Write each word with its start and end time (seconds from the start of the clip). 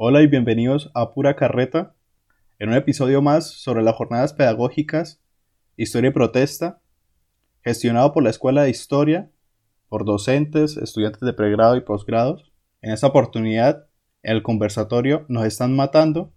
Hola 0.00 0.22
y 0.22 0.28
bienvenidos 0.28 0.92
a 0.94 1.12
Pura 1.12 1.34
Carreta, 1.34 1.92
en 2.60 2.68
un 2.68 2.76
episodio 2.76 3.20
más 3.20 3.50
sobre 3.50 3.82
las 3.82 3.96
jornadas 3.96 4.32
pedagógicas, 4.32 5.20
Historia 5.76 6.10
y 6.10 6.12
Protesta, 6.12 6.80
gestionado 7.64 8.12
por 8.12 8.22
la 8.22 8.30
Escuela 8.30 8.62
de 8.62 8.70
Historia, 8.70 9.28
por 9.88 10.04
docentes, 10.04 10.76
estudiantes 10.76 11.22
de 11.22 11.32
pregrado 11.32 11.74
y 11.74 11.80
posgrados. 11.80 12.52
En 12.80 12.92
esta 12.92 13.08
oportunidad, 13.08 13.88
en 14.22 14.36
el 14.36 14.44
conversatorio 14.44 15.26
Nos 15.26 15.44
están 15.46 15.74
matando, 15.74 16.32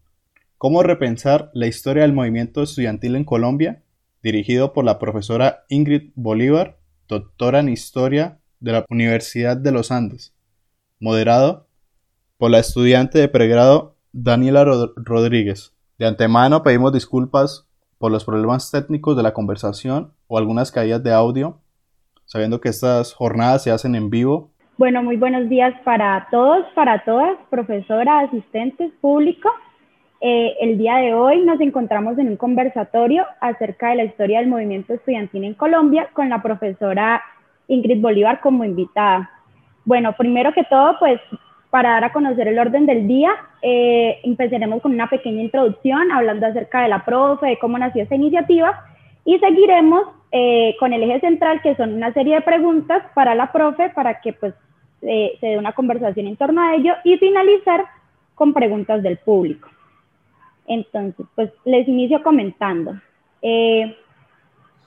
cómo 0.58 0.82
repensar 0.82 1.52
la 1.54 1.68
historia 1.68 2.02
del 2.02 2.14
movimiento 2.14 2.64
estudiantil 2.64 3.16
en 3.16 3.26
Colombia, 3.26 3.84
dirigido 4.24 4.74
por 4.74 4.86
la 4.86 4.98
profesora 4.98 5.66
Ingrid 5.70 6.14
Bolívar, 6.16 6.80
doctora 7.08 7.60
en 7.60 7.70
Historia 7.70 8.40
de 8.60 8.72
la 8.72 8.86
Universidad 8.90 9.56
de 9.56 9.72
los 9.72 9.92
Andes, 9.92 10.34
moderado 11.00 11.68
por 12.42 12.50
la 12.50 12.58
estudiante 12.58 13.20
de 13.20 13.28
pregrado 13.28 13.94
Daniela 14.14 14.66
Rodríguez. 14.96 15.78
De 16.00 16.08
antemano 16.08 16.64
pedimos 16.64 16.92
disculpas 16.92 17.70
por 18.00 18.12
los 18.12 18.26
problemas 18.26 18.72
técnicos 18.72 19.16
de 19.16 19.22
la 19.22 19.32
conversación 19.32 20.14
o 20.26 20.40
algunas 20.40 20.72
caídas 20.72 21.04
de 21.04 21.14
audio, 21.14 21.60
sabiendo 22.26 22.60
que 22.60 22.70
estas 22.70 23.14
jornadas 23.14 23.64
se 23.64 23.70
hacen 23.70 23.94
en 23.94 24.10
vivo. 24.10 24.50
Bueno, 24.80 25.04
muy 25.04 25.18
buenos 25.18 25.50
días 25.50 25.72
para 25.86 26.30
todos, 26.32 26.66
para 26.74 27.04
todas, 27.06 27.38
profesoras, 27.52 28.30
asistentes, 28.30 28.92
público. 29.02 29.52
Eh, 30.20 30.56
el 30.62 30.80
día 30.80 30.96
de 30.96 31.14
hoy 31.14 31.46
nos 31.46 31.62
encontramos 31.62 32.18
en 32.18 32.28
un 32.28 32.38
conversatorio 32.38 33.24
acerca 33.40 33.90
de 33.90 33.98
la 33.98 34.06
historia 34.06 34.40
del 34.40 34.50
movimiento 34.50 34.96
estudiantil 34.96 35.44
en 35.44 35.54
Colombia 35.54 36.10
con 36.14 36.28
la 36.30 36.42
profesora 36.42 37.22
Ingrid 37.68 38.02
Bolívar 38.02 38.42
como 38.42 38.64
invitada. 38.64 39.30
Bueno, 39.86 40.16
primero 40.18 40.52
que 40.54 40.64
todo, 40.64 40.98
pues 40.98 41.22
para 41.72 41.92
dar 41.92 42.04
a 42.04 42.14
conocer 42.14 42.50
el 42.50 42.60
orden 42.60 42.86
del 42.86 43.08
día, 43.08 43.32
eh, 43.62 44.20
empezaremos 44.24 44.82
con 44.82 44.92
una 44.92 45.10
pequeña 45.10 45.42
introducción 45.42 46.12
hablando 46.12 46.46
acerca 46.46 46.82
de 46.84 46.90
la 46.90 47.04
profe, 47.04 47.48
de 47.48 47.60
cómo 47.60 47.78
nació 47.78 48.04
esta 48.04 48.16
iniciativa 48.16 48.86
y 49.24 49.40
seguiremos 49.40 50.04
eh, 50.34 50.76
con 50.80 50.92
el 50.92 51.02
eje 51.04 51.22
central 51.22 51.62
que 51.62 51.76
son 51.78 51.94
una 51.94 52.12
serie 52.14 52.36
de 52.36 52.42
preguntas 52.42 53.04
para 53.16 53.36
la 53.36 53.54
profe 53.54 53.90
para 53.90 54.20
que 54.20 54.34
pues 54.34 54.54
eh, 55.02 55.38
se 55.40 55.48
dé 55.48 55.58
una 55.58 55.72
conversación 55.72 56.28
en 56.28 56.36
torno 56.36 56.62
a 56.62 56.76
ello 56.76 56.94
y 57.06 57.18
finalizar 57.18 57.86
con 58.36 58.54
preguntas 58.54 59.02
del 59.02 59.18
público. 59.18 59.70
Entonces, 60.68 61.26
pues 61.36 61.52
les 61.64 61.88
inicio 61.88 62.22
comentando. 62.22 63.00
En 63.42 63.96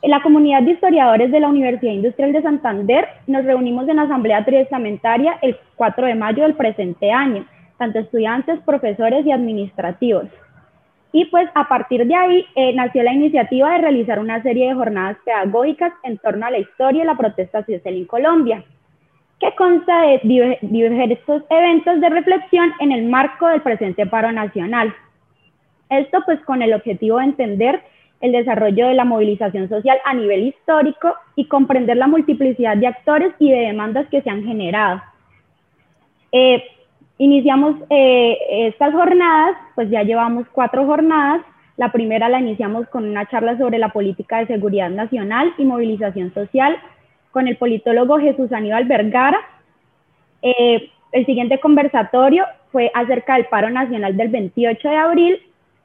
la 0.09 0.23
comunidad 0.23 0.63
de 0.63 0.73
historiadores 0.73 1.31
de 1.31 1.41
la 1.41 1.49
Universidad 1.49 1.93
Industrial 1.93 2.33
de 2.33 2.43
Santander 2.43 3.09
nos 3.27 3.45
reunimos 3.45 3.89
en 3.89 3.99
asamblea 3.99 4.45
triestamentaria 4.45 5.39
el 5.41 5.57
4 5.77 6.07
de 6.07 6.15
mayo 6.15 6.43
del 6.43 6.55
presente 6.55 7.11
año, 7.11 7.47
tanto 7.79 7.99
estudiantes, 8.01 8.61
profesores 8.61 9.25
y 9.25 9.33
administrativos. 9.33 10.27
Y 11.13 11.27
pues 11.27 11.49
a 11.55 11.69
partir 11.69 12.07
de 12.07 12.15
ahí 12.15 12.45
eh, 12.55 12.75
nació 12.75 13.03
la 13.03 13.13
iniciativa 13.13 13.73
de 13.73 13.79
realizar 13.79 14.19
una 14.19 14.43
serie 14.43 14.69
de 14.69 14.75
jornadas 14.75 15.17
pedagógicas 15.25 15.93
en 16.03 16.19
torno 16.19 16.45
a 16.45 16.51
la 16.51 16.59
historia 16.59 17.05
y 17.05 17.07
la 17.07 17.17
protesta 17.17 17.65
social 17.65 17.95
en 17.95 18.05
Colombia, 18.05 18.65
que 19.41 19.55
consta 19.55 20.03
de 20.03 20.59
diversos 20.61 21.45
eventos 21.49 22.01
de 22.01 22.09
reflexión 22.11 22.73
en 22.81 22.93
el 22.93 23.05
marco 23.05 23.47
del 23.47 23.63
presente 23.63 24.07
paro 24.07 24.33
nacional. 24.33 24.95
Esto 25.89 26.19
pues 26.27 26.41
con 26.41 26.63
el 26.63 26.75
objetivo 26.75 27.19
de 27.19 27.25
entender 27.25 27.81
el 28.25 28.33
desarrollo 28.33 28.89
de 28.89 28.95
la 28.95 29.05
movilización 29.05 29.69
social 29.69 29.99
a 30.03 30.15
nivel 30.15 30.47
histórico 30.47 31.15
y 31.37 31.45
comprender 31.45 31.99
la 31.99 32.07
multiplicidad 32.07 32.75
de 32.75 32.87
actores 32.87 33.35
y 33.39 33.51
de 33.51 33.67
demandas 33.67 34.09
que 34.09 34.23
se 34.23 34.31
han 34.31 34.43
generado. 34.43 35.03
Eh, 36.33 36.65
iniciamos 37.19 37.77
eh, 37.91 38.39
estas 38.67 38.95
jornadas, 38.95 39.59
pues 39.75 39.91
ya 39.91 40.05
llevamos 40.05 40.47
cuatro 40.53 40.87
jornadas. 40.87 41.43
La 41.77 41.93
primera 41.93 42.31
la 42.31 42.41
iniciamos 42.41 42.89
con 42.89 43.05
una 43.05 43.29
charla 43.29 43.59
sobre 43.59 43.77
la 43.77 43.91
política 43.91 44.39
de 44.39 44.47
seguridad 44.47 44.89
nacional 44.89 45.53
y 45.59 45.67
movilización 45.67 46.33
social 46.33 46.79
con 47.31 47.47
el 47.47 47.59
politólogo 47.59 48.19
Jesús 48.21 48.51
Aníbal 48.53 48.87
Vergara. 48.87 49.39
Eh, 50.41 50.89
el 51.13 51.27
siguiente 51.27 51.61
conversatorio 51.61 52.47
fue 52.73 52.91
acerca 52.95 53.35
del 53.35 53.45
paro 53.49 53.69
nacional 53.69 54.17
del 54.17 54.29
28 54.29 54.89
de 54.89 54.97
abril 54.97 55.43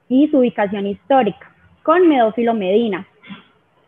y 0.08 0.30
su 0.30 0.38
ubicación 0.38 0.88
histórica 0.88 1.49
con 1.84 2.07
Medófilo 2.07 2.53
Medina. 2.53 3.07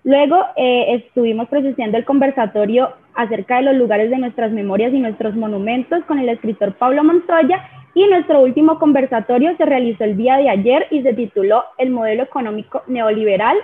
Luego 0.03 0.43
eh, 0.55 0.95
estuvimos 0.95 1.47
presenciando 1.49 1.97
el 1.97 2.05
conversatorio 2.05 2.89
acerca 3.13 3.57
de 3.57 3.63
los 3.63 3.75
lugares 3.75 4.09
de 4.09 4.17
nuestras 4.17 4.51
memorias 4.51 4.93
y 4.93 4.99
nuestros 4.99 5.35
monumentos 5.35 6.03
con 6.05 6.17
el 6.17 6.29
escritor 6.29 6.73
Pablo 6.73 7.03
Montoya 7.03 7.63
y 7.93 8.07
nuestro 8.07 8.41
último 8.41 8.79
conversatorio 8.79 9.55
se 9.57 9.65
realizó 9.65 10.03
el 10.03 10.17
día 10.17 10.37
de 10.37 10.49
ayer 10.49 10.87
y 10.91 11.03
se 11.03 11.13
tituló 11.13 11.63
El 11.77 11.91
modelo 11.91 12.23
económico 12.23 12.81
neoliberal 12.87 13.57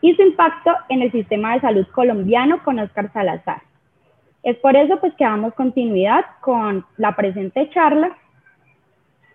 y 0.00 0.14
su 0.14 0.22
impacto 0.22 0.72
en 0.88 1.02
el 1.02 1.12
sistema 1.12 1.54
de 1.54 1.60
salud 1.60 1.86
colombiano 1.94 2.62
con 2.64 2.78
Oscar 2.78 3.12
Salazar. 3.12 3.62
Es 4.42 4.56
por 4.56 4.76
eso 4.76 4.98
pues 5.00 5.14
que 5.14 5.24
damos 5.24 5.54
continuidad 5.54 6.24
con 6.40 6.84
la 6.96 7.14
presente 7.14 7.70
charla 7.70 8.16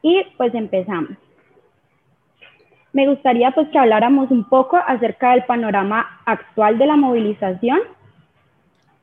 y 0.01 0.23
pues 0.37 0.53
empezamos 0.53 1.17
me 2.93 3.07
gustaría 3.07 3.51
pues 3.51 3.67
que 3.69 3.77
habláramos 3.77 4.31
un 4.31 4.45
poco 4.45 4.77
acerca 4.77 5.31
del 5.31 5.43
panorama 5.43 6.21
actual 6.25 6.77
de 6.77 6.87
la 6.87 6.95
movilización. 6.95 7.79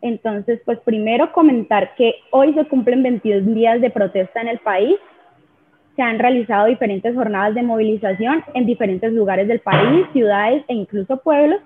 Entonces, 0.03 0.61
pues 0.65 0.79
primero 0.81 1.33
comentar 1.33 1.95
que 1.95 2.17
hoy 2.31 2.53
se 2.55 2.65
cumplen 2.67 3.03
22 3.03 3.47
días 3.55 3.81
de 3.81 3.91
protesta 3.91 4.41
en 4.41 4.49
el 4.49 4.59
país. 4.59 4.97
Se 5.95 6.03
han 6.03 6.19
realizado 6.19 6.67
diferentes 6.67 7.15
jornadas 7.15 7.55
de 7.55 7.63
movilización 7.63 8.45
en 8.55 8.67
diferentes 8.67 9.13
lugares 9.13 9.49
del 9.49 9.61
país, 9.61 10.07
ciudades 10.13 10.65
e 10.69 10.75
incluso 10.75 11.17
pueblos, 11.19 11.61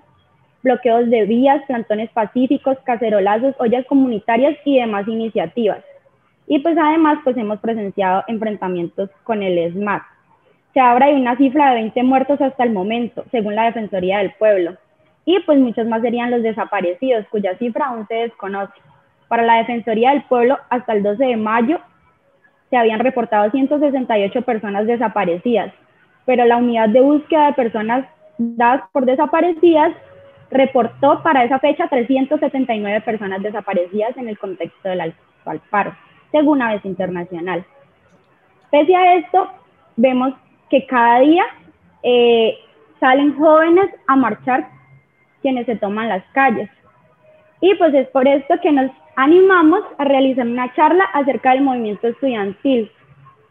bloqueos 0.63 1.09
de 1.09 1.25
vías, 1.25 1.61
plantones 1.67 2.09
pacíficos, 2.11 2.77
cacerolazos, 2.85 3.55
ollas 3.59 3.85
comunitarias 3.87 4.55
y 4.63 4.79
demás 4.79 5.07
iniciativas. 5.07 5.83
Y 6.47 6.59
pues 6.59 6.77
además 6.77 7.19
pues 7.23 7.35
hemos 7.37 7.59
presenciado 7.59 8.23
enfrentamientos 8.27 9.09
con 9.23 9.43
el 9.43 9.57
ESMAD. 9.57 10.01
Se 10.73 10.79
habla 10.79 11.07
de 11.07 11.15
una 11.15 11.35
cifra 11.37 11.69
de 11.69 11.75
20 11.75 12.03
muertos 12.03 12.41
hasta 12.41 12.63
el 12.63 12.71
momento, 12.71 13.25
según 13.31 13.55
la 13.55 13.65
Defensoría 13.65 14.19
del 14.19 14.31
Pueblo. 14.31 14.77
Y 15.25 15.39
pues 15.41 15.59
muchos 15.59 15.85
más 15.87 16.01
serían 16.01 16.31
los 16.31 16.43
desaparecidos, 16.43 17.27
cuya 17.27 17.57
cifra 17.57 17.87
aún 17.87 18.07
se 18.07 18.15
desconoce. 18.15 18.73
Para 19.27 19.43
la 19.43 19.57
Defensoría 19.57 20.11
del 20.11 20.23
Pueblo, 20.23 20.57
hasta 20.69 20.93
el 20.93 21.03
12 21.03 21.23
de 21.23 21.37
mayo 21.37 21.79
se 22.69 22.77
habían 22.77 22.99
reportado 22.99 23.51
168 23.51 24.41
personas 24.43 24.87
desaparecidas, 24.87 25.73
pero 26.25 26.45
la 26.45 26.57
unidad 26.57 26.89
de 26.89 27.01
búsqueda 27.01 27.47
de 27.47 27.53
personas 27.53 28.05
dadas 28.37 28.83
por 28.93 29.05
desaparecidas 29.05 29.93
reportó 30.49 31.21
para 31.21 31.43
esa 31.43 31.59
fecha 31.59 31.87
379 31.87 33.01
personas 33.01 33.41
desaparecidas 33.41 34.15
en 34.17 34.29
el 34.29 34.39
contexto 34.39 34.89
del 34.89 35.01
actual 35.01 35.61
paro, 35.69 35.95
según 36.31 36.61
Aves 36.61 36.85
Internacional. 36.85 37.65
Pese 38.69 38.95
a 38.95 39.15
esto, 39.15 39.49
vemos 39.97 40.33
que 40.71 40.87
cada 40.87 41.19
día 41.19 41.43
eh, 42.01 42.57
salen 42.99 43.37
jóvenes 43.37 43.89
a 44.07 44.15
marchar 44.15 44.69
quienes 45.41 45.65
se 45.65 45.75
toman 45.75 46.07
las 46.07 46.23
calles. 46.31 46.69
Y 47.59 47.75
pues 47.75 47.93
es 47.93 48.07
por 48.07 48.27
esto 48.27 48.55
que 48.63 48.71
nos 48.71 48.89
animamos 49.17 49.81
a 49.97 50.05
realizar 50.05 50.47
una 50.47 50.73
charla 50.73 51.03
acerca 51.13 51.51
del 51.51 51.61
movimiento 51.61 52.07
estudiantil, 52.07 52.89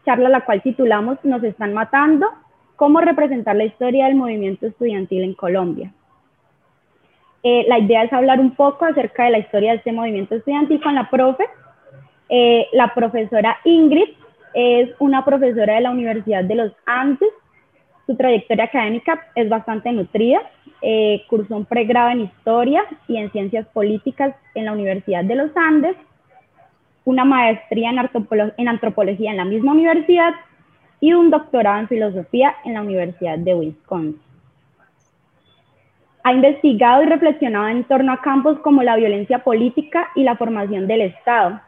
charla 0.03 0.29
la 0.29 0.41
cual 0.41 0.63
titulamos 0.63 1.19
Nos 1.23 1.43
están 1.43 1.73
matando, 1.73 2.27
cómo 2.75 2.99
representar 3.01 3.55
la 3.55 3.65
historia 3.65 4.07
del 4.07 4.15
movimiento 4.15 4.65
estudiantil 4.65 5.21
en 5.23 5.35
Colombia. 5.35 5.93
Eh, 7.43 7.65
la 7.67 7.77
idea 7.77 8.03
es 8.03 8.13
hablar 8.13 8.39
un 8.39 8.55
poco 8.55 8.85
acerca 8.85 9.25
de 9.25 9.31
la 9.31 9.39
historia 9.39 9.71
de 9.71 9.77
este 9.77 9.91
movimiento 9.91 10.35
estudiantil 10.35 10.81
con 10.81 10.95
la 10.95 11.09
profe, 11.09 11.45
eh, 12.29 12.67
la 12.73 12.93
profesora 12.95 13.59
Ingrid, 13.63 14.09
es 14.53 14.89
una 14.99 15.23
profesora 15.25 15.75
de 15.75 15.81
la 15.81 15.91
Universidad 15.91 16.43
de 16.43 16.55
los 16.55 16.71
Andes. 16.85 17.29
Su 18.05 18.15
trayectoria 18.15 18.65
académica 18.65 19.27
es 19.35 19.49
bastante 19.49 19.91
nutrida. 19.91 20.41
Eh, 20.81 21.23
cursó 21.29 21.57
un 21.57 21.65
pregrado 21.65 22.09
en 22.09 22.21
Historia 22.21 22.83
y 23.07 23.17
en 23.17 23.31
Ciencias 23.31 23.67
Políticas 23.67 24.35
en 24.55 24.65
la 24.65 24.71
Universidad 24.71 25.23
de 25.23 25.35
los 25.35 25.51
Andes, 25.55 25.95
una 27.05 27.23
maestría 27.23 27.91
en, 27.91 27.99
en 28.57 28.67
Antropología 28.67 29.31
en 29.31 29.37
la 29.37 29.45
misma 29.45 29.73
universidad 29.73 30.33
y 30.99 31.13
un 31.13 31.29
doctorado 31.29 31.79
en 31.79 31.87
Filosofía 31.87 32.55
en 32.65 32.75
la 32.75 32.81
Universidad 32.81 33.37
de 33.37 33.53
Wisconsin. 33.53 34.21
Ha 36.23 36.33
investigado 36.33 37.03
y 37.03 37.07
reflexionado 37.07 37.67
en 37.67 37.83
torno 37.83 38.11
a 38.13 38.21
campos 38.21 38.59
como 38.59 38.83
la 38.83 38.95
violencia 38.95 39.39
política 39.39 40.09
y 40.15 40.23
la 40.23 40.35
formación 40.35 40.87
del 40.87 41.01
Estado, 41.01 41.59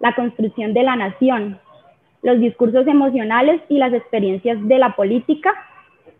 la 0.00 0.14
construcción 0.14 0.72
de 0.72 0.82
la 0.82 0.96
nación, 0.96 1.58
los 2.24 2.40
discursos 2.40 2.86
emocionales 2.88 3.60
y 3.68 3.78
las 3.78 3.92
experiencias 3.92 4.58
de 4.66 4.78
la 4.78 4.96
política, 4.96 5.52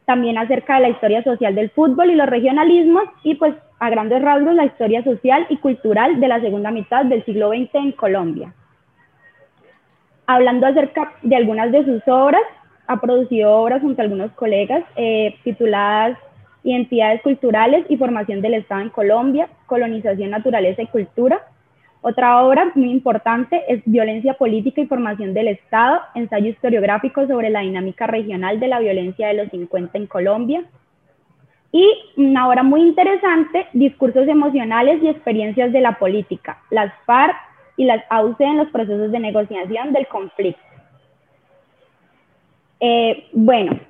también 0.04 0.38
acerca 0.38 0.76
de 0.76 0.82
la 0.82 0.88
historia 0.90 1.24
social 1.24 1.56
del 1.56 1.70
fútbol 1.70 2.10
y 2.10 2.14
los 2.14 2.28
regionalismos 2.28 3.04
y 3.24 3.34
pues 3.34 3.54
a 3.80 3.90
grandes 3.90 4.22
rasgos 4.22 4.54
la 4.54 4.66
historia 4.66 5.02
social 5.02 5.46
y 5.48 5.56
cultural 5.56 6.20
de 6.20 6.28
la 6.28 6.40
segunda 6.40 6.70
mitad 6.70 7.04
del 7.06 7.24
siglo 7.24 7.48
XX 7.48 7.74
en 7.74 7.92
Colombia. 7.92 8.54
Hablando 10.26 10.66
acerca 10.66 11.12
de 11.22 11.36
algunas 11.36 11.72
de 11.72 11.84
sus 11.84 12.06
obras, 12.06 12.42
ha 12.86 13.00
producido 13.00 13.50
obras 13.56 13.80
junto 13.80 14.00
a 14.00 14.04
algunos 14.04 14.30
colegas 14.32 14.84
eh, 14.96 15.34
tituladas 15.42 16.18
Identidades 16.64 17.20
culturales 17.20 17.84
y 17.90 17.98
formación 17.98 18.40
del 18.40 18.54
Estado 18.54 18.80
en 18.80 18.88
Colombia, 18.88 19.48
colonización, 19.66 20.30
naturaleza 20.30 20.80
y 20.80 20.86
cultura. 20.86 21.42
Otra 22.06 22.44
obra 22.44 22.70
muy 22.74 22.90
importante 22.90 23.62
es 23.66 23.80
Violencia 23.86 24.34
política 24.34 24.82
y 24.82 24.86
formación 24.86 25.32
del 25.32 25.48
Estado, 25.48 26.02
ensayo 26.14 26.50
historiográfico 26.50 27.26
sobre 27.26 27.48
la 27.48 27.60
dinámica 27.60 28.06
regional 28.06 28.60
de 28.60 28.68
la 28.68 28.78
violencia 28.78 29.28
de 29.28 29.32
los 29.32 29.48
50 29.48 29.96
en 29.96 30.06
Colombia. 30.06 30.64
Y 31.72 31.90
una 32.18 32.46
obra 32.46 32.62
muy 32.62 32.82
interesante, 32.82 33.68
Discursos 33.72 34.28
emocionales 34.28 35.02
y 35.02 35.08
experiencias 35.08 35.72
de 35.72 35.80
la 35.80 35.98
política, 35.98 36.58
las 36.68 36.92
FARC 37.06 37.36
y 37.78 37.86
las 37.86 38.04
AUC 38.10 38.38
en 38.38 38.58
los 38.58 38.68
procesos 38.68 39.10
de 39.10 39.20
negociación 39.20 39.94
del 39.94 40.06
conflicto. 40.06 40.60
Eh, 42.80 43.28
bueno, 43.32 43.80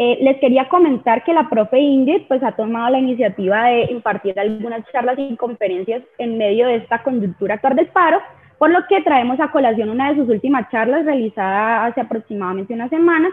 eh, 0.00 0.16
les 0.22 0.38
quería 0.38 0.68
comentar 0.68 1.24
que 1.24 1.34
la 1.34 1.48
profe 1.48 1.80
Ingrid 1.80 2.22
pues, 2.28 2.40
ha 2.44 2.52
tomado 2.52 2.90
la 2.90 3.00
iniciativa 3.00 3.64
de 3.64 3.88
impartir 3.90 4.38
algunas 4.38 4.86
charlas 4.92 5.18
y 5.18 5.36
conferencias 5.36 6.04
en 6.18 6.38
medio 6.38 6.68
de 6.68 6.76
esta 6.76 7.02
coyuntura 7.02 7.54
actual 7.54 7.74
del 7.74 7.88
paro, 7.88 8.20
por 8.58 8.70
lo 8.70 8.86
que 8.88 9.02
traemos 9.02 9.40
a 9.40 9.50
colación 9.50 9.90
una 9.90 10.10
de 10.10 10.20
sus 10.20 10.28
últimas 10.28 10.70
charlas 10.70 11.04
realizada 11.04 11.84
hace 11.84 12.00
aproximadamente 12.00 12.74
una 12.74 12.88
semana 12.88 13.28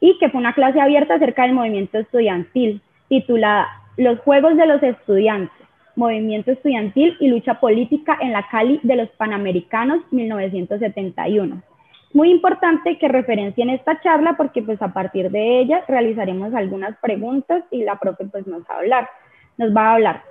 y 0.00 0.18
que 0.18 0.28
fue 0.28 0.40
una 0.40 0.54
clase 0.54 0.80
abierta 0.80 1.14
acerca 1.14 1.42
del 1.42 1.52
movimiento 1.52 1.98
estudiantil, 1.98 2.82
titulada 3.08 3.68
Los 3.96 4.18
Juegos 4.20 4.56
de 4.56 4.66
los 4.66 4.82
Estudiantes, 4.82 5.56
Movimiento 5.94 6.50
Estudiantil 6.50 7.16
y 7.20 7.28
Lucha 7.28 7.60
Política 7.60 8.18
en 8.20 8.32
la 8.32 8.48
Cali 8.48 8.80
de 8.82 8.96
los 8.96 9.08
Panamericanos 9.10 10.00
1971 10.10 11.62
muy 12.12 12.30
importante 12.30 12.98
que 12.98 13.08
referencien 13.08 13.70
esta 13.70 14.00
charla 14.00 14.34
porque 14.36 14.62
pues 14.62 14.80
a 14.82 14.92
partir 14.92 15.30
de 15.30 15.60
ella 15.60 15.84
realizaremos 15.86 16.52
algunas 16.54 16.96
preguntas 16.98 17.62
y 17.70 17.84
la 17.84 17.98
profe 17.98 18.24
pues 18.24 18.46
nos 18.46 18.62
va 18.62 18.74
a 18.74 18.78
hablar, 18.78 19.10
nos 19.58 19.74
va 19.74 19.88
a 19.88 19.94
hablar. 19.94 20.22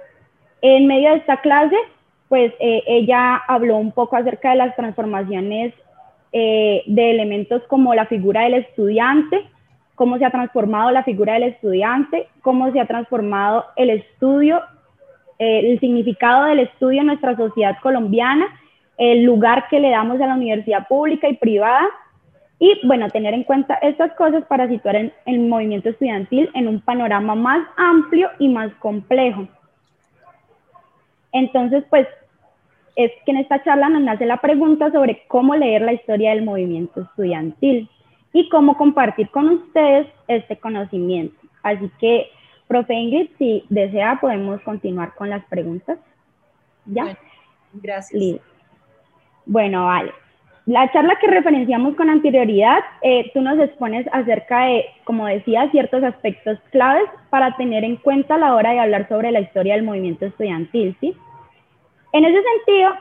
En 0.62 0.88
medio 0.88 1.12
de 1.12 1.18
esta 1.18 1.38
clase, 1.38 1.76
pues 2.28 2.54
eh, 2.60 2.84
ella 2.86 3.38
habló 3.48 3.78
un 3.78 3.92
poco 3.92 4.18
acerca 4.18 4.52
de 4.52 4.58
las 4.58 4.76
transformaciones 4.76 5.74
eh, 6.32 6.84
de 6.86 7.12
elementos 7.12 7.64
como 7.68 7.96
la 7.96 8.06
figura 8.06 8.42
del 8.42 8.56
estudiante, 8.56 9.46
cómo 9.96 10.18
se 10.18 10.26
ha 10.26 10.32
transformado 10.32 10.92
la 10.92 11.04
figura 11.04 11.34
del 11.34 11.44
estudiante, 11.44 12.28
cómo 12.42 12.72
se 12.72 12.80
ha 12.80 12.86
transformado 12.86 13.66
el 13.78 13.90
estudio, 13.90 14.62
eh, 15.40 15.72
el 15.72 15.80
significado 15.80 16.46
del 16.46 16.60
estudio 16.60 17.02
en 17.02 17.08
nuestra 17.08 17.36
sociedad 17.36 17.78
colombiana 17.82 18.46
el 19.00 19.24
lugar 19.24 19.68
que 19.70 19.80
le 19.80 19.90
damos 19.90 20.22
a 20.22 20.28
la 20.28 20.36
universidad 20.36 20.88
pública 20.88 21.28
y 21.30 21.38
privada 21.38 21.88
y, 22.60 22.86
bueno, 22.86 23.10
tener 23.10 23.34
en 23.34 23.46
cuenta 23.46 23.76
estas 23.76 24.12
cosas 24.16 24.44
para 24.46 24.68
situar 24.68 25.12
el 25.26 25.40
movimiento 25.40 25.90
estudiantil 25.90 26.52
en 26.54 26.68
un 26.68 26.82
panorama 26.82 27.34
más 27.34 27.66
amplio 27.78 28.30
y 28.38 28.50
más 28.50 28.74
complejo. 28.76 29.48
Entonces, 31.32 31.86
pues, 31.90 32.08
es 32.98 33.12
que 33.26 33.32
en 33.32 33.38
esta 33.38 33.64
charla 33.64 33.88
nos 33.88 34.02
nace 34.02 34.26
la 34.26 34.42
pregunta 34.42 34.92
sobre 34.92 35.24
cómo 35.30 35.56
leer 35.56 35.82
la 35.84 35.94
historia 35.94 36.32
del 36.32 36.44
movimiento 36.44 37.02
estudiantil 37.02 37.90
y 38.34 38.50
cómo 38.50 38.76
compartir 38.76 39.30
con 39.30 39.48
ustedes 39.48 40.08
este 40.28 40.58
conocimiento. 40.58 41.40
Así 41.64 41.90
que, 42.00 42.28
profe 42.68 42.96
Ingrid, 42.96 43.30
si 43.38 43.64
desea, 43.70 44.20
podemos 44.20 44.60
continuar 44.62 45.16
con 45.16 45.30
las 45.30 45.46
preguntas. 45.46 45.98
¿Ya? 46.86 47.18
gracias. 47.72 48.42
Bueno, 49.50 49.88
vale. 49.88 50.14
La 50.68 50.92
charla 50.92 51.18
que 51.20 51.26
referenciamos 51.26 51.96
con 51.96 52.08
anterioridad, 52.08 52.82
eh, 53.02 53.32
tú 53.34 53.42
nos 53.42 53.58
expones 53.58 54.06
acerca 54.12 54.66
de, 54.66 54.86
como 55.06 55.26
decía, 55.26 55.72
ciertos 55.72 56.04
aspectos 56.04 56.60
claves 56.72 57.10
para 57.32 57.58
tener 57.58 57.84
en 57.84 57.96
cuenta 57.96 58.36
a 58.36 58.38
la 58.38 58.54
hora 58.54 58.74
de 58.74 58.80
hablar 58.80 59.10
sobre 59.10 59.32
la 59.32 59.40
historia 59.40 59.74
del 59.74 59.82
movimiento 59.82 60.28
estudiantil, 60.28 60.96
¿sí? 61.00 61.18
En 62.14 62.26
ese 62.26 62.44
sentido, 62.44 62.92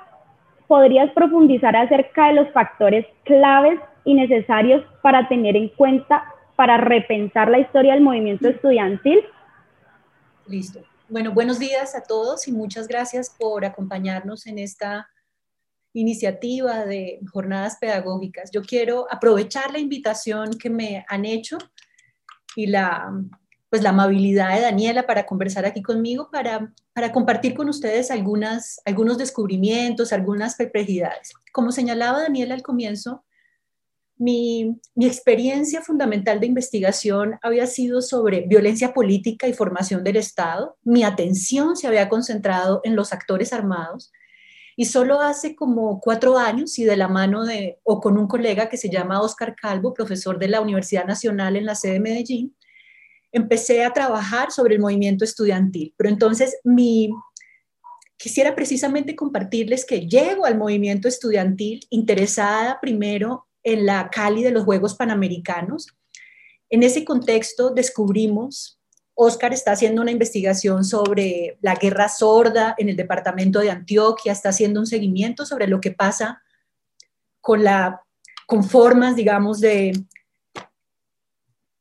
¿podrías 0.67 1.11
profundizar 1.13 1.77
acerca 1.77 2.29
de 2.29 2.33
los 2.33 2.51
factores 2.53 3.05
claves 3.25 3.79
y 4.05 4.15
necesarios 4.15 4.83
para 5.03 5.29
tener 5.29 5.55
en 5.55 5.69
cuenta, 5.69 6.25
para 6.57 6.79
repensar 6.79 7.51
la 7.51 7.59
historia 7.59 7.93
del 7.93 8.03
movimiento 8.03 8.49
estudiantil? 8.49 9.23
Listo. 10.47 10.81
Bueno, 11.11 11.33
buenos 11.33 11.59
días 11.59 11.95
a 11.95 12.05
todos 12.05 12.49
y 12.49 12.53
muchas 12.53 12.89
gracias 12.89 13.37
por 13.39 13.67
acompañarnos 13.67 14.47
en 14.47 14.59
esta 14.59 15.11
iniciativa 15.93 16.85
de 16.85 17.21
jornadas 17.33 17.77
pedagógicas. 17.81 18.51
Yo 18.51 18.63
quiero 18.63 19.07
aprovechar 19.11 19.73
la 19.73 19.79
invitación 19.79 20.51
que 20.59 20.71
me 20.71 21.05
han 21.09 21.25
hecho 21.25 21.59
y 22.57 22.67
la, 22.67 23.11
pues 23.71 23.83
la 23.83 23.91
amabilidad 23.91 24.55
de 24.55 24.63
Daniela 24.63 25.07
para 25.07 25.27
conversar 25.27 25.67
aquí 25.67 25.83
conmigo, 25.83 26.31
para, 26.31 26.73
para 26.93 27.13
compartir 27.13 27.55
con 27.55 27.69
ustedes 27.69 28.11
algunas, 28.11 28.81
algunos 28.85 29.19
descubrimientos, 29.19 30.13
algunas 30.13 30.57
perplejidades. 30.57 31.33
Como 31.53 31.73
señalaba 31.73 32.23
Daniela 32.23 32.55
al 32.55 32.63
comienzo, 32.63 33.25
mi, 34.21 34.81
mi, 34.97 35.07
experiencia 35.07 35.81
fundamental 35.81 36.41
de 36.41 36.47
investigación 36.47 37.39
había 37.41 37.69
sido 37.69 38.03
sobre 38.03 38.41
violencia 38.49 38.93
política 38.93 39.47
y 39.47 39.53
formación 39.53 40.03
del 40.03 40.17
Estado. 40.17 40.77
Mi 40.83 41.05
atención 41.05 41.77
se 41.77 41.87
había 41.87 42.09
concentrado 42.09 42.81
en 42.83 42.97
los 42.97 43.13
actores 43.13 43.53
armados 43.53 44.11
y 44.81 44.85
solo 44.85 45.21
hace 45.21 45.57
como 45.57 46.01
cuatro 46.01 46.39
años 46.39 46.79
y 46.79 46.85
de 46.85 46.97
la 46.97 47.09
mano 47.09 47.45
de, 47.45 47.81
o 47.83 48.01
con 48.01 48.17
un 48.17 48.29
colega 48.29 48.69
que 48.69 48.77
se 48.77 48.89
llama 48.89 49.21
Oscar 49.21 49.57
Calvo, 49.57 49.93
profesor 49.93 50.39
de 50.39 50.47
la 50.47 50.61
Universidad 50.61 51.05
Nacional 51.05 51.57
en 51.57 51.67
la 51.67 51.75
sede 51.75 51.95
de 51.95 52.01
Medellín, 52.01 52.57
empecé 53.33 53.83
a 53.83 53.93
trabajar 53.93 54.53
sobre 54.53 54.77
el 54.77 54.81
movimiento 54.81 55.25
estudiantil. 55.25 55.93
Pero 55.97 56.11
entonces 56.11 56.61
mi, 56.63 57.11
quisiera 58.17 58.55
precisamente 58.55 59.17
compartirles 59.17 59.85
que 59.85 60.07
llego 60.07 60.47
al 60.47 60.57
movimiento 60.57 61.09
estudiantil 61.09 61.81
interesada 61.91 62.79
primero 62.81 63.49
en 63.65 63.85
la 63.85 64.09
Cali 64.11 64.45
de 64.45 64.53
los 64.53 64.63
Juegos 64.63 64.95
Panamericanos. 64.95 65.89
En 66.71 66.85
ese 66.85 67.05
contexto 67.05 67.71
descubrimos 67.71 68.78
Oscar 69.21 69.53
está 69.53 69.73
haciendo 69.73 70.01
una 70.01 70.13
investigación 70.13 70.85
sobre 70.85 71.59
la 71.61 71.75
guerra 71.75 72.09
sorda 72.09 72.77
en 72.79 72.89
el 72.89 72.95
departamento 72.95 73.59
de 73.59 73.69
Antioquia, 73.69 74.31
está 74.31 74.51
haciendo 74.51 74.79
un 74.79 74.87
seguimiento 74.87 75.45
sobre 75.45 75.67
lo 75.67 75.81
que 75.81 75.91
pasa 75.91 76.41
con, 77.41 77.65
la, 77.65 78.01
con 78.47 78.63
formas, 78.63 79.17
digamos, 79.17 79.59
de, 79.59 79.91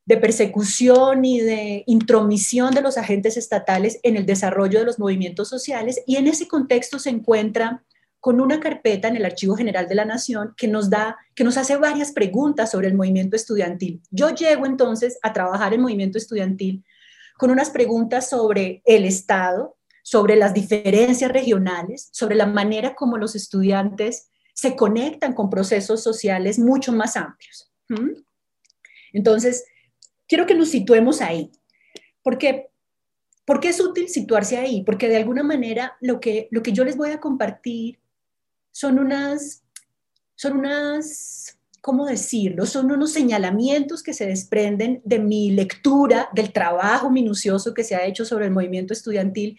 de 0.08 0.18
persecución 0.18 1.26
y 1.26 1.42
de 1.42 1.84
intromisión 1.86 2.74
de 2.74 2.82
los 2.82 2.98
agentes 2.98 3.38
estatales 3.38 4.00
en 4.02 4.18
el 4.18 4.26
desarrollo 4.26 4.80
de 4.80 4.86
los 4.86 4.98
movimientos 4.98 5.48
sociales 5.48 6.02
y 6.08 6.16
en 6.16 6.26
ese 6.26 6.48
contexto 6.48 6.98
se 6.98 7.12
encuentra 7.12 7.84
con 8.20 8.42
una 8.42 8.60
carpeta 8.60 9.10
en 9.10 9.16
el 9.16 9.26
Archivo 9.26 9.56
General 9.56 9.88
de 9.88 9.94
la 9.94 10.06
Nación 10.06 10.56
que 10.58 10.68
nos 10.68 10.90
da 10.90 11.18
que 11.36 11.44
nos 11.44 11.56
hace 11.56 11.78
varias 11.78 12.14
preguntas 12.14 12.72
sobre 12.72 12.88
el 12.88 12.96
movimiento 12.96 13.36
estudiantil. 13.36 14.02
Yo 14.10 14.34
llego 14.34 14.66
entonces 14.66 15.20
a 15.22 15.34
trabajar 15.34 15.76
en 15.76 15.82
movimiento 15.82 16.18
estudiantil 16.18 16.84
con 17.38 17.52
unas 17.52 17.70
preguntas 17.70 18.30
sobre 18.30 18.82
el 18.86 19.06
Estado, 19.06 19.78
sobre 20.04 20.36
las 20.36 20.54
diferencias 20.54 21.32
regionales, 21.32 22.10
sobre 22.12 22.36
la 22.36 22.46
manera 22.46 22.96
como 22.96 23.18
los 23.18 23.36
estudiantes 23.36 24.30
se 24.54 24.76
conectan 24.76 25.34
con 25.34 25.50
procesos 25.50 26.02
sociales 26.02 26.58
mucho 26.58 26.92
más 26.92 27.16
amplios. 27.16 27.72
Entonces, 29.14 29.66
quiero 30.28 30.46
que 30.46 30.56
nos 30.56 30.70
situemos 30.70 31.22
ahí, 31.22 31.52
porque 32.24 32.70
¿por 33.46 33.60
qué 33.60 33.70
es 33.70 33.80
útil 33.80 34.10
situarse 34.10 34.58
ahí? 34.58 34.84
Porque 34.84 35.08
de 35.08 35.18
alguna 35.18 35.44
manera 35.44 35.96
lo 36.02 36.20
que, 36.20 36.48
lo 36.52 36.64
que 36.64 36.74
yo 36.74 36.84
les 36.84 36.98
voy 36.98 37.12
a 37.12 37.20
compartir 37.20 38.00
son 38.72 39.00
unas, 39.00 39.64
son 40.36 40.58
unas 40.58 41.57
¿cómo 41.88 42.06
decirlo? 42.06 42.66
Son 42.66 42.92
unos 42.92 43.14
señalamientos 43.14 44.04
que 44.04 44.14
se 44.14 44.26
desprenden 44.26 45.02
de 45.06 45.20
mi 45.20 45.52
lectura, 45.52 46.28
del 46.34 46.52
trabajo 46.52 47.10
minucioso 47.10 47.74
que 47.74 47.86
se 47.86 47.96
ha 47.96 48.06
hecho 48.06 48.26
sobre 48.26 48.44
el 48.44 48.52
movimiento 48.52 48.92
estudiantil 48.92 49.58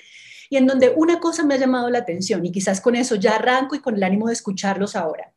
y 0.50 0.58
en 0.58 0.66
donde 0.66 0.92
una 0.94 1.20
cosa 1.20 1.42
me 1.42 1.54
ha 1.54 1.56
llamado 1.56 1.88
la 1.88 2.00
atención 2.00 2.44
y 2.44 2.52
quizás 2.52 2.82
con 2.82 2.96
eso 2.96 3.14
ya 3.14 3.36
arranco 3.36 3.76
y 3.76 3.78
con 3.78 3.94
el 3.94 4.02
ánimo 4.02 4.26
de 4.26 4.34
escucharlos 4.34 4.94
ahora. 4.94 5.32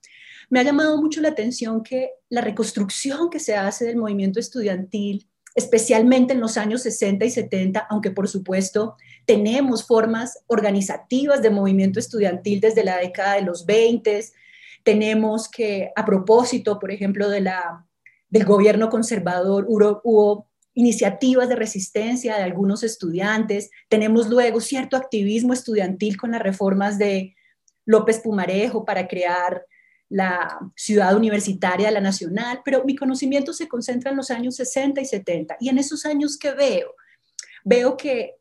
Me 0.49 0.59
ha 0.59 0.63
llamado 0.63 1.01
mucho 1.01 1.21
la 1.21 1.29
atención 1.29 1.81
que 1.81 2.09
la 2.27 2.41
reconstrucción 2.41 3.29
que 3.29 3.39
se 3.39 3.55
hace 3.55 3.85
del 3.85 3.95
movimiento 3.95 4.41
estudiantil, 4.41 5.29
especialmente 5.55 6.33
en 6.33 6.41
los 6.41 6.57
años 6.57 6.81
60 6.81 7.23
y 7.23 7.29
70, 7.29 7.87
aunque 7.89 8.11
por 8.11 8.27
supuesto 8.27 8.97
tenemos 9.25 9.87
formas 9.87 10.39
organizativas 10.47 11.41
de 11.41 11.51
movimiento 11.51 12.01
estudiantil 12.01 12.59
desde 12.59 12.83
la 12.83 12.97
década 12.97 13.35
de 13.35 13.43
los 13.43 13.65
20, 13.65 14.25
tenemos 14.83 15.49
que, 15.49 15.91
a 15.95 16.05
propósito, 16.05 16.79
por 16.79 16.91
ejemplo, 16.91 17.29
de 17.29 17.41
la, 17.41 17.85
del 18.29 18.45
gobierno 18.45 18.89
conservador, 18.89 19.65
hubo, 19.67 20.47
iniciativas 20.73 21.49
de 21.49 21.55
resistencia 21.55 22.37
de 22.37 22.43
algunos 22.43 22.83
estudiantes. 22.83 23.69
Tenemos 23.89 24.29
luego 24.29 24.61
cierto 24.61 24.95
activismo 24.95 25.51
estudiantil 25.51 26.17
con 26.17 26.31
las 26.31 26.41
reformas 26.41 26.97
de 26.97 27.35
López 27.85 28.19
Pumarejo 28.19 28.85
para 28.85 29.07
crear 29.07 29.65
la 30.07 30.59
ciudad 30.75 31.15
universitaria 31.15 31.91
la 31.91 32.01
nacional, 32.01 32.61
pero 32.63 32.83
mi 32.83 32.95
conocimiento 32.95 33.53
se 33.53 33.67
concentra 33.67 34.11
en 34.11 34.17
los 34.17 34.29
años 34.29 34.55
60 34.55 35.01
y 35.01 35.05
70. 35.05 35.57
Y 35.59 35.69
en 35.69 35.77
esos 35.77 36.05
años 36.05 36.37
que 36.37 36.51
veo, 36.51 36.95
veo 37.63 37.97
que 37.97 38.35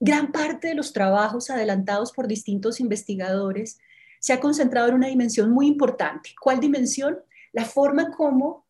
gran 0.00 0.32
parte 0.32 0.68
de 0.68 0.74
los 0.74 0.92
trabajos 0.92 1.50
adelantados 1.50 2.12
por 2.12 2.26
distintos 2.26 2.80
investigadores 2.80 3.78
se 4.22 4.32
ha 4.32 4.38
concentrado 4.38 4.88
en 4.88 4.94
una 4.94 5.08
dimensión 5.08 5.50
muy 5.50 5.66
importante. 5.66 6.30
¿Cuál 6.40 6.60
dimensión? 6.60 7.18
La 7.52 7.64
forma 7.64 8.12
como 8.12 8.64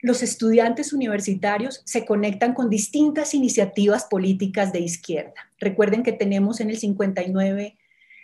los 0.00 0.22
estudiantes 0.22 0.92
universitarios 0.92 1.82
se 1.84 2.06
conectan 2.06 2.54
con 2.54 2.70
distintas 2.70 3.34
iniciativas 3.34 4.04
políticas 4.04 4.72
de 4.72 4.78
izquierda. 4.78 5.34
Recuerden 5.58 6.04
que 6.04 6.12
tenemos 6.12 6.60
en 6.60 6.70
el 6.70 6.78
59 6.78 7.76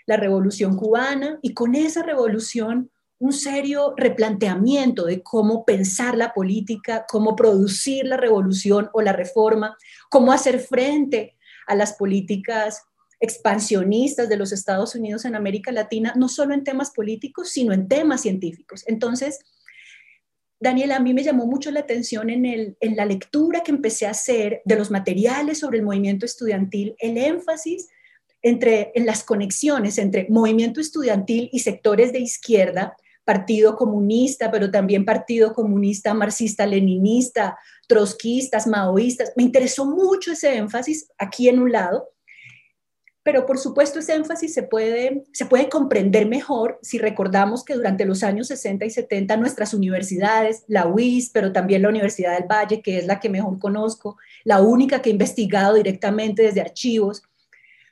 la 0.06 0.16
revolución 0.16 0.76
cubana 0.76 1.40
y 1.42 1.52
con 1.52 1.74
esa 1.74 2.04
revolución 2.04 2.92
un 3.18 3.32
serio 3.32 3.94
replanteamiento 3.96 5.06
de 5.06 5.20
cómo 5.20 5.64
pensar 5.64 6.16
la 6.16 6.32
política, 6.32 7.06
cómo 7.08 7.34
producir 7.34 8.06
la 8.06 8.18
revolución 8.18 8.88
o 8.92 9.02
la 9.02 9.12
reforma, 9.12 9.76
cómo 10.10 10.30
hacer 10.30 10.60
frente 10.60 11.34
a 11.66 11.74
las 11.74 11.94
políticas 11.94 12.84
expansionistas 13.20 14.28
de 14.28 14.36
los 14.36 14.52
Estados 14.52 14.94
Unidos 14.94 15.24
en 15.24 15.34
América 15.34 15.72
Latina, 15.72 16.12
no 16.16 16.28
solo 16.28 16.54
en 16.54 16.64
temas 16.64 16.90
políticos, 16.90 17.50
sino 17.50 17.72
en 17.72 17.88
temas 17.88 18.22
científicos. 18.22 18.84
Entonces, 18.86 19.38
Daniela, 20.60 20.96
a 20.96 21.00
mí 21.00 21.12
me 21.14 21.22
llamó 21.22 21.46
mucho 21.46 21.70
la 21.70 21.80
atención 21.80 22.30
en, 22.30 22.44
en 22.46 22.96
la 22.96 23.04
lectura 23.04 23.62
que 23.62 23.72
empecé 23.72 24.06
a 24.06 24.10
hacer 24.10 24.62
de 24.64 24.76
los 24.76 24.90
materiales 24.90 25.58
sobre 25.58 25.78
el 25.78 25.84
movimiento 25.84 26.24
estudiantil, 26.24 26.94
el 26.98 27.18
énfasis 27.18 27.88
entre, 28.44 28.92
en 28.94 29.06
las 29.06 29.24
conexiones 29.24 29.98
entre 29.98 30.26
movimiento 30.28 30.80
estudiantil 30.80 31.48
y 31.52 31.60
sectores 31.60 32.12
de 32.12 32.20
izquierda, 32.20 32.96
Partido 33.24 33.74
Comunista, 33.74 34.50
pero 34.50 34.70
también 34.70 35.04
Partido 35.06 35.54
Comunista 35.54 36.12
Marxista-Leninista, 36.12 37.58
trotskistas, 37.88 38.66
maoístas. 38.66 39.32
Me 39.36 39.42
interesó 39.42 39.86
mucho 39.86 40.32
ese 40.32 40.56
énfasis 40.56 41.08
aquí 41.18 41.48
en 41.48 41.58
un 41.58 41.72
lado, 41.72 42.10
pero 43.24 43.46
por 43.46 43.58
supuesto 43.58 43.98
ese 43.98 44.14
énfasis 44.14 44.52
se 44.52 44.62
puede, 44.62 45.24
se 45.32 45.46
puede 45.46 45.70
comprender 45.70 46.26
mejor 46.26 46.78
si 46.82 46.98
recordamos 46.98 47.64
que 47.64 47.72
durante 47.72 48.04
los 48.04 48.22
años 48.22 48.48
60 48.48 48.84
y 48.84 48.90
70 48.90 49.38
nuestras 49.38 49.72
universidades, 49.72 50.62
la 50.68 50.86
UIS, 50.86 51.30
pero 51.30 51.50
también 51.50 51.80
la 51.80 51.88
Universidad 51.88 52.38
del 52.38 52.46
Valle, 52.46 52.82
que 52.82 52.98
es 52.98 53.06
la 53.06 53.20
que 53.20 53.30
mejor 53.30 53.58
conozco, 53.58 54.18
la 54.44 54.60
única 54.60 55.00
que 55.00 55.08
he 55.08 55.12
investigado 55.12 55.74
directamente 55.74 56.42
desde 56.42 56.60
archivos, 56.60 57.22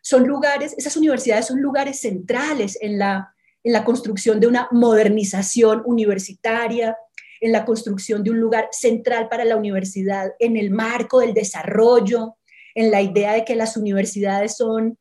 son 0.02 0.26
lugares, 0.26 0.74
esas 0.76 0.98
universidades 0.98 1.46
son 1.46 1.62
lugares 1.62 2.00
centrales 2.00 2.76
en 2.82 2.98
la, 2.98 3.34
en 3.64 3.72
la 3.72 3.84
construcción 3.84 4.38
de 4.38 4.48
una 4.48 4.68
modernización 4.70 5.82
universitaria, 5.86 6.98
en 7.40 7.52
la 7.52 7.64
construcción 7.64 8.22
de 8.22 8.32
un 8.32 8.38
lugar 8.38 8.68
central 8.70 9.28
para 9.30 9.46
la 9.46 9.56
universidad, 9.56 10.32
en 10.38 10.58
el 10.58 10.70
marco 10.70 11.20
del 11.20 11.32
desarrollo, 11.32 12.36
en 12.74 12.90
la 12.90 13.00
idea 13.00 13.32
de 13.32 13.46
que 13.46 13.56
las 13.56 13.78
universidades 13.78 14.56
son, 14.56 14.98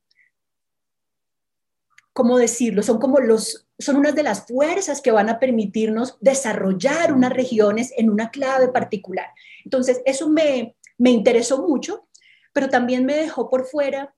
¿cómo 2.14 2.38
decirlo? 2.38 2.84
Son 2.84 3.00
como 3.00 3.20
los, 3.20 3.68
son 3.80 3.98
unas 3.98 4.16
de 4.16 4.24
las 4.24 4.48
fuerzas 4.48 5.02
que 5.02 5.12
van 5.12 5.30
a 5.30 5.40
permitirnos 5.40 6.18
desarrollar 6.22 7.14
unas 7.14 7.34
regiones 7.34 7.94
en 7.98 8.10
una 8.10 8.32
clave 8.32 8.68
particular. 8.70 9.28
Entonces, 9.64 10.02
eso 10.06 10.30
me, 10.30 10.76
me 10.98 11.12
interesó 11.12 11.62
mucho, 11.68 12.08
pero 12.54 12.70
también 12.70 13.06
me 13.06 13.16
dejó 13.16 13.50
por 13.50 13.66
fuera 13.66 14.14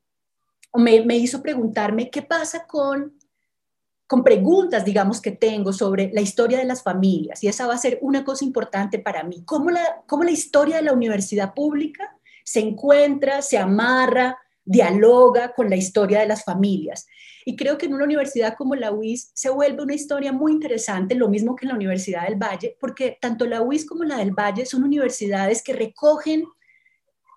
me, 0.75 1.17
hizo 1.17 1.41
preguntarme 1.41 2.09
qué 2.09 2.21
pasa 2.21 2.65
con, 2.65 3.17
con 4.07 4.23
preguntas, 4.23 4.83
digamos, 4.83 5.21
que 5.21 5.31
tengo 5.31 5.71
sobre 5.71 6.11
la 6.13 6.21
historia 6.21 6.57
de 6.57 6.65
las 6.65 6.83
familias. 6.83 7.43
Y 7.43 7.47
esa 7.47 7.67
va 7.67 7.75
a 7.75 7.79
ser 7.79 7.99
una 8.01 8.23
cosa 8.23 8.43
importante 8.43 8.99
para 8.99 9.23
mí. 9.23 9.43
¿Cómo 9.45 9.69
la, 9.69 10.03
cómo 10.07 10.23
la 10.23 10.31
historia 10.31 10.77
de 10.77 10.83
la 10.83 10.93
universidad 10.93 11.53
pública 11.53 12.17
se 12.43 12.59
encuentra, 12.59 13.41
se 13.41 13.57
amarra, 13.57 14.37
dialoga 14.65 15.53
con 15.53 15.69
la 15.69 15.75
historia 15.75 16.19
de 16.19 16.27
las 16.27 16.43
familias? 16.43 17.05
Y 17.45 17.55
creo 17.55 17.77
que 17.77 17.85
en 17.85 17.93
una 17.93 18.05
universidad 18.05 18.55
como 18.57 18.75
la 18.75 18.91
UIS 18.91 19.31
se 19.33 19.49
vuelve 19.49 19.83
una 19.83 19.93
historia 19.93 20.31
muy 20.31 20.51
interesante, 20.51 21.15
lo 21.15 21.29
mismo 21.29 21.55
que 21.55 21.65
en 21.65 21.69
la 21.69 21.75
Universidad 21.75 22.27
del 22.27 22.41
Valle, 22.41 22.77
porque 22.79 23.17
tanto 23.19 23.45
la 23.45 23.61
UIS 23.61 23.85
como 23.85 24.03
la 24.03 24.17
del 24.17 24.31
Valle 24.31 24.65
son 24.65 24.83
universidades 24.83 25.61
que 25.61 25.73
recogen 25.73 26.45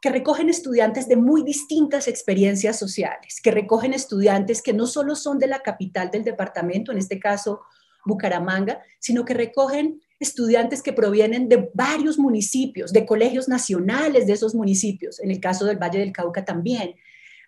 que 0.03 0.11
recogen 0.11 0.49
estudiantes 0.49 1.09
de 1.09 1.17
muy 1.17 1.43
distintas 1.43 2.07
experiencias 2.07 2.79
sociales, 2.79 3.41
que 3.43 3.51
recogen 3.51 3.93
estudiantes 3.93 4.63
que 4.63 4.73
no 4.73 4.87
solo 4.87 5.17
son 5.17 5.39
de 5.39 5.49
la 5.49 5.63
capital 5.63 6.11
del 6.11 6.23
departamento, 6.23 6.93
en 6.93 6.99
este 6.99 7.19
caso 7.19 7.63
Bucaramanga, 8.05 8.81
sino 9.01 9.25
que 9.25 9.35
recogen 9.35 10.01
estudiantes 10.19 10.83
que 10.83 10.93
provienen 10.93 11.49
de 11.49 11.71
varios 11.75 12.19
municipios, 12.19 12.93
de 12.93 13.05
colegios 13.05 13.49
nacionales 13.49 14.27
de 14.27 14.35
esos 14.35 14.55
municipios, 14.55 15.21
en 15.21 15.31
el 15.31 15.41
caso 15.41 15.65
del 15.65 15.77
Valle 15.77 15.99
del 15.99 16.13
Cauca 16.13 16.45
también. 16.45 16.95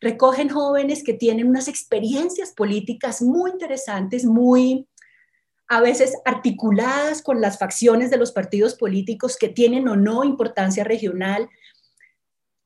Recogen 0.00 0.48
jóvenes 0.48 1.02
que 1.02 1.14
tienen 1.14 1.48
unas 1.48 1.68
experiencias 1.68 2.52
políticas 2.52 3.22
muy 3.22 3.50
interesantes, 3.50 4.24
muy 4.24 4.88
a 5.68 5.80
veces 5.80 6.14
articuladas 6.24 7.22
con 7.22 7.40
las 7.40 7.58
facciones 7.58 8.10
de 8.10 8.16
los 8.16 8.32
partidos 8.32 8.74
políticos 8.74 9.36
que 9.36 9.48
tienen 9.48 9.86
o 9.88 9.96
no 9.96 10.24
importancia 10.24 10.82
regional, 10.82 11.48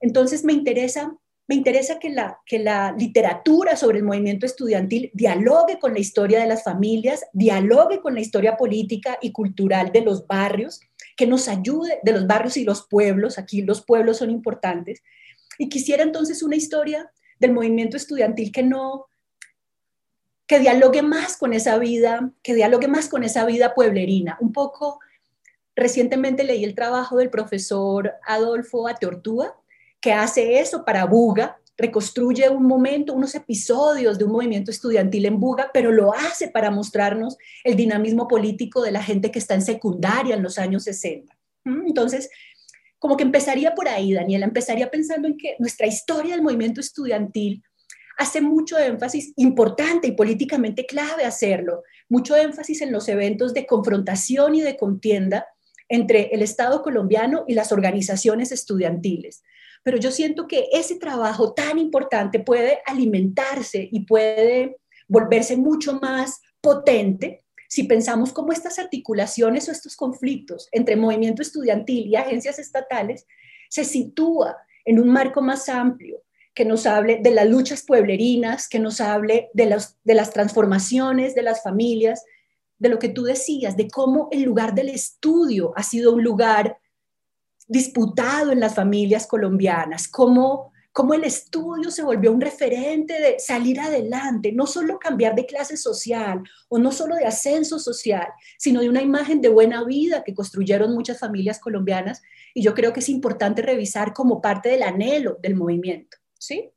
entonces 0.03 0.45
me 0.45 0.53
interesa, 0.53 1.17
me 1.49 1.55
interesa 1.55 1.99
que 2.01 2.11
la, 2.11 2.39
que 2.45 2.59
la 2.59 2.93
literatura 2.99 3.77
sobre 3.77 3.99
el 3.99 4.05
movimiento 4.05 4.47
estudiantil 4.47 5.11
dialogue 5.15 5.79
con 5.79 5.95
la 5.95 6.01
historia 6.01 6.41
de 6.41 6.47
las 6.47 6.65
familias, 6.65 7.25
dialogue 7.33 8.01
con 8.01 8.15
la 8.15 8.21
historia 8.21 8.57
política 8.57 9.17
y 9.23 9.31
cultural 9.31 9.93
de 9.93 10.03
los 10.03 10.27
barrios, 10.27 10.81
que 11.17 11.27
nos 11.27 11.47
ayude, 11.49 12.01
de 12.03 12.13
los 12.13 12.27
barrios 12.27 12.57
y 12.57 12.65
los 12.65 12.87
pueblos, 12.89 13.39
aquí 13.39 13.63
los 13.63 13.85
pueblos 13.85 14.19
son 14.19 14.31
importantes, 14.31 15.03
y 15.57 15.69
quisiera 15.69 16.03
entonces 16.03 16.43
una 16.43 16.57
historia 16.57 17.12
del 17.43 17.53
movimiento 17.53 17.99
estudiantil 17.99 18.51
que 18.53 18.63
no, 18.63 19.07
que 20.47 20.61
dialogue 20.61 21.03
más 21.03 21.37
con 21.37 21.53
esa 21.53 21.79
vida, 21.79 22.33
que 22.43 22.55
dialogue 22.55 22.89
más 22.89 23.09
con 23.09 23.25
esa 23.25 23.45
vida 23.45 23.75
pueblerina. 23.75 24.39
Un 24.41 24.53
poco, 24.53 25.01
recientemente 25.75 26.45
leí 26.45 26.65
el 26.65 26.75
trabajo 26.75 27.19
del 27.19 27.31
profesor 27.31 28.15
Adolfo 28.27 28.89
Ateortúa, 28.89 29.59
que 30.01 30.13
hace 30.13 30.61
eso 30.61 30.85
para 30.85 31.05
Buga, 31.05 31.59
reconstruye 31.77 32.49
un 32.49 32.67
momento, 32.67 33.13
unos 33.13 33.35
episodios 33.35 34.19
de 34.19 34.25
un 34.25 34.33
movimiento 34.33 34.71
estudiantil 34.71 35.27
en 35.27 35.41
Buga, 35.41 35.71
pero 35.73 35.91
lo 35.91 36.15
hace 36.15 36.49
para 36.49 36.71
mostrarnos 36.71 37.37
el 37.65 37.75
dinamismo 37.75 38.29
político 38.29 38.83
de 38.83 38.93
la 38.93 39.03
gente 39.03 39.31
que 39.33 39.39
está 39.39 39.55
en 39.55 39.63
secundaria 39.63 40.37
en 40.37 40.43
los 40.43 40.59
años 40.59 40.85
60. 40.85 41.37
¿Mm? 41.65 41.87
Entonces, 41.89 42.31
como 43.03 43.17
que 43.17 43.25
empezaría 43.25 43.75
por 43.75 43.89
ahí, 43.89 44.13
Daniela, 44.13 44.47
empezaría 44.47 44.89
pensando 44.89 45.27
en 45.27 45.37
que 45.37 45.57
nuestra 45.59 45.89
historia 45.89 46.37
del 46.37 46.45
movimiento 46.45 46.81
estudiantil 46.81 47.65
hace 48.17 48.41
mucho 48.41 48.79
énfasis, 48.79 49.33
importante 49.35 50.07
y 50.07 50.13
políticamente 50.13 50.87
clave 50.87 51.25
hacerlo, 51.25 51.83
mucho 52.09 52.37
énfasis 52.37 52.81
en 52.81 52.93
los 52.93 53.09
eventos 53.09 53.55
de 53.55 53.67
confrontación 53.67 54.55
y 54.55 54.61
de 54.61 54.77
contienda 54.77 55.49
entre 55.89 56.33
el 56.33 56.43
Estado 56.43 56.81
colombiano 56.81 57.43
y 57.49 57.55
las 57.55 57.73
organizaciones 57.73 58.53
estudiantiles. 58.53 59.43
Pero 59.83 59.99
yo 59.99 60.13
siento 60.13 60.47
que 60.47 60.69
ese 60.73 60.95
trabajo 60.95 61.55
tan 61.55 61.81
importante 61.81 62.39
puede 62.39 62.83
alimentarse 62.87 63.89
y 63.91 64.07
puede 64.07 64.77
volverse 65.09 65.57
mucho 65.57 65.99
más 66.01 66.41
potente 66.61 67.43
si 67.73 67.85
pensamos 67.85 68.35
cómo 68.35 68.53
estas 68.53 68.79
articulaciones 68.79 69.67
o 69.67 69.73
estos 69.73 69.97
conflictos 69.97 70.69
entre 70.73 70.95
movimiento 70.95 71.41
estudiantil 71.41 72.07
y 72.07 72.17
agencias 72.17 72.59
estatales 72.59 73.27
se 73.71 73.85
sitúa 73.85 74.59
en 74.85 75.01
un 75.01 75.09
marco 75.09 75.41
más 75.41 75.71
amplio 75.71 76.23
que 76.53 76.67
nos 76.67 76.85
hable 76.85 77.21
de 77.23 77.31
las 77.31 77.49
luchas 77.49 77.83
pueblerinas, 77.83 78.69
que 78.69 78.79
nos 78.79 79.01
hable 79.01 79.49
de, 79.55 79.75
de 80.05 80.15
las 80.15 80.31
transformaciones 80.35 81.35
de 81.35 81.41
las 81.41 81.63
familias, 81.63 82.27
de 82.79 82.91
lo 82.91 82.99
que 82.99 83.09
tú 83.09 83.23
decías, 83.23 83.75
de 83.75 83.89
cómo 83.89 84.29
el 84.33 84.43
lugar 84.43 84.75
del 84.75 84.91
estudio 84.91 85.73
ha 85.75 85.83
sido 85.83 86.13
un 86.13 86.23
lugar 86.23 86.77
disputado 87.69 88.53
en 88.53 88.61
las 88.61 88.75
familias 88.75 89.27
colombianas, 89.27 90.09
cómo, 90.09 90.75
cómo 90.93 91.15
el 91.15 91.25
estudio 91.25 91.91
se 91.91 92.03
volvió 92.03 92.33
un 92.33 92.41
referente 92.41 93.15
de 93.15 93.39
salir 93.39 93.81
adelante, 93.81 94.53
no 94.53 94.67
solo 94.67 94.99
cambiar 94.99 95.35
de 95.35 95.47
clase 95.47 95.77
social 95.77 96.43
o 96.69 96.79
no 96.79 96.93
solo 96.93 97.17
de 97.17 97.25
ascenso 97.25 97.79
social, 97.79 98.29
sino 98.59 98.81
de 98.81 98.89
una 98.89 99.03
imagen 99.03 99.41
de 99.41 99.49
buena 99.49 99.85
vida 99.85 100.23
que 100.23 100.35
construyeron 100.35 100.95
muchas 100.95 101.19
familias 101.19 101.59
colombianas. 101.59 102.23
Y 102.55 102.63
yo 102.63 102.75
creo 102.75 102.93
que 102.93 103.01
es 103.01 103.09
importante 103.09 103.63
revisar 103.63 104.13
como 104.13 104.41
parte 104.41 104.69
del 104.69 104.83
anhelo 104.83 105.39
del 105.43 105.57
movimiento. 105.57 106.19
¿Sí? 106.39 106.71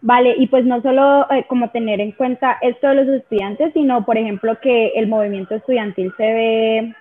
Vale, 0.00 0.34
y 0.38 0.46
pues 0.46 0.64
no 0.64 0.80
solo 0.82 1.28
eh, 1.30 1.46
como 1.48 1.70
tener 1.70 2.00
en 2.00 2.12
cuenta 2.12 2.58
esto 2.62 2.88
de 2.88 2.94
los 2.94 3.08
estudiantes, 3.08 3.72
sino 3.72 4.04
por 4.04 4.16
ejemplo 4.16 4.58
que 4.60 4.88
el 4.88 5.08
movimiento 5.08 5.54
estudiantil 5.54 6.12
se 6.16 6.22
ve 6.22 6.94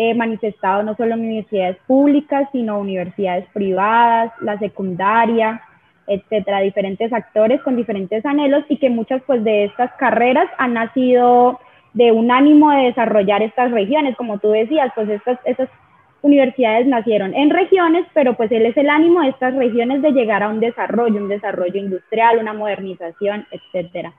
eh, 0.00 0.14
manifestado 0.14 0.84
no 0.84 0.94
solo 0.94 1.14
en 1.14 1.22
universidades 1.22 1.76
públicas, 1.88 2.48
sino 2.52 2.78
universidades 2.78 3.46
privadas, 3.52 4.30
la 4.40 4.56
secundaria, 4.60 5.60
etcétera, 6.06 6.60
diferentes 6.60 7.12
actores 7.12 7.60
con 7.62 7.74
diferentes 7.74 8.24
anhelos 8.24 8.64
y 8.68 8.76
que 8.76 8.90
muchas 8.90 9.20
pues 9.26 9.42
de 9.42 9.64
estas 9.64 9.90
carreras 9.94 10.48
han 10.56 10.74
nacido 10.74 11.58
de 11.94 12.12
un 12.12 12.30
ánimo 12.30 12.70
de 12.70 12.84
desarrollar 12.84 13.42
estas 13.42 13.72
regiones, 13.72 14.14
como 14.14 14.38
tú 14.38 14.52
decías, 14.52 14.92
pues 14.94 15.08
estas, 15.08 15.40
estas 15.44 15.68
universidades 16.22 16.86
nacieron 16.86 17.34
en 17.34 17.50
regiones, 17.50 18.06
pero 18.14 18.34
pues 18.34 18.52
él 18.52 18.66
es 18.66 18.76
el 18.76 18.90
ánimo 18.90 19.22
de 19.22 19.30
estas 19.30 19.56
regiones 19.56 20.00
de 20.00 20.12
llegar 20.12 20.44
a 20.44 20.48
un 20.48 20.60
desarrollo, 20.60 21.16
un 21.16 21.28
desarrollo 21.28 21.76
industrial, 21.76 22.38
una 22.38 22.52
modernización, 22.52 23.48
etcétera. 23.50 24.12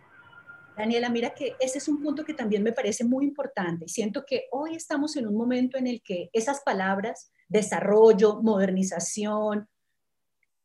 Daniela, 0.79 1.09
mira 1.09 1.33
que 1.33 1.57
ese 1.59 1.79
es 1.79 1.89
un 1.89 2.01
punto 2.01 2.23
que 2.23 2.33
también 2.33 2.63
me 2.63 2.71
parece 2.71 3.03
muy 3.03 3.25
importante 3.25 3.83
y 3.83 3.89
siento 3.89 4.23
que 4.25 4.47
hoy 4.53 4.75
estamos 4.75 5.17
en 5.17 5.27
un 5.27 5.35
momento 5.35 5.77
en 5.77 5.87
el 5.87 6.01
que 6.01 6.29
esas 6.31 6.61
palabras, 6.61 7.33
desarrollo, 7.49 8.41
modernización, 8.41 9.67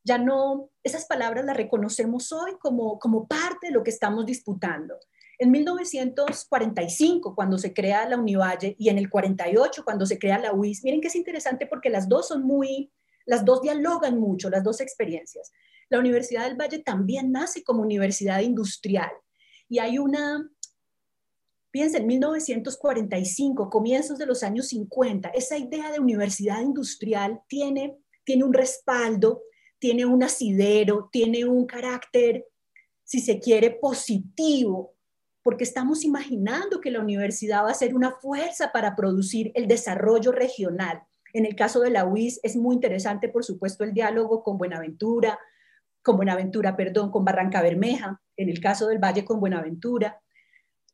ya 0.05 0.17
no, 0.19 0.71
esas 0.85 1.07
palabras 1.07 1.45
las 1.45 1.57
reconocemos 1.57 2.31
hoy 2.31 2.53
como, 2.61 3.01
como 3.01 3.27
parte 3.27 3.67
de 3.67 3.73
lo 3.73 3.83
que 3.83 3.91
estamos 3.91 4.25
disputando. 4.25 4.95
En 5.37 5.51
1945, 5.51 7.35
cuando 7.35 7.59
se 7.59 7.75
crea 7.75 8.09
la 8.09 8.17
Univalle, 8.17 8.77
y 8.79 8.91
en 8.91 8.99
el 8.99 9.11
48, 9.11 9.85
cuando 9.85 10.07
se 10.07 10.21
crea 10.21 10.39
la 10.39 10.53
UIS, 10.53 10.85
miren 10.85 11.01
que 11.01 11.09
es 11.09 11.17
interesante 11.17 11.67
porque 11.67 11.91
las 11.91 12.09
dos 12.09 12.29
son 12.29 12.45
muy, 12.45 12.93
las 13.27 13.45
dos 13.45 13.63
dialogan 13.63 14.21
mucho, 14.21 14.49
las 14.49 14.63
dos 14.63 14.81
experiencias. 14.81 15.51
La 15.89 15.99
Universidad 15.99 16.45
del 16.45 16.57
Valle 16.57 16.79
también 16.79 17.33
nace 17.33 17.65
como 17.65 17.83
universidad 17.83 18.43
industrial 18.43 19.11
y 19.75 19.81
hay 19.81 19.99
una, 19.99 20.49
piensa, 21.73 21.99
en 21.99 22.07
1945, 22.07 23.69
comienzos 23.69 24.19
de 24.19 24.27
los 24.27 24.45
años 24.45 24.69
50, 24.69 25.31
esa 25.31 25.59
idea 25.59 25.91
de 25.91 25.99
universidad 25.99 26.61
industrial 26.61 27.43
tiene, 27.49 27.99
tiene 28.23 28.45
un 28.45 28.55
respaldo, 28.55 29.43
tiene 29.81 30.07
un 30.07 30.23
asidero, 30.23 31.09
tiene 31.11 31.45
un 31.45 31.67
carácter, 31.67 32.47
si 33.03 33.19
se 33.19 33.41
quiere, 33.41 33.73
positivo, 33.73 34.95
porque 35.43 35.65
estamos 35.65 36.05
imaginando 36.05 36.81
que 36.81 36.93
la 36.93 37.01
universidad 37.01 37.65
va 37.65 37.73
a 37.73 37.75
ser 37.75 37.97
una 37.97 38.13
fuerza 38.13 38.71
para 38.71 38.95
producir 38.95 39.51
el 39.57 39.67
desarrollo 39.67 40.31
regional. 40.31 41.03
En 41.33 41.47
el 41.47 41.57
caso 41.57 41.81
de 41.81 41.91
la 41.91 42.05
UIS 42.05 42.39
es 42.45 42.55
muy 42.55 42.77
interesante, 42.77 43.29
por 43.29 43.45
supuesto, 43.45 43.83
el 43.83 43.93
diálogo 43.93 44.45
con 44.45 44.57
Buenaventura, 44.57 45.37
con 46.01 46.17
Buenaventura, 46.17 46.77
perdón, 46.77 47.11
con 47.11 47.25
Barranca 47.25 47.61
Bermeja, 47.61 48.21
en 48.37 48.49
el 48.49 48.61
caso 48.61 48.89
del 48.89 48.99
Valle 48.99 49.25
con 49.25 49.41
Buenaventura, 49.41 50.21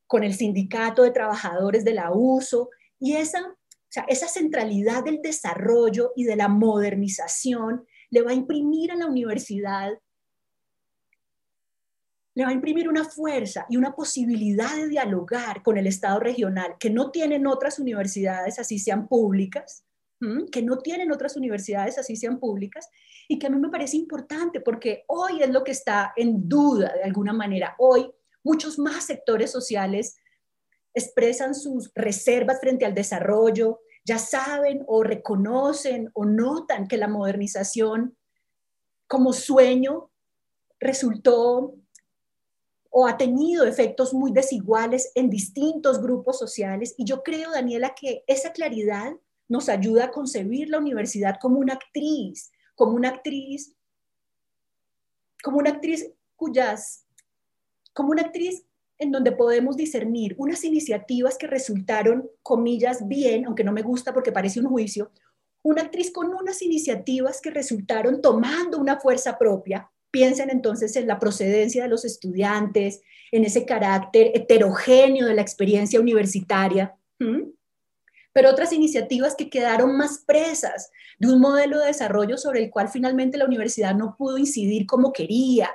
con 0.06 0.24
el 0.24 0.34
sindicato 0.34 1.02
de 1.02 1.10
trabajadores 1.10 1.84
de 1.84 1.94
la 1.94 2.12
USO, 2.12 2.70
y 2.98 3.14
esa, 3.14 3.56
esa 4.08 4.28
centralidad 4.28 5.04
del 5.04 5.22
desarrollo 5.22 6.12
y 6.16 6.24
de 6.24 6.36
la 6.36 6.48
modernización 6.48 7.86
le 8.10 8.22
va 8.22 8.32
a 8.32 8.34
imprimir 8.34 8.92
a 8.92 8.96
la 8.96 9.06
universidad, 9.06 9.92
le 12.34 12.44
va 12.44 12.50
a 12.50 12.54
imprimir 12.54 12.88
una 12.88 13.04
fuerza 13.04 13.66
y 13.68 13.76
una 13.76 13.94
posibilidad 13.94 14.74
de 14.76 14.88
dialogar 14.88 15.62
con 15.62 15.78
el 15.78 15.86
Estado 15.86 16.20
regional 16.20 16.76
que 16.78 16.90
no 16.90 17.10
tienen 17.10 17.46
otras 17.46 17.78
universidades, 17.78 18.58
así 18.58 18.78
sean 18.78 19.08
públicas, 19.08 19.84
que 20.52 20.62
no 20.62 20.78
tienen 20.78 21.12
otras 21.12 21.36
universidades, 21.36 21.98
así 21.98 22.14
sean 22.14 22.38
públicas, 22.38 22.88
y 23.26 23.38
que 23.38 23.46
a 23.46 23.50
mí 23.50 23.58
me 23.58 23.70
parece 23.70 23.96
importante 23.96 24.60
porque 24.60 25.04
hoy 25.06 25.42
es 25.42 25.50
lo 25.50 25.64
que 25.64 25.72
está 25.72 26.12
en 26.16 26.48
duda 26.48 26.92
de 26.94 27.04
alguna 27.04 27.32
manera. 27.32 27.74
Hoy 27.78 28.10
muchos 28.42 28.78
más 28.78 29.04
sectores 29.04 29.50
sociales 29.50 30.16
expresan 30.92 31.54
sus 31.54 31.90
reservas 31.94 32.60
frente 32.60 32.84
al 32.84 32.94
desarrollo, 32.94 33.80
ya 34.04 34.18
saben 34.18 34.84
o 34.86 35.02
reconocen 35.02 36.10
o 36.14 36.24
notan 36.24 36.86
que 36.86 36.96
la 36.96 37.08
modernización 37.08 38.16
como 39.06 39.32
sueño 39.32 40.10
resultó 40.78 41.74
o 42.90 43.06
ha 43.06 43.16
tenido 43.16 43.64
efectos 43.64 44.12
muy 44.12 44.32
desiguales 44.32 45.12
en 45.14 45.30
distintos 45.30 46.02
grupos 46.02 46.38
sociales. 46.38 46.94
Y 46.98 47.04
yo 47.04 47.22
creo, 47.22 47.52
Daniela, 47.52 47.94
que 47.94 48.24
esa 48.26 48.52
claridad 48.52 49.12
nos 49.50 49.68
ayuda 49.68 50.04
a 50.06 50.10
concebir 50.10 50.70
la 50.70 50.78
universidad 50.78 51.36
como 51.40 51.58
una 51.58 51.74
actriz, 51.74 52.52
como 52.76 52.92
una 52.92 53.08
actriz, 53.08 53.74
como 55.42 55.58
una 55.58 55.70
actriz 55.70 56.08
cuyas, 56.36 57.04
como 57.92 58.12
una 58.12 58.22
actriz 58.22 58.64
en 58.96 59.10
donde 59.10 59.32
podemos 59.32 59.76
discernir 59.76 60.36
unas 60.38 60.62
iniciativas 60.62 61.36
que 61.36 61.48
resultaron, 61.48 62.30
comillas, 62.44 63.08
bien, 63.08 63.44
aunque 63.44 63.64
no 63.64 63.72
me 63.72 63.82
gusta 63.82 64.14
porque 64.14 64.30
parece 64.30 64.60
un 64.60 64.66
juicio, 64.66 65.10
una 65.62 65.82
actriz 65.82 66.12
con 66.12 66.32
unas 66.32 66.62
iniciativas 66.62 67.40
que 67.40 67.50
resultaron 67.50 68.22
tomando 68.22 68.78
una 68.78 69.00
fuerza 69.00 69.36
propia. 69.36 69.90
Piensen 70.12 70.50
entonces 70.50 70.94
en 70.94 71.08
la 71.08 71.18
procedencia 71.18 71.82
de 71.82 71.88
los 71.88 72.04
estudiantes, 72.04 73.02
en 73.32 73.44
ese 73.44 73.66
carácter 73.66 74.30
heterogéneo 74.32 75.26
de 75.26 75.34
la 75.34 75.42
experiencia 75.42 76.00
universitaria 76.00 76.94
pero 78.32 78.50
otras 78.50 78.72
iniciativas 78.72 79.34
que 79.34 79.50
quedaron 79.50 79.96
más 79.96 80.24
presas 80.26 80.90
de 81.18 81.32
un 81.32 81.40
modelo 81.40 81.78
de 81.78 81.86
desarrollo 81.86 82.36
sobre 82.36 82.62
el 82.62 82.70
cual 82.70 82.88
finalmente 82.88 83.38
la 83.38 83.46
universidad 83.46 83.94
no 83.94 84.16
pudo 84.16 84.38
incidir 84.38 84.86
como 84.86 85.12
quería, 85.12 85.70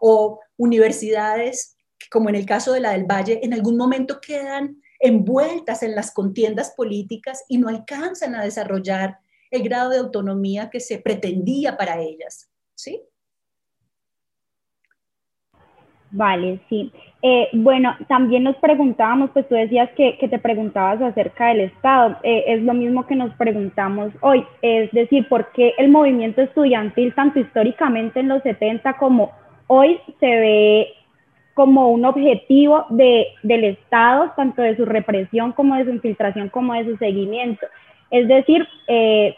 o 0.00 0.40
universidades, 0.56 1.76
como 2.10 2.28
en 2.28 2.36
el 2.36 2.46
caso 2.46 2.72
de 2.72 2.80
la 2.80 2.92
del 2.92 3.04
Valle, 3.04 3.40
en 3.42 3.52
algún 3.52 3.76
momento 3.76 4.20
quedan 4.20 4.80
envueltas 5.00 5.82
en 5.82 5.94
las 5.94 6.10
contiendas 6.12 6.72
políticas 6.76 7.44
y 7.48 7.58
no 7.58 7.68
alcanzan 7.68 8.34
a 8.34 8.44
desarrollar 8.44 9.18
el 9.50 9.62
grado 9.62 9.90
de 9.90 9.98
autonomía 9.98 10.70
que 10.70 10.80
se 10.80 10.98
pretendía 10.98 11.76
para 11.76 12.00
ellas. 12.00 12.50
¿Sí? 12.74 13.02
Vale, 16.10 16.58
sí. 16.68 16.90
Eh, 17.20 17.48
bueno, 17.52 17.94
también 18.06 18.44
nos 18.44 18.56
preguntábamos, 18.56 19.30
pues 19.30 19.46
tú 19.48 19.54
decías 19.54 19.90
que, 19.96 20.16
te 20.18 20.38
preguntabas 20.38 21.02
acerca 21.02 21.48
del 21.48 21.60
Estado. 21.60 22.16
Eh, 22.22 22.44
es 22.46 22.62
lo 22.62 22.72
mismo 22.72 23.06
que 23.06 23.16
nos 23.16 23.34
preguntamos 23.34 24.12
hoy. 24.20 24.44
Es 24.62 24.90
decir, 24.92 25.28
¿por 25.28 25.52
qué 25.52 25.74
el 25.78 25.90
movimiento 25.90 26.40
estudiantil, 26.40 27.14
tanto 27.14 27.40
históricamente 27.40 28.20
en 28.20 28.28
los 28.28 28.42
70 28.42 28.94
como 28.94 29.32
hoy, 29.66 30.00
se 30.20 30.26
ve 30.26 30.88
como 31.52 31.88
un 31.90 32.04
objetivo 32.04 32.86
de, 32.90 33.26
del 33.42 33.64
Estado, 33.64 34.32
tanto 34.36 34.62
de 34.62 34.76
su 34.76 34.84
represión 34.86 35.52
como 35.52 35.74
de 35.74 35.84
su 35.84 35.90
infiltración, 35.90 36.48
como 36.48 36.72
de 36.74 36.84
su 36.84 36.96
seguimiento? 36.96 37.66
Es 38.10 38.28
decir, 38.28 38.66
eh, 38.86 39.36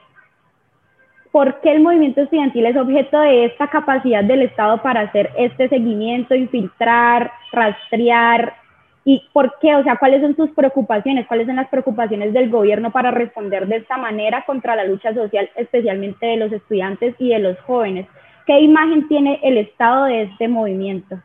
¿Por 1.32 1.60
qué 1.60 1.70
el 1.70 1.80
movimiento 1.80 2.22
estudiantil 2.22 2.66
es 2.66 2.76
objeto 2.76 3.20
de 3.20 3.44
esta 3.44 3.68
capacidad 3.68 4.24
del 4.24 4.42
Estado 4.42 4.82
para 4.82 5.02
hacer 5.02 5.30
este 5.36 5.68
seguimiento, 5.68 6.34
infiltrar, 6.34 7.30
rastrear? 7.52 8.56
¿Y 9.04 9.22
por 9.32 9.54
qué? 9.60 9.76
O 9.76 9.84
sea, 9.84 9.96
¿cuáles 9.96 10.22
son 10.22 10.34
sus 10.34 10.50
preocupaciones? 10.50 11.28
¿Cuáles 11.28 11.46
son 11.46 11.56
las 11.56 11.68
preocupaciones 11.68 12.32
del 12.32 12.50
gobierno 12.50 12.90
para 12.90 13.12
responder 13.12 13.68
de 13.68 13.76
esta 13.76 13.96
manera 13.96 14.44
contra 14.44 14.74
la 14.74 14.84
lucha 14.84 15.14
social, 15.14 15.48
especialmente 15.54 16.26
de 16.26 16.36
los 16.36 16.52
estudiantes 16.52 17.14
y 17.18 17.28
de 17.28 17.38
los 17.38 17.58
jóvenes? 17.60 18.08
¿Qué 18.44 18.58
imagen 18.60 19.06
tiene 19.06 19.38
el 19.44 19.56
Estado 19.56 20.06
de 20.06 20.22
este 20.22 20.48
movimiento? 20.48 21.22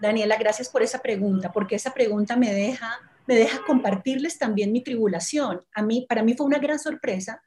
Daniela, 0.00 0.36
gracias 0.38 0.70
por 0.70 0.82
esa 0.82 1.00
pregunta, 1.00 1.52
porque 1.52 1.76
esa 1.76 1.92
pregunta 1.92 2.34
me 2.36 2.50
deja, 2.50 2.88
me 3.26 3.34
deja 3.34 3.60
compartirles 3.66 4.38
también 4.38 4.72
mi 4.72 4.82
tribulación. 4.82 5.60
A 5.74 5.82
mí, 5.82 6.06
para 6.08 6.22
mí 6.22 6.34
fue 6.34 6.46
una 6.46 6.58
gran 6.58 6.78
sorpresa 6.78 7.42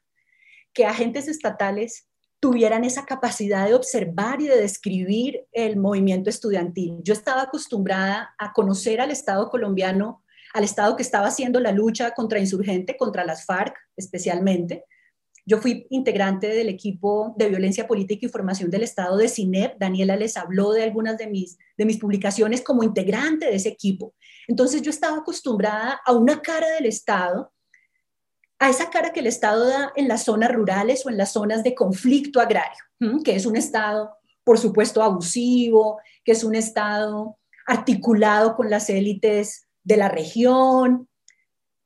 que 0.72 0.86
agentes 0.86 1.28
estatales 1.28 2.08
tuvieran 2.40 2.84
esa 2.84 3.04
capacidad 3.04 3.66
de 3.66 3.74
observar 3.74 4.40
y 4.40 4.46
de 4.46 4.60
describir 4.60 5.46
el 5.52 5.76
movimiento 5.76 6.30
estudiantil. 6.30 6.98
Yo 7.02 7.12
estaba 7.12 7.42
acostumbrada 7.42 8.34
a 8.38 8.52
conocer 8.52 9.00
al 9.00 9.10
Estado 9.10 9.50
colombiano, 9.50 10.22
al 10.54 10.64
Estado 10.64 10.96
que 10.96 11.02
estaba 11.02 11.26
haciendo 11.26 11.58
la 11.60 11.72
lucha 11.72 12.12
contra 12.12 12.38
insurgente, 12.38 12.96
contra 12.96 13.24
las 13.24 13.44
FARC 13.44 13.76
especialmente. 13.96 14.84
Yo 15.44 15.58
fui 15.58 15.86
integrante 15.88 16.46
del 16.48 16.68
equipo 16.68 17.34
de 17.38 17.48
violencia 17.48 17.86
política 17.86 18.26
y 18.26 18.28
formación 18.28 18.70
del 18.70 18.82
Estado 18.82 19.16
de 19.16 19.28
CINEP. 19.28 19.78
Daniela 19.78 20.14
les 20.14 20.36
habló 20.36 20.72
de 20.72 20.82
algunas 20.82 21.16
de 21.16 21.26
mis, 21.26 21.56
de 21.76 21.86
mis 21.86 21.96
publicaciones 21.96 22.60
como 22.60 22.82
integrante 22.82 23.46
de 23.46 23.56
ese 23.56 23.70
equipo. 23.70 24.14
Entonces 24.46 24.82
yo 24.82 24.90
estaba 24.90 25.16
acostumbrada 25.16 26.00
a 26.04 26.12
una 26.12 26.42
cara 26.42 26.68
del 26.72 26.84
Estado 26.84 27.50
a 28.58 28.68
esa 28.68 28.90
cara 28.90 29.12
que 29.12 29.20
el 29.20 29.26
Estado 29.26 29.68
da 29.68 29.92
en 29.94 30.08
las 30.08 30.24
zonas 30.24 30.52
rurales 30.52 31.06
o 31.06 31.10
en 31.10 31.16
las 31.16 31.32
zonas 31.32 31.62
de 31.62 31.74
conflicto 31.74 32.40
agrario, 32.40 32.82
que 33.24 33.36
es 33.36 33.46
un 33.46 33.56
Estado, 33.56 34.16
por 34.42 34.58
supuesto, 34.58 35.02
abusivo, 35.02 36.00
que 36.24 36.32
es 36.32 36.42
un 36.42 36.54
Estado 36.54 37.38
articulado 37.66 38.56
con 38.56 38.70
las 38.70 38.90
élites 38.90 39.68
de 39.84 39.96
la 39.96 40.08
región, 40.08 41.08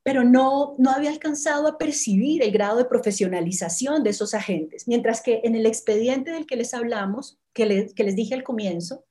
pero 0.02 0.24
no, 0.24 0.74
no 0.78 0.90
había 0.90 1.10
alcanzado 1.10 1.68
a 1.68 1.78
percibir 1.78 2.42
el 2.42 2.50
grado 2.50 2.78
de 2.78 2.84
profesionalización 2.86 4.02
de 4.02 4.10
esos 4.10 4.34
agentes, 4.34 4.88
mientras 4.88 5.20
que 5.20 5.40
en 5.44 5.54
el 5.54 5.66
expediente 5.66 6.30
del 6.30 6.46
que 6.46 6.56
les 6.56 6.74
hablamos, 6.74 7.38
que, 7.52 7.92
que 7.94 8.04
les 8.04 8.16
dije 8.16 8.34
al 8.34 8.42
comienzo, 8.42 9.04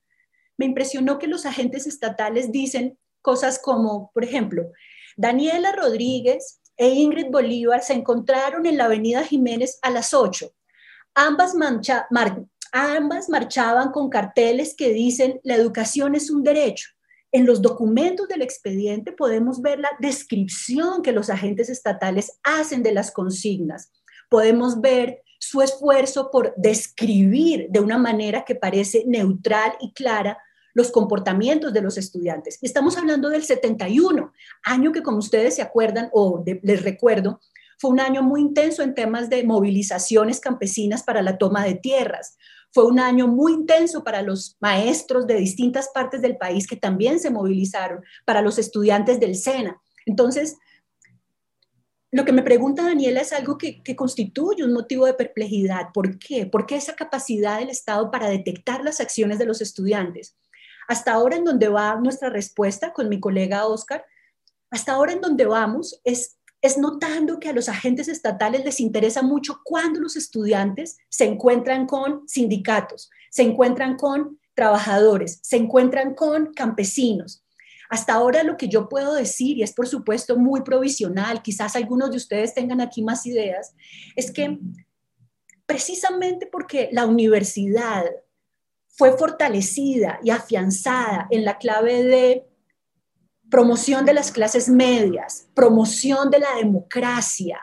me 0.58 0.66
impresionó 0.66 1.18
que 1.18 1.28
los 1.28 1.46
agentes 1.46 1.86
estatales 1.86 2.52
dicen 2.52 2.98
cosas 3.22 3.58
como, 3.58 4.10
por 4.12 4.24
ejemplo, 4.24 4.64
Daniela 5.16 5.72
Rodríguez 5.72 6.61
e 6.76 6.88
Ingrid 6.88 7.30
Bolívar 7.30 7.82
se 7.82 7.92
encontraron 7.92 8.66
en 8.66 8.76
la 8.76 8.84
Avenida 8.84 9.24
Jiménez 9.24 9.78
a 9.82 9.90
las 9.90 10.14
8. 10.14 10.50
Ambas, 11.14 11.54
Ambas 12.72 13.28
marchaban 13.28 13.92
con 13.92 14.08
carteles 14.08 14.74
que 14.74 14.92
dicen 14.92 15.40
la 15.44 15.54
educación 15.54 16.14
es 16.14 16.30
un 16.30 16.42
derecho. 16.42 16.88
En 17.30 17.46
los 17.46 17.62
documentos 17.62 18.28
del 18.28 18.42
expediente 18.42 19.12
podemos 19.12 19.60
ver 19.60 19.78
la 19.78 19.90
descripción 20.00 21.02
que 21.02 21.12
los 21.12 21.30
agentes 21.30 21.68
estatales 21.68 22.38
hacen 22.42 22.82
de 22.82 22.92
las 22.92 23.10
consignas. 23.10 23.90
Podemos 24.28 24.80
ver 24.80 25.22
su 25.38 25.60
esfuerzo 25.60 26.30
por 26.30 26.54
describir 26.56 27.66
de 27.70 27.80
una 27.80 27.98
manera 27.98 28.44
que 28.44 28.54
parece 28.54 29.04
neutral 29.06 29.74
y 29.80 29.92
clara 29.92 30.38
los 30.74 30.90
comportamientos 30.90 31.72
de 31.72 31.82
los 31.82 31.98
estudiantes. 31.98 32.58
Estamos 32.62 32.96
hablando 32.96 33.28
del 33.28 33.44
71, 33.44 34.32
año 34.64 34.92
que 34.92 35.02
como 35.02 35.18
ustedes 35.18 35.56
se 35.56 35.62
acuerdan 35.62 36.08
o 36.12 36.42
les 36.62 36.82
recuerdo, 36.82 37.40
fue 37.78 37.90
un 37.90 38.00
año 38.00 38.22
muy 38.22 38.40
intenso 38.40 38.82
en 38.82 38.94
temas 38.94 39.28
de 39.28 39.42
movilizaciones 39.42 40.38
campesinas 40.38 41.02
para 41.02 41.20
la 41.20 41.36
toma 41.36 41.64
de 41.64 41.74
tierras. 41.74 42.36
Fue 42.70 42.86
un 42.86 43.00
año 43.00 43.26
muy 43.26 43.52
intenso 43.52 44.04
para 44.04 44.22
los 44.22 44.56
maestros 44.60 45.26
de 45.26 45.34
distintas 45.34 45.90
partes 45.92 46.22
del 46.22 46.36
país 46.36 46.66
que 46.66 46.76
también 46.76 47.18
se 47.18 47.30
movilizaron, 47.30 48.04
para 48.24 48.40
los 48.40 48.58
estudiantes 48.58 49.18
del 49.18 49.34
SENA. 49.34 49.80
Entonces, 50.06 50.56
lo 52.12 52.24
que 52.24 52.32
me 52.32 52.42
pregunta 52.42 52.84
Daniela 52.84 53.20
es 53.20 53.32
algo 53.32 53.58
que, 53.58 53.82
que, 53.82 53.96
constituye 53.96 54.62
un 54.62 54.72
motivo 54.72 55.06
de 55.06 55.14
perplejidad. 55.14 55.88
¿Por 55.92 56.18
qué? 56.18 56.46
¿Por 56.46 56.66
qué 56.66 56.76
esa 56.76 56.94
capacidad 56.94 57.58
del 57.58 57.70
Estado 57.70 58.10
para 58.10 58.28
detectar 58.28 58.84
las 58.84 59.00
acciones 59.00 59.38
de 59.38 59.46
los 59.46 59.60
estudiantes? 59.60 60.36
Hasta 60.88 61.12
ahora 61.12 61.36
en 61.36 61.44
donde 61.44 61.68
va 61.68 61.96
nuestra 61.96 62.30
respuesta 62.30 62.92
con 62.92 63.08
mi 63.08 63.20
colega 63.20 63.66
Oscar, 63.66 64.04
hasta 64.70 64.92
ahora 64.92 65.12
en 65.12 65.20
donde 65.20 65.46
vamos 65.46 66.00
es 66.04 66.38
es 66.62 66.78
notando 66.78 67.40
que 67.40 67.48
a 67.48 67.52
los 67.52 67.68
agentes 67.68 68.06
estatales 68.06 68.64
les 68.64 68.78
interesa 68.78 69.20
mucho 69.20 69.60
cuando 69.64 69.98
los 69.98 70.14
estudiantes 70.14 70.96
se 71.08 71.24
encuentran 71.24 71.86
con 71.86 72.26
sindicatos, 72.28 73.10
se 73.30 73.42
encuentran 73.42 73.96
con 73.96 74.38
trabajadores, 74.54 75.40
se 75.42 75.56
encuentran 75.56 76.14
con 76.14 76.54
campesinos. 76.54 77.44
Hasta 77.90 78.14
ahora 78.14 78.44
lo 78.44 78.56
que 78.56 78.68
yo 78.68 78.88
puedo 78.88 79.14
decir, 79.14 79.58
y 79.58 79.64
es 79.64 79.72
por 79.72 79.88
supuesto 79.88 80.36
muy 80.36 80.62
provisional, 80.62 81.42
quizás 81.42 81.74
algunos 81.74 82.12
de 82.12 82.16
ustedes 82.16 82.54
tengan 82.54 82.80
aquí 82.80 83.02
más 83.02 83.26
ideas, 83.26 83.74
es 84.14 84.30
que 84.30 84.58
precisamente 85.66 86.46
porque 86.46 86.90
la 86.92 87.06
universidad 87.06 88.04
fue 88.92 89.16
fortalecida 89.16 90.20
y 90.22 90.30
afianzada 90.30 91.26
en 91.30 91.44
la 91.44 91.58
clave 91.58 92.04
de 92.04 92.46
promoción 93.50 94.04
de 94.04 94.14
las 94.14 94.30
clases 94.30 94.68
medias, 94.68 95.48
promoción 95.54 96.30
de 96.30 96.38
la 96.38 96.54
democracia, 96.56 97.58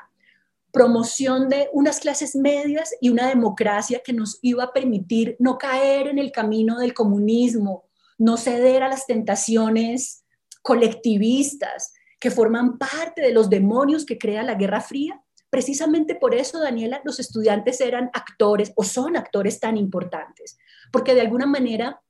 promoción 0.72 1.50
de 1.50 1.70
unas 1.74 2.00
clases 2.00 2.36
medias 2.36 2.94
y 3.02 3.10
una 3.10 3.28
democracia 3.28 4.02
que 4.04 4.14
nos 4.14 4.38
iba 4.42 4.66
a 4.66 4.74
permitir 4.74 5.36
no 5.40 5.58
caer 5.58 6.08
en 6.08 6.20
el 6.20 6.32
camino 6.32 6.80
del 6.80 6.94
comunismo, 6.94 7.86
no 8.18 8.38
ceder 8.38 8.84
a 8.84 8.90
las 8.90 9.08
tentaciones 9.08 10.24
colectivistas 10.62 11.94
que 12.20 12.32
forman 12.32 12.78
parte 12.78 13.22
de 13.22 13.32
los 13.32 13.50
demonios 13.50 14.06
que 14.06 14.18
crea 14.18 14.44
la 14.44 14.56
Guerra 14.56 14.82
Fría. 14.82 15.22
Precisamente 15.50 16.16
por 16.16 16.36
eso, 16.36 16.60
Daniela, 16.60 17.02
los 17.04 17.20
estudiantes 17.20 17.82
eran 17.82 18.12
actores 18.14 18.72
o 18.76 18.84
son 18.84 19.18
actores 19.18 19.60
tan 19.60 19.78
importantes, 19.78 20.58
porque 20.92 21.16
de 21.16 21.22
alguna 21.22 21.46
manera 21.46 22.02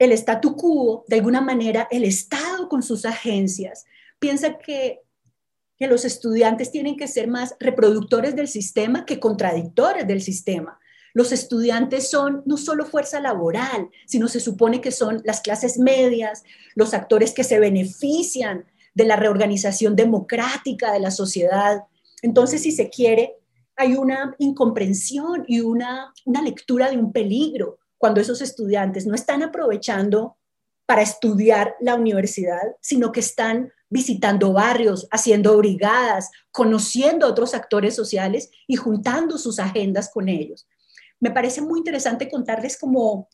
el 0.00 0.12
statu 0.12 0.56
quo, 0.56 1.04
de 1.08 1.16
alguna 1.16 1.42
manera, 1.42 1.86
el 1.90 2.04
Estado 2.04 2.70
con 2.70 2.82
sus 2.82 3.04
agencias, 3.04 3.84
piensa 4.18 4.56
que, 4.56 5.02
que 5.76 5.86
los 5.86 6.06
estudiantes 6.06 6.72
tienen 6.72 6.96
que 6.96 7.06
ser 7.06 7.28
más 7.28 7.54
reproductores 7.60 8.34
del 8.34 8.48
sistema 8.48 9.04
que 9.04 9.20
contradictores 9.20 10.06
del 10.08 10.22
sistema. 10.22 10.80
Los 11.12 11.32
estudiantes 11.32 12.08
son 12.08 12.42
no 12.46 12.56
solo 12.56 12.86
fuerza 12.86 13.20
laboral, 13.20 13.90
sino 14.06 14.26
se 14.28 14.40
supone 14.40 14.80
que 14.80 14.90
son 14.90 15.20
las 15.24 15.42
clases 15.42 15.78
medias, 15.78 16.44
los 16.74 16.94
actores 16.94 17.34
que 17.34 17.44
se 17.44 17.58
benefician 17.58 18.64
de 18.94 19.04
la 19.04 19.16
reorganización 19.16 19.96
democrática 19.96 20.92
de 20.92 21.00
la 21.00 21.10
sociedad. 21.10 21.84
Entonces, 22.22 22.62
si 22.62 22.72
se 22.72 22.90
quiere, 22.90 23.36
hay 23.76 23.94
una 23.94 24.34
incomprensión 24.38 25.44
y 25.46 25.60
una, 25.60 26.12
una 26.24 26.42
lectura 26.42 26.90
de 26.90 26.98
un 26.98 27.12
peligro 27.12 27.78
cuando 27.98 28.20
esos 28.20 28.40
estudiantes 28.40 29.06
no 29.06 29.14
están 29.14 29.42
aprovechando 29.42 30.36
para 30.86 31.02
estudiar 31.02 31.76
la 31.80 31.94
universidad, 31.94 32.62
sino 32.80 33.12
que 33.12 33.20
están 33.20 33.72
visitando 33.88 34.52
barrios, 34.52 35.06
haciendo 35.10 35.56
brigadas, 35.56 36.30
conociendo 36.50 37.26
a 37.26 37.28
otros 37.30 37.54
actores 37.54 37.94
sociales 37.94 38.50
y 38.66 38.76
juntando 38.76 39.38
sus 39.38 39.58
agendas 39.58 40.10
con 40.12 40.28
ellos. 40.28 40.66
Me 41.20 41.30
parece 41.30 41.60
muy 41.60 41.78
interesante 41.78 42.30
contarles 42.30 42.78
como 42.78 43.28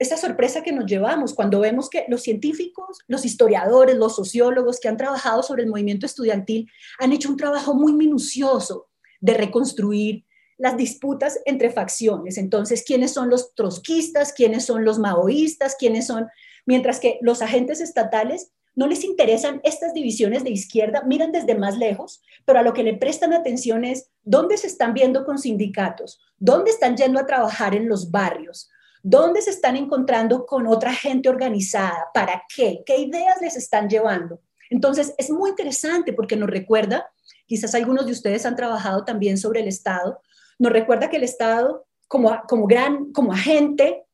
esta 0.00 0.16
sorpresa 0.16 0.62
que 0.62 0.72
nos 0.72 0.86
llevamos 0.86 1.34
cuando 1.34 1.60
vemos 1.60 1.90
que 1.90 2.06
los 2.08 2.22
científicos, 2.22 3.00
los 3.06 3.26
historiadores, 3.26 3.96
los 3.96 4.16
sociólogos 4.16 4.80
que 4.80 4.88
han 4.88 4.96
trabajado 4.96 5.42
sobre 5.42 5.62
el 5.62 5.68
movimiento 5.68 6.06
estudiantil 6.06 6.70
han 6.98 7.12
hecho 7.12 7.28
un 7.28 7.36
trabajo 7.36 7.74
muy 7.74 7.92
minucioso 7.92 8.88
de 9.20 9.34
reconstruir 9.34 10.24
las 10.56 10.78
disputas 10.78 11.38
entre 11.44 11.68
facciones. 11.70 12.38
Entonces, 12.38 12.82
¿quiénes 12.82 13.12
son 13.12 13.28
los 13.28 13.54
trotskistas? 13.54 14.32
¿Quiénes 14.32 14.64
son 14.64 14.86
los 14.86 14.98
maoístas? 14.98 15.76
¿Quiénes 15.78 16.06
son? 16.06 16.28
Mientras 16.64 16.98
que 16.98 17.18
los 17.20 17.42
agentes 17.42 17.82
estatales 17.82 18.52
no 18.74 18.86
les 18.86 19.04
interesan 19.04 19.60
estas 19.64 19.92
divisiones 19.92 20.44
de 20.44 20.50
izquierda, 20.50 21.02
miran 21.02 21.30
desde 21.30 21.54
más 21.54 21.76
lejos, 21.76 22.22
pero 22.46 22.60
a 22.60 22.62
lo 22.62 22.72
que 22.72 22.84
le 22.84 22.94
prestan 22.94 23.34
atención 23.34 23.84
es 23.84 24.08
dónde 24.22 24.56
se 24.56 24.66
están 24.66 24.94
viendo 24.94 25.26
con 25.26 25.38
sindicatos, 25.38 26.18
dónde 26.38 26.70
están 26.70 26.96
yendo 26.96 27.20
a 27.20 27.26
trabajar 27.26 27.74
en 27.74 27.86
los 27.86 28.10
barrios, 28.10 28.70
dónde 29.02 29.42
se 29.42 29.50
están 29.50 29.76
encontrando 29.76 30.46
con 30.46 30.66
otra 30.66 30.92
gente 30.92 31.28
organizada, 31.28 32.08
para 32.12 32.42
qué, 32.54 32.82
qué 32.84 32.98
ideas 32.98 33.40
les 33.40 33.56
están 33.56 33.88
llevando. 33.88 34.40
Entonces, 34.68 35.14
es 35.18 35.30
muy 35.30 35.50
interesante 35.50 36.12
porque 36.12 36.36
nos 36.36 36.50
recuerda, 36.50 37.10
quizás 37.46 37.74
algunos 37.74 38.06
de 38.06 38.12
ustedes 38.12 38.46
han 38.46 38.56
trabajado 38.56 39.04
también 39.04 39.36
sobre 39.38 39.60
el 39.60 39.68
Estado, 39.68 40.20
nos 40.58 40.72
recuerda 40.72 41.10
que 41.10 41.16
el 41.16 41.24
Estado, 41.24 41.86
como, 42.06 42.40
como 42.48 42.66
gran, 42.66 43.12
como 43.12 43.32
agente, 43.32 44.04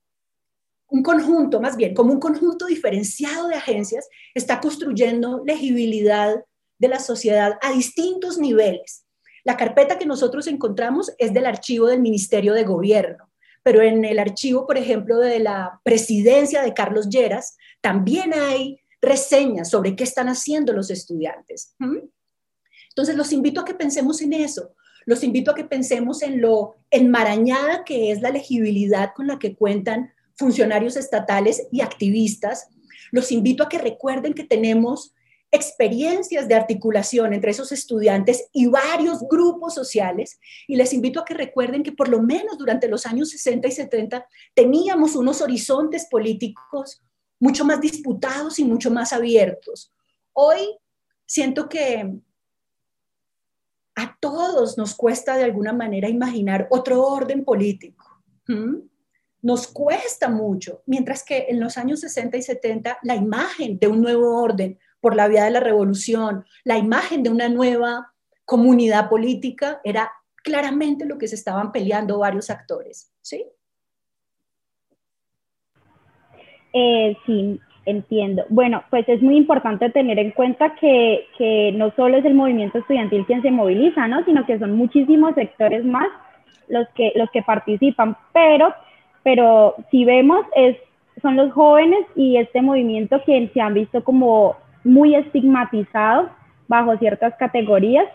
un 0.89 1.03
conjunto, 1.03 1.61
más 1.61 1.77
bien, 1.77 1.95
como 1.95 2.13
un 2.13 2.21
conjunto 2.21 2.67
diferenciado 2.67 3.49
de 3.49 3.57
agencias, 3.57 4.09
está 4.35 4.61
construyendo 4.61 5.43
legibilidad 5.45 6.45
de 6.79 6.89
la 6.89 7.01
sociedad 7.01 7.59
a 7.61 7.73
distintos 7.73 8.39
niveles. 8.39 9.05
La 9.45 9.57
carpeta 9.57 9.99
que 9.99 10.07
nosotros 10.07 10.47
encontramos 10.47 11.13
es 11.19 11.33
del 11.33 11.47
archivo 11.47 11.87
del 11.87 12.01
Ministerio 12.01 12.55
de 12.55 12.65
Gobierno, 12.65 13.26
pero 13.67 13.83
en 13.83 14.05
el 14.05 14.21
archivo, 14.21 14.65
por 14.65 14.79
ejemplo, 14.79 15.19
de 15.19 15.41
la 15.41 15.81
presidencia 15.83 16.63
de 16.63 16.73
Carlos 16.73 17.09
Lleras, 17.09 17.57
también 17.81 18.33
hay 18.33 18.79
reseñas 19.03 19.71
sobre 19.71 19.97
qué 19.97 20.05
están 20.05 20.29
haciendo 20.29 20.73
los 20.73 20.89
estudiantes. 20.89 21.75
¿Mm? 21.81 21.97
Entonces, 22.91 23.17
los 23.17 23.33
invito 23.33 23.61
a 23.61 23.65
que 23.65 23.75
pensemos 23.75 24.23
en 24.23 24.35
eso, 24.35 24.77
los 25.05 25.25
invito 25.25 25.51
a 25.51 25.57
que 25.57 25.65
pensemos 25.65 26.23
en 26.23 26.41
lo 26.41 26.77
enmarañada 26.93 27.83
que 27.83 28.13
es 28.13 28.23
la 28.23 28.31
legibilidad 28.31 29.11
con 29.17 29.27
la 29.27 29.41
que 29.41 29.57
cuentan 29.57 30.13
funcionarios 30.37 30.97
estatales 30.97 31.67
y 31.73 31.81
activistas. 31.81 32.69
Los 33.11 33.33
invito 33.33 33.65
a 33.65 33.69
que 33.69 33.79
recuerden 33.79 34.35
que 34.35 34.45
tenemos 34.45 35.13
experiencias 35.57 36.47
de 36.47 36.55
articulación 36.55 37.33
entre 37.35 37.51
esos 37.51 37.73
estudiantes 37.73 38.49
y 38.53 38.67
varios 38.67 39.27
grupos 39.29 39.75
sociales 39.75 40.39
y 40.69 40.77
les 40.77 40.93
invito 40.93 41.21
a 41.21 41.25
que 41.25 41.35
recuerden 41.35 41.83
que 41.83 41.93
por 41.93 42.09
lo 42.09 42.23
menos 42.23 42.59
durante 42.59 42.89
los 42.89 43.07
años 43.07 43.31
60 43.31 43.67
y 43.67 43.73
70 43.73 44.27
teníamos 44.55 45.17
unos 45.17 45.41
horizontes 45.41 46.07
políticos 46.11 47.03
mucho 47.41 47.65
más 47.65 47.81
disputados 47.81 48.59
y 48.59 48.65
mucho 48.65 48.91
más 48.91 49.13
abiertos. 49.13 49.93
Hoy 50.33 50.79
siento 51.27 51.69
que 51.69 52.19
a 53.95 54.17
todos 54.21 54.77
nos 54.77 54.95
cuesta 54.95 55.37
de 55.37 55.45
alguna 55.45 55.73
manera 55.73 56.09
imaginar 56.09 56.69
otro 56.71 57.03
orden 57.03 57.45
político. 57.45 58.23
Nos 59.43 59.67
cuesta 59.67 60.29
mucho, 60.29 60.83
mientras 60.87 61.25
que 61.25 61.47
en 61.49 61.61
los 61.61 61.77
años 61.79 62.01
60 62.01 62.37
y 62.37 62.43
70 62.43 62.99
la 63.03 63.17
imagen 63.17 63.79
de 63.79 63.89
un 63.89 64.01
nuevo 64.03 64.41
orden 64.41 64.79
por 65.07 65.15
la 65.15 65.29
vía 65.29 65.45
de 65.45 65.53
la 65.53 65.61
revolución, 65.61 66.45
la 66.65 66.79
imagen 66.79 67.23
de 67.23 67.31
una 67.31 67.49
nueva 67.49 68.13
comunidad 68.45 69.09
política 69.09 69.81
era 69.85 70.11
claramente 70.43 71.07
lo 71.07 71.17
que 71.17 71.29
se 71.29 71.37
estaban 71.37 71.71
peleando 71.71 72.19
varios 72.19 72.51
actores, 72.51 73.15
¿sí? 73.23 73.47
Eh, 76.73 77.17
sí, 77.25 77.61
Entiendo. 77.85 78.45
Bueno, 78.49 78.83
pues 78.91 79.09
es 79.09 79.23
muy 79.23 79.37
importante 79.37 79.91
tener 79.91 80.19
en 80.19 80.33
cuenta 80.33 80.75
que, 80.75 81.29
que, 81.39 81.71
no 81.77 81.93
solo 81.95 82.17
es 82.17 82.25
el 82.25 82.35
movimiento 82.35 82.79
estudiantil 82.79 83.25
quien 83.27 83.43
se 83.43 83.53
moviliza, 83.53 84.09
¿no? 84.09 84.25
Sino 84.25 84.45
que 84.45 84.59
son 84.59 84.73
muchísimos 84.73 85.37
sectores 85.37 85.85
más 85.85 86.09
los 86.67 86.89
que, 86.97 87.13
los 87.15 87.31
que 87.31 87.43
participan. 87.43 88.17
Pero, 88.33 88.75
pero 89.23 89.77
si 89.93 90.05
vemos, 90.05 90.45
es, 90.57 90.77
son 91.23 91.37
los 91.37 91.53
jóvenes 91.53 92.05
y 92.17 92.39
este 92.39 92.61
movimiento 92.61 93.23
quien 93.25 93.53
se 93.53 93.61
han 93.61 93.75
visto 93.75 94.03
como 94.03 94.57
muy 94.87 95.15
estigmatizados 95.15 96.31
bajo 96.69 96.97
ciertas 96.99 97.35
categorías. 97.35 98.07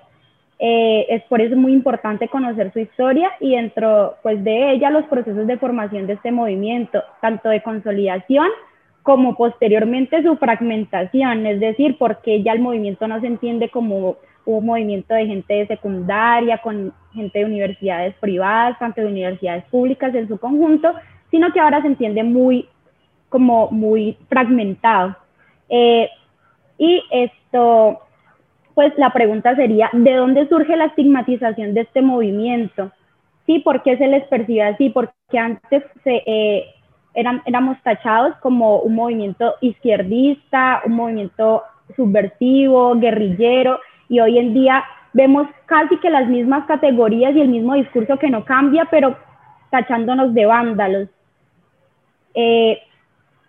Eh, 0.60 1.08
es 1.10 1.24
por 1.24 1.42
eso 1.42 1.56
muy 1.56 1.74
importante 1.74 2.28
conocer 2.28 2.72
su 2.72 2.80
historia 2.80 3.32
y 3.40 3.56
dentro 3.56 4.16
pues, 4.22 4.44
de 4.44 4.74
ella 4.74 4.92
los 4.92 5.06
procesos 5.06 5.48
de 5.48 5.58
formación 5.58 6.06
de 6.06 6.14
este 6.14 6.32
movimiento, 6.32 7.04
tanto 7.20 7.50
de 7.50 7.64
consolidación 7.64 8.48
como 9.02 9.36
posteriormente 9.36 10.22
su 10.22 10.38
fragmentación, 10.38 11.48
es 11.48 11.60
decir, 11.60 11.98
porque 11.98 12.44
ya 12.44 12.54
el 12.54 12.60
movimiento 12.60 13.08
no 13.08 13.20
se 13.20 13.28
entiende 13.28 13.70
como 13.70 14.18
un 14.46 14.66
movimiento 14.66 15.16
de 15.16 15.26
gente 15.26 15.54
de 15.56 15.68
secundaria, 15.68 16.60
con 16.60 16.94
gente 17.14 17.40
de 17.40 17.46
universidades 17.46 18.14
privadas, 18.20 18.78
tanto 18.78 19.02
de 19.02 19.08
universidades 19.08 19.64
públicas 19.66 20.14
en 20.14 20.28
su 20.28 20.38
conjunto, 20.38 20.94
sino 21.32 21.52
que 21.52 21.60
ahora 21.60 21.82
se 21.82 21.88
entiende 21.88 22.24
muy 22.24 22.68
como 23.30 23.72
muy 23.72 24.18
fragmentado. 24.30 25.16
Eh, 25.70 26.10
y 26.82 27.04
esto, 27.12 28.00
pues 28.74 28.92
la 28.98 29.14
pregunta 29.14 29.56
sería, 29.56 29.92
¿de 29.94 30.16
dónde 30.16 30.48
surge 30.48 30.76
la 30.76 30.86
estigmatización 30.86 31.76
de 31.76 31.82
este 31.82 32.02
movimiento? 32.02 32.92
¿Sí? 33.46 33.60
¿Por 33.60 33.84
qué 33.84 34.00
se 34.00 34.08
les 34.08 34.24
percibe 34.30 34.64
así? 34.64 34.90
Porque 34.90 35.14
antes 35.38 35.84
se, 36.04 36.24
eh, 36.26 36.66
eran, 37.14 37.44
éramos 37.46 37.78
tachados 37.84 38.36
como 38.38 38.80
un 38.80 38.96
movimiento 38.96 39.54
izquierdista, 39.62 40.82
un 40.84 40.94
movimiento 40.94 41.62
subversivo, 41.96 42.96
guerrillero, 42.96 43.80
y 44.10 44.20
hoy 44.20 44.40
en 44.40 44.56
día 44.56 44.84
vemos 45.14 45.48
casi 45.68 45.98
que 45.98 46.10
las 46.10 46.28
mismas 46.30 46.66
categorías 46.66 47.36
y 47.36 47.42
el 47.42 47.50
mismo 47.50 47.76
discurso 47.76 48.18
que 48.18 48.32
no 48.32 48.44
cambia, 48.44 48.86
pero 48.90 49.16
tachándonos 49.70 50.34
de 50.34 50.48
vándalos. 50.48 51.10
Eh, 52.34 52.80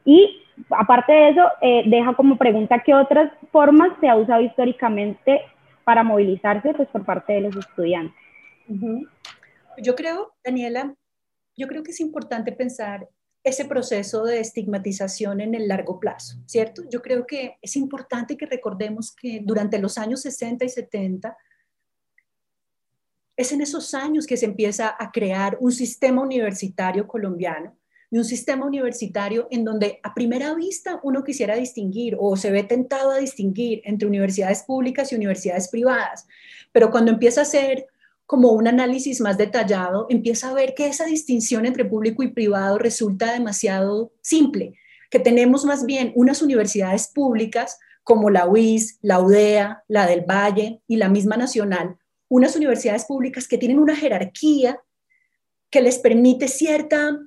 y 0.04 0.41
aparte 0.70 1.12
de 1.12 1.28
eso, 1.30 1.42
eh, 1.60 1.82
deja 1.86 2.14
como 2.14 2.36
pregunta 2.36 2.82
qué 2.84 2.94
otras 2.94 3.32
formas 3.50 3.90
se 4.00 4.08
ha 4.08 4.16
usado 4.16 4.40
históricamente 4.42 5.40
para 5.84 6.02
movilizarse 6.02 6.72
pues, 6.74 6.88
por 6.88 7.04
parte 7.04 7.34
de 7.34 7.40
los 7.42 7.56
estudiantes. 7.56 8.14
Yo 9.78 9.94
creo, 9.94 10.32
Daniela, 10.44 10.94
yo 11.56 11.66
creo 11.66 11.82
que 11.82 11.90
es 11.90 12.00
importante 12.00 12.52
pensar 12.52 13.08
ese 13.44 13.64
proceso 13.64 14.24
de 14.24 14.40
estigmatización 14.40 15.40
en 15.40 15.54
el 15.54 15.66
largo 15.66 15.98
plazo, 15.98 16.38
¿cierto? 16.46 16.82
Yo 16.88 17.02
creo 17.02 17.26
que 17.26 17.56
es 17.60 17.76
importante 17.76 18.36
que 18.36 18.46
recordemos 18.46 19.14
que 19.14 19.40
durante 19.42 19.78
los 19.80 19.98
años 19.98 20.22
60 20.22 20.64
y 20.64 20.68
70 20.68 21.36
es 23.36 23.50
en 23.52 23.60
esos 23.60 23.94
años 23.94 24.26
que 24.26 24.36
se 24.36 24.46
empieza 24.46 24.94
a 24.96 25.10
crear 25.10 25.56
un 25.60 25.72
sistema 25.72 26.22
universitario 26.22 27.08
colombiano 27.08 27.76
y 28.12 28.18
un 28.18 28.24
sistema 28.24 28.66
universitario 28.66 29.48
en 29.50 29.64
donde 29.64 29.98
a 30.02 30.12
primera 30.12 30.54
vista 30.54 31.00
uno 31.02 31.24
quisiera 31.24 31.56
distinguir 31.56 32.14
o 32.20 32.36
se 32.36 32.50
ve 32.50 32.62
tentado 32.62 33.10
a 33.10 33.16
distinguir 33.16 33.80
entre 33.86 34.06
universidades 34.06 34.64
públicas 34.64 35.10
y 35.10 35.16
universidades 35.16 35.68
privadas, 35.68 36.26
pero 36.72 36.90
cuando 36.90 37.10
empieza 37.10 37.40
a 37.40 37.46
ser 37.46 37.86
como 38.26 38.52
un 38.52 38.68
análisis 38.68 39.22
más 39.22 39.38
detallado, 39.38 40.06
empieza 40.10 40.50
a 40.50 40.54
ver 40.54 40.74
que 40.74 40.88
esa 40.88 41.06
distinción 41.06 41.64
entre 41.64 41.86
público 41.86 42.22
y 42.22 42.28
privado 42.28 42.76
resulta 42.76 43.32
demasiado 43.32 44.12
simple, 44.20 44.74
que 45.10 45.18
tenemos 45.18 45.64
más 45.64 45.86
bien 45.86 46.12
unas 46.14 46.42
universidades 46.42 47.08
públicas 47.08 47.78
como 48.04 48.28
la 48.28 48.46
UIS, 48.46 48.98
la 49.00 49.20
UDEA, 49.20 49.84
la 49.88 50.06
del 50.06 50.20
Valle 50.20 50.82
y 50.86 50.96
la 50.96 51.08
misma 51.08 51.38
Nacional, 51.38 51.96
unas 52.28 52.56
universidades 52.56 53.06
públicas 53.06 53.48
que 53.48 53.56
tienen 53.56 53.78
una 53.78 53.96
jerarquía 53.96 54.80
que 55.70 55.80
les 55.80 55.98
permite 55.98 56.48
cierta 56.48 57.18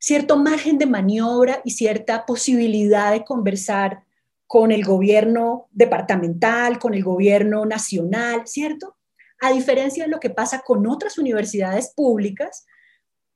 cierto 0.00 0.38
margen 0.38 0.78
de 0.78 0.86
maniobra 0.86 1.60
y 1.62 1.72
cierta 1.72 2.24
posibilidad 2.26 3.12
de 3.12 3.22
conversar 3.22 4.02
con 4.46 4.72
el 4.72 4.82
gobierno 4.82 5.68
departamental, 5.70 6.78
con 6.80 6.94
el 6.94 7.04
gobierno 7.04 7.66
nacional, 7.66 8.42
¿cierto? 8.46 8.96
A 9.40 9.52
diferencia 9.52 10.04
de 10.04 10.10
lo 10.10 10.18
que 10.18 10.30
pasa 10.30 10.62
con 10.66 10.86
otras 10.88 11.18
universidades 11.18 11.92
públicas 11.94 12.66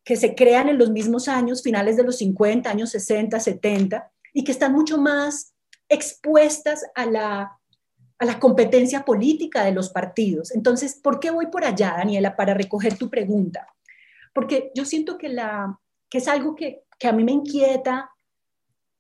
que 0.05 0.17
se 0.17 0.35
crean 0.35 0.69
en 0.69 0.79
los 0.79 0.91
mismos 0.91 1.29
años, 1.29 1.63
finales 1.63 1.97
de 1.97 2.03
los 2.03 2.19
50, 2.19 2.69
años 2.69 2.91
60, 2.91 3.39
70, 3.39 4.11
y 4.33 4.43
que 4.43 4.53
están 4.53 4.73
mucho 4.73 4.99
más 4.99 5.55
expuestas 5.89 6.85
a 6.95 7.07
la, 7.07 7.59
a 8.19 8.25
la 8.25 8.41
competencia 8.41 9.05
política 9.05 9.65
de 9.65 9.73
los 9.73 9.91
partidos. 9.91 10.51
Entonces, 10.51 10.99
¿por 11.01 11.21
qué 11.21 11.31
voy 11.31 11.47
por 11.47 11.65
allá, 11.65 11.95
Daniela, 11.97 12.37
para 12.37 12.55
recoger 12.55 12.99
tu 12.99 13.09
pregunta? 13.09 13.69
Porque 14.33 14.73
yo 14.75 14.85
siento 14.85 15.17
que 15.17 15.29
la, 15.29 15.79
que 16.09 16.19
es 16.19 16.29
algo 16.29 16.55
que, 16.55 16.83
a 17.03 17.13
mí 17.13 17.25
me 17.25 17.33
inquieta, 17.33 18.11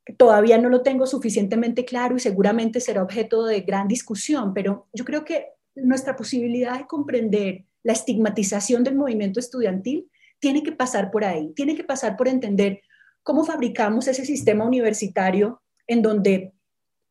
que 0.04 0.12
todavía 0.12 0.58
no 0.58 0.68
lo 0.68 0.82
tengo 0.82 1.06
suficientemente 1.06 1.84
claro 1.84 2.16
y 2.16 2.20
seguramente 2.20 2.80
será 2.80 3.02
objeto 3.02 3.44
de 3.46 3.60
gran 3.62 3.88
discusión, 3.88 4.52
pero 4.52 4.88
yo 4.92 5.04
creo 5.04 5.24
que 5.24 5.46
nuestra 5.74 6.16
posibilidad 6.16 6.78
de 6.78 6.86
comprender 6.86 7.64
la 7.82 7.92
estigmatización 7.92 8.84
del 8.84 8.96
movimiento 8.96 9.40
estudiantil 9.40 10.10
tiene 10.38 10.62
que 10.62 10.72
pasar 10.72 11.10
por 11.10 11.24
ahí, 11.24 11.52
tiene 11.54 11.74
que 11.74 11.84
pasar 11.84 12.16
por 12.16 12.28
entender 12.28 12.82
cómo 13.22 13.44
fabricamos 13.44 14.06
ese 14.06 14.24
sistema 14.26 14.66
universitario 14.66 15.62
en 15.86 16.02
donde 16.02 16.52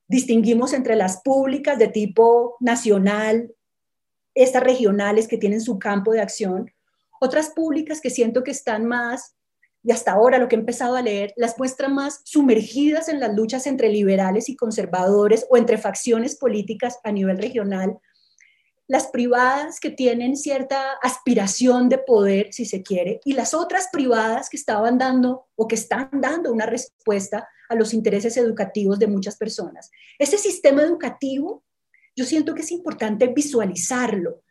distinguimos 0.08 0.74
entre 0.74 0.96
las 0.96 1.22
públicas 1.22 1.80
de 1.80 1.88
tipo 1.88 2.56
nacional, 2.60 3.52
estas 4.36 4.64
regionales 4.64 5.28
que 5.28 5.38
tienen 5.38 5.62
su 5.62 5.80
campo 5.80 6.12
de 6.12 6.22
acción, 6.22 6.72
otras 7.20 7.50
públicas 7.50 8.02
que 8.02 8.10
siento 8.10 8.44
que 8.44 8.52
están 8.52 8.86
más 8.86 9.36
y 9.84 9.92
hasta 9.92 10.14
ahora 10.14 10.38
lo 10.38 10.48
que 10.48 10.56
he 10.56 10.60
empezado 10.60 10.96
a 10.96 11.02
leer, 11.02 11.34
las 11.36 11.58
muestra 11.58 11.90
más 11.90 12.22
sumergidas 12.24 13.10
en 13.10 13.20
las 13.20 13.36
luchas 13.36 13.68
entre 13.68 13.90
liberales 13.90 14.48
y 14.48 14.56
conservadores 14.56 15.46
o 15.50 15.58
entre 15.58 15.78
facciones 15.78 16.38
políticas 16.38 17.00
a 17.04 17.12
nivel 17.12 17.38
regional, 17.38 18.00
las 18.88 19.08
privadas 19.08 19.80
que 19.80 19.92
tienen 19.92 20.38
cierta 20.38 20.94
aspiración 21.02 21.90
de 21.90 21.98
poder, 21.98 22.54
si 22.54 22.66
se 22.66 22.84
quiere, 22.84 23.20
y 23.26 23.34
las 23.34 23.54
otras 23.54 23.90
privadas 23.92 24.50
que 24.50 24.58
estaban 24.58 24.98
dando 24.98 25.48
o 25.56 25.68
que 25.68 25.76
están 25.76 26.10
dando 26.14 26.52
una 26.52 26.66
respuesta 26.66 27.48
a 27.70 27.76
los 27.76 27.94
intereses 27.94 28.38
educativos 28.38 29.00
de 29.00 29.08
muchas 29.08 29.38
personas. 29.38 29.90
Ese 30.20 30.38
sistema 30.38 30.84
educativo, 30.84 31.64
yo 32.16 32.26
siento 32.26 32.54
que 32.54 32.62
es 32.62 32.72
importante 32.72 33.28
visualizarlo, 33.28 34.43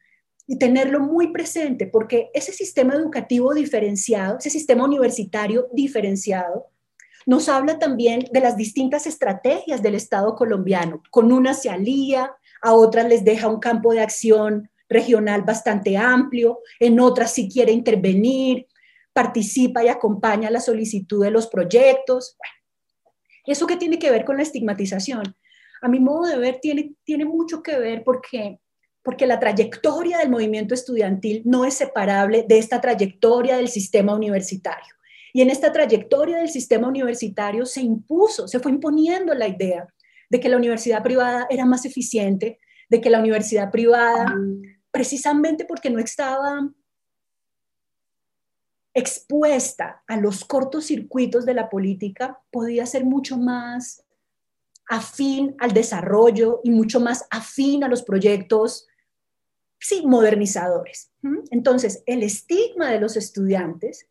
y 0.52 0.58
tenerlo 0.58 1.00
muy 1.00 1.32
presente, 1.32 1.86
porque 1.86 2.28
ese 2.34 2.52
sistema 2.52 2.92
educativo 2.92 3.54
diferenciado, 3.54 4.36
ese 4.36 4.50
sistema 4.50 4.84
universitario 4.84 5.66
diferenciado, 5.72 6.66
nos 7.24 7.48
habla 7.48 7.78
también 7.78 8.26
de 8.30 8.40
las 8.40 8.54
distintas 8.58 9.06
estrategias 9.06 9.82
del 9.82 9.94
Estado 9.94 10.36
colombiano. 10.36 11.02
Con 11.10 11.32
unas 11.32 11.62
se 11.62 11.70
alía, 11.70 12.36
a 12.60 12.74
otras 12.74 13.08
les 13.08 13.24
deja 13.24 13.48
un 13.48 13.60
campo 13.60 13.94
de 13.94 14.02
acción 14.02 14.68
regional 14.90 15.40
bastante 15.40 15.96
amplio, 15.96 16.58
en 16.78 17.00
otras 17.00 17.32
si 17.32 17.48
quiere 17.48 17.72
intervenir, 17.72 18.66
participa 19.14 19.82
y 19.82 19.88
acompaña 19.88 20.50
la 20.50 20.60
solicitud 20.60 21.24
de 21.24 21.30
los 21.30 21.46
proyectos. 21.46 22.36
¿Eso 23.46 23.66
qué 23.66 23.78
tiene 23.78 23.98
que 23.98 24.10
ver 24.10 24.26
con 24.26 24.36
la 24.36 24.42
estigmatización? 24.42 25.34
A 25.80 25.88
mi 25.88 25.98
modo 25.98 26.26
de 26.26 26.36
ver, 26.36 26.58
tiene, 26.60 26.94
tiene 27.04 27.24
mucho 27.24 27.62
que 27.62 27.78
ver 27.78 28.04
porque 28.04 28.60
porque 29.02 29.26
la 29.26 29.40
trayectoria 29.40 30.18
del 30.18 30.30
movimiento 30.30 30.74
estudiantil 30.74 31.42
no 31.44 31.64
es 31.64 31.74
separable 31.74 32.44
de 32.48 32.58
esta 32.58 32.80
trayectoria 32.80 33.56
del 33.56 33.68
sistema 33.68 34.14
universitario. 34.14 34.94
Y 35.32 35.40
en 35.40 35.50
esta 35.50 35.72
trayectoria 35.72 36.38
del 36.38 36.48
sistema 36.48 36.88
universitario 36.88 37.66
se 37.66 37.80
impuso, 37.80 38.46
se 38.46 38.60
fue 38.60 38.70
imponiendo 38.70 39.34
la 39.34 39.48
idea 39.48 39.86
de 40.28 40.40
que 40.40 40.48
la 40.48 40.56
universidad 40.56 41.02
privada 41.02 41.46
era 41.50 41.64
más 41.64 41.84
eficiente, 41.84 42.58
de 42.88 43.00
que 43.00 43.10
la 43.10 43.18
universidad 43.18 43.70
privada, 43.70 44.34
precisamente 44.90 45.64
porque 45.64 45.90
no 45.90 45.98
estaba 45.98 46.70
expuesta 48.94 50.02
a 50.06 50.18
los 50.18 50.44
cortos 50.44 50.86
circuitos 50.86 51.46
de 51.46 51.54
la 51.54 51.70
política, 51.70 52.38
podía 52.50 52.84
ser 52.84 53.04
mucho 53.04 53.38
más 53.38 54.04
afín 54.88 55.56
al 55.58 55.72
desarrollo 55.72 56.60
y 56.62 56.70
mucho 56.70 57.00
más 57.00 57.26
afín 57.30 57.84
a 57.84 57.88
los 57.88 58.02
proyectos 58.02 58.86
sí, 59.82 60.06
modernizadores. 60.06 61.10
Entonces, 61.50 62.02
el 62.06 62.22
estigma 62.22 62.90
de 62.90 63.00
los 63.00 63.16
estudiantes 63.16 64.08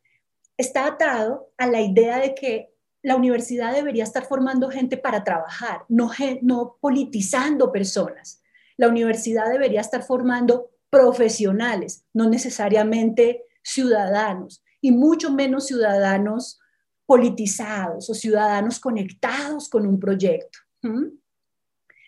está 0.58 0.86
atado 0.86 1.52
a 1.58 1.66
la 1.66 1.82
idea 1.82 2.20
de 2.20 2.36
que 2.36 2.74
la 3.02 3.16
universidad 3.16 3.74
debería 3.74 4.04
estar 4.04 4.26
formando 4.26 4.70
gente 4.70 4.98
para 4.98 5.24
trabajar, 5.24 5.86
no, 5.90 6.78
politizando 6.82 7.72
personas. 7.72 8.44
La 8.78 8.90
universidad 8.90 9.50
debería 9.50 9.82
estar 9.82 10.04
formando 10.04 10.72
profesionales, 10.90 12.06
no 12.14 12.30
necesariamente 12.30 13.46
ciudadanos, 13.64 14.64
y 14.82 14.92
mucho 14.92 15.32
menos 15.32 15.68
ciudadanos 15.68 16.60
politizados 17.06 18.10
o 18.10 18.14
ciudadanos 18.14 18.80
conectados 18.80 19.70
con 19.70 19.88
un 19.88 20.00
proyecto. 20.00 20.60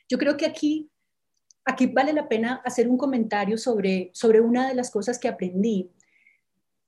Yo 0.09 0.17
creo 0.17 0.35
que 0.37 0.45
aquí 0.45 0.91
aquí 1.65 1.87
vale 1.87 2.13
la 2.13 2.27
pena 2.27 2.61
hacer 2.65 2.87
un 2.87 2.97
comentario 2.97 3.57
sobre, 3.57 4.11
sobre 4.13 4.41
una 4.41 4.67
de 4.67 4.75
las 4.75 4.91
cosas 4.91 5.17
que 5.19 5.27
aprendí. 5.27 5.91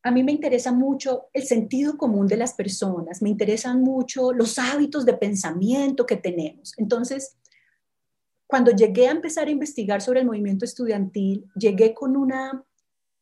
A 0.04 0.12
mí 0.12 0.24
me 0.24 0.32
interesa 0.32 0.72
mucho 0.72 1.30
el 1.34 1.44
sentido 1.44 1.98
común 1.98 2.28
de 2.28 2.38
las 2.38 2.54
personas, 2.54 3.22
me 3.22 3.30
interesan 3.30 3.82
mucho 3.82 4.32
los 4.34 4.60
hábitos 4.60 5.06
de 5.06 5.14
pensamiento 5.14 6.06
que 6.06 6.18
tenemos. 6.18 6.74
Entonces, 6.78 7.38
cuando 8.48 8.72
llegué 8.72 9.08
a 9.08 9.12
empezar 9.12 9.48
a 9.48 9.52
investigar 9.52 10.02
sobre 10.02 10.20
el 10.20 10.28
movimiento 10.28 10.66
estudiantil, 10.66 11.46
llegué 11.56 11.94
con, 11.96 12.16
una, 12.16 12.64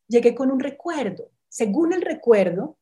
llegué 0.07 0.35
con 0.35 0.51
un 0.51 0.59
recuerdo. 0.59 1.31
Según 1.47 1.93
el 1.93 2.01
recuerdo, 2.01 2.77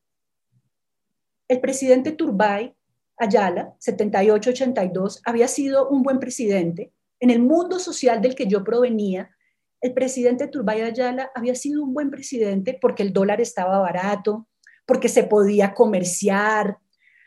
el 1.46 1.60
presidente 1.60 2.12
Turbay 2.12 2.74
Ayala, 3.16 3.76
78-82, 3.78 5.20
había 5.24 5.46
sido 5.46 5.88
un 5.88 6.02
buen 6.02 6.18
presidente. 6.18 6.92
En 7.22 7.30
el 7.30 7.38
mundo 7.38 7.78
social 7.78 8.20
del 8.20 8.34
que 8.34 8.48
yo 8.48 8.64
provenía, 8.64 9.30
el 9.80 9.94
presidente 9.94 10.48
Turbay 10.48 10.80
Ayala 10.80 11.30
había 11.36 11.54
sido 11.54 11.84
un 11.84 11.94
buen 11.94 12.10
presidente 12.10 12.76
porque 12.80 13.04
el 13.04 13.12
dólar 13.12 13.40
estaba 13.40 13.78
barato, 13.78 14.48
porque 14.86 15.08
se 15.08 15.22
podía 15.22 15.72
comerciar, 15.72 16.78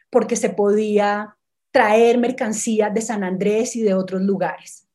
porque 0.10 0.36
se 0.36 0.49
podía 0.49 1.38
traer 1.71 2.17
mercancía 2.17 2.89
de 2.89 2.99
San 2.99 3.23
Andrés 3.23 3.77
y 3.77 3.84
de 3.84 3.93
otros 3.93 4.21
lugares. 4.21 4.86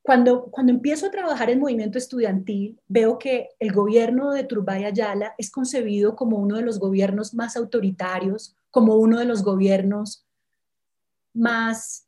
Cuando, 0.00 0.44
cuando 0.44 0.72
empiezo 0.72 1.08
a 1.08 1.10
trabajar 1.10 1.50
en 1.50 1.60
movimiento 1.60 1.98
estudiantil, 1.98 2.80
veo 2.88 3.18
que 3.18 3.50
el 3.58 3.72
gobierno 3.72 4.32
de 4.32 4.44
Turbay 4.44 4.84
Ayala 4.86 5.34
es 5.36 5.50
concebido 5.50 6.16
como 6.16 6.38
uno 6.38 6.56
de 6.56 6.62
los 6.62 6.78
gobiernos 6.78 7.34
más 7.34 7.58
autoritarios, 7.58 8.56
como 8.70 8.96
uno 8.96 9.18
de 9.18 9.26
los 9.26 9.42
gobiernos 9.42 10.24
más, 11.34 12.06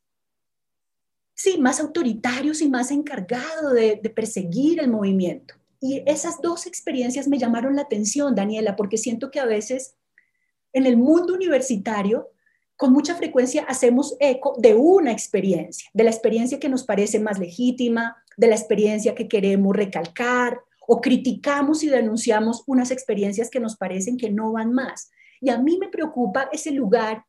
sí, 1.42 1.58
más 1.58 1.80
autoritarios 1.80 2.62
y 2.62 2.68
más 2.68 2.92
encargados 2.92 3.72
de, 3.72 3.96
perseguir 4.14 4.78
el 4.78 4.88
movimiento. 4.88 5.54
Y 5.80 6.00
esas 6.06 6.40
dos 6.40 6.66
experiencias 6.68 7.26
me 7.26 7.38
llamaron 7.38 7.74
la 7.74 7.82
atención, 7.82 8.36
Daniela, 8.36 8.76
porque 8.76 8.96
siento 8.96 9.32
que 9.32 9.40
a 9.40 9.44
veces 9.44 9.96
en 10.72 10.86
el 10.86 10.96
mundo 10.96 11.34
universitario 11.34 12.28
con 12.76 12.92
mucha 12.92 13.16
frecuencia 13.16 13.64
hacemos 13.64 14.16
eco 14.20 14.54
de 14.56 14.74
una 14.74 15.10
experiencia, 15.10 15.90
de 15.92 16.04
la 16.04 16.10
experiencia 16.10 16.60
que 16.60 16.68
nos 16.68 16.84
parece 16.84 17.18
más 17.18 17.40
legítima, 17.40 18.16
de 18.36 18.46
la 18.46 18.54
experiencia 18.54 19.16
que 19.16 19.26
queremos 19.26 19.74
recalcar, 19.74 20.60
o 20.86 21.00
criticamos 21.00 21.82
y 21.82 21.88
denunciamos 21.88 22.62
unas 22.66 22.92
experiencias 22.92 23.50
que 23.50 23.60
nos 23.60 23.76
parecen 23.76 24.16
que 24.16 24.30
no 24.30 24.52
van 24.52 24.72
más. 24.72 25.10
Y 25.40 25.50
a 25.50 25.58
mí 25.58 25.76
me 25.78 25.88
preocupa 25.88 26.48
ese 26.52 26.70
lugar, 26.70 27.24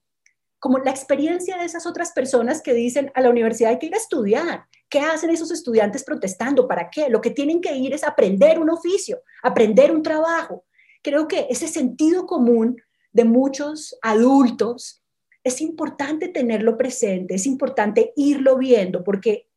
como 0.63 0.77
la 0.77 0.91
experiencia 0.91 1.57
de 1.57 1.65
esas 1.65 1.85
otras 1.85 2.13
personas 2.13 2.61
que 2.61 2.73
dicen 2.73 3.11
a 3.15 3.19
la 3.19 3.29
universidad 3.29 3.71
hay 3.71 3.79
que 3.79 3.87
ir 3.87 3.95
a 3.95 3.97
estudiar. 3.97 4.63
¿Qué 4.87 5.01
hacen 5.01 5.29
esos 5.29 5.51
estudiantes 5.51 6.05
protestando? 6.05 6.69
¿Para 6.69 6.89
qué? 6.89 7.09
Lo 7.09 7.19
que 7.19 7.31
tienen 7.31 7.59
que 7.59 7.75
ir 7.75 7.93
es 7.93 8.05
aprender 8.05 8.59
un 8.59 8.69
oficio, 8.69 9.23
aprender 9.41 9.93
un 9.93 10.01
trabajo. 10.01 10.63
Creo 11.01 11.27
que 11.27 11.47
ese 11.49 11.67
sentido 11.67 12.25
común 12.25 12.77
de 13.11 13.25
muchos 13.25 13.97
adultos 14.01 15.03
es 15.43 15.59
importante 15.59 16.29
tenerlo 16.29 16.77
presente, 16.77 17.35
es 17.35 17.45
importante 17.45 18.13
irlo 18.15 18.57
viendo, 18.57 19.03
porque, 19.03 19.49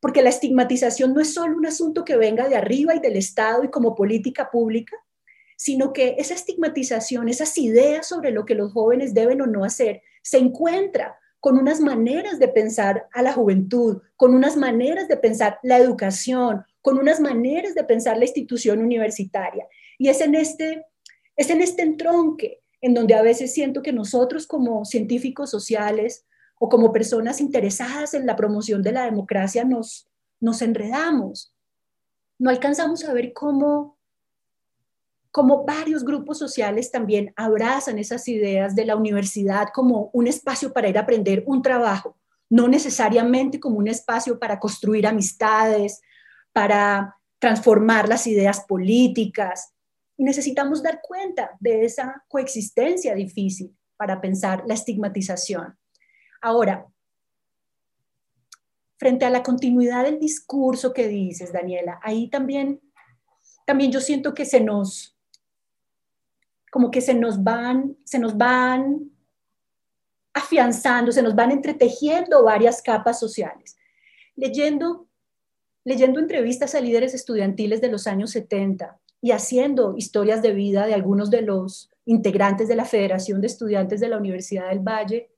porque 0.00 0.22
la 0.22 0.30
estigmatización 0.30 1.14
no 1.14 1.20
es 1.20 1.32
solo 1.32 1.56
un 1.56 1.66
asunto 1.66 2.04
que 2.04 2.16
venga 2.16 2.48
de 2.48 2.56
arriba 2.56 2.96
y 2.96 2.98
del 2.98 3.14
Estado 3.14 3.62
y 3.62 3.70
como 3.70 3.94
política 3.94 4.50
pública, 4.50 4.96
sino 5.56 5.92
que 5.92 6.16
esa 6.18 6.34
estigmatización, 6.34 7.28
esas 7.28 7.56
ideas 7.58 8.08
sobre 8.08 8.32
lo 8.32 8.44
que 8.44 8.56
los 8.56 8.72
jóvenes 8.72 9.14
deben 9.14 9.40
o 9.40 9.46
no 9.46 9.64
hacer, 9.64 10.02
se 10.22 10.38
encuentra 10.38 11.18
con 11.40 11.58
unas 11.58 11.80
maneras 11.80 12.38
de 12.38 12.48
pensar 12.48 13.08
a 13.12 13.20
la 13.20 13.32
juventud, 13.32 14.00
con 14.16 14.34
unas 14.34 14.56
maneras 14.56 15.08
de 15.08 15.16
pensar 15.16 15.58
la 15.62 15.78
educación, 15.78 16.64
con 16.80 16.98
unas 16.98 17.20
maneras 17.20 17.74
de 17.74 17.84
pensar 17.84 18.16
la 18.16 18.24
institución 18.24 18.80
universitaria. 18.80 19.66
Y 19.98 20.08
es 20.08 20.20
en 20.20 20.34
este, 20.34 20.86
es 21.36 21.50
en 21.50 21.60
este 21.60 21.82
entronque 21.82 22.62
en 22.80 22.94
donde 22.94 23.14
a 23.14 23.22
veces 23.22 23.52
siento 23.52 23.82
que 23.82 23.92
nosotros 23.92 24.46
como 24.46 24.84
científicos 24.84 25.50
sociales 25.50 26.26
o 26.58 26.68
como 26.68 26.92
personas 26.92 27.40
interesadas 27.40 28.14
en 28.14 28.26
la 28.26 28.36
promoción 28.36 28.82
de 28.82 28.92
la 28.92 29.04
democracia 29.04 29.64
nos, 29.64 30.08
nos 30.40 30.62
enredamos. 30.62 31.54
No 32.38 32.50
alcanzamos 32.50 33.04
a 33.04 33.12
ver 33.12 33.32
cómo, 33.32 33.91
cómo 35.32 35.64
varios 35.64 36.04
grupos 36.04 36.38
sociales 36.38 36.92
también 36.92 37.32
abrazan 37.36 37.98
esas 37.98 38.28
ideas 38.28 38.76
de 38.76 38.84
la 38.84 38.94
universidad 38.94 39.68
como 39.74 40.10
un 40.12 40.28
espacio 40.28 40.72
para 40.72 40.88
ir 40.88 40.98
a 40.98 41.00
aprender 41.00 41.42
un 41.46 41.62
trabajo, 41.62 42.18
no 42.50 42.68
necesariamente 42.68 43.58
como 43.58 43.78
un 43.78 43.88
espacio 43.88 44.38
para 44.38 44.60
construir 44.60 45.06
amistades, 45.06 46.02
para 46.52 47.16
transformar 47.38 48.08
las 48.08 48.26
ideas 48.26 48.60
políticas, 48.60 49.72
y 50.16 50.24
necesitamos 50.24 50.82
dar 50.82 51.00
cuenta 51.02 51.56
de 51.58 51.84
esa 51.84 52.22
coexistencia 52.28 53.14
difícil 53.14 53.74
para 53.96 54.20
pensar 54.20 54.62
la 54.66 54.74
estigmatización. 54.74 55.76
Ahora, 56.40 56.86
frente 58.98 59.24
a 59.24 59.30
la 59.30 59.42
continuidad 59.42 60.04
del 60.04 60.20
discurso 60.20 60.92
que 60.92 61.08
dices, 61.08 61.52
Daniela, 61.52 61.98
ahí 62.02 62.28
también, 62.28 62.80
también 63.66 63.90
yo 63.90 64.00
siento 64.00 64.34
que 64.34 64.44
se 64.44 64.60
nos, 64.60 65.11
como 66.72 66.90
que 66.90 67.02
se 67.02 67.12
nos 67.12 67.44
van, 67.44 67.98
se 68.02 68.18
nos 68.18 68.38
van 68.38 69.10
afianzando, 70.32 71.12
se 71.12 71.20
nos 71.20 71.34
van 71.34 71.50
entretejiendo 71.50 72.44
varias 72.44 72.80
capas 72.80 73.20
sociales. 73.20 73.76
Leyendo, 74.36 75.06
leyendo 75.84 76.18
entrevistas 76.18 76.74
a 76.74 76.80
líderes 76.80 77.12
estudiantiles 77.12 77.82
de 77.82 77.90
los 77.90 78.06
años 78.06 78.30
70, 78.30 78.98
y 79.20 79.32
haciendo 79.32 79.94
historias 79.98 80.40
de 80.40 80.54
vida 80.54 80.86
de 80.86 80.94
algunos 80.94 81.30
de 81.30 81.42
los 81.42 81.90
integrantes 82.06 82.68
de 82.68 82.76
la 82.76 82.86
Federación 82.86 83.42
de 83.42 83.48
Estudiantes 83.48 84.00
de 84.00 84.08
la 84.08 84.16
Universidad 84.16 84.70
del 84.70 84.80
Valle, 84.80 85.30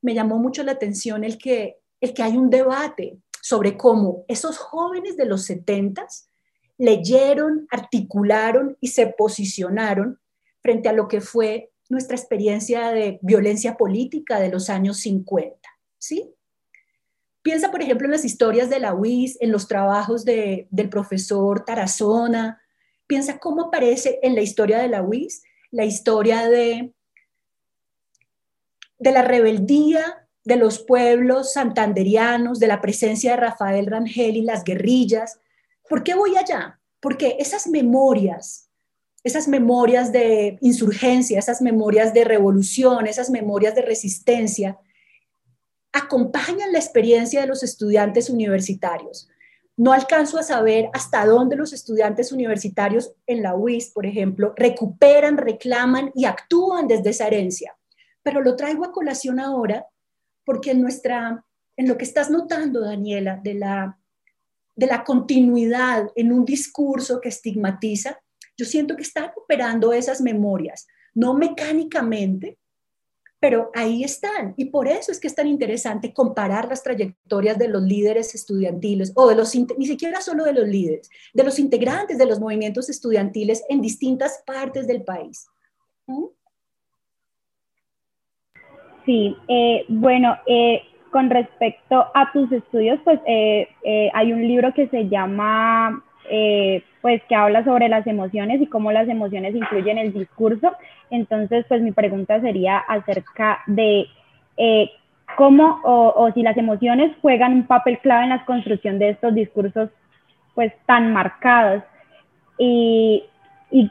me 0.00 0.14
llamó 0.14 0.38
mucho 0.38 0.62
la 0.62 0.72
atención 0.72 1.24
el 1.24 1.36
que, 1.36 1.78
el 2.00 2.14
que 2.14 2.22
hay 2.22 2.38
un 2.38 2.48
debate 2.48 3.18
sobre 3.42 3.76
cómo 3.76 4.24
esos 4.28 4.56
jóvenes 4.56 5.18
de 5.18 5.26
los 5.26 5.44
70 5.44 6.06
leyeron, 6.78 7.68
articularon 7.70 8.78
y 8.80 8.88
se 8.88 9.08
posicionaron 9.08 10.18
frente 10.64 10.88
a 10.88 10.92
lo 10.92 11.06
que 11.06 11.20
fue 11.20 11.70
nuestra 11.88 12.16
experiencia 12.16 12.90
de 12.90 13.20
violencia 13.22 13.76
política 13.76 14.40
de 14.40 14.48
los 14.48 14.68
años 14.68 14.96
50. 14.96 15.56
¿sí? 15.98 16.34
Piensa, 17.42 17.70
por 17.70 17.82
ejemplo, 17.82 18.06
en 18.06 18.12
las 18.12 18.24
historias 18.24 18.68
de 18.68 18.80
la 18.80 18.94
UIS, 18.94 19.36
en 19.40 19.52
los 19.52 19.68
trabajos 19.68 20.24
de, 20.24 20.66
del 20.70 20.88
profesor 20.88 21.64
Tarazona, 21.64 22.60
Piensa 23.06 23.38
cómo 23.38 23.66
aparece 23.66 24.18
en 24.22 24.34
la 24.34 24.40
historia 24.40 24.78
de 24.78 24.88
la 24.88 25.02
UIS, 25.02 25.42
la 25.70 25.84
historia 25.84 26.48
de, 26.48 26.94
de 28.98 29.12
la 29.12 29.22
rebeldía 29.22 30.26
de 30.44 30.56
los 30.56 30.78
pueblos 30.78 31.52
santanderianos, 31.52 32.58
de 32.60 32.66
la 32.66 32.80
presencia 32.80 33.32
de 33.32 33.36
Rafael 33.36 33.86
Rangel 33.86 34.36
y 34.36 34.42
las 34.42 34.64
guerrillas. 34.64 35.38
¿Por 35.88 36.02
qué 36.02 36.14
voy 36.14 36.36
allá? 36.36 36.80
Porque 37.00 37.36
esas 37.38 37.66
memorias, 37.66 38.63
esas 39.24 39.48
memorias 39.48 40.12
de 40.12 40.58
insurgencia, 40.60 41.38
esas 41.38 41.62
memorias 41.62 42.12
de 42.12 42.24
revolución, 42.24 43.06
esas 43.06 43.30
memorias 43.30 43.74
de 43.74 43.82
resistencia, 43.82 44.78
acompañan 45.92 46.72
la 46.72 46.78
experiencia 46.78 47.40
de 47.40 47.46
los 47.46 47.62
estudiantes 47.62 48.28
universitarios. 48.28 49.28
No 49.76 49.92
alcanzo 49.92 50.38
a 50.38 50.42
saber 50.42 50.90
hasta 50.92 51.24
dónde 51.24 51.56
los 51.56 51.72
estudiantes 51.72 52.32
universitarios 52.32 53.12
en 53.26 53.42
la 53.42 53.54
UIS, 53.54 53.90
por 53.90 54.04
ejemplo, 54.04 54.52
recuperan, 54.56 55.38
reclaman 55.38 56.12
y 56.14 56.26
actúan 56.26 56.86
desde 56.86 57.10
esa 57.10 57.26
herencia. 57.26 57.76
Pero 58.22 58.42
lo 58.42 58.56
traigo 58.56 58.84
a 58.84 58.92
colación 58.92 59.40
ahora 59.40 59.86
porque 60.44 60.72
en 60.72 60.82
nuestra 60.82 61.44
en 61.76 61.88
lo 61.88 61.96
que 61.96 62.04
estás 62.04 62.30
notando, 62.30 62.80
Daniela, 62.82 63.40
de 63.42 63.54
la 63.54 63.98
de 64.76 64.86
la 64.86 65.04
continuidad 65.04 66.08
en 66.16 66.32
un 66.32 66.44
discurso 66.44 67.20
que 67.20 67.28
estigmatiza, 67.28 68.20
yo 68.56 68.64
siento 68.64 68.96
que 68.96 69.02
está 69.02 69.28
recuperando 69.28 69.92
esas 69.92 70.20
memorias, 70.20 70.86
no 71.14 71.34
mecánicamente, 71.34 72.58
pero 73.44 73.70
ahí 73.74 74.02
están. 74.04 74.54
Y 74.56 74.66
por 74.66 74.88
eso 74.88 75.12
es 75.12 75.20
que 75.20 75.26
es 75.26 75.34
tan 75.34 75.46
interesante 75.46 76.14
comparar 76.14 76.66
las 76.66 76.82
trayectorias 76.82 77.58
de 77.58 77.68
los 77.68 77.82
líderes 77.82 78.34
estudiantiles, 78.34 79.12
o 79.14 79.28
de 79.28 79.34
los, 79.34 79.54
ni 79.54 79.86
siquiera 79.86 80.22
solo 80.22 80.44
de 80.44 80.54
los 80.54 80.66
líderes, 80.66 81.10
de 81.34 81.44
los 81.44 81.58
integrantes 81.58 82.16
de 82.16 82.24
los 82.24 82.40
movimientos 82.40 82.88
estudiantiles 82.88 83.62
en 83.68 83.82
distintas 83.82 84.42
partes 84.46 84.86
del 84.86 85.02
país. 85.02 85.46
¿Mm? 86.06 86.24
Sí, 89.04 89.36
eh, 89.48 89.84
bueno, 89.88 90.38
eh, 90.46 90.80
con 91.10 91.28
respecto 91.28 92.06
a 92.14 92.32
tus 92.32 92.50
estudios, 92.50 92.98
pues 93.04 93.20
eh, 93.26 93.68
hay 94.14 94.32
un 94.32 94.40
libro 94.48 94.72
que 94.72 94.88
se 94.88 95.08
llama 95.08 96.02
eh, 96.30 96.82
pues 97.02 97.22
que 97.28 97.34
habla 97.34 97.64
sobre 97.64 97.88
las 97.88 98.06
emociones 98.06 98.60
y 98.60 98.66
cómo 98.66 98.90
las 98.92 99.08
emociones 99.08 99.54
influyen 99.54 99.98
en 99.98 100.06
el 100.06 100.12
discurso. 100.12 100.72
Entonces, 101.10 101.64
pues 101.68 101.82
mi 101.82 101.92
pregunta 101.92 102.40
sería 102.40 102.78
acerca 102.78 103.60
de 103.66 104.06
eh, 104.56 104.90
cómo 105.36 105.80
o, 105.84 106.30
si 106.32 106.42
las 106.42 106.56
emociones 106.56 107.12
juegan 107.20 107.52
un 107.52 107.66
papel 107.66 107.98
clave 107.98 108.24
en 108.24 108.30
la 108.30 108.44
construcción 108.44 108.98
de 108.98 109.10
estos 109.10 109.34
discursos 109.34 109.90
pues 110.54 110.72
tan 110.86 111.12
marcados. 111.12 111.82
Y, 112.58 113.24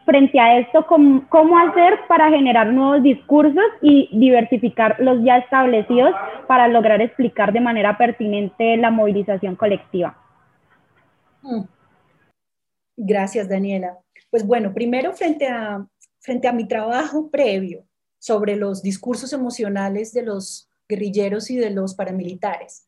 frente 0.06 0.40
a 0.40 0.60
esto, 0.60 0.86
¿cómo, 0.88 1.26
¿cómo, 1.28 1.60
hacer 1.60 2.00
para 2.08 2.30
generar 2.30 2.68
nuevos 2.68 3.04
discursos 3.04 3.66
y 3.82 4.08
diversificar 4.14 4.96
los 5.00 5.22
ya 5.24 5.38
establecidos 5.40 6.14
para 6.48 6.70
lograr 6.70 7.02
explicar 7.02 7.52
de 7.52 7.60
manera 7.60 7.98
pertinente 7.98 8.78
la 8.78 8.92
movilización 8.92 9.58
colectiva? 9.58 10.16
Mm. 11.42 11.64
Gracias, 12.96 13.50
Daniela. 13.50 14.00
Pues 14.30 14.46
bueno, 14.46 14.74
primero 14.74 15.14
frente 15.14 15.48
a, 15.48 15.88
frente 16.20 16.48
a 16.48 16.54
mi 16.54 16.68
trabajo 16.68 17.30
previo 17.30 17.86
sobre 18.20 18.56
los 18.56 18.82
discursos 18.82 19.34
emocionales 19.34 20.14
de 20.14 20.24
los 20.24 20.70
guerrilleros 20.88 21.50
y 21.50 21.58
de 21.58 21.70
los 21.70 21.96
paramilitares, 21.96 22.86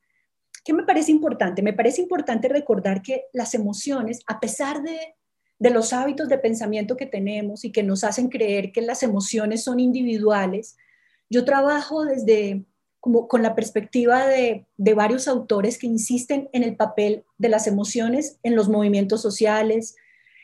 ¿qué 0.64 0.74
me 0.74 0.84
parece 0.84 1.12
importante? 1.12 1.62
Me 1.62 1.74
parece 1.74 2.02
importante 2.02 2.48
recordar 2.48 3.02
que 3.02 3.26
las 3.34 3.54
emociones, 3.54 4.22
a 4.28 4.40
pesar 4.40 4.82
de 4.82 5.16
de 5.60 5.70
los 5.70 5.94
hábitos 5.94 6.28
de 6.30 6.38
pensamiento 6.38 6.98
que 6.98 7.06
tenemos 7.06 7.64
y 7.64 7.72
que 7.72 7.84
nos 7.84 8.04
hacen 8.04 8.30
creer 8.30 8.72
que 8.72 8.82
las 8.82 9.04
emociones 9.04 9.64
son 9.64 9.80
individuales, 9.80 10.78
yo 11.30 11.46
trabajo 11.46 12.04
desde 12.04 12.66
con 13.28 13.44
la 13.44 13.56
perspectiva 13.56 14.28
de, 14.28 14.66
de, 14.78 14.94
varios 14.94 15.28
autores 15.28 15.78
que 15.78 15.88
insisten 15.88 16.50
en 16.54 16.64
el 16.64 16.76
papel 16.76 17.24
de 17.38 17.50
las 17.50 17.68
emociones 17.68 18.40
en 18.44 18.56
los 18.56 18.68
movimientos 18.68 19.22
sociales, 19.22 19.96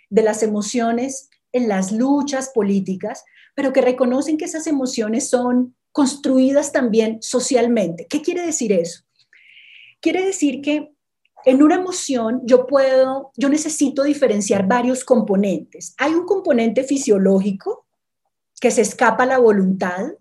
de 0.10 0.22
las 0.22 0.44
emociones 0.44 1.30
en 1.54 1.68
las 1.68 1.92
luchas 1.92 2.50
políticas, 2.50 3.26
pero 3.56 3.74
que 3.74 3.82
reconocen 3.82 4.38
que 4.38 4.46
esas 4.46 4.68
emociones 4.68 5.30
son 5.30 5.76
construidas 5.92 6.72
también 6.72 7.18
socialmente. 7.22 8.08
¿Qué 8.08 8.22
quiere 8.22 8.46
decir 8.46 8.72
eso? 8.72 9.04
Quiere 10.00 10.26
decir 10.26 10.62
que 10.62 10.94
en 11.46 11.64
una 11.64 11.76
emoción 11.76 12.42
yo 12.46 12.68
puedo, 12.68 13.32
yo 13.36 13.50
necesito 13.50 14.04
diferenciar 14.04 14.68
varios 14.68 15.04
componentes. 15.04 15.96
Hay 15.98 16.14
un 16.14 16.26
componente 16.26 16.84
fisiológico 16.84 17.86
que 18.60 18.72
se 18.72 18.82
escapa 18.82 19.24
a 19.24 19.28
la 19.28 19.40
voluntad, 19.40 20.14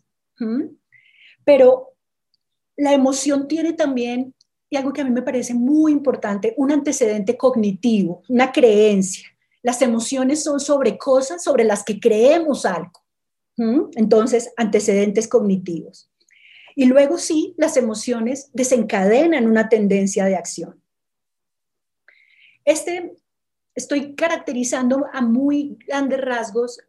pero 1.45 1.90
la 2.81 2.95
emoción 2.95 3.47
tiene 3.47 3.75
también, 3.75 4.35
y 4.71 4.77
algo 4.77 4.93
que 4.93 5.03
a 5.03 5.05
mí 5.05 5.11
me 5.11 5.23
parece 5.23 5.53
muy 5.53 5.93
importante, 5.93 6.55
un 6.57 6.73
antecedente 6.73 7.37
cognitivo, 7.37 8.23
una 8.29 8.53
creencia. 8.53 9.29
Las 9.63 9.83
emociones 9.83 10.43
son 10.43 10.61
sobre 10.61 10.97
cosas 10.97 11.45
sobre 11.45 11.65
las 11.65 11.85
que 11.85 12.01
creemos 12.01 12.65
algo. 12.65 12.93
Entonces, 13.95 14.51
antecedentes 14.57 15.29
cognitivos. 15.29 16.11
Y 16.75 16.87
luego 16.87 17.19
sí, 17.19 17.55
las 17.59 17.77
emociones 17.77 18.49
desencadenan 18.55 19.47
una 19.47 19.69
tendencia 19.69 20.25
de 20.25 20.37
acción. 20.37 20.81
Este, 22.65 23.13
estoy 23.75 24.15
caracterizando 24.15 25.05
a 25.13 25.21
muy 25.21 25.77
grandes 25.87 26.23
rasgos 26.23 26.81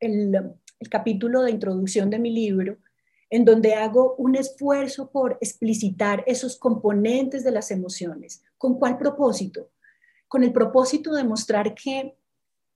el, 0.00 0.54
capítulo 0.90 1.42
de 1.42 1.52
introducción 1.52 2.10
de 2.10 2.18
mi 2.18 2.32
libro, 2.32 2.78
en 3.30 3.44
donde 3.44 3.74
hago 3.74 4.14
un 4.16 4.36
esfuerzo 4.36 5.10
por 5.10 5.38
explicitar 5.40 6.24
esos 6.26 6.58
componentes 6.58 7.44
de 7.44 7.50
las 7.50 7.70
emociones. 7.70 8.42
¿Con 8.56 8.78
cuál 8.78 8.98
propósito? 8.98 9.70
Con 10.28 10.44
el 10.44 10.52
propósito 10.52 11.12
de 11.12 11.24
mostrar 11.24 11.74
que, 11.74 12.16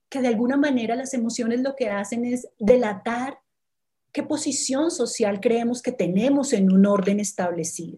que 0.09 0.21
de 0.21 0.27
alguna 0.27 0.57
manera 0.57 0.95
las 0.95 1.13
emociones 1.13 1.61
lo 1.61 1.75
que 1.75 1.89
hacen 1.89 2.25
es 2.25 2.47
delatar 2.59 3.39
qué 4.11 4.23
posición 4.23 4.91
social 4.91 5.39
creemos 5.41 5.81
que 5.81 5.91
tenemos 5.91 6.53
en 6.53 6.71
un 6.71 6.85
orden 6.85 7.19
establecido. 7.19 7.97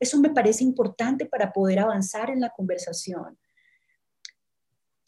Eso 0.00 0.18
me 0.18 0.30
parece 0.30 0.64
importante 0.64 1.26
para 1.26 1.52
poder 1.52 1.78
avanzar 1.78 2.30
en 2.30 2.40
la 2.40 2.50
conversación. 2.50 3.38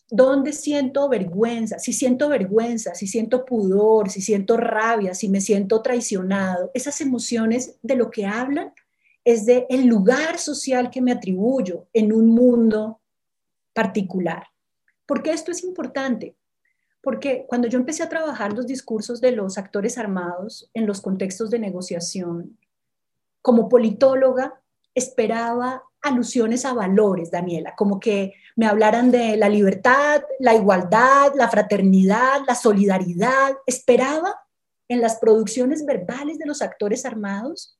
¿Dónde 0.09 0.53
siento 0.53 1.09
vergüenza? 1.09 1.79
Si 1.79 1.93
siento 1.93 2.29
vergüenza, 2.29 2.95
si 2.95 3.09
siento 3.09 3.45
pudor, 3.45 4.09
si 4.09 4.21
siento 4.21 4.57
rabia, 4.57 5.15
si 5.15 5.29
me 5.29 5.41
siento 5.41 5.83
traicionado, 5.83 6.71
esas 6.75 7.01
emociones 7.01 7.77
de 7.83 7.97
lo 7.97 8.11
que 8.11 8.25
hablan 8.25 8.73
es 9.25 9.45
de 9.47 9.67
el 9.69 9.87
lugar 9.87 10.39
social 10.39 10.91
que 10.91 11.03
me 11.03 11.11
atribuyo 11.11 11.89
en 11.93 12.13
un 12.13 12.29
mundo 12.29 13.01
particular. 13.73 14.47
¿Por 15.05 15.23
qué 15.23 15.33
esto 15.33 15.51
es 15.51 15.65
importante? 15.65 16.37
Porque 17.01 17.45
cuando 17.49 17.67
yo 17.67 17.79
empecé 17.79 18.05
a 18.05 18.09
trabajar 18.09 18.53
los 18.53 18.67
discursos 18.67 19.21
de 19.21 19.33
los 19.33 19.59
actores 19.59 19.99
armados 19.99 20.71
en 20.75 20.87
los 20.87 21.01
contextos 21.01 21.51
de 21.51 21.59
negociación, 21.59 22.57
como 23.43 23.69
politóloga, 23.69 24.61
esperaba 24.97 25.85
alusiones 26.01 26.65
a 26.65 26.73
valores, 26.73 27.31
Daniela, 27.31 27.75
como 27.77 28.01
que 28.01 28.35
me 28.57 28.67
hablaran 28.67 29.11
de 29.11 29.37
la 29.37 29.49
libertad, 29.49 30.23
la 30.41 30.55
igualdad, 30.55 31.33
la 31.35 31.49
fraternidad, 31.49 32.41
la 32.47 32.55
solidaridad. 32.55 33.53
Esperaba 33.67 34.41
en 34.89 35.01
las 35.01 35.17
producciones 35.19 35.85
verbales 35.85 36.39
de 36.39 36.47
los 36.47 36.63
actores 36.63 37.05
armados 37.05 37.79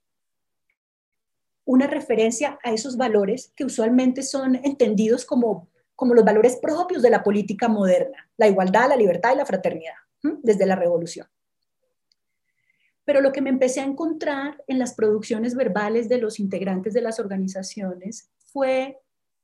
una 1.65 1.87
referencia 1.87 2.59
a 2.63 2.73
esos 2.73 2.97
valores 2.97 3.53
que 3.57 3.65
usualmente 3.65 4.23
son 4.23 4.55
entendidos 4.57 5.25
como, 5.25 5.69
como 5.97 6.15
los 6.15 6.25
valores 6.25 6.57
propios 6.57 7.03
de 7.03 7.11
la 7.11 7.25
política 7.25 7.67
moderna, 7.67 8.29
la 8.37 8.47
igualdad, 8.47 8.89
la 8.89 8.97
libertad 8.97 9.33
y 9.33 9.39
la 9.39 9.47
fraternidad, 9.47 9.95
desde 10.23 10.67
la 10.67 10.77
revolución. 10.77 11.27
Pero 13.07 13.23
lo 13.23 13.33
que 13.33 13.41
me 13.41 13.51
empecé 13.51 13.81
a 13.81 13.85
encontrar 13.85 14.63
en 14.67 14.79
las 14.79 14.93
producciones 14.93 15.55
verbales 15.55 16.11
de 16.11 16.19
los 16.19 16.39
integrantes 16.39 16.93
de 16.93 17.01
las 17.01 17.19
organizaciones 17.19 18.29
fue 18.53 18.99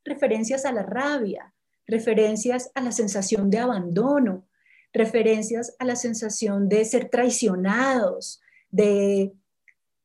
referencias 0.04 0.66
a 0.66 0.72
la 0.72 0.82
rabia, 0.82 1.54
referencias 1.86 2.70
a 2.74 2.82
la 2.82 2.92
sensación 2.92 3.48
de 3.50 3.58
abandono, 3.58 4.44
referencias 4.92 5.74
a 5.78 5.84
la 5.84 5.96
sensación 5.96 6.68
de 6.68 6.84
ser 6.84 7.08
traicionados, 7.08 8.42
de 8.70 9.32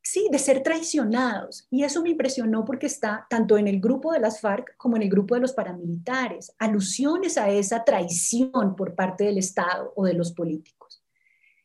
sí, 0.02 0.28
de 0.30 0.38
ser 0.38 0.62
traicionados. 0.62 1.66
Y 1.68 1.82
eso 1.82 2.00
me 2.00 2.10
impresionó 2.10 2.64
porque 2.64 2.86
está 2.86 3.26
tanto 3.28 3.58
en 3.58 3.66
el 3.66 3.80
grupo 3.80 4.12
de 4.12 4.20
las 4.20 4.40
FARC 4.40 4.76
como 4.76 4.96
en 4.96 5.02
el 5.02 5.10
grupo 5.10 5.34
de 5.34 5.40
los 5.40 5.52
paramilitares, 5.52 6.54
alusiones 6.58 7.36
a 7.36 7.50
esa 7.50 7.84
traición 7.84 8.76
por 8.76 8.94
parte 8.94 9.24
del 9.24 9.38
Estado 9.38 9.92
o 9.96 10.04
de 10.04 10.14
los 10.14 10.32
políticos 10.32 10.77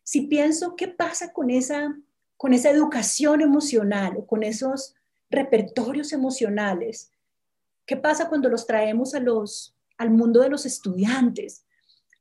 si 0.03 0.21
pienso 0.27 0.75
qué 0.75 0.87
pasa 0.87 1.33
con 1.33 1.49
esa, 1.49 1.97
con 2.37 2.53
esa 2.53 2.69
educación 2.69 3.41
emocional 3.41 4.15
o 4.17 4.25
con 4.25 4.43
esos 4.43 4.95
repertorios 5.29 6.13
emocionales, 6.13 7.11
qué 7.85 7.97
pasa 7.97 8.29
cuando 8.29 8.49
los 8.49 8.67
traemos 8.67 9.15
a 9.15 9.19
los, 9.19 9.75
al 9.97 10.11
mundo 10.11 10.41
de 10.41 10.49
los 10.49 10.65
estudiantes. 10.65 11.65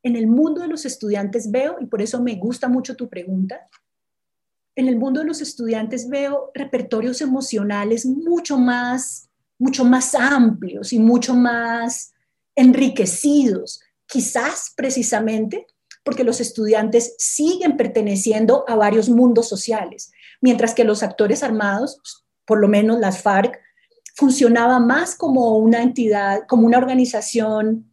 En 0.02 0.16
el 0.16 0.26
mundo 0.26 0.62
de 0.62 0.68
los 0.68 0.84
estudiantes 0.84 1.50
veo, 1.50 1.76
y 1.80 1.86
por 1.86 2.02
eso 2.02 2.22
me 2.22 2.36
gusta 2.36 2.68
mucho 2.68 2.96
tu 2.96 3.08
pregunta, 3.08 3.68
en 4.74 4.88
el 4.88 4.96
mundo 4.96 5.20
de 5.20 5.26
los 5.26 5.40
estudiantes 5.40 6.08
veo 6.08 6.50
repertorios 6.54 7.20
emocionales 7.20 8.06
mucho 8.06 8.58
más, 8.58 9.28
mucho 9.58 9.84
más 9.84 10.14
amplios 10.14 10.92
y 10.92 10.98
mucho 10.98 11.34
más 11.34 12.12
enriquecidos, 12.54 13.82
quizás 14.06 14.72
precisamente 14.74 15.66
porque 16.04 16.24
los 16.24 16.40
estudiantes 16.40 17.14
siguen 17.18 17.76
perteneciendo 17.76 18.64
a 18.68 18.76
varios 18.76 19.08
mundos 19.08 19.48
sociales, 19.48 20.12
mientras 20.40 20.74
que 20.74 20.84
los 20.84 21.02
actores 21.02 21.42
armados, 21.42 22.00
por 22.44 22.60
lo 22.60 22.68
menos 22.68 22.98
las 22.98 23.22
FARC, 23.22 23.58
funcionaba 24.14 24.80
más 24.80 25.14
como 25.16 25.56
una 25.58 25.82
entidad, 25.82 26.46
como 26.48 26.66
una 26.66 26.78
organización, 26.78 27.90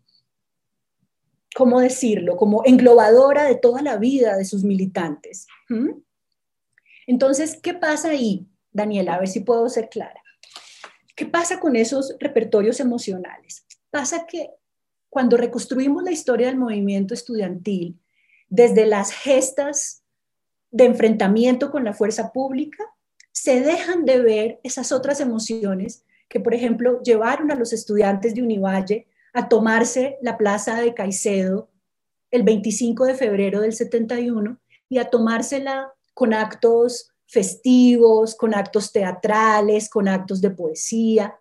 ¿cómo 1.55 1.79
decirlo? 1.79 2.35
Como 2.35 2.63
englobadora 2.65 3.43
de 3.43 3.55
toda 3.55 3.81
la 3.81 3.97
vida 3.97 4.35
de 4.37 4.45
sus 4.45 4.63
militantes. 4.63 5.47
Entonces, 7.07 7.59
¿qué 7.61 7.73
pasa 7.73 8.09
ahí, 8.09 8.47
Daniela? 8.71 9.15
A 9.15 9.19
ver 9.19 9.27
si 9.27 9.41
puedo 9.41 9.69
ser 9.69 9.89
clara. 9.89 10.21
¿Qué 11.15 11.25
pasa 11.25 11.59
con 11.59 11.75
esos 11.75 12.15
repertorios 12.19 12.79
emocionales? 12.79 13.65
Pasa 13.89 14.25
que 14.25 14.51
cuando 15.09 15.37
reconstruimos 15.37 16.03
la 16.03 16.11
historia 16.11 16.47
del 16.47 16.57
movimiento 16.57 17.13
estudiantil, 17.13 17.99
desde 18.47 18.85
las 18.85 19.11
gestas 19.11 20.03
de 20.71 20.85
enfrentamiento 20.85 21.71
con 21.71 21.83
la 21.83 21.93
fuerza 21.93 22.31
pública, 22.31 22.83
se 23.31 23.61
dejan 23.61 24.05
de 24.05 24.21
ver 24.21 24.59
esas 24.63 24.91
otras 24.91 25.19
emociones 25.19 26.03
que, 26.27 26.39
por 26.39 26.53
ejemplo, 26.53 27.01
llevaron 27.01 27.51
a 27.51 27.55
los 27.55 27.73
estudiantes 27.73 28.35
de 28.35 28.41
Univalle 28.41 29.07
a 29.33 29.49
tomarse 29.49 30.17
la 30.21 30.37
plaza 30.37 30.79
de 30.79 30.93
Caicedo 30.93 31.69
el 32.31 32.43
25 32.43 33.05
de 33.05 33.15
febrero 33.15 33.61
del 33.61 33.73
71 33.73 34.59
y 34.87 34.97
a 34.99 35.09
tomársela 35.09 35.93
con 36.13 36.33
actos 36.33 37.11
festivos, 37.25 38.35
con 38.35 38.53
actos 38.53 38.91
teatrales, 38.91 39.89
con 39.89 40.07
actos 40.07 40.41
de 40.41 40.51
poesía, 40.51 41.35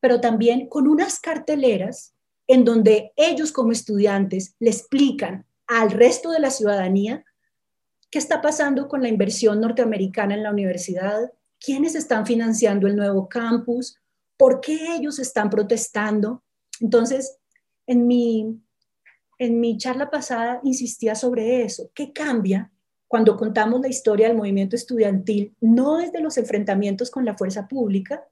pero 0.00 0.20
también 0.20 0.68
con 0.68 0.86
unas 0.86 1.18
carteleras 1.18 2.14
en 2.48 2.64
donde 2.64 3.12
ellos 3.14 3.52
como 3.52 3.70
estudiantes 3.70 4.56
le 4.58 4.70
explican 4.70 5.46
al 5.68 5.90
resto 5.90 6.32
de 6.32 6.40
la 6.40 6.50
ciudadanía 6.50 7.24
qué 8.10 8.18
está 8.18 8.40
pasando 8.40 8.88
con 8.88 9.02
la 9.02 9.08
inversión 9.08 9.60
norteamericana 9.60 10.34
en 10.34 10.42
la 10.42 10.50
universidad, 10.50 11.30
quiénes 11.60 11.94
están 11.94 12.26
financiando 12.26 12.88
el 12.88 12.96
nuevo 12.96 13.28
campus, 13.28 13.98
por 14.38 14.60
qué 14.60 14.96
ellos 14.96 15.18
están 15.18 15.50
protestando. 15.50 16.42
Entonces, 16.80 17.36
en 17.86 18.06
mi, 18.06 18.58
en 19.38 19.60
mi 19.60 19.76
charla 19.76 20.10
pasada 20.10 20.60
insistía 20.64 21.14
sobre 21.14 21.62
eso. 21.64 21.90
¿Qué 21.94 22.12
cambia 22.14 22.72
cuando 23.08 23.36
contamos 23.36 23.80
la 23.80 23.88
historia 23.88 24.28
del 24.28 24.36
movimiento 24.36 24.76
estudiantil, 24.76 25.54
no 25.60 25.96
desde 25.96 26.20
los 26.20 26.36
enfrentamientos 26.38 27.10
con 27.10 27.24
la 27.24 27.36
fuerza 27.36 27.66
pública, 27.66 28.22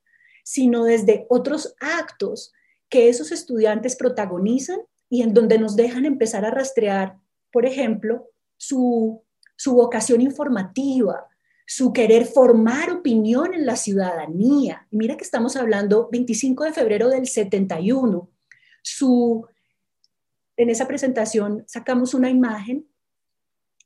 sino 0.44 0.84
desde 0.84 1.26
otros 1.28 1.74
actos 1.80 2.52
que 2.88 3.08
esos 3.08 3.32
estudiantes 3.32 3.96
protagonizan 3.96 4.80
y 5.08 5.22
en 5.22 5.34
donde 5.34 5.58
nos 5.58 5.76
dejan 5.76 6.04
empezar 6.04 6.44
a 6.44 6.50
rastrear, 6.50 7.16
por 7.52 7.66
ejemplo, 7.66 8.28
su, 8.56 9.22
su 9.56 9.74
vocación 9.74 10.20
informativa, 10.20 11.26
su 11.66 11.92
querer 11.92 12.26
formar 12.26 12.90
opinión 12.90 13.54
en 13.54 13.66
la 13.66 13.76
ciudadanía. 13.76 14.86
Mira 14.90 15.16
que 15.16 15.24
estamos 15.24 15.56
hablando 15.56 16.08
25 16.10 16.64
de 16.64 16.72
febrero 16.72 17.08
del 17.08 17.26
71. 17.26 18.30
Su, 18.82 19.46
en 20.56 20.70
esa 20.70 20.86
presentación 20.86 21.64
sacamos 21.66 22.14
una 22.14 22.30
imagen 22.30 22.86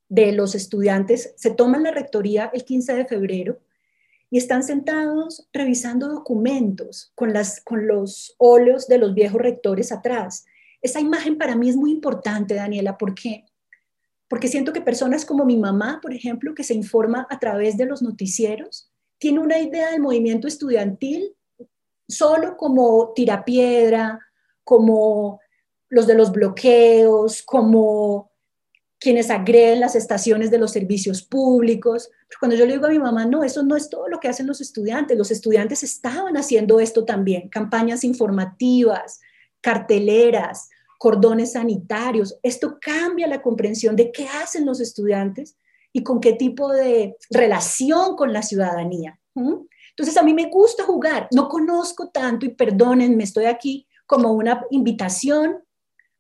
de 0.09 0.33
los 0.33 0.55
estudiantes, 0.55 1.35
se 1.37 1.51
toman 1.51 1.85
la 1.85 1.93
rectoría 1.93 2.51
el 2.53 2.65
15 2.65 2.95
de 2.95 3.05
febrero 3.07 3.61
y 4.31 4.39
están 4.39 4.63
sentados 4.63 5.49
revisando 5.53 6.09
documentos 6.09 7.13
con, 7.15 7.33
las, 7.33 7.61
con 7.61 7.87
los 7.87 8.35
óleos 8.39 8.87
de 8.87 8.99
los 8.99 9.15
viejos 9.15 9.41
rectores 9.41 9.93
atrás. 9.93 10.45
Esa 10.81 11.01
imagen 11.01 11.37
para 11.37 11.57
mí 11.57 11.69
es 11.69 11.77
muy 11.77 11.91
importante, 11.91 12.55
Daniela, 12.55 12.97
porque 12.97 13.45
porque 14.31 14.47
siento 14.47 14.73
que 14.73 14.81
personas 14.81 15.25
como 15.25 15.45
mi 15.45 15.57
mamá, 15.57 15.99
por 16.01 16.15
ejemplo, 16.15 16.55
que 16.55 16.63
se 16.63 16.73
informa 16.73 17.27
a 17.31 17.41
través 17.41 17.77
de 17.77 17.85
los 17.85 18.01
noticieros, 18.01 18.89
tiene 19.19 19.41
una 19.41 19.59
idea 19.59 19.91
del 19.91 20.01
movimiento 20.01 20.47
estudiantil 20.47 21.35
solo 22.07 22.57
como 22.57 23.13
tirapiedra, 23.13 24.21
como 24.63 25.41
los 25.89 26.07
de 26.07 26.15
los 26.15 26.31
bloqueos, 26.31 27.43
como 27.43 28.30
quienes 29.01 29.31
agreden 29.31 29.81
las 29.81 29.97
estaciones 29.97 30.51
de 30.51 30.59
los 30.59 30.73
servicios 30.73 31.23
públicos. 31.23 32.11
Cuando 32.39 32.55
yo 32.55 32.67
le 32.67 32.75
digo 32.75 32.87
a 32.87 32.91
mi 32.91 32.99
mamá, 32.99 33.25
no, 33.25 33.43
eso 33.43 33.63
no 33.63 33.75
es 33.75 33.89
todo 33.89 34.09
lo 34.09 34.21
que 34.21 34.29
hacen 34.29 34.47
los 34.47 34.61
estudiantes, 34.61 35.17
los 35.17 35.31
estudiantes 35.31 35.83
estaban 35.83 36.37
haciendo 36.37 36.79
esto 36.81 37.07
también, 37.07 37.49
campañas 37.49 38.05
informativas, 38.05 39.21
carteleras, 39.63 40.69
cordones 40.99 41.53
sanitarios. 41.53 42.39
Esto 42.43 42.79
cambia 42.79 43.27
la 43.27 43.41
comprensión 43.41 43.97
de 43.97 44.13
qué 44.13 44.29
hacen 44.29 44.67
los 44.67 44.81
estudiantes 44.81 45.57
y 45.95 46.03
con 46.03 46.21
qué 46.21 46.35
tipo 46.35 46.71
de 46.71 47.17
relación 47.31 48.17
con 48.17 48.35
la 48.35 48.43
ciudadanía. 48.43 49.19
Entonces, 49.35 50.17
a 50.19 50.23
mí 50.23 50.35
me 50.35 50.51
gusta 50.51 50.85
jugar. 50.85 51.27
No 51.33 51.49
conozco 51.49 52.11
tanto 52.11 52.45
y 52.45 52.51
perdónenme, 52.51 53.25
estoy 53.25 53.47
aquí 53.47 53.87
como 54.05 54.33
una 54.33 54.67
invitación 54.71 55.65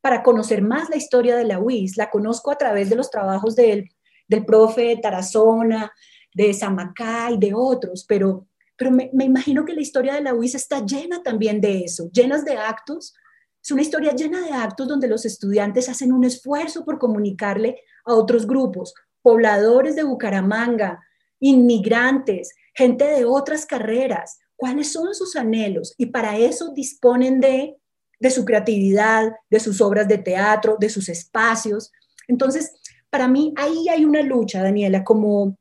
para 0.01 0.23
conocer 0.23 0.63
más 0.63 0.89
la 0.89 0.97
historia 0.97 1.37
de 1.37 1.45
la 1.45 1.59
UIS. 1.59 1.97
La 1.97 2.11
conozco 2.11 2.51
a 2.51 2.57
través 2.57 2.91
de 2.91 2.97
los 2.97 3.11
trabajos 3.11 3.57
del, 3.57 3.89
del 4.29 4.45
profe 4.45 4.99
Tarazona, 5.01 5.93
de 6.35 6.55
Samacá 6.55 7.31
y 7.31 7.39
de 7.39 7.53
otros, 7.55 8.05
pero, 8.09 8.47
pero 8.77 8.91
me, 8.91 9.11
me 9.13 9.25
imagino 9.25 9.65
que 9.65 9.75
la 9.75 9.81
historia 9.81 10.15
de 10.15 10.23
la 10.23 10.35
UIS 10.35 10.55
está 10.55 10.85
llena 10.85 11.23
también 11.23 11.61
de 11.61 11.81
eso, 11.85 12.11
llenas 12.13 12.45
de 12.45 12.57
actos. 12.57 13.15
Es 13.63 13.71
una 13.73 13.83
historia 13.83 14.13
llena 14.13 14.41
de 14.41 14.53
actos 14.53 14.89
donde 14.89 15.09
los 15.09 15.27
estudiantes 15.27 15.89
hacen 15.89 16.13
un 16.13 16.25
esfuerzo 16.25 16.85
por 16.85 16.99
comunicarle 16.99 17.83
a 18.05 18.15
otros 18.15 18.47
grupos, 18.47 18.95
pobladores 19.23 19.97
de 19.97 20.05
Bucaramanga, 20.05 21.01
inmigrantes, 21.41 22.55
gente 22.75 23.05
de 23.05 23.25
otras 23.25 23.67
carreras, 23.67 24.39
cuáles 24.57 24.93
son 24.93 25.15
sus 25.15 25.37
anhelos 25.37 25.95
y 25.97 26.07
para 26.07 26.37
eso 26.37 26.73
disponen 26.75 27.41
de, 27.41 27.80
de 28.21 28.31
su 28.31 28.45
creatividad, 28.45 29.33
de 29.51 29.61
sus 29.61 29.81
obras 29.81 30.07
de 30.07 30.19
teatro, 30.19 30.77
de 30.79 30.89
sus 30.89 31.09
espacios. 31.09 31.91
Entonces, 32.29 32.73
para 33.11 33.27
mí 33.27 33.53
ahí 33.57 33.89
hay 33.89 34.05
una 34.05 34.23
lucha, 34.23 34.63
Daniela, 34.63 35.03
como 35.03 35.59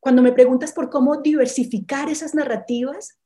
cuando 0.00 0.22
me 0.22 0.32
preguntas 0.32 0.72
por 0.72 0.90
cómo 0.90 1.20
diversificar 1.20 2.08
esas 2.08 2.34
narrativas, 2.34 3.18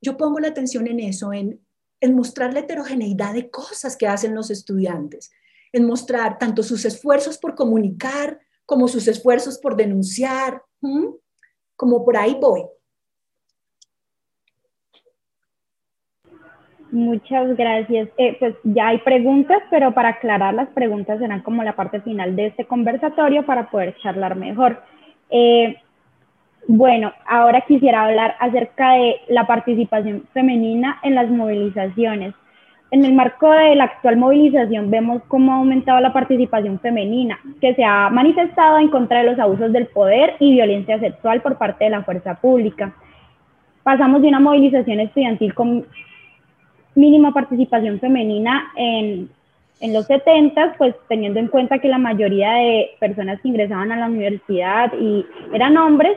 yo 0.00 0.16
pongo 0.16 0.40
la 0.40 0.48
atención 0.48 0.88
en 0.88 1.00
eso, 1.00 1.32
en 1.32 1.60
en 2.00 2.14
mostrar 2.14 2.52
la 2.54 2.60
heterogeneidad 2.60 3.34
de 3.34 3.50
cosas 3.50 3.96
que 3.96 4.06
hacen 4.06 4.34
los 4.34 4.50
estudiantes, 4.50 5.30
en 5.72 5.86
mostrar 5.86 6.38
tanto 6.38 6.62
sus 6.62 6.84
esfuerzos 6.84 7.38
por 7.38 7.54
comunicar 7.54 8.40
como 8.66 8.88
sus 8.88 9.06
esfuerzos 9.08 9.58
por 9.58 9.76
denunciar, 9.76 10.62
como 11.76 12.04
por 12.04 12.16
ahí 12.16 12.36
voy. 12.40 12.62
Muchas 16.92 17.56
gracias. 17.56 18.08
Eh, 18.18 18.36
pues 18.40 18.54
ya 18.64 18.88
hay 18.88 18.98
preguntas, 18.98 19.58
pero 19.70 19.92
para 19.92 20.10
aclarar 20.10 20.54
las 20.54 20.68
preguntas 20.70 21.18
serán 21.20 21.42
como 21.42 21.62
la 21.62 21.76
parte 21.76 22.00
final 22.00 22.34
de 22.34 22.46
este 22.46 22.64
conversatorio 22.64 23.44
para 23.46 23.70
poder 23.70 23.96
charlar 23.98 24.34
mejor. 24.34 24.82
Eh, 25.30 25.76
bueno, 26.66 27.12
ahora 27.26 27.62
quisiera 27.62 28.04
hablar 28.04 28.34
acerca 28.40 28.92
de 28.94 29.16
la 29.28 29.46
participación 29.46 30.24
femenina 30.32 30.98
en 31.02 31.14
las 31.14 31.30
movilizaciones. 31.30 32.34
En 32.90 33.04
el 33.04 33.14
marco 33.14 33.48
de 33.52 33.76
la 33.76 33.84
actual 33.84 34.16
movilización 34.16 34.90
vemos 34.90 35.22
cómo 35.28 35.52
ha 35.52 35.56
aumentado 35.56 36.00
la 36.00 36.12
participación 36.12 36.80
femenina, 36.80 37.38
que 37.60 37.74
se 37.76 37.84
ha 37.84 38.10
manifestado 38.10 38.78
en 38.78 38.88
contra 38.88 39.20
de 39.20 39.30
los 39.30 39.38
abusos 39.38 39.72
del 39.72 39.86
poder 39.86 40.34
y 40.40 40.52
violencia 40.54 40.98
sexual 40.98 41.40
por 41.40 41.56
parte 41.56 41.84
de 41.84 41.90
la 41.90 42.02
fuerza 42.02 42.34
pública. 42.34 42.92
Pasamos 43.84 44.22
de 44.22 44.28
una 44.28 44.40
movilización 44.40 44.98
estudiantil 44.98 45.54
con 45.54 45.86
mínima 46.94 47.32
participación 47.32 48.00
femenina 48.00 48.72
en, 48.76 49.30
en 49.80 49.92
los 49.92 50.06
70, 50.06 50.74
pues 50.78 50.94
teniendo 51.08 51.40
en 51.40 51.48
cuenta 51.48 51.78
que 51.78 51.88
la 51.88 51.98
mayoría 51.98 52.52
de 52.52 52.90
personas 52.98 53.40
que 53.40 53.48
ingresaban 53.48 53.92
a 53.92 53.96
la 53.96 54.06
universidad 54.06 54.92
y 54.98 55.24
eran 55.52 55.76
hombres, 55.76 56.16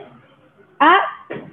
a 0.78 1.00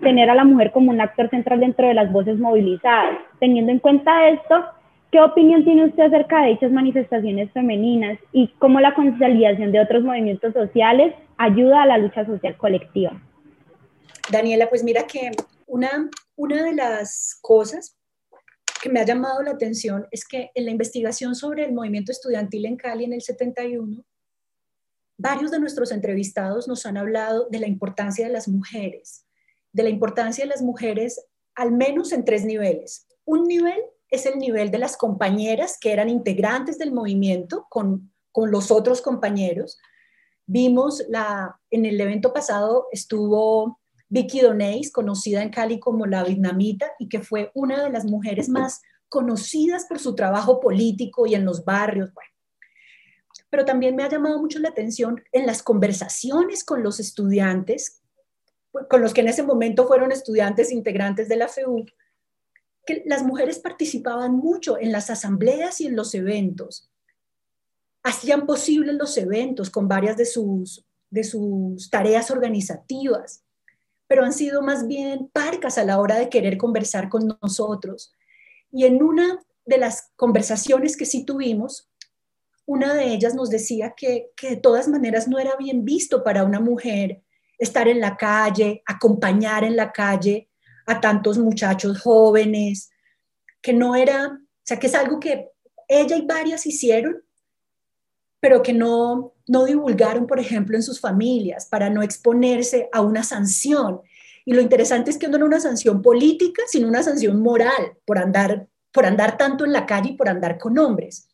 tener 0.02 0.30
a 0.30 0.36
la 0.36 0.44
mujer 0.44 0.72
como 0.72 0.92
un 0.92 1.02
actor 1.02 1.30
central 1.30 1.60
dentro 1.60 1.88
de 1.88 1.94
las 1.94 2.12
voces 2.12 2.38
movilizadas. 2.38 3.18
Teniendo 3.40 3.72
en 3.72 3.80
cuenta 3.80 4.30
esto, 4.30 4.66
¿qué 5.12 5.22
opinión 5.22 5.64
tiene 5.64 5.86
usted 5.86 6.04
acerca 6.04 6.42
de 6.42 6.50
dichas 6.50 6.72
manifestaciones 6.72 7.52
femeninas 7.52 8.18
y 8.32 8.48
cómo 8.60 8.80
la 8.80 8.94
consolidación 8.94 9.72
de 9.72 9.80
otros 9.80 10.04
movimientos 10.04 10.54
sociales 10.54 11.14
ayuda 11.38 11.84
a 11.84 11.86
la 11.86 11.98
lucha 11.98 12.26
social 12.26 12.58
colectiva? 12.58 13.22
Daniela, 14.30 14.70
pues 14.70 14.84
mira 14.84 15.04
que 15.04 15.32
una, 15.68 16.10
una 16.36 16.64
de 16.64 16.76
las 16.76 17.38
cosas 17.42 17.98
que 18.82 18.90
me 18.90 19.00
ha 19.00 19.06
llamado 19.06 19.42
la 19.44 19.52
atención 19.52 20.08
es 20.12 20.26
que 20.26 20.52
en 20.56 20.66
la 20.66 20.72
investigación 20.72 21.36
sobre 21.36 21.66
el 21.66 21.74
movimiento 21.74 22.12
estudiantil 22.12 22.66
en 22.66 22.78
Cali 22.78 23.06
en 23.06 23.14
el 23.14 23.22
71, 23.22 24.04
Varios 25.24 25.52
de 25.52 25.60
nuestros 25.60 25.92
entrevistados 25.92 26.68
nos 26.68 26.88
han 26.88 26.98
hablado 26.98 27.48
de 27.52 27.60
la 27.60 27.68
importancia 27.68 28.26
de 28.26 28.34
las 28.34 28.48
mujeres, 28.48 29.28
de 29.72 29.84
la 29.84 29.90
importancia 29.90 30.44
de 30.44 30.50
las 30.50 30.64
mujeres 30.64 31.24
al 31.54 31.72
menos 31.72 32.12
en 32.12 32.26
tres 32.26 32.44
niveles. 32.44 33.06
Un 33.24 33.44
nivel 33.44 33.80
es 34.10 34.26
el 34.26 34.40
nivel 34.40 34.72
de 34.72 34.80
las 34.80 34.98
compañeras 34.98 35.78
que 35.80 35.92
eran 35.92 36.10
integrantes 36.10 36.80
del 36.80 36.92
movimiento 36.92 37.68
con, 37.70 38.12
con 38.32 38.50
los 38.50 38.72
otros 38.72 39.04
compañeros. 39.04 39.78
Vimos 40.48 41.04
la, 41.08 41.62
en 41.70 41.86
el 41.86 42.02
evento 42.02 42.34
pasado 42.34 42.88
estuvo 42.92 43.80
Vicky 44.12 44.42
Doneis, 44.42 44.92
conocida 44.92 45.42
en 45.42 45.52
Cali 45.52 45.80
como 45.80 46.06
la 46.06 46.26
vietnamita 46.26 46.92
y 47.00 47.08
que 47.08 47.22
fue 47.22 47.50
una 47.54 47.82
de 47.82 47.90
las 47.90 48.04
mujeres 48.04 48.50
más 48.50 48.82
conocidas 49.08 49.86
por 49.86 50.00
su 50.00 50.16
trabajo 50.16 50.60
político 50.60 51.26
y 51.28 51.34
en 51.34 51.46
los 51.46 51.64
barrios. 51.64 52.12
Pero 53.50 53.64
también 53.64 53.96
me 53.96 54.04
ha 54.04 54.10
llamado 54.10 54.38
mucho 54.42 54.60
la 54.60 54.68
atención 54.68 55.24
en 55.32 55.46
las 55.46 55.64
conversaciones 55.64 56.66
con 56.66 56.84
los 56.84 57.00
estudiantes, 57.00 58.02
con 58.90 59.02
los 59.02 59.14
que 59.14 59.22
en 59.22 59.30
ese 59.30 59.44
momento 59.44 59.88
fueron 59.88 60.12
estudiantes 60.12 60.74
integrantes 60.74 61.30
de 61.30 61.38
la 61.38 61.48
FEU, 61.48 61.86
que 62.86 63.04
las 63.06 63.24
mujeres 63.24 63.60
participaban 63.60 64.36
mucho 64.36 64.78
en 64.78 64.92
las 64.92 65.10
asambleas 65.10 65.80
y 65.80 65.88
en 65.88 65.96
los 65.96 66.14
eventos. 66.16 66.92
Hacían 68.04 68.46
posibles 68.46 68.96
los 68.96 69.18
eventos 69.18 69.70
con 69.70 69.88
varias 69.88 70.18
de 70.18 70.26
sus, 70.26 70.86
de 71.10 71.24
sus 71.24 71.90
tareas 71.90 72.30
organizativas, 72.30 73.46
pero 74.12 74.26
han 74.26 74.34
sido 74.34 74.62
más 74.62 74.88
bien 74.88 75.30
parcas 75.32 75.78
a 75.78 75.86
la 75.86 75.98
hora 75.98 76.20
de 76.20 76.28
querer 76.28 76.58
conversar 76.58 77.08
con 77.08 77.38
nosotros. 77.42 78.14
Y 78.70 78.84
en 78.84 79.02
una 79.02 79.40
de 79.64 79.78
las 79.78 80.12
conversaciones 80.18 80.98
que 80.98 81.06
sí 81.06 81.24
tuvimos, 81.24 81.90
una 82.66 82.94
de 82.94 83.14
ellas 83.14 83.36
nos 83.36 83.50
decía 83.50 83.94
que, 83.96 84.32
de 84.42 84.58
todas 84.58 84.90
maneras 84.90 85.30
no 85.30 85.40
era 85.40 85.56
bien 85.56 85.86
visto 85.86 86.26
para 86.26 86.44
una 86.44 86.60
mujer 86.60 87.24
estar 87.58 87.88
en 87.88 88.02
la 88.02 88.18
calle, 88.18 88.84
acompañar 88.86 89.64
en 89.64 89.78
la 89.78 89.94
calle 89.94 90.50
a 90.88 91.00
tantos 91.00 91.38
muchachos 91.38 92.02
jóvenes, 92.02 92.92
que 93.62 93.72
no 93.72 93.96
era, 93.96 94.28
o 94.28 94.66
sea, 94.66 94.78
que 94.78 94.88
es 94.88 94.94
algo 94.94 95.22
que 95.22 95.52
ella 95.88 96.18
y 96.18 96.26
varias 96.26 96.66
hicieron, 96.66 97.24
pero 98.42 98.62
que 98.62 98.74
no, 98.74 99.36
no 99.52 99.66
divulgaron, 99.66 100.28
por 100.28 100.40
ejemplo, 100.40 100.78
en 100.78 100.82
sus 100.82 101.02
familias 101.02 101.66
para 101.66 101.90
no 101.90 102.04
exponerse 102.04 102.88
a 102.94 103.02
una 103.02 103.22
sanción. 103.22 104.00
Y 104.46 104.54
lo 104.54 104.62
interesante 104.62 105.12
es 105.12 105.18
que 105.18 105.28
no 105.28 105.36
era 105.36 105.46
una 105.46 105.60
sanción 105.60 106.02
política, 106.02 106.64
sino 106.68 106.88
una 106.88 107.04
sanción 107.04 107.42
moral 107.42 107.98
por 108.06 108.18
andar, 108.18 108.70
por 108.94 109.06
andar 109.06 109.38
tanto 109.38 109.66
en 109.66 109.74
la 109.74 109.86
calle 109.86 110.12
y 110.12 110.16
por 110.16 110.30
andar 110.30 110.58
con 110.58 110.80
hombres. 110.80 111.28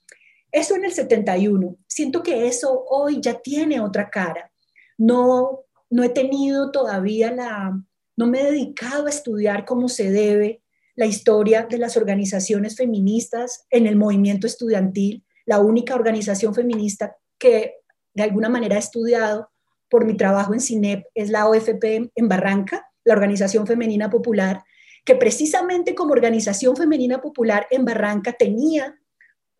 Eso 0.51 0.75
en 0.75 0.85
el 0.85 0.93
71. 0.93 1.77
Siento 1.85 2.23
que 2.23 2.47
eso 2.47 2.85
hoy 2.89 3.21
ya 3.21 3.35
tiene 3.39 3.79
otra 3.79 4.09
cara. 4.09 4.51
No, 4.97 5.65
no 5.91 6.03
he 6.03 6.09
tenido 6.09 6.71
todavía 6.71 7.31
la, 7.31 7.79
no 8.15 8.25
me 8.25 8.41
he 8.41 8.45
dedicado 8.45 9.05
a 9.05 9.11
estudiar 9.11 9.63
cómo 9.63 9.89
se 9.89 10.09
debe 10.09 10.63
la 10.95 11.05
historia 11.05 11.67
de 11.69 11.77
las 11.77 11.95
organizaciones 11.95 12.77
feministas 12.77 13.67
en 13.69 13.85
el 13.85 13.95
movimiento 13.95 14.47
estudiantil. 14.47 15.23
La 15.45 15.59
única 15.59 15.93
organización 15.93 16.55
feminista 16.55 17.15
que 17.37 17.75
de 18.17 18.23
alguna 18.23 18.49
manera 18.49 18.79
estudiado 18.79 19.51
por 19.89 20.03
mi 20.03 20.17
trabajo 20.17 20.55
en 20.55 20.59
CINEP 20.59 21.05
es 21.13 21.29
la 21.29 21.47
OFP 21.47 22.11
en 22.15 22.27
Barranca, 22.27 22.89
la 23.05 23.13
Organización 23.13 23.67
Femenina 23.67 24.09
Popular, 24.09 24.63
que 25.05 25.13
precisamente 25.13 25.93
como 25.93 26.13
organización 26.13 26.75
femenina 26.75 27.21
popular 27.21 27.67
en 27.69 27.85
Barranca 27.85 28.33
tenía 28.33 28.99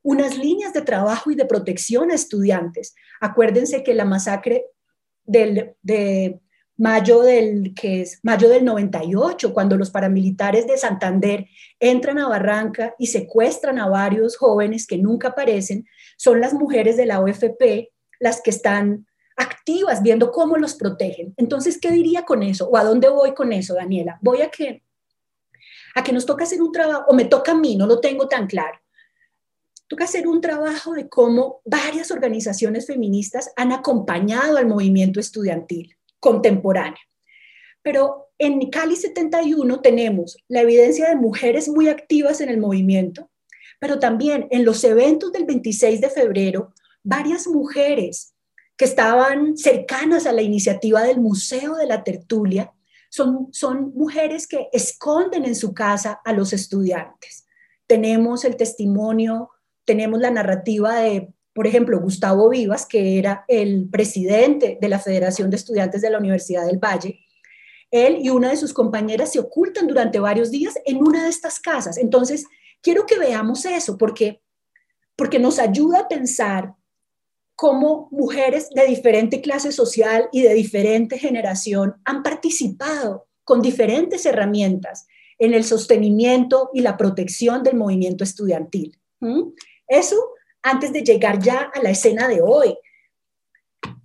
unas 0.01 0.39
líneas 0.39 0.73
de 0.73 0.81
trabajo 0.81 1.29
y 1.29 1.35
de 1.35 1.45
protección 1.45 2.09
a 2.09 2.15
estudiantes. 2.15 2.95
Acuérdense 3.21 3.83
que 3.83 3.93
la 3.93 4.05
masacre 4.05 4.65
del, 5.23 5.75
de 5.83 6.41
mayo 6.77 7.21
del, 7.21 7.75
que 7.75 8.01
es 8.01 8.19
mayo 8.23 8.49
del 8.49 8.65
98, 8.65 9.53
cuando 9.53 9.77
los 9.77 9.91
paramilitares 9.91 10.65
de 10.65 10.77
Santander 10.77 11.45
entran 11.79 12.17
a 12.17 12.27
Barranca 12.27 12.95
y 12.97 13.05
secuestran 13.05 13.77
a 13.77 13.87
varios 13.87 14.35
jóvenes 14.35 14.87
que 14.87 14.97
nunca 14.97 15.27
aparecen, 15.27 15.85
son 16.17 16.41
las 16.41 16.55
mujeres 16.55 16.97
de 16.97 17.05
la 17.05 17.19
OFP 17.19 17.93
las 18.19 18.41
que 18.41 18.49
están 18.49 19.07
activas 19.35 20.01
viendo 20.01 20.31
cómo 20.31 20.57
los 20.57 20.75
protegen. 20.75 21.33
Entonces, 21.37 21.77
¿qué 21.79 21.91
diría 21.91 22.23
con 22.23 22.43
eso? 22.43 22.67
¿O 22.69 22.77
a 22.77 22.83
dónde 22.83 23.09
voy 23.09 23.33
con 23.33 23.53
eso, 23.53 23.75
Daniela? 23.75 24.17
Voy 24.21 24.41
a 24.41 24.49
que, 24.49 24.83
a 25.95 26.03
que 26.03 26.11
nos 26.11 26.25
toca 26.25 26.43
hacer 26.43 26.61
un 26.61 26.71
trabajo, 26.71 27.05
o 27.07 27.13
me 27.13 27.25
toca 27.25 27.51
a 27.51 27.55
mí, 27.55 27.75
no 27.75 27.85
lo 27.85 27.99
tengo 27.99 28.27
tan 28.27 28.47
claro 28.47 28.79
toca 29.87 30.03
hacer 30.03 30.27
un 30.27 30.41
trabajo 30.41 30.93
de 30.93 31.07
cómo 31.07 31.61
varias 31.65 32.11
organizaciones 32.11 32.87
feministas 32.87 33.51
han 33.55 33.71
acompañado 33.71 34.57
al 34.57 34.67
movimiento 34.67 35.19
estudiantil 35.19 35.95
contemporáneo. 36.19 36.99
Pero 37.81 38.29
en 38.37 38.69
Cali 38.69 38.95
71 38.95 39.81
tenemos 39.81 40.37
la 40.47 40.61
evidencia 40.61 41.09
de 41.09 41.15
mujeres 41.15 41.69
muy 41.69 41.87
activas 41.87 42.41
en 42.41 42.49
el 42.49 42.57
movimiento, 42.57 43.29
pero 43.79 43.99
también 43.99 44.47
en 44.51 44.65
los 44.65 44.83
eventos 44.83 45.31
del 45.31 45.45
26 45.45 46.01
de 46.01 46.09
febrero, 46.09 46.73
varias 47.07 47.47
mujeres 47.47 48.33
que 48.75 48.85
estaban 48.85 49.57
cercanas 49.57 50.25
a 50.25 50.31
la 50.31 50.41
iniciativa 50.41 51.01
del 51.03 51.19
Museo 51.19 51.75
de 51.75 51.87
la 51.87 52.03
Tertulia, 52.03 52.73
son, 53.09 53.47
son 53.51 53.93
mujeres 53.95 54.47
que 54.47 54.67
esconden 54.71 55.45
en 55.45 55.55
su 55.55 55.73
casa 55.73 56.21
a 56.23 56.33
los 56.33 56.53
estudiantes. 56.53 57.45
Tenemos 57.87 58.45
el 58.45 58.57
testimonio 58.57 59.51
tenemos 59.87 60.19
la 60.19 60.29
narrativa 60.29 60.97
de, 60.97 61.33
por 61.53 61.65
ejemplo, 61.65 62.01
Gustavo 62.01 62.49
Vivas, 62.49 62.85
que 62.85 63.17
era 63.17 63.45
el 63.47 63.87
presidente 63.89 64.77
de 64.81 64.89
la 64.89 64.99
Federación 64.99 65.49
de 65.49 65.55
Estudiantes 65.55 66.01
de 66.01 66.09
la 66.09 66.19
Universidad 66.19 66.65
del 66.65 66.77
Valle. 66.77 67.21
Él 67.89 68.17
y 68.21 68.29
una 68.29 68.49
de 68.49 68.57
sus 68.57 68.73
compañeras 68.73 69.31
se 69.31 69.39
ocultan 69.39 69.87
durante 69.87 70.19
varios 70.19 70.51
días 70.51 70.75
en 70.85 70.97
una 70.97 71.23
de 71.23 71.29
estas 71.29 71.61
casas. 71.61 71.97
Entonces, 71.97 72.45
quiero 72.81 73.05
que 73.05 73.17
veamos 73.17 73.63
eso, 73.63 73.97
porque, 73.97 74.41
porque 75.15 75.39
nos 75.39 75.57
ayuda 75.57 75.99
a 75.99 76.07
pensar 76.09 76.75
cómo 77.57 78.07
mujeres 78.11 78.69
de 78.69 78.85
diferente 78.85 79.41
clase 79.41 79.71
social 79.71 80.29
y 80.31 80.43
de 80.43 80.53
diferente 80.53 81.17
generación 81.17 81.95
han 82.05 82.21
participado 82.21 83.27
con 83.43 83.63
diferentes 83.63 84.27
herramientas 84.27 85.07
en 85.39 85.55
el 85.55 85.63
sostenimiento 85.63 86.69
y 86.71 86.81
la 86.81 86.95
protección 86.97 87.63
del 87.63 87.75
movimiento 87.75 88.23
estudiantil. 88.23 88.99
Eso 89.87 90.17
antes 90.61 90.93
de 90.93 91.01
llegar 91.01 91.39
ya 91.39 91.71
a 91.73 91.81
la 91.81 91.89
escena 91.89 92.27
de 92.27 92.41
hoy. 92.41 92.77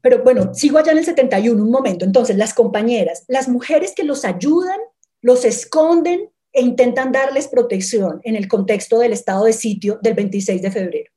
Pero 0.01 0.25
bueno, 0.25 0.55
sigo 0.55 0.79
allá 0.79 0.93
en 0.93 0.99
el 0.99 1.05
71, 1.05 1.63
un 1.63 1.71
momento. 1.71 2.07
Entonces, 2.07 2.37
las 2.37 2.55
compañeras, 2.55 3.25
las 3.29 3.49
mujeres 3.49 3.93
que 3.95 4.05
los 4.05 4.25
ayudan, 4.25 4.79
los 5.21 5.45
esconden 5.45 6.31
e 6.55 6.63
intentan 6.63 7.13
darles 7.13 7.49
protección 7.49 8.21
en 8.25 8.37
el 8.37 8.49
contexto 8.49 8.99
del 8.99 9.13
estado 9.13 9.45
de 9.45 9.53
sitio 9.53 9.99
del 10.03 10.15
26 10.15 10.63
de 10.63 10.71
febrero. 10.71 11.12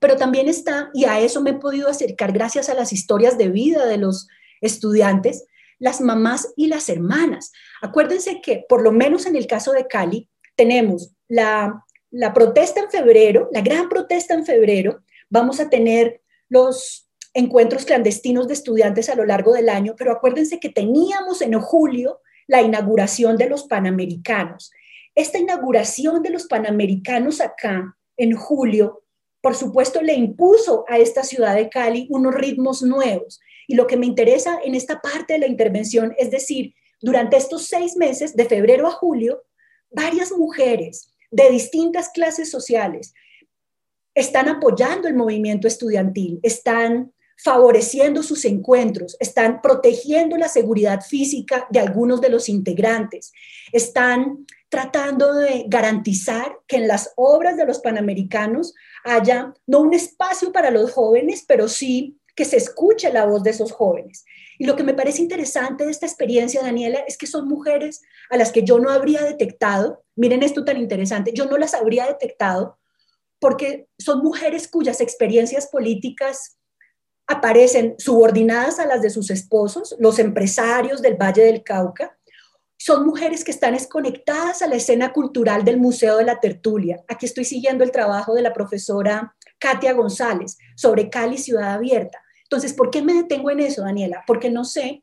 Pero 0.00 0.16
también 0.16 0.48
está, 0.48 0.90
y 0.94 1.04
a 1.04 1.20
eso 1.20 1.40
me 1.40 1.50
he 1.50 1.54
podido 1.54 1.88
acercar 1.88 2.32
gracias 2.32 2.68
a 2.68 2.74
las 2.74 2.92
historias 2.92 3.38
de 3.38 3.48
vida 3.48 3.86
de 3.86 3.98
los 3.98 4.28
estudiantes, 4.60 5.44
las 5.78 6.00
mamás 6.00 6.52
y 6.56 6.68
las 6.68 6.88
hermanas. 6.88 7.52
Acuérdense 7.82 8.40
que, 8.40 8.64
por 8.68 8.82
lo 8.82 8.92
menos 8.92 9.26
en 9.26 9.36
el 9.36 9.46
caso 9.46 9.72
de 9.72 9.86
Cali, 9.86 10.28
tenemos 10.56 11.12
la 11.28 11.86
la 12.16 12.32
protesta 12.32 12.80
en 12.80 12.90
febrero, 12.90 13.48
la 13.52 13.60
gran 13.60 13.88
protesta 13.88 14.34
en 14.34 14.46
febrero, 14.46 15.02
vamos 15.28 15.60
a 15.60 15.68
tener 15.68 16.22
los 16.48 17.08
encuentros 17.34 17.84
clandestinos 17.84 18.48
de 18.48 18.54
estudiantes 18.54 19.10
a 19.10 19.14
lo 19.14 19.26
largo 19.26 19.52
del 19.52 19.68
año, 19.68 19.94
pero 19.98 20.12
acuérdense 20.12 20.58
que 20.58 20.70
teníamos 20.70 21.42
en 21.42 21.58
julio 21.60 22.20
la 22.46 22.62
inauguración 22.62 23.36
de 23.36 23.48
los 23.50 23.64
Panamericanos. 23.64 24.70
Esta 25.14 25.38
inauguración 25.38 26.22
de 26.22 26.30
los 26.30 26.46
Panamericanos 26.46 27.40
acá 27.40 27.96
en 28.16 28.34
julio, 28.34 29.02
por 29.46 29.54
supuesto, 29.54 30.02
le 30.02 30.14
impuso 30.14 30.84
a 30.88 30.98
esta 30.98 31.22
ciudad 31.22 31.54
de 31.54 31.68
Cali 31.68 32.08
unos 32.10 32.34
ritmos 32.34 32.82
nuevos. 32.82 33.38
Y 33.68 33.76
lo 33.76 33.86
que 33.86 33.96
me 33.96 34.04
interesa 34.04 34.58
en 34.64 34.74
esta 34.74 35.00
parte 35.00 35.34
de 35.34 35.38
la 35.38 35.46
intervención 35.46 36.16
es 36.18 36.32
decir, 36.32 36.74
durante 37.00 37.36
estos 37.36 37.66
seis 37.68 37.94
meses, 37.94 38.34
de 38.34 38.46
febrero 38.46 38.88
a 38.88 38.90
julio, 38.90 39.44
varias 39.88 40.32
mujeres, 40.32 41.12
de 41.30 41.48
distintas 41.48 42.08
clases 42.08 42.50
sociales 42.50 43.14
están 44.16 44.48
apoyando 44.48 45.06
el 45.06 45.14
movimiento 45.14 45.68
estudiantil, 45.68 46.40
están 46.42 47.12
favoreciendo 47.36 48.22
sus 48.22 48.44
encuentros, 48.44 49.16
están 49.20 49.60
protegiendo 49.60 50.36
la 50.36 50.48
seguridad 50.48 51.02
física 51.02 51.66
de 51.70 51.80
algunos 51.80 52.20
de 52.20 52.30
los 52.30 52.48
integrantes, 52.48 53.32
están 53.72 54.46
tratando 54.68 55.34
de 55.34 55.64
garantizar 55.68 56.58
que 56.66 56.76
en 56.76 56.88
las 56.88 57.12
obras 57.16 57.56
de 57.56 57.66
los 57.66 57.78
panamericanos 57.80 58.74
haya 59.04 59.54
no 59.66 59.80
un 59.80 59.94
espacio 59.94 60.52
para 60.52 60.70
los 60.70 60.92
jóvenes, 60.92 61.44
pero 61.46 61.68
sí 61.68 62.18
que 62.34 62.44
se 62.44 62.56
escuche 62.56 63.12
la 63.12 63.24
voz 63.24 63.42
de 63.42 63.50
esos 63.50 63.72
jóvenes. 63.72 64.24
Y 64.58 64.66
lo 64.66 64.76
que 64.76 64.82
me 64.82 64.94
parece 64.94 65.22
interesante 65.22 65.84
de 65.84 65.90
esta 65.90 66.06
experiencia, 66.06 66.62
Daniela, 66.62 67.00
es 67.06 67.16
que 67.16 67.26
son 67.26 67.48
mujeres 67.48 68.02
a 68.30 68.36
las 68.36 68.52
que 68.52 68.62
yo 68.62 68.78
no 68.78 68.90
habría 68.90 69.22
detectado, 69.22 70.02
miren 70.16 70.42
esto 70.42 70.64
tan 70.64 70.78
interesante, 70.78 71.32
yo 71.34 71.46
no 71.46 71.58
las 71.58 71.74
habría 71.74 72.06
detectado 72.06 72.78
porque 73.38 73.88
son 73.98 74.22
mujeres 74.22 74.68
cuyas 74.68 75.00
experiencias 75.00 75.68
políticas 75.68 76.55
aparecen 77.26 77.94
subordinadas 77.98 78.78
a 78.78 78.86
las 78.86 79.02
de 79.02 79.10
sus 79.10 79.30
esposos, 79.30 79.96
los 79.98 80.18
empresarios 80.18 81.02
del 81.02 81.16
Valle 81.16 81.44
del 81.44 81.62
Cauca, 81.62 82.16
son 82.78 83.06
mujeres 83.06 83.42
que 83.42 83.50
están 83.50 83.74
desconectadas 83.74 84.62
a 84.62 84.68
la 84.68 84.76
escena 84.76 85.12
cultural 85.12 85.64
del 85.64 85.78
Museo 85.78 86.18
de 86.18 86.24
la 86.24 86.40
Tertulia. 86.40 87.02
Aquí 87.08 87.26
estoy 87.26 87.44
siguiendo 87.44 87.82
el 87.82 87.90
trabajo 87.90 88.34
de 88.34 88.42
la 88.42 88.52
profesora 88.52 89.34
Katia 89.58 89.92
González 89.94 90.58
sobre 90.76 91.08
Cali 91.08 91.38
Ciudad 91.38 91.74
Abierta. 91.74 92.22
Entonces, 92.42 92.74
¿por 92.74 92.90
qué 92.90 93.02
me 93.02 93.14
detengo 93.14 93.50
en 93.50 93.60
eso, 93.60 93.82
Daniela? 93.82 94.22
Porque 94.26 94.50
no 94.50 94.64
sé, 94.64 95.02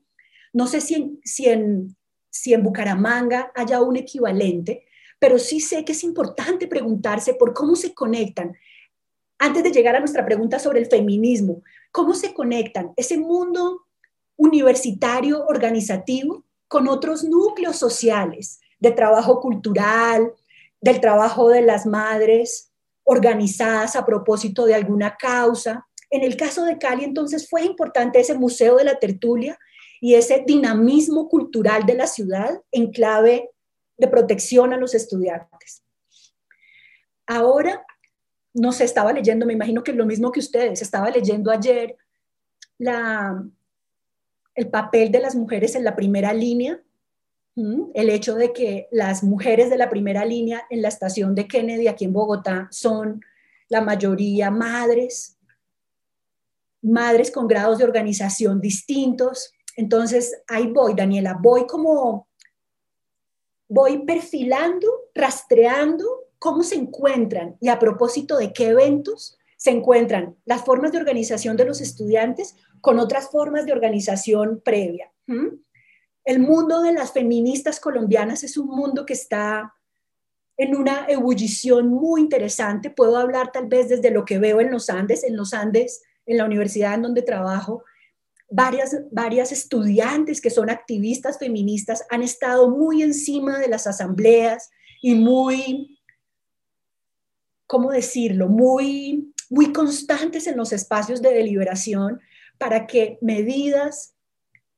no 0.53 0.67
sé 0.67 0.81
si 0.81 0.95
en, 0.95 1.19
si 1.25 1.49
en, 1.49 1.97
si 2.29 2.53
en 2.53 2.63
Bucaramanga 2.63 3.51
haya 3.55 3.81
un 3.81 3.97
equivalente, 3.97 4.85
pero 5.19 5.39
sí 5.39 5.59
sé 5.59 5.83
que 5.83 5.93
es 5.93 6.03
importante 6.03 6.67
preguntarse 6.67 7.33
por 7.33 7.53
cómo 7.53 7.75
se 7.75 7.93
conectan. 7.93 8.55
Antes 9.39 9.63
de 9.63 9.71
llegar 9.71 9.95
a 9.95 9.99
nuestra 9.99 10.25
pregunta 10.25 10.59
sobre 10.59 10.79
el 10.79 10.85
feminismo, 10.85 11.63
¿cómo 11.93 12.13
se 12.13 12.33
conectan 12.33 12.91
ese 12.97 13.17
mundo 13.17 13.85
universitario 14.35 15.45
organizativo 15.45 16.43
con 16.67 16.89
otros 16.89 17.23
núcleos 17.23 17.77
sociales 17.77 18.59
de 18.79 18.91
trabajo 18.91 19.39
cultural, 19.39 20.33
del 20.81 20.99
trabajo 20.99 21.47
de 21.47 21.61
las 21.61 21.85
madres 21.85 22.71
organizadas 23.05 23.95
a 23.95 24.05
propósito 24.05 24.65
de 24.65 24.75
alguna 24.75 25.15
causa, 25.15 25.87
en 26.09 26.23
el 26.23 26.35
caso 26.37 26.65
de 26.65 26.77
Cali, 26.77 27.03
entonces, 27.03 27.49
fue 27.49 27.63
importante 27.63 28.19
ese 28.19 28.35
Museo 28.35 28.75
de 28.75 28.83
la 28.83 28.99
Tertulia 28.99 29.57
y 29.99 30.13
ese 30.13 30.43
dinamismo 30.45 31.27
cultural 31.27 31.87
de 31.87 31.95
la 31.95 32.05
ciudad 32.05 32.61
en 32.71 32.91
clave 32.91 33.49
de 33.97 34.07
protección 34.07 34.73
a 34.73 34.77
los 34.77 34.93
estudiantes. 34.93 35.81
Ahora, 37.25 37.83
no 38.53 38.71
se 38.71 38.83
estaba 38.83 39.11
leyendo, 39.13 39.45
me 39.45 39.53
imagino 39.53 39.83
que 39.83 39.93
lo 39.93 40.05
mismo 40.05 40.31
que 40.31 40.39
ustedes, 40.39 40.81
estaba 40.81 41.09
leyendo 41.09 41.51
ayer 41.51 41.97
la, 42.77 43.43
el 44.55 44.69
papel 44.69 45.11
de 45.11 45.19
las 45.19 45.35
mujeres 45.35 45.75
en 45.75 45.83
la 45.83 45.95
primera 45.95 46.33
línea, 46.33 46.81
el 47.55 48.09
hecho 48.09 48.33
de 48.33 48.51
que 48.51 48.87
las 48.91 49.23
mujeres 49.23 49.69
de 49.69 49.77
la 49.77 49.89
primera 49.89 50.25
línea 50.25 50.65
en 50.71 50.81
la 50.81 50.87
estación 50.87 51.35
de 51.35 51.47
Kennedy 51.47 51.87
aquí 51.87 52.05
en 52.05 52.13
Bogotá 52.13 52.67
son 52.71 53.21
la 53.69 53.79
mayoría 53.79 54.49
madres, 54.49 55.37
madres 56.81 57.29
con 57.29 57.47
grados 57.47 57.77
de 57.77 57.83
organización 57.83 58.59
distintos. 58.59 59.53
Entonces, 59.75 60.41
ahí 60.47 60.67
voy, 60.67 60.95
Daniela, 60.95 61.37
voy 61.39 61.67
como, 61.67 62.27
voy 63.67 64.03
perfilando, 64.03 64.87
rastreando 65.13 66.22
cómo 66.43 66.61
se 66.61 66.75
encuentran 66.75 67.55
y 67.61 67.69
a 67.69 67.79
propósito 67.79 68.35
de 68.35 68.51
qué 68.51 68.67
eventos 68.67 69.37
se 69.55 69.69
encuentran 69.69 70.35
las 70.43 70.65
formas 70.65 70.91
de 70.91 70.97
organización 70.97 71.55
de 71.55 71.63
los 71.63 71.79
estudiantes 71.79 72.57
con 72.81 72.99
otras 72.99 73.31
formas 73.31 73.65
de 73.65 73.71
organización 73.71 74.61
previa. 74.61 75.09
El 76.25 76.39
mundo 76.39 76.81
de 76.81 76.91
las 76.91 77.13
feministas 77.13 77.79
colombianas 77.79 78.43
es 78.43 78.57
un 78.57 78.67
mundo 78.67 79.05
que 79.05 79.13
está 79.13 79.73
en 80.57 80.75
una 80.75 81.05
ebullición 81.07 81.87
muy 81.87 82.19
interesante. 82.19 82.89
Puedo 82.89 83.15
hablar 83.15 83.53
tal 83.53 83.67
vez 83.67 83.87
desde 83.87 84.11
lo 84.11 84.25
que 84.25 84.37
veo 84.37 84.59
en 84.59 84.69
los 84.69 84.89
Andes. 84.89 85.23
En 85.23 85.37
los 85.37 85.53
Andes, 85.53 86.01
en 86.25 86.35
la 86.35 86.43
universidad 86.43 86.95
en 86.95 87.03
donde 87.03 87.21
trabajo, 87.21 87.85
varias, 88.49 88.97
varias 89.11 89.53
estudiantes 89.53 90.41
que 90.41 90.49
son 90.49 90.69
activistas 90.69 91.39
feministas 91.39 92.03
han 92.09 92.21
estado 92.21 92.69
muy 92.69 93.01
encima 93.01 93.59
de 93.59 93.69
las 93.69 93.87
asambleas 93.87 94.71
y 95.01 95.15
muy, 95.15 95.92
¿cómo 97.67 97.91
decirlo?, 97.91 98.47
muy, 98.47 99.33
muy 99.49 99.71
constantes 99.71 100.47
en 100.47 100.57
los 100.57 100.73
espacios 100.73 101.21
de 101.21 101.33
deliberación 101.33 102.21
para 102.57 102.87
que 102.87 103.17
medidas 103.21 104.13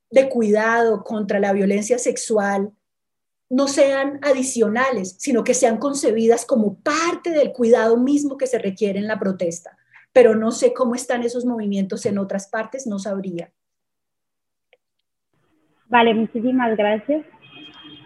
de 0.09 0.29
cuidado 0.29 1.03
contra 1.03 1.39
la 1.39 1.53
violencia 1.53 1.97
sexual 1.97 2.71
no 3.49 3.67
sean 3.67 4.19
adicionales, 4.23 5.15
sino 5.19 5.43
que 5.43 5.53
sean 5.53 5.77
concebidas 5.77 6.45
como 6.45 6.75
parte 6.79 7.31
del 7.31 7.51
cuidado 7.51 7.97
mismo 7.97 8.37
que 8.37 8.47
se 8.47 8.59
requiere 8.59 8.99
en 8.99 9.07
la 9.07 9.19
protesta. 9.19 9.77
Pero 10.13 10.35
no 10.35 10.51
sé 10.51 10.73
cómo 10.73 10.95
están 10.95 11.23
esos 11.23 11.45
movimientos 11.45 12.05
en 12.05 12.17
otras 12.17 12.47
partes, 12.47 12.87
no 12.87 12.97
sabría. 12.99 13.51
Vale, 15.87 16.13
muchísimas 16.13 16.75
gracias. 16.75 17.25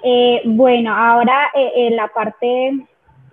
Eh, 0.03 0.41
bueno, 0.45 0.93
ahora 0.93 1.51
eh, 1.55 1.89
la 1.91 2.07
parte 2.09 2.87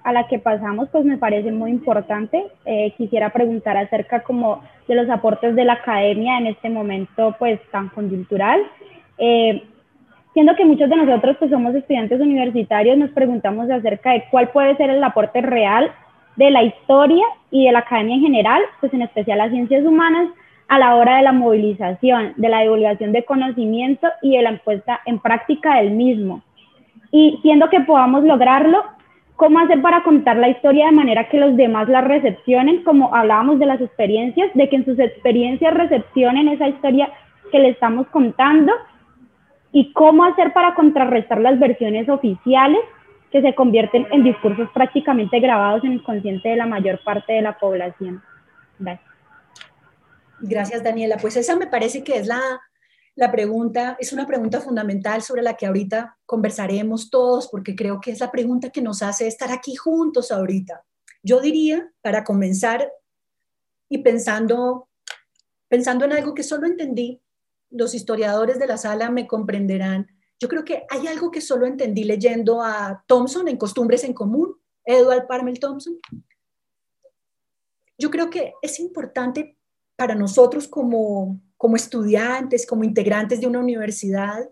a 0.07 0.13
la 0.13 0.29
que 0.29 0.39
pasamos, 0.39 0.89
pues 0.91 1.05
me 1.05 1.19
parece 1.19 1.51
muy 1.51 1.73
importante. 1.73 2.47
Eh, 2.65 2.95
quisiera 2.97 3.31
preguntar 3.31 3.77
acerca 3.77 4.23
como 4.23 4.63
de 4.87 4.95
los 4.95 5.11
aportes 5.11 5.57
de 5.57 5.65
la 5.65 5.75
academia 5.75 6.39
en 6.39 6.47
este 6.47 6.71
momento, 6.71 7.35
pues 7.41 7.59
tan 7.73 7.89
coyuntural. 7.89 8.63
siendo 10.33 10.55
que 10.55 10.65
muchos 10.65 10.89
de 10.89 10.97
nosotros, 10.97 11.37
pues 11.39 11.51
somos 11.51 11.75
estudiantes 11.75 12.21
universitarios, 12.21 12.97
nos 12.97 13.11
preguntamos 13.11 13.69
acerca 13.69 14.13
de 14.13 14.25
cuál 14.31 14.51
puede 14.51 14.77
ser 14.77 14.91
el 14.91 15.03
aporte 15.03 15.41
real 15.41 15.91
de 16.37 16.51
la 16.51 16.63
historia 16.63 17.25
y 17.51 17.67
de 17.67 17.73
la 17.73 17.81
academia 17.81 18.15
en 18.15 18.21
general, 18.21 18.63
pues 18.81 18.95
en 18.95 19.03
especial 19.03 19.39
las 19.39 19.51
ciencias 19.51 19.85
humanas, 19.85 20.29
a 20.69 20.79
la 20.79 20.95
hora 20.95 21.17
de 21.17 21.23
la 21.23 21.33
movilización, 21.33 22.35
de 22.37 22.49
la 22.49 22.61
divulgación 22.61 23.11
de 23.13 23.25
conocimiento 23.25 24.09
y 24.23 24.37
de 24.37 24.43
la 24.43 24.57
puesta 24.59 25.01
en 25.07 25.19
práctica 25.19 25.77
del 25.77 25.93
mismo. 25.93 26.43
Y 27.11 27.39
siendo 27.43 27.71
que 27.71 27.81
podamos 27.81 28.25
lograrlo, 28.25 28.85
¿cómo 29.37 29.59
hacer 29.61 29.81
para 29.83 30.03
contar 30.03 30.37
la 30.37 30.49
historia 30.49 30.87
de 30.87 30.93
manera 30.93 31.29
que 31.29 31.39
los 31.39 31.57
demás 31.57 31.89
la 31.89 32.01
recepcionen, 32.01 32.83
como 32.83 33.15
hablábamos 33.15 33.59
de 33.59 33.67
las 33.67 33.81
experiencias, 33.81 34.51
de 34.55 34.69
que 34.69 34.77
en 34.77 34.85
sus 34.85 34.99
experiencias 34.99 35.75
recepcionen 35.75 36.49
esa 36.49 36.69
historia 36.69 37.11
que 37.53 37.59
le 37.59 37.69
estamos 37.69 38.07
contando? 38.09 38.73
¿Y 39.73 39.93
cómo 39.93 40.25
hacer 40.25 40.53
para 40.53 40.75
contrarrestar 40.75 41.41
las 41.41 41.59
versiones 41.59 42.09
oficiales 42.09 42.81
que 43.31 43.43
se 43.43 43.55
convierten 43.55 44.07
en 44.11 44.25
discursos 44.25 44.71
prácticamente 44.71 45.39
grabados 45.39 45.85
en 45.85 45.93
el 45.93 46.03
consciente 46.03 46.49
de 46.49 46.57
la 46.57 46.67
mayor 46.67 47.01
parte 47.05 47.35
de 47.35 47.43
la 47.43 47.59
población? 47.59 48.23
Gracias. 48.79 49.07
Gracias, 50.41 50.83
Daniela. 50.83 51.17
Pues 51.21 51.37
esa 51.37 51.57
me 51.57 51.67
parece 51.67 52.05
que 52.05 52.17
es 52.17 52.27
la, 52.27 52.41
pregunta, 53.33 53.97
es 53.99 54.13
una 54.13 54.27
pregunta 54.27 54.61
fundamental 54.61 55.23
sobre 55.23 55.43
la 55.43 55.55
que 55.57 55.67
ahorita 55.67 56.19
conversaremos 56.27 57.09
todos, 57.09 57.49
porque 57.49 57.75
creo 57.75 57.99
que 58.01 58.11
es 58.11 58.21
la 58.21 58.31
pregunta 58.31 58.71
que 58.71 58.83
nos 58.83 59.03
hace 59.03 59.27
estar 59.27 59.51
aquí 59.51 59.75
juntos 59.75 60.31
ahorita. 60.31 60.85
Yo 61.23 61.41
diría, 61.41 61.91
para 62.03 62.25
comenzar 62.25 62.93
y 63.89 63.99
pensando, 63.99 64.89
pensando 65.69 66.05
en 66.05 66.13
algo 66.13 66.35
que 66.35 66.43
solo 66.43 66.67
entendí, 66.67 67.23
los 67.71 67.95
historiadores 67.95 68.59
de 68.59 68.67
la 68.67 68.77
sala 68.77 69.11
me 69.11 69.27
comprenderán. 69.27 70.09
Yo 70.39 70.49
creo 70.49 70.65
que 70.65 70.85
hay 70.91 71.07
algo 71.07 71.31
que 71.31 71.41
solo 71.41 71.67
entendí 71.67 72.05
leyendo 72.05 72.63
a 72.63 73.03
Thompson 73.07 73.49
en 73.49 73.57
Costumbres 73.57 74.05
en 74.05 74.13
Común, 74.13 74.57
Edward 74.85 75.27
Parmel 75.27 75.59
Thompson. 75.59 75.99
Yo 77.99 78.11
creo 78.11 78.29
que 78.29 78.53
es 78.61 78.79
importante 78.79 79.57
para 79.97 80.15
nosotros 80.15 80.69
como, 80.69 81.41
como 81.67 81.75
estudiantes, 81.75 82.65
como 82.65 82.85
integrantes 82.85 83.41
de 83.41 83.49
una 83.49 83.59
universidad, 83.59 84.49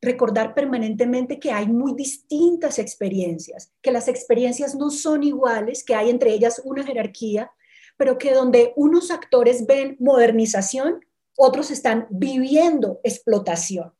recordar 0.00 0.54
permanentemente 0.54 1.40
que 1.40 1.50
hay 1.50 1.66
muy 1.66 1.92
distintas 1.96 2.78
experiencias, 2.78 3.72
que 3.82 3.90
las 3.90 4.06
experiencias 4.06 4.76
no 4.76 4.90
son 4.90 5.24
iguales, 5.24 5.82
que 5.82 5.96
hay 5.96 6.08
entre 6.08 6.32
ellas 6.32 6.62
una 6.64 6.84
jerarquía, 6.84 7.50
pero 7.96 8.16
que 8.16 8.32
donde 8.32 8.74
unos 8.76 9.10
actores 9.10 9.66
ven 9.66 9.96
modernización, 9.98 11.04
otros 11.36 11.72
están 11.72 12.06
viviendo 12.10 13.00
explotación. 13.02 13.92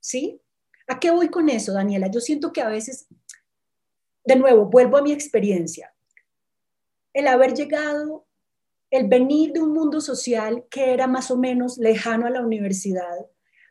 ¿Sí? 0.00 0.40
¿A 0.86 0.98
qué 0.98 1.10
voy 1.10 1.28
con 1.28 1.50
eso, 1.50 1.74
Daniela? 1.74 2.06
Yo 2.10 2.20
siento 2.20 2.50
que 2.50 2.62
a 2.62 2.68
veces, 2.70 3.08
de 4.24 4.36
nuevo, 4.36 4.64
vuelvo 4.64 4.96
a 4.96 5.02
mi 5.02 5.12
experiencia. 5.12 5.94
El 7.12 7.26
haber 7.26 7.52
llegado 7.52 8.25
el 8.90 9.08
venir 9.08 9.52
de 9.52 9.60
un 9.60 9.72
mundo 9.72 10.00
social 10.00 10.64
que 10.70 10.92
era 10.92 11.06
más 11.06 11.30
o 11.30 11.36
menos 11.36 11.78
lejano 11.78 12.26
a 12.26 12.30
la 12.30 12.40
universidad 12.40 13.26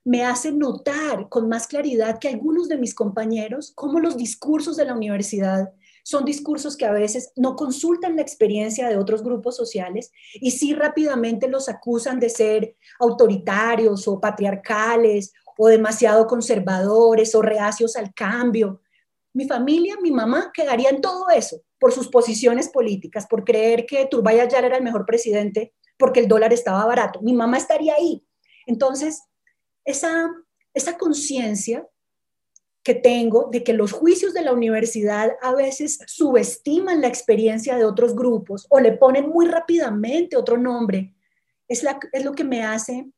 me 0.05 0.23
hace 0.23 0.51
notar 0.51 1.29
con 1.29 1.49
más 1.49 1.67
claridad 1.67 2.19
que 2.19 2.29
algunos 2.29 2.69
de 2.69 2.77
mis 2.77 2.93
compañeros, 2.93 3.71
como 3.73 3.99
los 3.99 4.15
discursos 4.15 4.77
de 4.77 4.85
la 4.85 4.93
universidad 4.93 5.73
son 6.03 6.23
discursos 6.23 6.77
que 6.77 6.85
a 6.85 6.91
veces 6.91 7.31
no 7.35 7.55
consultan 7.55 8.15
la 8.15 8.21
experiencia 8.21 8.87
de 8.87 8.97
otros 8.97 9.23
grupos 9.23 9.55
sociales 9.55 10.11
y 10.35 10.51
sí 10.51 10.75
rápidamente 10.75 11.47
los 11.47 11.67
acusan 11.67 12.19
de 12.19 12.29
ser 12.29 12.75
autoritarios 12.99 14.07
o 14.07 14.19
patriarcales 14.19 15.33
o 15.57 15.67
demasiado 15.67 16.27
conservadores 16.27 17.33
o 17.33 17.41
reacios 17.41 17.95
al 17.95 18.13
cambio. 18.13 18.81
Mi 19.33 19.47
familia, 19.47 19.95
mi 19.99 20.11
mamá 20.11 20.51
quedaría 20.53 20.89
en 20.89 21.01
todo 21.01 21.27
eso 21.29 21.61
por 21.85 21.93
sus 21.93 22.07
posiciones 22.07 22.69
políticas, 22.69 23.27
por 23.27 23.43
creer 23.43 23.85
que 23.85 24.07
Turbay 24.07 24.37
ya 24.49 24.57
era 24.57 24.75
el 24.75 24.83
mejor 24.83 25.05
presidente 25.05 25.71
porque 25.99 26.19
el 26.19 26.27
dólar 26.27 26.51
estaba 26.51 26.83
barato. 26.83 27.21
Mi 27.21 27.31
mamá 27.31 27.57
estaría 27.57 27.93
ahí. 27.93 28.25
Entonces, 28.65 29.21
esa, 29.83 30.31
esa 30.73 30.97
conciencia 30.97 31.87
que 32.81 32.95
tengo 32.95 33.49
de 33.51 33.63
que 33.63 33.73
los 33.73 33.91
juicios 33.91 34.33
de 34.33 34.41
la 34.41 34.51
universidad 34.51 35.33
a 35.43 35.53
veces 35.53 35.99
subestiman 36.07 37.01
la 37.01 37.07
experiencia 37.07 37.77
de 37.77 37.85
otros 37.85 38.15
grupos 38.15 38.65
o 38.71 38.79
le 38.79 38.93
ponen 38.93 39.29
muy 39.29 39.45
rápidamente 39.45 40.37
otro 40.37 40.57
nombre, 40.57 41.13
es, 41.67 41.83
la, 41.83 41.99
es 42.13 42.25
lo 42.25 42.31
que 42.31 42.45
me 42.45 42.63
hace 42.63 43.11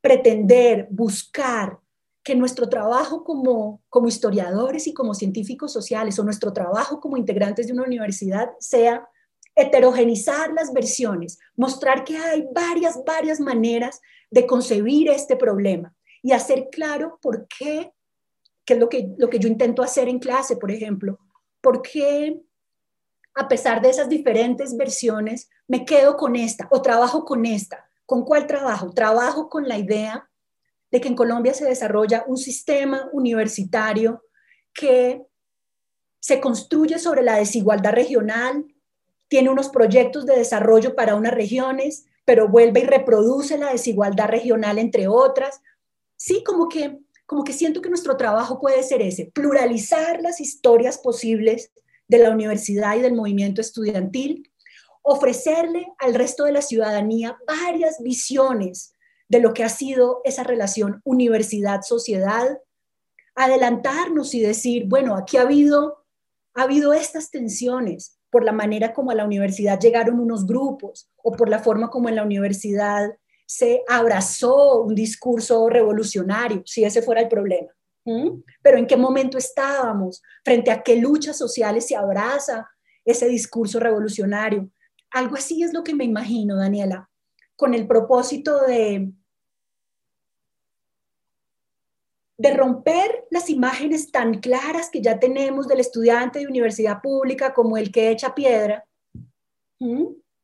pretender, 0.00 0.86
buscar 0.88 1.80
que 2.28 2.34
nuestro 2.34 2.68
trabajo 2.68 3.24
como, 3.24 3.80
como 3.88 4.06
historiadores 4.06 4.86
y 4.86 4.92
como 4.92 5.14
científicos 5.14 5.72
sociales 5.72 6.18
o 6.18 6.24
nuestro 6.24 6.52
trabajo 6.52 7.00
como 7.00 7.16
integrantes 7.16 7.66
de 7.66 7.72
una 7.72 7.84
universidad 7.84 8.50
sea 8.60 9.08
heterogenizar 9.56 10.52
las 10.52 10.74
versiones, 10.74 11.38
mostrar 11.56 12.04
que 12.04 12.18
hay 12.18 12.46
varias, 12.52 13.02
varias 13.06 13.40
maneras 13.40 14.02
de 14.30 14.46
concebir 14.46 15.08
este 15.08 15.36
problema 15.36 15.96
y 16.22 16.32
hacer 16.32 16.68
claro 16.70 17.18
por 17.22 17.48
qué, 17.48 17.94
que 18.66 18.74
es 18.74 18.78
lo 18.78 18.90
que, 18.90 19.08
lo 19.16 19.30
que 19.30 19.38
yo 19.38 19.48
intento 19.48 19.82
hacer 19.82 20.06
en 20.06 20.18
clase, 20.18 20.58
por 20.58 20.70
ejemplo, 20.70 21.18
por 21.62 21.80
qué 21.80 22.42
a 23.36 23.48
pesar 23.48 23.80
de 23.80 23.88
esas 23.88 24.10
diferentes 24.10 24.76
versiones 24.76 25.48
me 25.66 25.86
quedo 25.86 26.18
con 26.18 26.36
esta 26.36 26.68
o 26.70 26.82
trabajo 26.82 27.24
con 27.24 27.46
esta. 27.46 27.88
¿Con 28.04 28.22
cuál 28.22 28.46
trabajo? 28.46 28.90
Trabajo 28.90 29.48
con 29.48 29.66
la 29.66 29.78
idea 29.78 30.27
de 30.90 31.00
que 31.00 31.08
en 31.08 31.16
Colombia 31.16 31.54
se 31.54 31.66
desarrolla 31.66 32.24
un 32.26 32.36
sistema 32.36 33.08
universitario 33.12 34.22
que 34.72 35.22
se 36.20 36.40
construye 36.40 36.98
sobre 36.98 37.22
la 37.22 37.36
desigualdad 37.36 37.92
regional, 37.92 38.66
tiene 39.28 39.50
unos 39.50 39.68
proyectos 39.68 40.26
de 40.26 40.36
desarrollo 40.36 40.94
para 40.94 41.14
unas 41.14 41.34
regiones, 41.34 42.06
pero 42.24 42.48
vuelve 42.48 42.80
y 42.80 42.84
reproduce 42.84 43.58
la 43.58 43.72
desigualdad 43.72 44.28
regional 44.28 44.78
entre 44.78 45.08
otras. 45.08 45.60
Sí, 46.16 46.42
como 46.44 46.68
que, 46.68 46.98
como 47.26 47.44
que 47.44 47.52
siento 47.52 47.80
que 47.82 47.90
nuestro 47.90 48.16
trabajo 48.16 48.58
puede 48.58 48.82
ser 48.82 49.02
ese, 49.02 49.30
pluralizar 49.32 50.20
las 50.22 50.40
historias 50.40 50.98
posibles 50.98 51.70
de 52.08 52.18
la 52.18 52.30
universidad 52.30 52.96
y 52.96 53.00
del 53.00 53.14
movimiento 53.14 53.60
estudiantil, 53.60 54.50
ofrecerle 55.02 55.86
al 55.98 56.14
resto 56.14 56.44
de 56.44 56.52
la 56.52 56.62
ciudadanía 56.62 57.38
varias 57.46 58.02
visiones 58.02 58.94
de 59.28 59.40
lo 59.40 59.52
que 59.52 59.64
ha 59.64 59.68
sido 59.68 60.20
esa 60.24 60.42
relación 60.42 61.00
universidad-sociedad, 61.04 62.58
adelantarnos 63.34 64.34
y 64.34 64.40
decir, 64.40 64.86
bueno, 64.86 65.16
aquí 65.16 65.36
ha 65.36 65.42
habido, 65.42 66.04
ha 66.54 66.62
habido 66.62 66.92
estas 66.92 67.30
tensiones 67.30 68.18
por 68.30 68.44
la 68.44 68.52
manera 68.52 68.92
como 68.92 69.10
a 69.10 69.14
la 69.14 69.24
universidad 69.24 69.80
llegaron 69.80 70.20
unos 70.20 70.46
grupos 70.46 71.08
o 71.22 71.32
por 71.32 71.48
la 71.48 71.60
forma 71.60 71.90
como 71.90 72.08
en 72.08 72.16
la 72.16 72.22
universidad 72.22 73.10
se 73.46 73.82
abrazó 73.88 74.82
un 74.82 74.94
discurso 74.94 75.68
revolucionario, 75.70 76.62
si 76.66 76.84
ese 76.84 77.00
fuera 77.00 77.22
el 77.22 77.28
problema. 77.28 77.68
Pero 78.62 78.78
en 78.78 78.86
qué 78.86 78.96
momento 78.96 79.36
estábamos, 79.36 80.22
frente 80.42 80.70
a 80.70 80.82
qué 80.82 80.96
luchas 80.96 81.36
sociales 81.36 81.86
se 81.86 81.94
abraza 81.94 82.66
ese 83.04 83.28
discurso 83.28 83.80
revolucionario. 83.80 84.70
Algo 85.10 85.36
así 85.36 85.62
es 85.62 85.74
lo 85.74 85.84
que 85.84 85.94
me 85.94 86.04
imagino, 86.04 86.56
Daniela, 86.56 87.10
con 87.58 87.74
el 87.74 87.88
propósito 87.88 88.60
de, 88.60 89.10
de 92.36 92.54
romper 92.54 93.26
las 93.32 93.50
imágenes 93.50 94.12
tan 94.12 94.38
claras 94.38 94.90
que 94.90 95.02
ya 95.02 95.18
tenemos 95.18 95.66
del 95.66 95.80
estudiante 95.80 96.38
de 96.38 96.46
universidad 96.46 97.02
pública 97.02 97.52
como 97.52 97.76
el 97.76 97.90
que 97.90 98.10
echa 98.10 98.32
piedra 98.32 98.86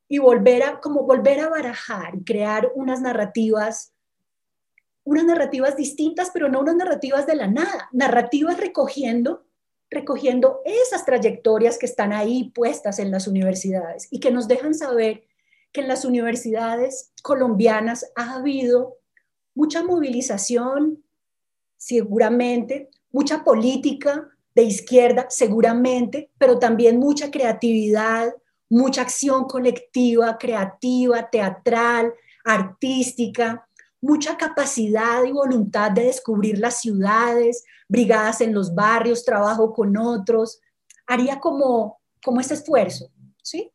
y 0.08 0.18
volver 0.18 0.64
a, 0.64 0.80
como 0.80 1.04
volver 1.04 1.38
a 1.38 1.48
barajar 1.48 2.14
crear 2.26 2.72
unas 2.74 3.00
narrativas, 3.00 3.94
unas 5.04 5.24
narrativas 5.24 5.76
distintas, 5.76 6.32
pero 6.34 6.48
no 6.48 6.62
unas 6.62 6.74
narrativas 6.74 7.28
de 7.28 7.36
la 7.36 7.46
nada, 7.46 7.88
narrativas 7.92 8.58
recogiendo, 8.58 9.46
recogiendo 9.88 10.62
esas 10.64 11.04
trayectorias 11.04 11.78
que 11.78 11.86
están 11.86 12.12
ahí 12.12 12.50
puestas 12.50 12.98
en 12.98 13.12
las 13.12 13.28
universidades 13.28 14.08
y 14.10 14.18
que 14.18 14.32
nos 14.32 14.48
dejan 14.48 14.74
saber 14.74 15.28
que 15.74 15.80
en 15.80 15.88
las 15.88 16.04
universidades 16.04 17.12
colombianas 17.22 18.06
ha 18.14 18.36
habido 18.36 18.96
mucha 19.56 19.82
movilización, 19.82 21.02
seguramente, 21.76 22.88
mucha 23.10 23.42
política 23.42 24.28
de 24.54 24.62
izquierda, 24.62 25.26
seguramente, 25.28 26.30
pero 26.38 26.60
también 26.60 27.00
mucha 27.00 27.32
creatividad, 27.32 28.32
mucha 28.70 29.02
acción 29.02 29.46
colectiva, 29.46 30.38
creativa, 30.38 31.28
teatral, 31.28 32.14
artística, 32.44 33.68
mucha 34.00 34.36
capacidad 34.36 35.24
y 35.24 35.32
voluntad 35.32 35.90
de 35.90 36.04
descubrir 36.04 36.58
las 36.60 36.80
ciudades, 36.80 37.64
brigadas 37.88 38.40
en 38.40 38.54
los 38.54 38.76
barrios, 38.76 39.24
trabajo 39.24 39.72
con 39.72 39.96
otros. 39.96 40.60
Haría 41.04 41.40
como, 41.40 42.00
como 42.22 42.40
ese 42.40 42.54
esfuerzo, 42.54 43.10
¿sí? 43.42 43.73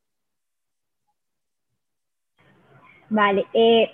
Vale, 3.10 3.45
eh, 3.53 3.89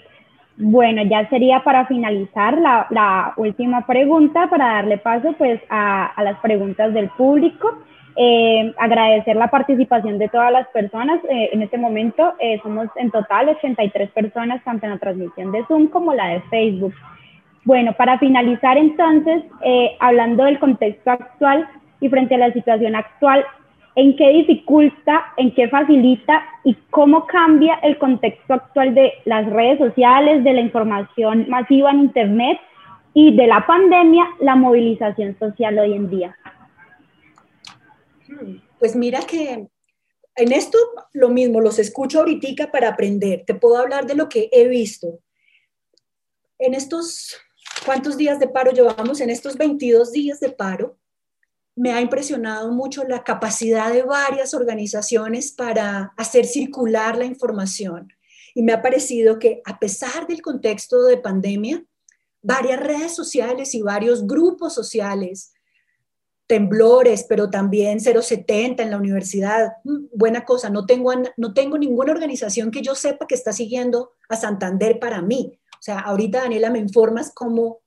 bueno, 0.57 1.03
ya 1.03 1.27
sería 1.29 1.63
para 1.63 1.85
finalizar 1.85 2.57
la, 2.57 3.33
última 3.37 3.85
pregunta, 3.85 4.47
para 4.49 4.75
darle 4.75 4.97
paso 4.97 5.33
pues 5.37 5.61
a, 5.69 6.05
a 6.05 6.23
las 6.23 6.39
preguntas 6.39 6.93
del 6.93 7.09
público. 7.09 7.79
Eh, 8.17 8.73
agradecer 8.77 9.35
la 9.35 9.49
participación 9.49 10.17
de 10.17 10.29
todas 10.29 10.51
las 10.51 10.67
personas. 10.69 11.19
Eh, 11.29 11.49
en 11.51 11.61
este 11.61 11.77
momento 11.77 12.33
eh, 12.39 12.59
somos 12.63 12.87
en 12.95 13.11
total 13.11 13.49
83 13.49 14.09
personas, 14.11 14.63
tanto 14.63 14.85
en 14.85 14.93
la 14.93 14.99
transmisión 14.99 15.51
de 15.51 15.65
Zoom 15.65 15.87
como 15.87 16.13
la 16.13 16.27
de 16.27 16.41
Facebook. 16.49 16.93
Bueno, 17.65 17.93
para 17.93 18.17
finalizar 18.19 18.77
entonces, 18.77 19.43
hablando 19.99 20.43
del 20.43 20.59
contexto 20.59 21.09
actual 21.09 21.67
y 21.99 22.09
frente 22.09 22.35
a 22.35 22.37
la 22.37 22.53
situación 22.53 22.95
actual, 22.95 23.43
¿en 23.95 24.15
qué 24.15 24.29
dificulta, 24.29 25.33
en 25.37 25.53
qué 25.53 25.67
facilita 25.69 26.43
y 26.63 26.75
cómo 26.89 27.25
cambia 27.25 27.75
el 27.75 27.97
contexto 27.97 28.53
actual 28.53 28.93
de 28.93 29.13
las 29.25 29.49
redes 29.49 29.79
sociales, 29.79 30.43
de 30.43 30.53
la 30.53 30.61
información 30.61 31.47
masiva 31.49 31.91
en 31.91 31.99
Internet 32.01 32.59
y 33.13 33.35
de 33.35 33.47
la 33.47 33.65
pandemia, 33.65 34.25
la 34.39 34.55
movilización 34.55 35.37
social 35.39 35.79
hoy 35.79 35.93
en 35.93 36.09
día? 36.09 36.37
Pues 38.79 38.95
mira 38.95 39.19
que 39.21 39.67
en 40.35 40.51
esto 40.51 40.77
lo 41.13 41.29
mismo, 41.29 41.61
los 41.61 41.79
escucho 41.79 42.19
ahorita 42.19 42.71
para 42.71 42.89
aprender. 42.89 43.43
Te 43.45 43.55
puedo 43.55 43.77
hablar 43.77 44.05
de 44.05 44.15
lo 44.15 44.27
que 44.27 44.49
he 44.51 44.67
visto. 44.67 45.19
En 46.59 46.73
estos, 46.73 47.37
¿cuántos 47.85 48.17
días 48.17 48.39
de 48.39 48.47
paro 48.47 48.71
llevamos? 48.71 49.21
En 49.21 49.29
estos 49.29 49.57
22 49.57 50.11
días 50.11 50.39
de 50.41 50.49
paro, 50.49 50.97
me 51.75 51.91
ha 51.91 52.01
impresionado 52.01 52.71
mucho 52.71 53.03
la 53.03 53.23
capacidad 53.23 53.91
de 53.91 54.03
varias 54.03 54.53
organizaciones 54.53 55.51
para 55.51 56.13
hacer 56.17 56.45
circular 56.45 57.17
la 57.17 57.25
información. 57.25 58.13
Y 58.53 58.63
me 58.63 58.71
ha 58.71 58.81
parecido 58.81 59.39
que 59.39 59.61
a 59.65 59.79
pesar 59.79 60.27
del 60.27 60.41
contexto 60.41 61.03
de 61.03 61.17
pandemia, 61.17 61.83
varias 62.41 62.79
redes 62.79 63.13
sociales 63.13 63.75
y 63.75 63.81
varios 63.81 64.25
grupos 64.25 64.73
sociales 64.73 65.51
temblores, 66.47 67.25
pero 67.27 67.49
también 67.49 67.99
070 67.99 68.83
en 68.83 68.91
la 68.91 68.97
universidad. 68.97 69.73
Mm, 69.83 70.05
buena 70.13 70.45
cosa, 70.45 70.69
no 70.69 70.85
tengo, 70.85 71.11
no 71.37 71.53
tengo 71.53 71.77
ninguna 71.77 72.11
organización 72.11 72.71
que 72.71 72.81
yo 72.81 72.95
sepa 72.95 73.27
que 73.27 73.35
está 73.35 73.51
siguiendo 73.51 74.11
a 74.29 74.35
Santander 74.35 74.99
para 74.99 75.21
mí. 75.21 75.59
O 75.73 75.81
sea, 75.85 75.99
ahorita 75.99 76.41
Daniela 76.41 76.69
me 76.69 76.79
informas 76.79 77.31
cómo, 77.33 77.81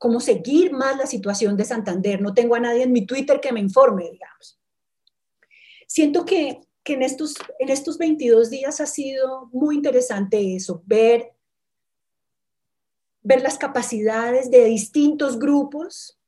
cómo 0.00 0.18
seguir 0.18 0.72
más 0.72 0.96
la 0.96 1.04
situación 1.04 1.58
de 1.58 1.66
Santander. 1.66 2.22
No 2.22 2.32
tengo 2.32 2.54
a 2.54 2.60
nadie 2.60 2.84
en 2.84 2.92
mi 2.92 3.04
Twitter 3.04 3.38
que 3.38 3.52
me 3.52 3.60
informe, 3.60 4.08
digamos. 4.10 4.58
Siento 5.86 6.24
que, 6.24 6.62
que 6.82 6.94
en, 6.94 7.02
estos, 7.02 7.34
en 7.58 7.68
estos 7.68 7.98
22 7.98 8.48
días 8.48 8.80
ha 8.80 8.86
sido 8.86 9.50
muy 9.52 9.76
interesante 9.76 10.56
eso, 10.56 10.82
ver, 10.86 11.32
ver 13.22 13.42
las 13.42 13.58
capacidades 13.58 14.50
de 14.50 14.64
distintos 14.64 15.38
grupos 15.38 16.18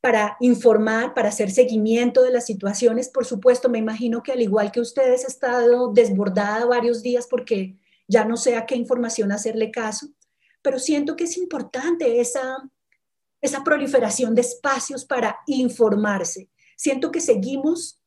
para 0.00 0.36
informar, 0.38 1.12
para 1.12 1.30
hacer 1.30 1.50
seguimiento 1.50 2.22
de 2.22 2.30
las 2.30 2.46
situaciones. 2.46 3.08
Por 3.08 3.24
supuesto, 3.24 3.68
me 3.68 3.80
imagino 3.80 4.22
que 4.22 4.30
al 4.30 4.42
igual 4.42 4.70
que 4.70 4.80
ustedes, 4.80 5.24
he 5.24 5.26
estado 5.26 5.92
desbordada 5.92 6.66
varios 6.66 7.02
días 7.02 7.26
porque 7.28 7.76
ya 8.06 8.24
no 8.24 8.36
sé 8.36 8.54
a 8.54 8.64
qué 8.64 8.76
información 8.76 9.32
hacerle 9.32 9.72
caso, 9.72 10.06
pero 10.62 10.78
siento 10.78 11.16
que 11.16 11.24
es 11.24 11.36
importante 11.36 12.20
esa, 12.20 12.58
esa 13.42 13.64
proliferación 13.64 14.34
de 14.34 14.40
espacios 14.40 15.04
para 15.04 15.40
informarse. 15.46 16.48
Siento 16.76 17.10
que 17.10 17.20
seguimos, 17.20 18.00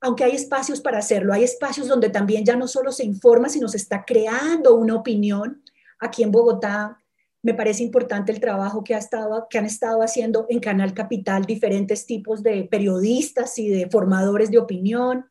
aunque 0.00 0.24
hay 0.24 0.32
espacios 0.32 0.80
para 0.80 0.98
hacerlo, 0.98 1.32
hay 1.32 1.42
espacios 1.42 1.88
donde 1.88 2.10
también 2.10 2.44
ya 2.44 2.54
no 2.54 2.68
solo 2.68 2.92
se 2.92 3.04
informa, 3.04 3.48
sino 3.48 3.66
se 3.66 3.78
está 3.78 4.04
creando 4.04 4.76
una 4.76 4.94
opinión. 4.94 5.64
Aquí 5.98 6.22
en 6.22 6.30
Bogotá 6.30 7.00
me 7.42 7.54
parece 7.54 7.82
importante 7.82 8.30
el 8.30 8.40
trabajo 8.40 8.84
que, 8.84 8.94
ha 8.94 8.98
estado, 8.98 9.46
que 9.48 9.58
han 9.58 9.66
estado 9.66 10.02
haciendo 10.02 10.46
en 10.50 10.60
Canal 10.60 10.92
Capital 10.92 11.44
diferentes 11.46 12.04
tipos 12.04 12.42
de 12.42 12.64
periodistas 12.64 13.58
y 13.58 13.68
de 13.68 13.88
formadores 13.88 14.50
de 14.50 14.58
opinión. 14.58 15.30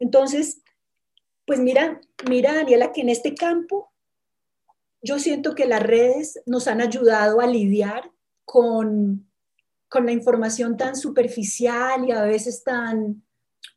Entonces, 0.00 0.62
pues 1.46 1.60
mira, 1.60 2.00
mira 2.28 2.54
Daniela, 2.54 2.92
que 2.92 3.02
en 3.02 3.08
este 3.08 3.34
campo 3.34 3.91
yo 5.02 5.18
siento 5.18 5.54
que 5.54 5.66
las 5.66 5.82
redes 5.82 6.40
nos 6.46 6.68
han 6.68 6.80
ayudado 6.80 7.40
a 7.40 7.46
lidiar 7.46 8.10
con, 8.44 9.28
con 9.88 10.06
la 10.06 10.12
información 10.12 10.76
tan 10.76 10.96
superficial 10.96 12.08
y 12.08 12.12
a 12.12 12.22
veces 12.22 12.64
tan, 12.64 13.22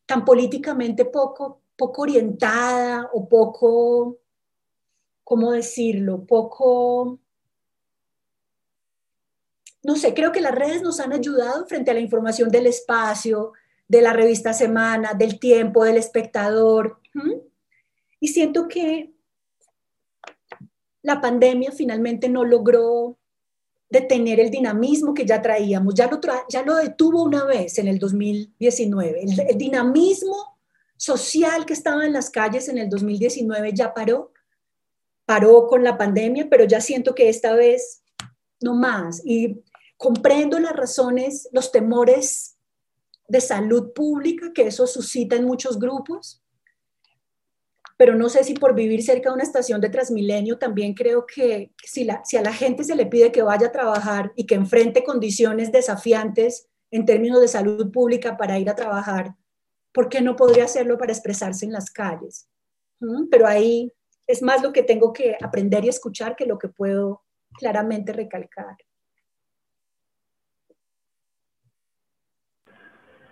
tan 0.06 0.24
políticamente 0.24 1.06
poco, 1.06 1.62
poco 1.76 2.04
orientada 2.04 3.10
o 3.14 3.28
poco, 3.28 4.20
¿cómo 5.24 5.52
decirlo? 5.52 6.26
Poco 6.26 7.20
no 9.86 9.96
sé, 9.96 10.16
creo 10.16 10.32
que 10.32 10.42
las 10.42 10.56
redes 10.56 10.82
nos 10.82 11.00
han 11.00 11.14
ayudado 11.14 11.68
frente 11.68 11.92
a 11.92 11.94
la 11.94 12.00
información 12.00 12.50
del 12.50 12.66
espacio, 12.66 13.54
de 13.88 14.02
la 14.02 14.14
revista 14.14 14.52
Semana, 14.52 15.14
del 15.14 15.40
tiempo, 15.40 15.84
del 15.84 15.98
espectador. 15.98 17.00
Y 18.20 18.30
siento 18.30 18.68
que 18.68 19.14
la 21.06 21.22
pandemia 21.22 21.72
finalmente 21.72 22.28
no 22.28 22.44
logró 22.44 23.18
detener 23.90 24.40
el 24.40 24.50
dinamismo 24.50 25.14
que 25.14 25.26
ya 25.26 25.42
traíamos. 25.42 25.94
Ya 25.94 26.08
lo, 26.08 26.20
ya 26.50 26.64
lo 26.64 26.76
detuvo 26.76 27.24
una 27.24 27.46
vez 27.46 27.78
en 27.78 27.88
el 27.88 28.00
2019. 28.00 29.22
El, 29.22 29.40
el 29.40 29.58
dinamismo 29.58 30.58
social 30.98 31.66
que 31.66 31.74
estaba 31.74 32.06
en 32.06 32.14
las 32.14 32.30
calles 32.30 32.68
en 32.68 32.78
el 32.78 32.90
2019 32.90 33.72
ya 33.74 33.94
paró. 33.94 34.32
Paró 35.26 35.68
con 35.68 35.84
la 35.84 35.98
pandemia, 35.98 36.48
pero 36.50 36.66
ya 36.66 36.82
siento 36.82 37.16
que 37.16 37.30
esta 37.30 37.54
vez 37.54 38.04
no 38.60 38.76
más. 38.76 39.22
Y 39.26 39.64
Comprendo 39.98 40.60
las 40.60 40.74
razones, 40.74 41.48
los 41.52 41.72
temores 41.72 42.58
de 43.28 43.42
salud 43.42 43.94
pública 43.94 44.52
que 44.54 44.68
eso 44.68 44.86
suscita 44.88 45.36
en 45.36 45.46
muchos 45.46 45.80
grupos, 45.80 46.44
pero 47.98 48.16
no 48.16 48.30
sé 48.30 48.44
si 48.44 48.54
por 48.54 48.76
vivir 48.76 49.04
cerca 49.04 49.30
de 49.30 49.36
una 49.36 49.44
estación 49.44 49.80
de 49.80 49.90
Transmilenio 49.90 50.58
también 50.58 50.94
creo 50.94 51.26
que 51.26 51.72
si, 51.84 52.08
a 52.10 52.42
la 52.42 52.54
gente 52.54 52.84
se 52.84 52.96
le 52.96 53.06
pide 53.06 53.32
que 53.32 53.42
vaya 53.42 53.68
a 53.68 53.72
trabajar 53.72 54.34
y 54.36 54.46
que 54.46 54.56
enfrente 54.56 55.04
condiciones 55.04 55.72
desafiantes 55.72 56.68
en 56.92 57.06
términos 57.06 57.42
de 57.42 57.48
salud 57.48 57.92
pública 57.92 58.38
para 58.38 58.60
ir 58.60 58.70
a 58.70 58.76
trabajar, 58.76 59.36
¿por 59.94 60.10
qué 60.10 60.22
no 60.22 60.36
podría 60.36 60.66
hacerlo 60.66 60.98
para 60.98 61.14
expresarse 61.14 61.66
en 61.66 61.72
las 61.72 61.90
calles? 61.90 62.48
¿Mm? 63.00 63.28
Pero 63.30 63.48
ahí 63.48 63.92
es 64.28 64.42
más 64.42 64.62
lo 64.62 64.74
que 64.74 64.84
tengo 64.84 65.14
que 65.14 65.38
aprender 65.42 65.86
y 65.86 65.90
escuchar 65.90 66.36
que 66.36 66.46
lo 66.46 66.58
que 66.58 66.70
puedo 66.70 67.24
claramente 67.54 68.12
recalcar. 68.12 68.76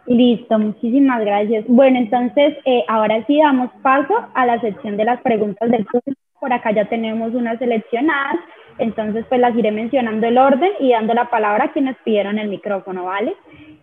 Listo, 0.05 0.59
muchísimas 0.59 1.21
gracias. 1.21 1.65
Bueno, 1.67 1.97
entonces 1.97 2.57
eh, 2.65 2.83
ahora 2.87 3.25
sí 3.25 3.39
damos 3.39 3.71
paso 3.81 4.13
a 4.33 4.45
la 4.45 4.59
sección 4.59 4.97
de 4.97 5.05
las 5.05 5.21
preguntas 5.21 5.71
del 5.71 5.85
público. 5.85 6.19
Por 6.39 6.51
acá 6.51 6.71
ya 6.71 6.85
tenemos 6.85 7.33
unas 7.33 7.57
seleccionadas, 7.57 8.35
entonces 8.77 9.25
pues 9.29 9.39
las 9.39 9.55
iré 9.55 9.71
mencionando 9.71 10.27
el 10.27 10.37
orden 10.37 10.71
y 10.81 10.91
dando 10.91 11.13
la 11.13 11.29
palabra 11.29 11.65
a 11.65 11.71
quienes 11.71 11.95
pidieron 12.03 12.37
el 12.37 12.49
micrófono, 12.49 13.05
¿vale? 13.05 13.33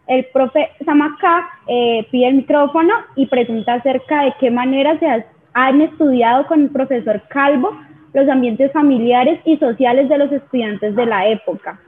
El 0.07 0.27
profe 0.27 0.69
Samacá 0.85 1.49
eh, 1.67 2.07
pide 2.11 2.29
el 2.29 2.35
micrófono 2.35 2.93
y 3.17 3.25
pregunta 3.27 3.75
acerca 3.75 4.25
de 4.25 4.35
qué 4.39 4.51
manera 4.51 4.99
se 4.99 5.25
han 5.55 5.81
estudiado 5.81 6.47
con 6.47 6.63
el 6.63 6.71
profesor 6.71 7.23
Calvo 7.29 7.75
los 8.13 8.29
ambientes 8.29 8.73
familiares 8.73 9.41
y 9.45 9.57
sociales 9.57 10.09
de 10.09 10.19
los 10.19 10.33
estudiantes 10.33 10.95
de 10.97 11.07
la 11.07 11.29
época. 11.29 11.81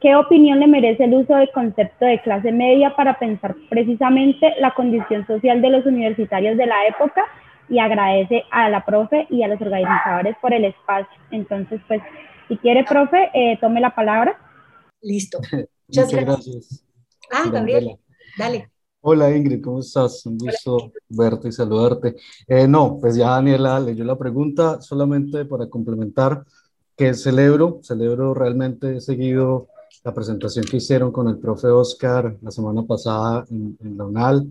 ¿Qué 0.00 0.14
opinión 0.14 0.60
le 0.60 0.68
merece 0.68 1.04
el 1.04 1.14
uso 1.14 1.34
del 1.34 1.50
concepto 1.52 2.04
de 2.04 2.22
clase 2.22 2.52
media 2.52 2.94
para 2.94 3.18
pensar 3.18 3.56
precisamente 3.68 4.54
la 4.60 4.72
condición 4.74 5.26
social 5.26 5.60
de 5.60 5.70
los 5.70 5.86
universitarios 5.86 6.56
de 6.56 6.66
la 6.66 6.86
época? 6.86 7.24
Y 7.68 7.80
agradece 7.80 8.44
a 8.50 8.70
la 8.70 8.84
profe 8.84 9.26
y 9.28 9.42
a 9.42 9.48
los 9.48 9.60
organizadores 9.60 10.36
por 10.40 10.54
el 10.54 10.64
espacio. 10.66 11.18
Entonces, 11.30 11.80
pues, 11.88 12.00
si 12.46 12.56
quiere, 12.58 12.84
profe, 12.84 13.28
eh, 13.34 13.58
tome 13.60 13.80
la 13.80 13.94
palabra. 13.94 14.38
Listo. 15.02 15.38
Muchas, 15.88 16.12
gracias. 16.12 16.84
Ah, 17.32 17.50
Gabriela, 17.50 17.96
dale. 18.38 18.70
Hola 19.00 19.34
Ingrid, 19.34 19.62
¿cómo 19.62 19.80
estás? 19.80 20.26
Un 20.26 20.38
gusto 20.38 20.92
verte 21.08 21.48
y 21.48 21.52
saludarte. 21.52 22.16
Eh, 22.46 22.66
no, 22.66 22.98
pues 23.00 23.16
ya 23.16 23.30
Daniela 23.30 23.78
leyó 23.78 24.04
la 24.04 24.18
pregunta, 24.18 24.80
solamente 24.80 25.44
para 25.44 25.68
complementar 25.68 26.44
que 26.96 27.14
celebro, 27.14 27.78
celebro 27.82 28.34
realmente 28.34 28.96
he 28.96 29.00
seguido 29.00 29.68
la 30.04 30.14
presentación 30.14 30.64
que 30.64 30.78
hicieron 30.78 31.12
con 31.12 31.28
el 31.28 31.38
profe 31.38 31.68
Oscar 31.68 32.36
la 32.40 32.50
semana 32.50 32.82
pasada 32.84 33.44
en, 33.50 33.76
la 33.96 34.04
UNAL 34.04 34.46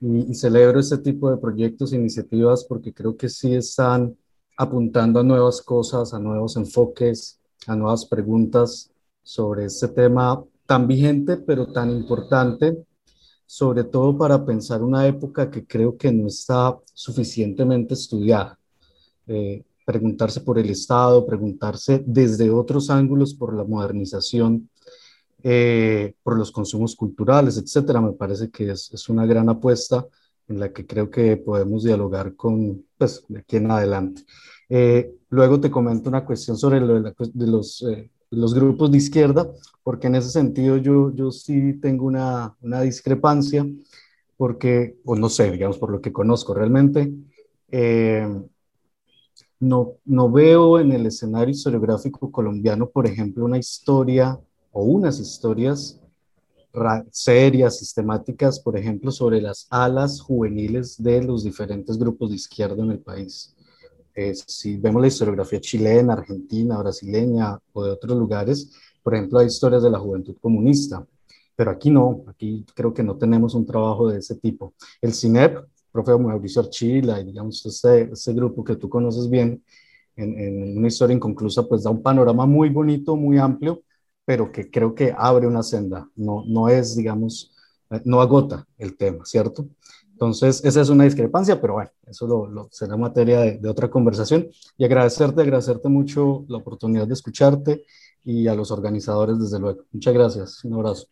y, 0.00 0.34
celebro 0.34 0.80
este 0.80 0.98
tipo 0.98 1.30
de 1.30 1.36
proyectos 1.36 1.92
e 1.92 1.96
iniciativas 1.96 2.64
porque 2.64 2.92
creo 2.92 3.16
que 3.16 3.28
sí 3.28 3.54
están 3.54 4.16
apuntando 4.56 5.20
a 5.20 5.24
nuevas 5.24 5.62
cosas, 5.62 6.12
a 6.14 6.18
nuevos 6.18 6.56
enfoques, 6.56 7.38
a 7.66 7.76
nuevas 7.76 8.04
preguntas 8.06 8.90
sobre 9.22 9.66
este 9.66 9.88
tema 9.88 10.42
tan 10.66 10.86
vigente 10.86 11.36
pero 11.36 11.66
tan 11.72 11.90
importante 11.90 12.84
sobre 13.50 13.82
todo 13.82 14.16
para 14.16 14.46
pensar 14.46 14.80
una 14.80 15.08
época 15.08 15.50
que 15.50 15.66
creo 15.66 15.96
que 15.96 16.12
no 16.12 16.28
está 16.28 16.78
suficientemente 16.94 17.94
estudiada. 17.94 18.56
Eh, 19.26 19.64
preguntarse 19.84 20.40
por 20.42 20.56
el 20.56 20.70
Estado, 20.70 21.26
preguntarse 21.26 22.00
desde 22.06 22.48
otros 22.48 22.90
ángulos 22.90 23.34
por 23.34 23.52
la 23.56 23.64
modernización, 23.64 24.69
eh, 25.42 26.14
por 26.22 26.36
los 26.38 26.52
consumos 26.52 26.96
culturales, 26.96 27.56
etcétera, 27.58 28.00
me 28.00 28.12
parece 28.12 28.50
que 28.50 28.70
es, 28.70 28.90
es, 28.92 29.08
una 29.08 29.26
gran 29.26 29.48
apuesta 29.48 30.06
en 30.48 30.60
la 30.60 30.72
que 30.72 30.86
creo 30.86 31.10
que 31.10 31.36
podemos 31.36 31.84
dialogar 31.84 32.34
con, 32.34 32.84
pues, 32.98 33.24
de 33.28 33.40
aquí 33.40 33.56
en 33.56 33.70
adelante. 33.70 34.24
Eh, 34.68 35.12
luego 35.30 35.60
te 35.60 35.70
comento 35.70 36.08
una 36.08 36.24
cuestión 36.24 36.56
sobre 36.56 36.80
lo 36.80 37.00
de, 37.00 37.12
de 37.32 37.46
los 37.46 37.84
los 38.30 38.54
grupos 38.54 38.90
de 38.90 38.98
izquierda, 38.98 39.50
porque 39.82 40.06
en 40.06 40.14
ese 40.14 40.30
sentido 40.30 40.76
yo, 40.76 41.12
yo 41.14 41.30
sí 41.30 41.74
tengo 41.74 42.06
una, 42.06 42.56
una 42.62 42.80
discrepancia, 42.80 43.66
porque, 44.36 44.96
o 45.04 45.16
no 45.16 45.28
sé, 45.28 45.50
digamos, 45.50 45.78
por 45.78 45.90
lo 45.90 46.00
que 46.00 46.12
conozco 46.12 46.54
realmente, 46.54 47.12
eh, 47.68 48.26
no, 49.58 49.96
no 50.04 50.30
veo 50.30 50.78
en 50.80 50.92
el 50.92 51.06
escenario 51.06 51.52
historiográfico 51.52 52.30
colombiano, 52.30 52.88
por 52.88 53.06
ejemplo, 53.06 53.44
una 53.44 53.58
historia 53.58 54.38
o 54.72 54.84
unas 54.84 55.18
historias 55.18 56.00
serias, 57.10 57.78
sistemáticas, 57.78 58.60
por 58.60 58.76
ejemplo, 58.76 59.10
sobre 59.10 59.40
las 59.40 59.66
alas 59.70 60.20
juveniles 60.20 61.02
de 61.02 61.22
los 61.22 61.44
diferentes 61.44 61.98
grupos 61.98 62.30
de 62.30 62.36
izquierda 62.36 62.82
en 62.82 62.92
el 62.92 63.00
país. 63.00 63.54
Eh, 64.14 64.34
si 64.34 64.76
vemos 64.76 65.02
la 65.02 65.08
historiografía 65.08 65.60
chilena, 65.60 66.12
argentina, 66.12 66.78
brasileña 66.78 67.58
o 67.72 67.84
de 67.84 67.90
otros 67.90 68.16
lugares, 68.16 68.72
por 69.02 69.14
ejemplo, 69.14 69.38
hay 69.38 69.46
historias 69.46 69.82
de 69.82 69.90
la 69.90 69.98
juventud 69.98 70.36
comunista, 70.40 71.04
pero 71.56 71.70
aquí 71.70 71.90
no, 71.90 72.24
aquí 72.26 72.64
creo 72.74 72.92
que 72.94 73.02
no 73.02 73.16
tenemos 73.16 73.54
un 73.54 73.66
trabajo 73.66 74.08
de 74.08 74.18
ese 74.18 74.36
tipo. 74.36 74.74
El 75.00 75.12
CINEP, 75.14 75.58
profe 75.90 76.16
Mauricio 76.16 76.62
Archila 76.62 77.20
y 77.20 77.24
digamos 77.24 77.64
ese, 77.66 78.10
ese 78.12 78.32
grupo 78.32 78.62
que 78.62 78.76
tú 78.76 78.88
conoces 78.88 79.28
bien, 79.28 79.62
en, 80.16 80.38
en, 80.38 80.78
una 80.78 80.88
historia 80.88 81.16
inconclusa, 81.16 81.66
pues 81.66 81.82
da 81.82 81.90
un 81.90 82.02
panorama 82.02 82.44
muy 82.46 82.68
bonito, 82.68 83.16
muy 83.16 83.38
amplio, 83.38 83.82
pero 84.30 84.52
que 84.52 84.70
creo 84.70 84.94
que 84.94 85.12
abre 85.18 85.48
una 85.48 85.64
senda, 85.64 86.08
no, 86.14 86.44
no 86.46 86.68
es, 86.68 86.94
digamos, 86.94 87.52
eh, 87.90 88.00
no 88.04 88.20
agota 88.20 88.64
el 88.78 88.96
tema, 88.96 89.24
¿cierto? 89.24 89.66
Entonces, 90.12 90.64
esa 90.64 90.82
es 90.82 90.88
una 90.88 91.02
discrepancia, 91.02 91.60
pero 91.60 91.72
bueno, 91.72 91.90
eso 92.06 92.28
lo, 92.28 92.68
será 92.70 92.96
materia 92.96 93.40
de, 93.40 93.68
otra 93.68 93.90
conversación. 93.90 94.48
Y 94.78 94.84
agradecerte, 94.84 95.40
agradecerte 95.42 95.88
mucho 95.88 96.44
la 96.46 96.58
oportunidad 96.58 97.08
de 97.08 97.14
escucharte 97.14 97.84
y 98.22 98.46
a 98.46 98.54
los 98.54 98.70
organizadores, 98.70 99.36
desde 99.36 99.58
luego. 99.58 99.82
Muchas 99.90 100.14
gracias. 100.14 100.64
Un 100.64 100.74
abrazo. 100.74 101.08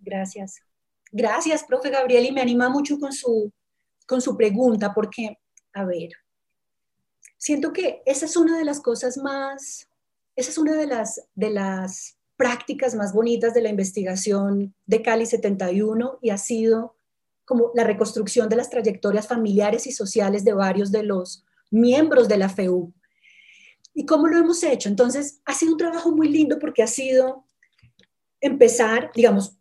Gracias. 0.00 0.62
Gracias, 1.12 1.62
profe 1.62 1.90
Gabriel, 1.90 2.26
y 2.26 2.32
me 2.32 2.40
anima 2.40 2.68
mucho 2.68 2.98
con 2.98 3.12
su, 3.12 3.52
con 4.04 4.20
su 4.20 4.36
pregunta, 4.36 4.92
porque, 4.92 5.38
a 5.74 5.84
ver, 5.84 6.10
siento 7.38 7.72
que 7.72 8.02
esa 8.04 8.26
es 8.26 8.36
una 8.36 8.58
de 8.58 8.64
las 8.64 8.80
cosas 8.80 9.16
más, 9.16 9.86
esa 10.34 10.50
es 10.50 10.58
una 10.58 10.74
de 10.74 10.88
las, 10.88 11.28
de 11.36 11.50
las 11.50 12.18
prácticas 12.36 12.94
más 12.94 13.12
bonitas 13.12 13.54
de 13.54 13.62
la 13.62 13.68
investigación 13.68 14.74
de 14.86 15.02
Cali 15.02 15.26
71 15.26 16.18
y 16.20 16.30
ha 16.30 16.38
sido 16.38 16.96
como 17.44 17.70
la 17.74 17.84
reconstrucción 17.84 18.48
de 18.48 18.56
las 18.56 18.70
trayectorias 18.70 19.26
familiares 19.26 19.86
y 19.86 19.92
sociales 19.92 20.44
de 20.44 20.52
varios 20.52 20.90
de 20.90 21.02
los 21.02 21.44
miembros 21.70 22.28
de 22.28 22.38
la 22.38 22.48
FEU. 22.48 22.92
¿Y 23.94 24.06
cómo 24.06 24.26
lo 24.26 24.38
hemos 24.38 24.62
hecho? 24.62 24.88
Entonces, 24.88 25.40
ha 25.44 25.54
sido 25.54 25.72
un 25.72 25.78
trabajo 25.78 26.12
muy 26.12 26.28
lindo 26.28 26.58
porque 26.58 26.82
ha 26.82 26.86
sido 26.86 27.44
empezar, 28.40 29.10
digamos, 29.14 29.56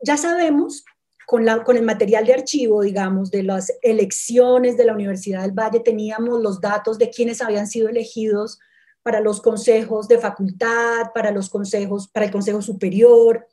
ya 0.00 0.16
sabemos 0.16 0.84
con, 1.26 1.44
la, 1.44 1.62
con 1.62 1.76
el 1.76 1.84
material 1.84 2.26
de 2.26 2.34
archivo, 2.34 2.82
digamos, 2.82 3.30
de 3.30 3.42
las 3.42 3.72
elecciones 3.82 4.76
de 4.76 4.84
la 4.84 4.94
Universidad 4.94 5.42
del 5.42 5.52
Valle, 5.52 5.80
teníamos 5.80 6.40
los 6.40 6.60
datos 6.60 6.98
de 6.98 7.10
quienes 7.10 7.40
habían 7.40 7.66
sido 7.66 7.88
elegidos 7.88 8.58
para 9.02 9.20
los 9.20 9.40
consejos 9.40 10.08
de 10.08 10.18
facultad, 10.18 11.12
para 11.14 11.30
los 11.30 11.50
consejos, 11.50 12.08
para 12.08 12.26
el 12.26 12.32
Consejo 12.32 12.62
Superior, 12.62 13.46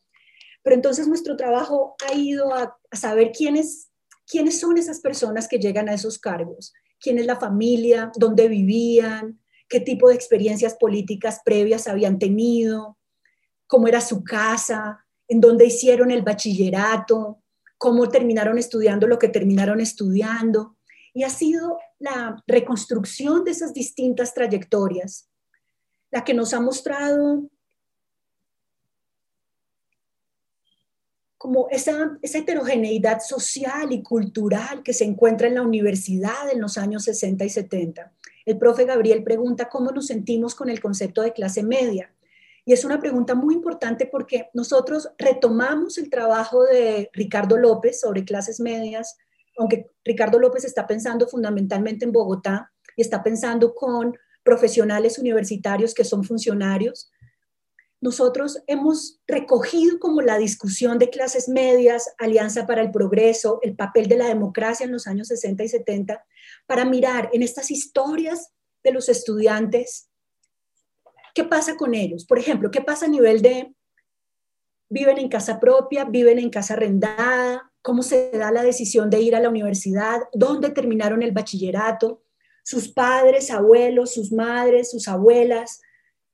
pero 0.63 0.75
entonces 0.75 1.07
nuestro 1.07 1.35
trabajo 1.35 1.95
ha 2.07 2.13
ido 2.13 2.53
a, 2.53 2.77
saber 2.91 3.31
quiénes, 3.31 3.89
quiénes 4.27 4.59
son 4.59 4.77
esas 4.77 4.99
personas 4.99 5.47
que 5.47 5.59
llegan 5.59 5.89
a 5.89 5.93
esos 5.93 6.19
cargos, 6.19 6.73
quién 6.99 7.17
es 7.17 7.25
la 7.25 7.37
familia, 7.37 8.11
dónde 8.15 8.47
vivían, 8.47 9.39
qué 9.67 9.79
tipo 9.79 10.09
de 10.09 10.15
experiencias 10.15 10.75
políticas 10.75 11.41
previas 11.45 11.87
habían 11.87 12.19
tenido, 12.19 12.97
cómo 13.67 13.87
era 13.87 14.01
su 14.01 14.23
casa, 14.23 15.05
en 15.27 15.39
dónde 15.39 15.65
hicieron 15.65 16.11
el 16.11 16.23
bachillerato, 16.23 17.41
cómo 17.77 18.09
terminaron 18.09 18.57
estudiando 18.57 19.07
lo 19.07 19.19
que 19.19 19.29
terminaron 19.29 19.79
estudiando. 19.79 20.75
Y 21.13 21.23
ha 21.23 21.29
sido 21.29 21.77
la 21.99 22.43
reconstrucción 22.47 23.43
de 23.43 23.51
esas 23.51 23.73
distintas 23.73 24.33
trayectorias 24.33 25.28
la 26.11 26.23
que 26.23 26.33
nos 26.33 26.53
ha 26.53 26.59
mostrado 26.59 27.49
como 31.37 31.69
esa, 31.69 32.17
esa 32.21 32.39
heterogeneidad 32.39 33.21
social 33.21 33.93
y 33.93 34.03
cultural 34.03 34.83
que 34.83 34.93
se 34.93 35.05
encuentra 35.05 35.47
en 35.47 35.55
la 35.55 35.61
universidad 35.61 36.51
en 36.51 36.59
los 36.59 36.77
años 36.77 37.05
60 37.05 37.45
y 37.45 37.49
70. 37.49 38.11
El 38.45 38.57
profe 38.57 38.83
Gabriel 38.83 39.23
pregunta 39.23 39.69
cómo 39.69 39.91
nos 39.91 40.07
sentimos 40.07 40.53
con 40.53 40.69
el 40.69 40.81
concepto 40.81 41.21
de 41.21 41.31
clase 41.31 41.63
media. 41.63 42.13
Y 42.65 42.73
es 42.73 42.83
una 42.83 42.99
pregunta 42.99 43.35
muy 43.35 43.55
importante 43.55 44.05
porque 44.05 44.49
nosotros 44.53 45.09
retomamos 45.17 45.97
el 45.97 46.09
trabajo 46.09 46.63
de 46.65 47.09
Ricardo 47.13 47.57
López 47.57 48.01
sobre 48.01 48.25
clases 48.25 48.59
medias, 48.59 49.17
aunque 49.57 49.91
Ricardo 50.03 50.39
López 50.39 50.65
está 50.65 50.85
pensando 50.85 51.25
fundamentalmente 51.27 52.05
en 52.05 52.11
Bogotá 52.11 52.71
y 52.97 53.01
está 53.01 53.23
pensando 53.23 53.73
con 53.73 54.17
profesionales 54.43 55.19
universitarios 55.19 55.93
que 55.93 56.03
son 56.03 56.23
funcionarios, 56.23 57.11
nosotros 58.01 58.63
hemos 58.67 59.19
recogido 59.27 59.99
como 59.99 60.21
la 60.21 60.37
discusión 60.37 60.99
de 60.99 61.09
clases 61.09 61.49
medias, 61.49 62.13
Alianza 62.17 62.65
para 62.65 62.81
el 62.81 62.91
Progreso, 62.91 63.59
el 63.61 63.75
papel 63.75 64.07
de 64.07 64.17
la 64.17 64.27
democracia 64.27 64.85
en 64.85 64.93
los 64.93 65.05
años 65.05 65.27
60 65.27 65.63
y 65.63 65.69
70, 65.69 66.25
para 66.65 66.85
mirar 66.85 67.29
en 67.33 67.43
estas 67.43 67.71
historias 67.71 68.51
de 68.83 68.93
los 68.93 69.09
estudiantes 69.09 70.09
qué 71.35 71.43
pasa 71.43 71.75
con 71.75 71.93
ellos. 71.93 72.25
Por 72.25 72.39
ejemplo, 72.39 72.71
qué 72.71 72.81
pasa 72.81 73.05
a 73.05 73.09
nivel 73.09 73.41
de 73.41 73.73
viven 74.89 75.17
en 75.17 75.29
casa 75.29 75.59
propia, 75.59 76.05
viven 76.05 76.39
en 76.39 76.49
casa 76.49 76.73
arrendada, 76.73 77.71
cómo 77.81 78.01
se 78.01 78.31
da 78.31 78.51
la 78.51 78.63
decisión 78.63 79.09
de 79.09 79.21
ir 79.21 79.35
a 79.35 79.39
la 79.39 79.49
universidad, 79.49 80.21
dónde 80.33 80.69
terminaron 80.69 81.21
el 81.21 81.31
bachillerato, 81.31 82.23
sus 82.69 82.87
padres, 82.87 83.49
abuelos, 83.49 84.13
sus 84.13 84.31
madres, 84.31 84.91
sus 84.91 85.07
abuelas, 85.07 85.81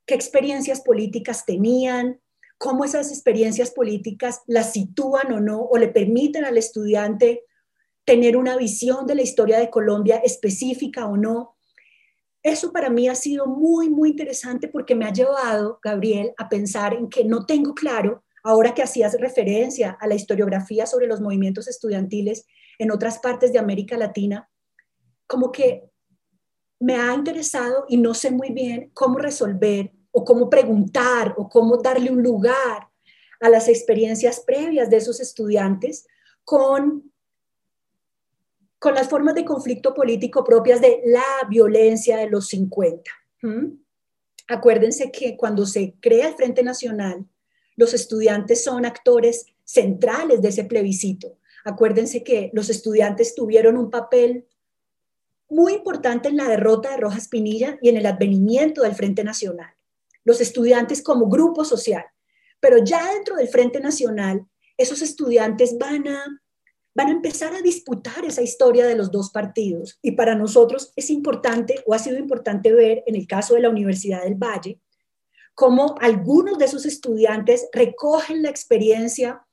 qué 0.06 0.16
experiencias 0.16 0.82
políticas 0.82 1.46
tenían, 1.46 2.20
cómo 2.58 2.84
esas 2.84 3.10
experiencias 3.10 3.72
políticas 3.72 4.42
las 4.46 4.74
sitúan 4.74 5.32
o 5.32 5.40
no, 5.40 5.62
o 5.62 5.78
le 5.78 5.88
permiten 5.88 6.44
al 6.44 6.58
estudiante 6.58 7.46
tener 8.04 8.36
una 8.36 8.58
visión 8.58 9.08
de 9.08 9.16
la 9.16 9.22
historia 9.22 9.60
de 9.60 9.70
Colombia 9.70 10.18
específica 10.26 11.06
o 11.06 11.16
no. 11.16 11.56
Eso 12.44 12.74
para 12.74 12.90
mí 12.90 13.08
ha 13.08 13.16
sido 13.16 13.48
muy, 13.48 13.90
muy 13.90 14.10
interesante 14.10 14.68
porque 14.68 14.94
me 14.94 15.06
ha 15.06 15.14
llevado, 15.14 15.80
Gabriel, 15.82 16.34
a 16.36 16.50
pensar 16.50 16.96
en 16.96 17.08
que 17.08 17.24
no 17.24 17.46
tengo 17.46 17.74
claro 17.74 18.26
ahora 18.44 18.74
que 18.74 18.84
hacías 18.84 19.18
referencia 19.22 19.98
a 20.02 20.06
la 20.06 20.16
historiografía 20.16 20.86
sobre 20.86 21.08
los 21.08 21.22
movimientos 21.22 21.70
estudiantiles 21.70 22.46
en 22.78 22.92
otras 22.92 23.20
partes 23.20 23.54
de 23.54 23.60
América 23.60 23.96
Latina, 23.96 24.50
como 25.28 25.54
que 25.54 25.95
me 26.80 26.96
ha 26.96 27.14
interesado 27.14 27.86
y 27.88 27.98
no 27.98 28.14
sé 28.14 28.32
muy 28.32 28.52
bien 28.52 28.92
cómo 28.94 29.18
resolver 29.18 29.92
o 30.12 30.24
cómo 30.24 30.50
preguntar 30.50 31.34
o 31.38 31.50
cómo 31.50 31.78
darle 31.78 32.12
un 32.12 32.24
lugar 32.24 32.90
a 33.40 33.50
las 33.50 33.68
experiencias 33.68 34.40
previas 34.40 34.90
de 34.90 34.98
esos 34.98 35.20
estudiantes 35.20 36.08
con, 36.44 37.12
con 38.80 38.94
las 38.94 39.10
formas 39.10 39.36
de 39.36 39.46
conflicto 39.46 39.94
político 39.94 40.44
propias 40.44 40.82
de 40.82 41.02
la 41.06 41.48
violencia 41.50 42.18
de 42.18 42.30
los 42.30 42.48
50. 42.48 43.12
Acuérdense 44.48 45.12
que 45.12 45.36
cuando 45.36 45.66
se 45.66 45.96
crea 46.00 46.30
el 46.30 46.36
Frente 46.36 46.64
Nacional, 46.64 47.26
los 47.76 47.94
estudiantes 47.94 48.64
son 48.64 48.86
actores 48.86 49.46
centrales 49.64 50.42
de 50.42 50.50
ese 50.50 50.64
plebiscito. 50.64 51.38
Acuérdense 51.66 52.24
que 52.24 52.52
los 52.54 52.70
estudiantes 52.70 53.36
tuvieron 53.36 53.76
un 53.76 53.90
papel 53.90 54.48
muy 55.50 55.74
importante 55.74 56.30
en 56.30 56.38
la 56.38 56.48
derrota 56.48 56.92
de 56.92 56.98
Rojas 56.98 57.28
Pinilla 57.28 57.78
y 57.82 57.90
en 57.90 57.98
el 57.98 58.06
advenimiento 58.06 58.82
del 58.82 58.96
Frente 58.96 59.24
Nacional. 59.24 59.74
Los 60.24 60.42
estudiantes 60.42 61.04
como 61.04 61.28
grupo 61.28 61.66
social. 61.66 62.06
Pero 62.60 62.78
ya 62.84 63.14
dentro 63.14 63.36
del 63.36 63.48
Frente 63.48 63.80
Nacional, 63.80 64.46
esos 64.78 65.02
estudiantes 65.02 65.78
van 65.78 66.08
a, 66.08 66.42
van 66.96 67.08
a 67.08 67.12
empezar 67.12 67.54
a 67.54 67.62
disputar 67.62 68.26
esa 68.26 68.42
historia 68.42 68.88
de 68.88 68.96
los 68.96 69.12
dos 69.12 69.30
partidos. 69.30 70.00
Y 70.02 70.14
para 70.14 70.36
nosotros 70.36 70.92
es 70.96 71.10
importante, 71.10 71.84
o 71.86 71.94
ha 71.94 72.00
sido 72.00 72.18
importante 72.18 72.74
ver 72.74 73.04
en 73.06 73.16
el 73.16 73.28
caso 73.28 73.54
de 73.54 73.62
la 73.62 73.70
Universidad 73.70 74.24
del 74.24 74.36
Valle, 74.36 74.80
cómo 75.54 75.96
algunos 76.00 76.58
de 76.58 76.66
esos 76.66 76.86
estudiantes 76.86 77.70
recogen 77.72 78.42
la 78.42 78.50
experiencia 78.50 79.45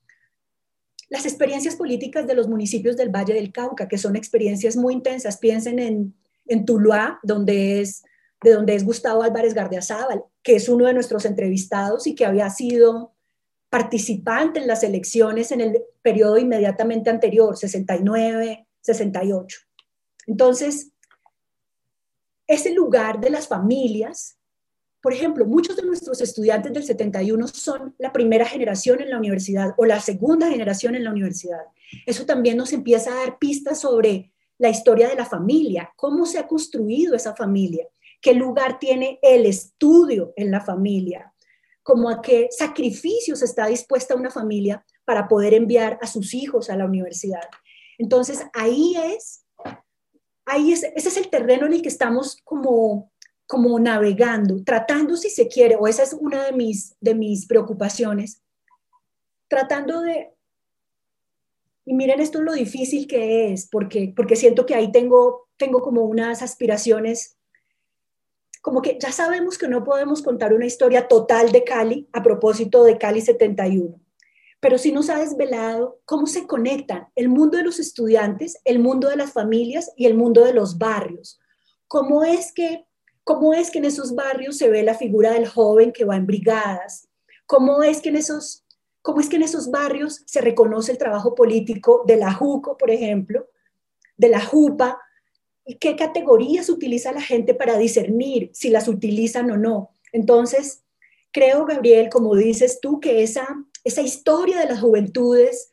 las 1.12 1.26
experiencias 1.26 1.76
políticas 1.76 2.26
de 2.26 2.34
los 2.34 2.48
municipios 2.48 2.96
del 2.96 3.10
Valle 3.10 3.34
del 3.34 3.52
Cauca, 3.52 3.86
que 3.86 3.98
son 3.98 4.16
experiencias 4.16 4.78
muy 4.78 4.94
intensas. 4.94 5.36
Piensen 5.36 5.78
en, 5.78 6.14
en 6.46 6.64
Tuluá, 6.64 7.20
donde 7.22 7.82
es, 7.82 8.02
de 8.42 8.52
donde 8.52 8.74
es 8.74 8.82
Gustavo 8.82 9.22
Álvarez 9.22 9.52
Gardiazabal, 9.52 10.24
que 10.42 10.56
es 10.56 10.70
uno 10.70 10.86
de 10.86 10.94
nuestros 10.94 11.26
entrevistados 11.26 12.06
y 12.06 12.14
que 12.14 12.24
había 12.24 12.48
sido 12.48 13.12
participante 13.68 14.60
en 14.60 14.66
las 14.66 14.82
elecciones 14.84 15.52
en 15.52 15.60
el 15.60 15.82
periodo 16.00 16.38
inmediatamente 16.38 17.10
anterior, 17.10 17.58
69, 17.58 18.66
68. 18.80 19.58
Entonces, 20.28 20.92
ese 22.46 22.72
lugar 22.72 23.20
de 23.20 23.28
las 23.28 23.48
familias 23.48 24.38
por 25.02 25.12
ejemplo, 25.12 25.44
muchos 25.44 25.74
de 25.74 25.82
nuestros 25.82 26.20
estudiantes 26.20 26.72
del 26.72 26.84
71 26.84 27.48
son 27.48 27.94
la 27.98 28.12
primera 28.12 28.46
generación 28.46 29.02
en 29.02 29.10
la 29.10 29.18
universidad 29.18 29.74
o 29.76 29.84
la 29.84 30.00
segunda 30.00 30.48
generación 30.48 30.94
en 30.94 31.02
la 31.02 31.10
universidad. 31.10 31.62
Eso 32.06 32.24
también 32.24 32.56
nos 32.56 32.72
empieza 32.72 33.10
a 33.10 33.16
dar 33.16 33.38
pistas 33.38 33.80
sobre 33.80 34.32
la 34.58 34.70
historia 34.70 35.08
de 35.08 35.16
la 35.16 35.24
familia, 35.24 35.92
cómo 35.96 36.24
se 36.24 36.38
ha 36.38 36.46
construido 36.46 37.16
esa 37.16 37.34
familia, 37.34 37.88
qué 38.20 38.32
lugar 38.32 38.78
tiene 38.78 39.18
el 39.22 39.44
estudio 39.44 40.32
en 40.36 40.52
la 40.52 40.60
familia, 40.60 41.34
como 41.82 42.08
a 42.08 42.22
qué 42.22 42.46
sacrificios 42.52 43.42
está 43.42 43.66
dispuesta 43.66 44.14
una 44.14 44.30
familia 44.30 44.84
para 45.04 45.26
poder 45.26 45.52
enviar 45.54 45.98
a 46.00 46.06
sus 46.06 46.32
hijos 46.32 46.70
a 46.70 46.76
la 46.76 46.84
universidad. 46.84 47.48
Entonces, 47.98 48.44
ahí 48.52 48.94
es, 48.96 49.44
ahí 50.46 50.72
es, 50.72 50.84
ese 50.94 51.08
es 51.08 51.16
el 51.16 51.28
terreno 51.28 51.66
en 51.66 51.72
el 51.72 51.82
que 51.82 51.88
estamos 51.88 52.36
como 52.44 53.11
como 53.52 53.78
navegando, 53.78 54.64
tratando 54.64 55.14
si 55.14 55.28
se 55.28 55.46
quiere, 55.46 55.76
o 55.78 55.86
esa 55.86 56.02
es 56.04 56.14
una 56.14 56.42
de 56.42 56.52
mis, 56.52 56.96
de 57.02 57.14
mis 57.14 57.44
preocupaciones, 57.44 58.40
tratando 59.46 60.00
de, 60.00 60.30
y 61.84 61.92
miren 61.92 62.20
esto 62.20 62.38
es 62.38 62.44
lo 62.46 62.54
difícil 62.54 63.06
que 63.06 63.52
es, 63.52 63.68
porque, 63.68 64.10
porque 64.16 64.36
siento 64.36 64.64
que 64.64 64.74
ahí 64.74 64.90
tengo, 64.90 65.50
tengo 65.58 65.82
como 65.82 66.00
unas 66.04 66.40
aspiraciones, 66.40 67.36
como 68.62 68.80
que 68.80 68.96
ya 68.98 69.12
sabemos 69.12 69.58
que 69.58 69.68
no 69.68 69.84
podemos 69.84 70.22
contar 70.22 70.54
una 70.54 70.64
historia 70.64 71.06
total 71.06 71.52
de 71.52 71.62
Cali 71.62 72.08
a 72.14 72.22
propósito 72.22 72.84
de 72.84 72.96
Cali 72.96 73.20
71, 73.20 74.00
pero 74.60 74.78
si 74.78 74.92
nos 74.92 75.10
ha 75.10 75.18
desvelado 75.18 76.00
cómo 76.06 76.26
se 76.26 76.46
conectan 76.46 77.08
el 77.16 77.28
mundo 77.28 77.58
de 77.58 77.64
los 77.64 77.80
estudiantes, 77.80 78.62
el 78.64 78.78
mundo 78.78 79.10
de 79.10 79.16
las 79.16 79.34
familias 79.34 79.92
y 79.94 80.06
el 80.06 80.14
mundo 80.14 80.42
de 80.42 80.54
los 80.54 80.78
barrios. 80.78 81.38
¿Cómo 81.86 82.24
es 82.24 82.54
que 82.54 82.86
¿Cómo 83.24 83.54
es 83.54 83.70
que 83.70 83.78
en 83.78 83.84
esos 83.84 84.14
barrios 84.14 84.58
se 84.58 84.68
ve 84.68 84.82
la 84.82 84.94
figura 84.94 85.32
del 85.32 85.46
joven 85.46 85.92
que 85.92 86.04
va 86.04 86.16
en 86.16 86.26
brigadas? 86.26 87.08
¿Cómo 87.46 87.82
es 87.82 88.00
que 88.00 88.08
en 88.08 88.16
esos, 88.16 88.64
cómo 89.00 89.20
es 89.20 89.28
que 89.28 89.36
en 89.36 89.42
esos 89.42 89.70
barrios 89.70 90.22
se 90.26 90.40
reconoce 90.40 90.92
el 90.92 90.98
trabajo 90.98 91.34
político 91.34 92.02
de 92.06 92.16
la 92.16 92.32
JUCO, 92.32 92.76
por 92.76 92.90
ejemplo, 92.90 93.48
de 94.16 94.28
la 94.28 94.40
JUPA? 94.40 94.98
¿Y 95.64 95.76
qué 95.76 95.94
categorías 95.94 96.68
utiliza 96.68 97.12
la 97.12 97.20
gente 97.20 97.54
para 97.54 97.78
discernir 97.78 98.50
si 98.52 98.70
las 98.70 98.88
utilizan 98.88 99.50
o 99.52 99.56
no? 99.56 99.94
Entonces, 100.12 100.82
creo, 101.30 101.64
Gabriel, 101.64 102.08
como 102.10 102.34
dices 102.34 102.80
tú, 102.80 102.98
que 102.98 103.22
esa, 103.22 103.46
esa 103.84 104.02
historia 104.02 104.58
de 104.58 104.66
las 104.66 104.80
juventudes 104.80 105.72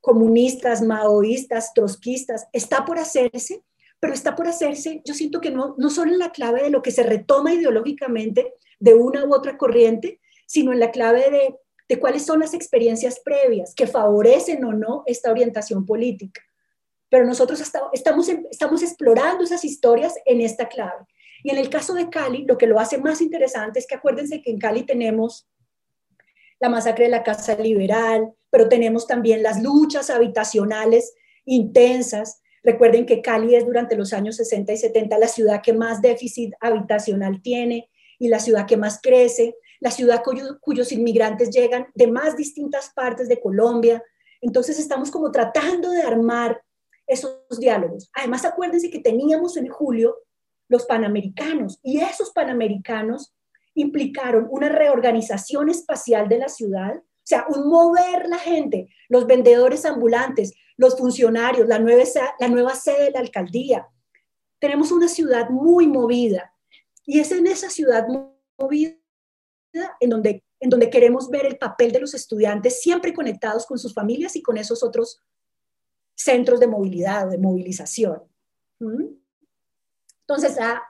comunistas, 0.00 0.80
maoístas, 0.80 1.74
trotskistas, 1.74 2.46
está 2.52 2.84
por 2.84 2.98
hacerse 2.98 3.62
pero 4.00 4.14
está 4.14 4.34
por 4.34 4.48
hacerse, 4.48 5.02
yo 5.04 5.14
siento 5.14 5.40
que 5.40 5.50
no, 5.50 5.74
no 5.78 5.90
solo 5.90 6.12
en 6.12 6.18
la 6.18 6.32
clave 6.32 6.62
de 6.62 6.70
lo 6.70 6.82
que 6.82 6.90
se 6.90 7.02
retoma 7.02 7.52
ideológicamente 7.52 8.54
de 8.78 8.94
una 8.94 9.24
u 9.26 9.34
otra 9.34 9.58
corriente, 9.58 10.20
sino 10.46 10.72
en 10.72 10.80
la 10.80 10.90
clave 10.90 11.30
de, 11.30 11.54
de 11.88 12.00
cuáles 12.00 12.24
son 12.24 12.40
las 12.40 12.54
experiencias 12.54 13.20
previas 13.20 13.74
que 13.74 13.86
favorecen 13.86 14.64
o 14.64 14.72
no 14.72 15.02
esta 15.06 15.30
orientación 15.30 15.84
política. 15.84 16.40
Pero 17.10 17.26
nosotros 17.26 17.60
estamos, 17.60 18.28
estamos 18.50 18.82
explorando 18.82 19.44
esas 19.44 19.64
historias 19.64 20.14
en 20.24 20.40
esta 20.40 20.68
clave. 20.68 21.04
Y 21.42 21.50
en 21.50 21.58
el 21.58 21.68
caso 21.68 21.92
de 21.92 22.08
Cali, 22.08 22.44
lo 22.46 22.56
que 22.56 22.66
lo 22.66 22.78
hace 22.78 22.98
más 22.98 23.20
interesante 23.20 23.80
es 23.80 23.86
que 23.86 23.96
acuérdense 23.96 24.40
que 24.40 24.50
en 24.50 24.58
Cali 24.58 24.84
tenemos 24.84 25.48
la 26.58 26.68
masacre 26.68 27.04
de 27.04 27.10
la 27.10 27.22
Casa 27.22 27.54
Liberal, 27.56 28.32
pero 28.50 28.68
tenemos 28.68 29.06
también 29.06 29.42
las 29.42 29.62
luchas 29.62 30.10
habitacionales 30.10 31.14
intensas, 31.44 32.42
Recuerden 32.62 33.06
que 33.06 33.22
Cali 33.22 33.54
es 33.54 33.64
durante 33.64 33.96
los 33.96 34.12
años 34.12 34.36
60 34.36 34.72
y 34.72 34.76
70 34.76 35.18
la 35.18 35.28
ciudad 35.28 35.62
que 35.62 35.72
más 35.72 36.02
déficit 36.02 36.52
habitacional 36.60 37.40
tiene 37.42 37.88
y 38.18 38.28
la 38.28 38.38
ciudad 38.38 38.66
que 38.66 38.76
más 38.76 39.00
crece, 39.02 39.56
la 39.80 39.90
ciudad 39.90 40.22
cuyos 40.60 40.92
inmigrantes 40.92 41.50
llegan 41.50 41.86
de 41.94 42.06
más 42.06 42.36
distintas 42.36 42.92
partes 42.94 43.28
de 43.28 43.40
Colombia. 43.40 44.02
Entonces 44.42 44.78
estamos 44.78 45.10
como 45.10 45.30
tratando 45.30 45.90
de 45.90 46.02
armar 46.02 46.62
esos 47.06 47.58
diálogos. 47.58 48.10
Además, 48.14 48.44
acuérdense 48.44 48.90
que 48.90 49.00
teníamos 49.00 49.56
en 49.56 49.68
julio 49.68 50.16
los 50.68 50.84
panamericanos 50.84 51.80
y 51.82 52.00
esos 52.00 52.30
panamericanos 52.30 53.34
implicaron 53.74 54.46
una 54.50 54.68
reorganización 54.68 55.68
espacial 55.68 56.28
de 56.28 56.38
la 56.38 56.48
ciudad, 56.48 57.02
sea, 57.30 57.46
un 57.48 57.68
mover 57.68 58.28
la 58.28 58.38
gente, 58.38 58.88
los 59.08 59.26
vendedores 59.26 59.84
ambulantes, 59.84 60.52
los 60.76 60.96
funcionarios, 60.96 61.66
la 61.66 61.78
nueva, 61.78 62.04
la 62.38 62.48
nueva 62.48 62.74
sede 62.74 63.04
de 63.04 63.10
la 63.12 63.20
alcaldía. 63.20 63.88
Tenemos 64.58 64.92
una 64.92 65.08
ciudad 65.08 65.48
muy 65.50 65.86
movida 65.86 66.54
y 67.06 67.20
es 67.20 67.32
en 67.32 67.46
esa 67.46 67.70
ciudad 67.70 68.06
movida 68.58 68.96
en 70.00 70.10
donde, 70.10 70.44
en 70.58 70.70
donde 70.70 70.90
queremos 70.90 71.30
ver 71.30 71.46
el 71.46 71.58
papel 71.58 71.92
de 71.92 72.00
los 72.00 72.14
estudiantes 72.14 72.80
siempre 72.82 73.14
conectados 73.14 73.66
con 73.66 73.78
sus 73.78 73.94
familias 73.94 74.36
y 74.36 74.42
con 74.42 74.58
esos 74.58 74.82
otros 74.82 75.22
centros 76.14 76.60
de 76.60 76.66
movilidad, 76.66 77.28
de 77.28 77.38
movilización. 77.38 78.22
¿Mm? 78.78 79.06
Entonces, 80.20 80.58
ah, 80.60 80.82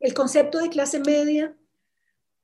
el 0.00 0.14
concepto 0.14 0.58
de 0.58 0.68
clase 0.68 1.00
media, 1.00 1.56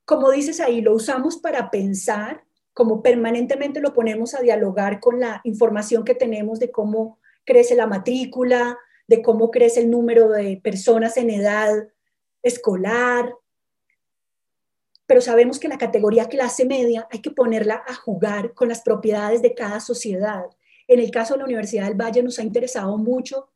como 0.04 0.30
dices 0.30 0.60
ahí, 0.60 0.80
lo 0.80 0.94
usamos 0.94 1.36
para 1.36 1.70
pensar 1.70 2.44
como 2.72 3.02
permanentemente 3.02 3.80
lo 3.80 3.92
ponemos 3.92 4.34
a 4.34 4.40
dialogar 4.40 5.00
con 5.00 5.20
la 5.20 5.40
información 5.44 6.04
que 6.04 6.14
tenemos 6.14 6.58
de 6.58 6.70
cómo 6.70 7.18
crece 7.44 7.74
la 7.74 7.86
matrícula, 7.86 8.78
de 9.06 9.22
cómo 9.22 9.50
crece 9.50 9.80
el 9.80 9.90
número 9.90 10.28
de 10.28 10.60
personas 10.62 11.16
en 11.16 11.30
edad 11.30 11.88
escolar. 12.42 13.34
Pero 15.06 15.20
sabemos 15.20 15.58
que 15.58 15.68
la 15.68 15.78
categoría 15.78 16.26
clase 16.26 16.64
media 16.64 17.08
hay 17.10 17.20
que 17.20 17.32
ponerla 17.32 17.82
a 17.88 17.94
jugar 17.94 18.54
con 18.54 18.68
las 18.68 18.82
propiedades 18.82 19.42
de 19.42 19.54
cada 19.54 19.80
sociedad. 19.80 20.44
En 20.86 21.00
el 21.00 21.10
caso 21.10 21.34
de 21.34 21.38
la 21.38 21.46
Universidad 21.46 21.86
del 21.86 22.00
Valle 22.00 22.22
nos 22.22 22.38
ha 22.38 22.42
interesado 22.42 22.96
mucho 22.96 23.50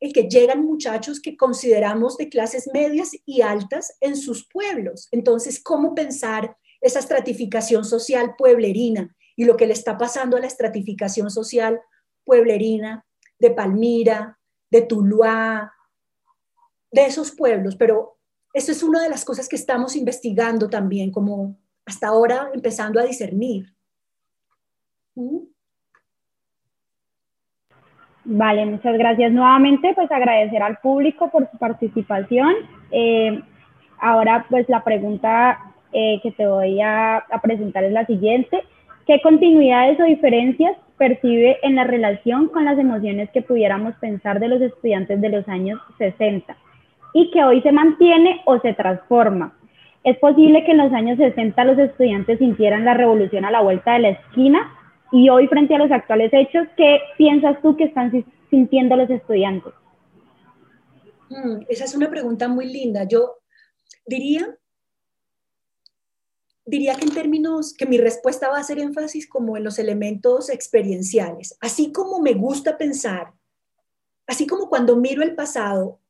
el 0.00 0.12
que 0.12 0.28
llegan 0.28 0.64
muchachos 0.64 1.20
que 1.20 1.36
consideramos 1.36 2.16
de 2.16 2.28
clases 2.28 2.68
medias 2.74 3.12
y 3.24 3.42
altas 3.42 3.96
en 4.00 4.16
sus 4.16 4.48
pueblos. 4.48 5.06
Entonces, 5.12 5.62
¿cómo 5.62 5.94
pensar 5.94 6.56
esa 6.82 6.98
estratificación 6.98 7.84
social 7.84 8.34
pueblerina 8.36 9.14
y 9.36 9.44
lo 9.44 9.56
que 9.56 9.66
le 9.66 9.72
está 9.72 9.96
pasando 9.96 10.36
a 10.36 10.40
la 10.40 10.46
estratificación 10.46 11.30
social 11.30 11.80
pueblerina 12.24 13.06
de 13.38 13.50
Palmira, 13.50 14.38
de 14.70 14.82
Tuluá, 14.82 15.72
de 16.90 17.06
esos 17.06 17.30
pueblos, 17.30 17.76
pero 17.76 18.18
eso 18.52 18.70
es 18.70 18.82
una 18.82 19.02
de 19.02 19.08
las 19.08 19.24
cosas 19.24 19.48
que 19.48 19.56
estamos 19.56 19.96
investigando 19.96 20.68
también, 20.68 21.10
como 21.10 21.56
hasta 21.86 22.08
ahora 22.08 22.50
empezando 22.52 23.00
a 23.00 23.04
discernir. 23.04 23.74
¿Mm? 25.14 25.38
Vale, 28.24 28.66
muchas 28.66 28.96
gracias 28.98 29.32
nuevamente, 29.32 29.94
pues 29.94 30.10
agradecer 30.10 30.62
al 30.62 30.78
público 30.78 31.30
por 31.30 31.50
su 31.50 31.58
participación. 31.58 32.54
Eh, 32.92 33.42
ahora, 33.98 34.46
pues 34.48 34.68
la 34.68 34.84
pregunta 34.84 35.71
eh, 35.92 36.20
que 36.22 36.32
te 36.32 36.46
voy 36.46 36.80
a, 36.80 37.24
presentar 37.42 37.84
es 37.84 37.92
la 37.92 38.06
siguiente. 38.06 38.62
¿Qué 39.06 39.20
continuidades 39.20 39.98
o 40.00 40.04
diferencias 40.04 40.76
percibe 40.96 41.58
en 41.62 41.74
la 41.74 41.84
relación 41.84 42.48
con 42.48 42.64
las 42.64 42.78
emociones 42.78 43.30
que 43.30 43.42
pudiéramos 43.42 43.94
pensar 43.96 44.40
de 44.40 44.48
los 44.48 44.60
estudiantes 44.60 45.20
de 45.20 45.28
los 45.28 45.48
años 45.48 45.80
60 45.98 46.56
y 47.14 47.30
que 47.30 47.44
hoy 47.44 47.60
se 47.62 47.72
mantiene 47.72 48.40
o 48.44 48.60
se 48.60 48.74
transforma? 48.74 49.54
Es 50.04 50.18
posible 50.18 50.64
que 50.64 50.72
en 50.72 50.78
los 50.78 50.92
años 50.92 51.18
60 51.18 51.64
los 51.64 51.78
estudiantes 51.78 52.38
sintieran 52.38 52.84
la 52.84 52.94
revolución 52.94 53.44
a 53.44 53.50
la 53.50 53.60
vuelta 53.60 53.92
de 53.94 54.00
la 54.00 54.08
esquina 54.10 54.72
y 55.12 55.28
hoy, 55.28 55.46
frente 55.46 55.74
a 55.74 55.78
los 55.78 55.92
actuales 55.92 56.32
hechos, 56.32 56.66
¿qué 56.76 57.00
piensas 57.18 57.60
tú 57.60 57.76
que 57.76 57.84
están 57.84 58.24
sintiendo 58.48 58.96
los 58.96 59.10
estudiantes? 59.10 59.74
Mm, 61.28 61.64
esa 61.68 61.84
es 61.84 61.94
una 61.94 62.08
pregunta 62.08 62.48
muy 62.48 62.66
linda. 62.72 63.04
Yo 63.04 63.36
diría, 64.06 64.56
diría 66.64 66.94
que 66.94 67.04
en 67.04 67.14
términos, 67.14 67.74
que 67.74 67.86
mi 67.86 67.98
respuesta 67.98 68.48
va 68.48 68.58
a 68.58 68.60
hacer 68.60 68.78
énfasis 68.78 69.26
como 69.26 69.56
en 69.56 69.64
los 69.64 69.78
elementos 69.78 70.48
experienciales. 70.48 71.56
Así 71.60 71.92
como 71.92 72.20
me 72.20 72.34
gusta 72.34 72.78
pensar, 72.78 73.32
así 74.26 74.46
como 74.46 74.68
cuando 74.68 74.96
miro 74.96 75.22
el 75.22 75.34
pasado, 75.34 76.00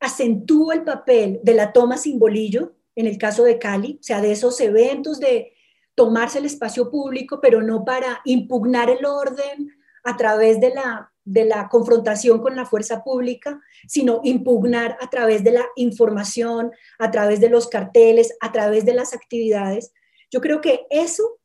acentúo 0.00 0.72
el 0.72 0.84
papel 0.84 1.40
de 1.42 1.54
la 1.54 1.72
toma 1.72 1.96
simbolillo, 1.96 2.74
en 2.96 3.06
el 3.06 3.18
caso 3.18 3.44
de 3.44 3.58
Cali, 3.58 3.98
o 4.00 4.02
sea, 4.02 4.20
de 4.20 4.32
esos 4.32 4.60
eventos 4.60 5.18
de 5.18 5.52
tomarse 5.94 6.38
el 6.38 6.46
espacio 6.46 6.90
público, 6.90 7.40
pero 7.40 7.62
no 7.62 7.84
para 7.84 8.20
impugnar 8.24 8.90
el 8.90 9.04
orden 9.04 9.70
a 10.02 10.16
través 10.16 10.60
de 10.60 10.70
la, 10.74 11.13
de 11.24 11.44
la 11.44 11.68
confrontación 11.68 12.40
con 12.40 12.54
la 12.54 12.66
fuerza 12.66 13.02
pública, 13.02 13.60
sino 13.86 14.20
impugnar 14.24 14.96
a 15.00 15.08
través 15.08 15.42
de 15.42 15.52
la 15.52 15.64
información, 15.76 16.72
a 16.98 17.10
través 17.10 17.40
de 17.40 17.48
los 17.48 17.68
carteles, 17.68 18.36
a 18.40 18.52
través 18.52 18.84
de 18.84 18.94
las 18.94 19.14
actividades. 19.14 19.92
Yo 20.30 20.40
creo 20.40 20.60
que 20.60 20.86
eso, 20.90 21.40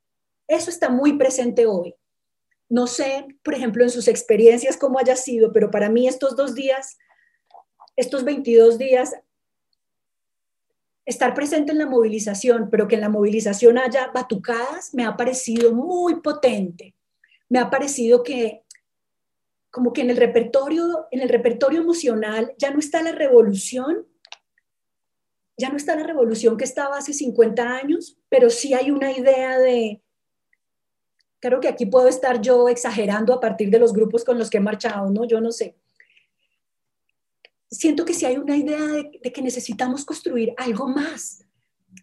eso 0.48 0.70
está 0.70 0.90
muy 0.90 1.18
presente 1.18 1.66
hoy. 1.66 1.96
No 2.68 2.88
sé, 2.88 3.26
por 3.44 3.56
ejemplo, 3.56 3.84
en 3.84 3.90
sus 3.90 4.08
experiencias 4.08 4.78
cómo 4.78 5.00
haya 5.00 5.16
sido, 5.16 5.52
pero 5.54 5.72
para 5.72 5.90
mí 5.90 6.08
estos 6.08 6.36
dos 6.36 6.54
días, 6.54 6.98
estos 7.96 8.24
22 8.24 8.78
días 8.78 9.16
estar 11.06 11.34
presente 11.34 11.72
en 11.72 11.80
la 11.80 11.88
movilización, 11.88 12.70
pero 12.70 12.88
que 12.88 12.96
en 12.96 13.02
la 13.02 13.10
movilización 13.10 13.80
haya 13.80 14.12
batucadas, 14.14 14.94
me 14.94 15.06
ha 15.06 15.18
parecido 15.18 15.74
muy 15.74 16.22
potente. 16.22 16.94
Me 17.48 17.58
ha 17.58 17.72
parecido 17.72 18.22
que 18.22 18.64
como 19.72 19.94
que 19.94 20.02
en 20.02 20.10
el 20.10 20.18
repertorio, 20.18 21.08
en 21.12 21.22
el 21.22 21.30
repertorio 21.30 21.82
emocional 21.82 22.54
ya 22.58 22.72
no 22.72 22.80
está 22.80 23.02
la 23.02 23.12
revolución, 23.12 24.08
ya 25.58 25.70
no 25.70 25.78
está 25.78 25.96
la 25.96 26.04
revolución 26.04 26.58
que 26.58 26.64
estaba 26.64 26.98
hace 26.98 27.14
50 27.14 27.64
años, 27.64 28.18
pero 28.30 28.50
sí 28.50 28.74
hay 28.74 28.92
una 28.92 29.12
idea 29.12 29.60
de, 29.60 30.02
creo 31.40 31.60
que 31.60 31.68
aquí 31.68 31.86
puedo 31.86 32.08
estar 32.08 32.42
yo 32.42 32.70
exagerando 32.70 33.34
a 33.34 33.40
partir 33.40 33.70
de 33.70 33.80
los 33.80 33.94
grupos 33.94 34.24
con 34.24 34.40
los 34.40 34.50
que 34.50 34.58
he 34.58 34.62
marchado, 34.62 35.10
¿no? 35.12 35.26
Yo 35.26 35.42
no 35.42 35.52
sé, 35.52 35.76
siento 37.70 38.06
que 38.06 38.14
si 38.14 38.26
hay 38.26 38.38
una 38.38 38.58
idea 38.58 38.82
de, 38.82 39.12
que 39.32 39.42
necesitamos 39.42 40.06
construir 40.06 40.54
algo 40.58 40.88
más. 40.88 41.46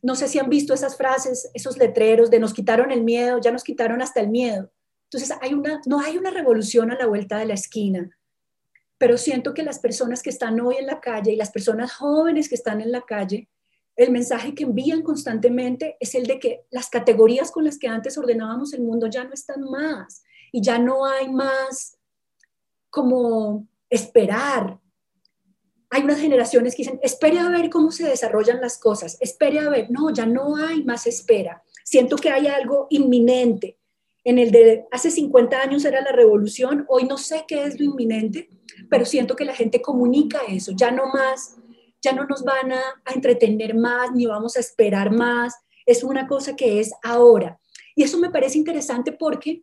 No 0.02 0.14
sé 0.14 0.28
si 0.28 0.38
han 0.38 0.48
visto 0.48 0.74
esas 0.74 0.96
frases, 0.96 1.50
esos 1.54 1.76
letreros 1.78 2.30
de 2.30 2.40
nos 2.40 2.54
quitaron 2.54 2.90
el 2.90 3.02
miedo, 3.02 3.40
ya 3.40 3.52
nos 3.52 3.64
quitaron 3.64 4.02
hasta 4.02 4.20
el 4.20 4.28
miedo. 4.28 4.70
Entonces, 5.10 5.36
no 5.86 6.00
hay 6.00 6.18
una 6.18 6.30
revolución 6.30 6.90
a 6.90 6.98
la 6.98 7.06
vuelta 7.06 7.38
de 7.38 7.46
la 7.46 7.54
esquina, 7.54 8.10
pero 8.98 9.18
siento 9.18 9.54
que 9.54 9.62
las 9.62 9.78
personas 9.78 10.22
que 10.22 10.30
están 10.30 10.60
hoy 10.60 10.76
en 10.76 10.86
la 10.86 11.00
calle 11.00 11.32
y 11.32 11.36
las 11.36 11.50
personas 11.50 11.92
jóvenes 11.94 12.48
que 12.48 12.54
están 12.54 12.80
en 12.80 12.92
la 12.92 13.02
calle, 13.02 13.48
el 13.94 14.10
mensaje 14.10 14.54
que 14.54 14.64
envían 14.64 15.02
constantemente 15.02 15.96
es 16.00 16.14
el 16.14 16.26
de 16.26 16.38
que 16.38 16.66
las 16.70 16.90
categorías 16.90 17.50
con 17.50 17.64
las 17.64 17.78
que 17.78 17.88
antes 17.88 18.18
ordenábamos 18.18 18.72
el 18.74 18.82
mundo 18.82 19.06
ya 19.06 19.24
no 19.24 19.32
están 19.32 19.62
más 19.62 20.22
y 20.52 20.60
ya 20.60 20.78
no 20.78 21.06
hay 21.06 21.28
más 21.30 21.96
como 22.90 23.66
esperar, 23.88 24.80
hay 25.90 26.02
unas 26.02 26.20
generaciones 26.20 26.74
que 26.74 26.82
dicen, 26.82 27.00
espere 27.02 27.38
a 27.38 27.48
ver 27.48 27.70
cómo 27.70 27.92
se 27.92 28.08
desarrollan 28.08 28.60
las 28.60 28.78
cosas, 28.78 29.16
espere 29.20 29.60
a 29.60 29.68
ver, 29.68 29.90
no, 29.90 30.10
ya 30.10 30.26
no 30.26 30.56
hay 30.56 30.82
más 30.84 31.06
espera. 31.06 31.62
Siento 31.84 32.16
que 32.16 32.30
hay 32.30 32.48
algo 32.48 32.86
inminente. 32.90 33.78
En 34.26 34.38
el 34.38 34.50
de 34.50 34.86
hace 34.90 35.12
50 35.12 35.60
años 35.60 35.84
era 35.84 36.00
la 36.00 36.10
revolución, 36.10 36.84
hoy 36.88 37.04
no 37.04 37.16
sé 37.16 37.44
qué 37.46 37.62
es 37.62 37.78
lo 37.78 37.84
inminente, 37.86 38.48
pero 38.90 39.04
siento 39.04 39.36
que 39.36 39.44
la 39.44 39.54
gente 39.54 39.80
comunica 39.80 40.40
eso, 40.48 40.72
ya 40.74 40.90
no 40.90 41.06
más, 41.06 41.56
ya 42.02 42.12
no 42.12 42.24
nos 42.26 42.42
van 42.42 42.72
a, 42.72 42.82
a 43.04 43.12
entretener 43.12 43.76
más, 43.76 44.10
ni 44.12 44.26
vamos 44.26 44.56
a 44.56 44.60
esperar 44.60 45.12
más, 45.12 45.54
es 45.86 46.02
una 46.02 46.26
cosa 46.26 46.56
que 46.56 46.80
es 46.80 46.90
ahora. 47.04 47.60
Y 47.94 48.02
eso 48.02 48.18
me 48.18 48.30
parece 48.30 48.58
interesante 48.58 49.12
porque 49.12 49.62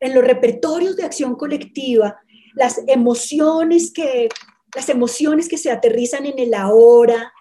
en 0.00 0.14
los 0.14 0.22
repertorios 0.22 0.94
de 0.94 1.04
acción 1.04 1.34
colectiva, 1.34 2.20
las 2.54 2.82
emociones 2.86 3.90
que 3.90 4.28
las 4.74 4.88
emociones 4.88 5.48
que 5.48 5.56
se 5.56 5.70
aterrizan 5.70 6.26
en 6.26 6.38
el 6.38 6.52
ahora 6.52 7.32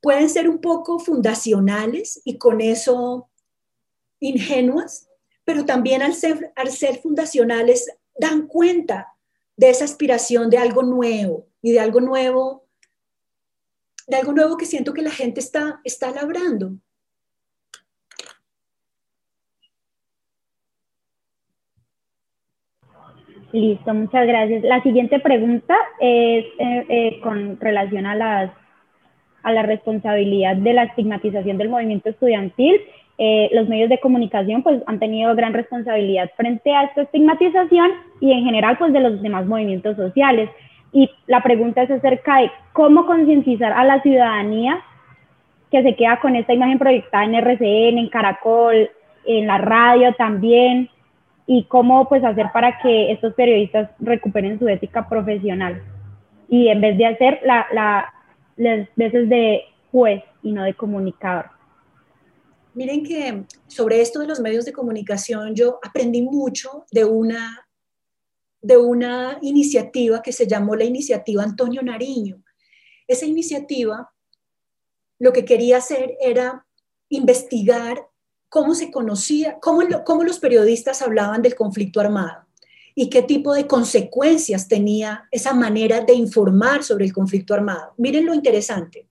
pueden 0.00 0.28
ser 0.28 0.48
un 0.48 0.60
poco 0.60 0.98
fundacionales 0.98 2.20
y 2.24 2.38
con 2.38 2.60
eso 2.60 3.28
ingenuas, 4.20 5.08
pero 5.44 5.64
también 5.64 6.02
al 6.02 6.14
ser, 6.14 6.52
al 6.56 6.70
ser 6.70 6.98
fundacionales 6.98 7.88
dan 8.18 8.46
cuenta 8.46 9.14
de 9.56 9.70
esa 9.70 9.84
aspiración 9.84 10.50
de 10.50 10.58
algo 10.58 10.82
nuevo 10.82 11.46
y 11.62 11.72
de 11.72 11.80
algo 11.80 12.00
nuevo, 12.00 12.64
de 14.06 14.16
algo 14.16 14.32
nuevo 14.32 14.56
que 14.56 14.66
siento 14.66 14.92
que 14.92 15.02
la 15.02 15.10
gente 15.10 15.40
está, 15.40 15.80
está 15.84 16.10
labrando. 16.10 16.72
Listo, 23.52 23.94
muchas 23.94 24.26
gracias. 24.26 24.62
La 24.64 24.82
siguiente 24.82 25.20
pregunta 25.20 25.74
es 26.00 26.44
eh, 26.58 26.86
eh, 26.88 27.20
con 27.22 27.58
relación 27.58 28.04
a, 28.04 28.14
las, 28.14 28.50
a 29.42 29.52
la 29.52 29.62
responsabilidad 29.62 30.56
de 30.56 30.74
la 30.74 30.84
estigmatización 30.84 31.56
del 31.56 31.68
movimiento 31.70 32.10
estudiantil. 32.10 32.80
Eh, 33.18 33.48
los 33.52 33.68
medios 33.68 33.88
de 33.88 33.98
comunicación 33.98 34.62
pues, 34.62 34.82
han 34.86 34.98
tenido 34.98 35.34
gran 35.34 35.54
responsabilidad 35.54 36.30
frente 36.36 36.74
a 36.74 36.84
esta 36.84 37.02
estigmatización 37.02 37.90
y 38.20 38.32
en 38.32 38.44
general 38.44 38.76
pues, 38.78 38.92
de 38.92 39.00
los 39.00 39.22
demás 39.22 39.46
movimientos 39.46 39.96
sociales. 39.96 40.50
Y 40.92 41.10
la 41.26 41.42
pregunta 41.42 41.82
es 41.82 41.90
acerca 41.90 42.40
de 42.40 42.50
cómo 42.72 43.06
concientizar 43.06 43.72
a 43.72 43.84
la 43.84 44.02
ciudadanía 44.02 44.82
que 45.70 45.82
se 45.82 45.96
queda 45.96 46.20
con 46.20 46.36
esta 46.36 46.54
imagen 46.54 46.78
proyectada 46.78 47.24
en 47.24 47.34
RCN, 47.34 47.98
en 47.98 48.08
Caracol, 48.08 48.90
en 49.24 49.46
la 49.46 49.58
radio 49.58 50.14
también, 50.14 50.88
y 51.46 51.64
cómo 51.64 52.08
pues 52.08 52.24
hacer 52.24 52.46
para 52.52 52.78
que 52.78 53.12
estos 53.12 53.34
periodistas 53.34 53.90
recuperen 54.00 54.58
su 54.58 54.68
ética 54.68 55.08
profesional 55.08 55.80
y 56.48 56.68
en 56.68 56.80
vez 56.80 56.98
de 56.98 57.06
hacer 57.06 57.40
la, 57.44 57.66
la, 57.72 58.12
las 58.56 58.88
veces 58.96 59.28
de 59.28 59.64
juez 59.92 60.22
y 60.42 60.52
no 60.52 60.64
de 60.64 60.74
comunicador. 60.74 61.55
Miren 62.76 63.04
que 63.04 63.46
sobre 63.68 64.02
esto 64.02 64.18
de 64.18 64.26
los 64.26 64.38
medios 64.38 64.66
de 64.66 64.72
comunicación 64.74 65.54
yo 65.54 65.80
aprendí 65.82 66.20
mucho 66.20 66.84
de 66.92 67.06
una, 67.06 67.66
de 68.60 68.76
una 68.76 69.38
iniciativa 69.40 70.20
que 70.20 70.30
se 70.30 70.46
llamó 70.46 70.76
la 70.76 70.84
iniciativa 70.84 71.42
Antonio 71.42 71.80
Nariño. 71.80 72.44
Esa 73.08 73.24
iniciativa 73.24 74.12
lo 75.18 75.32
que 75.32 75.46
quería 75.46 75.78
hacer 75.78 76.18
era 76.20 76.66
investigar 77.08 78.10
cómo 78.50 78.74
se 78.74 78.90
conocía, 78.90 79.56
cómo, 79.58 79.80
cómo 80.04 80.22
los 80.22 80.38
periodistas 80.38 81.00
hablaban 81.00 81.40
del 81.40 81.54
conflicto 81.54 82.00
armado 82.00 82.44
y 82.94 83.08
qué 83.08 83.22
tipo 83.22 83.54
de 83.54 83.66
consecuencias 83.66 84.68
tenía 84.68 85.26
esa 85.30 85.54
manera 85.54 86.02
de 86.02 86.12
informar 86.12 86.84
sobre 86.84 87.06
el 87.06 87.14
conflicto 87.14 87.54
armado. 87.54 87.94
Miren 87.96 88.26
lo 88.26 88.34
interesante. 88.34 89.08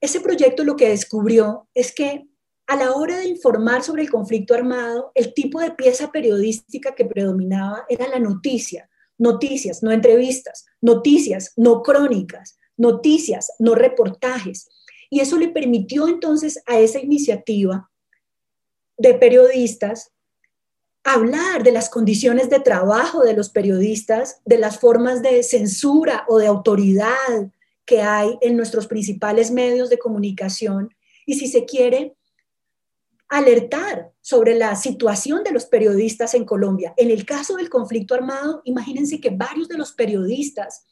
Ese 0.00 0.20
proyecto 0.20 0.62
lo 0.62 0.76
que 0.76 0.90
descubrió 0.90 1.66
es 1.74 1.92
que 1.92 2.28
a 2.66 2.76
la 2.76 2.92
hora 2.92 3.18
de 3.18 3.28
informar 3.28 3.82
sobre 3.82 4.02
el 4.02 4.10
conflicto 4.10 4.54
armado, 4.54 5.12
el 5.14 5.34
tipo 5.34 5.60
de 5.60 5.72
pieza 5.72 6.10
periodística 6.10 6.94
que 6.94 7.04
predominaba 7.04 7.84
era 7.88 8.08
la 8.08 8.18
noticia. 8.18 8.88
Noticias, 9.18 9.82
no 9.82 9.92
entrevistas, 9.92 10.64
noticias, 10.80 11.52
no 11.56 11.82
crónicas, 11.82 12.58
noticias, 12.76 13.52
no 13.58 13.74
reportajes. 13.74 14.68
Y 15.10 15.20
eso 15.20 15.38
le 15.38 15.48
permitió 15.48 16.08
entonces 16.08 16.62
a 16.66 16.78
esa 16.78 16.98
iniciativa 16.98 17.90
de 18.96 19.14
periodistas, 19.14 20.12
hablar 21.04 21.62
de 21.62 21.72
las 21.72 21.90
condiciones 21.90 22.48
de 22.48 22.60
trabajo 22.60 23.22
de 23.22 23.34
los 23.34 23.50
periodistas, 23.50 24.40
de 24.44 24.58
las 24.58 24.80
formas 24.80 25.22
de 25.22 25.42
censura 25.42 26.24
o 26.28 26.38
de 26.38 26.46
autoridad 26.46 27.50
que 27.84 28.00
hay 28.00 28.38
en 28.40 28.56
nuestros 28.56 28.86
principales 28.86 29.50
medios 29.50 29.90
de 29.90 29.98
comunicación 29.98 30.94
y 31.26 31.34
si 31.34 31.48
se 31.48 31.66
quiere 31.66 32.16
alertar 33.34 34.12
sobre 34.20 34.54
la 34.54 34.76
situación 34.76 35.42
de 35.42 35.50
los 35.50 35.66
periodistas 35.66 36.34
en 36.34 36.44
Colombia. 36.44 36.94
En 36.96 37.10
el 37.10 37.26
caso 37.26 37.56
del 37.56 37.68
conflicto 37.68 38.14
armado, 38.14 38.62
imagínense 38.64 39.20
que 39.20 39.30
varios 39.30 39.68
de 39.68 39.76
los 39.76 39.92
periodistas 39.92 40.84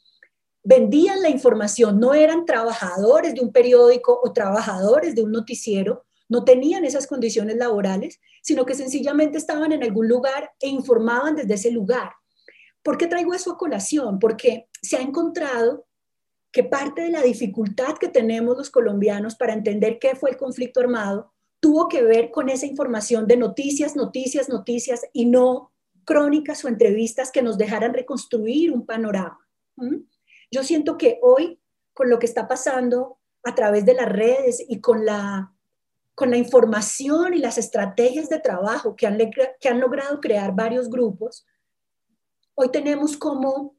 vendían 0.61 1.21
la 1.21 1.29
información, 1.29 2.01
no 2.01 2.13
eran 2.13 2.45
trabajadores 2.45 3.33
de 3.33 3.39
un 3.39 3.53
periódico 3.53 4.19
o 4.21 4.33
trabajadores 4.33 5.15
de 5.15 5.23
un 5.23 5.31
noticiero, 5.31 6.03
no 6.27 6.43
tenían 6.43 6.83
esas 6.83 7.07
condiciones 7.07 7.55
laborales, 7.55 8.19
sino 8.41 8.65
que 8.65 8.75
sencillamente 8.75 9.37
estaban 9.37 9.71
en 9.71 9.81
algún 9.81 10.09
lugar 10.09 10.51
e 10.59 10.67
informaban 10.67 11.37
desde 11.37 11.53
ese 11.53 11.71
lugar. 11.71 12.11
¿Por 12.81 12.97
qué 12.97 13.07
traigo 13.07 13.33
eso 13.33 13.53
a 13.53 13.57
colación? 13.57 14.19
Porque 14.19 14.67
se 14.81 14.97
ha 14.97 15.01
encontrado 15.01 15.85
que 16.51 16.65
parte 16.65 17.03
de 17.03 17.09
la 17.09 17.21
dificultad 17.21 17.97
que 17.97 18.09
tenemos 18.09 18.57
los 18.57 18.69
colombianos 18.69 19.35
para 19.35 19.53
entender 19.53 19.97
qué 19.97 20.15
fue 20.15 20.31
el 20.31 20.37
conflicto 20.37 20.81
armado 20.81 21.32
tuvo 21.63 21.87
que 21.87 22.03
ver 22.03 22.29
con 22.29 22.49
esa 22.49 22.65
información 22.65 23.25
de 23.25 23.37
noticias, 23.37 23.95
noticias, 23.95 24.49
noticias 24.49 25.05
y 25.13 25.27
no 25.27 25.71
crónicas 26.03 26.65
o 26.65 26.67
entrevistas 26.67 27.31
que 27.31 27.41
nos 27.41 27.57
dejaran 27.57 27.93
reconstruir 27.93 28.73
un 28.73 28.85
panorama. 28.85 29.39
Yo 30.51 30.63
siento 30.63 30.97
que 30.97 31.19
hoy, 31.21 31.61
con 31.93 32.09
lo 32.09 32.19
que 32.19 32.25
está 32.25 32.49
pasando 32.49 33.17
a 33.43 33.55
través 33.55 33.85
de 33.85 33.93
las 33.93 34.09
redes 34.09 34.61
y 34.67 34.81
con 34.81 35.05
la, 35.05 35.53
con 36.15 36.31
la 36.31 36.35
información 36.35 37.33
y 37.33 37.37
las 37.37 37.57
estrategias 37.57 38.27
de 38.27 38.41
trabajo 38.41 38.97
que 38.97 39.07
han, 39.07 39.17
que 39.61 39.69
han 39.69 39.79
logrado 39.79 40.19
crear 40.19 40.53
varios 40.53 40.89
grupos, 40.89 41.45
hoy 42.55 42.71
tenemos 42.71 43.15
como 43.15 43.77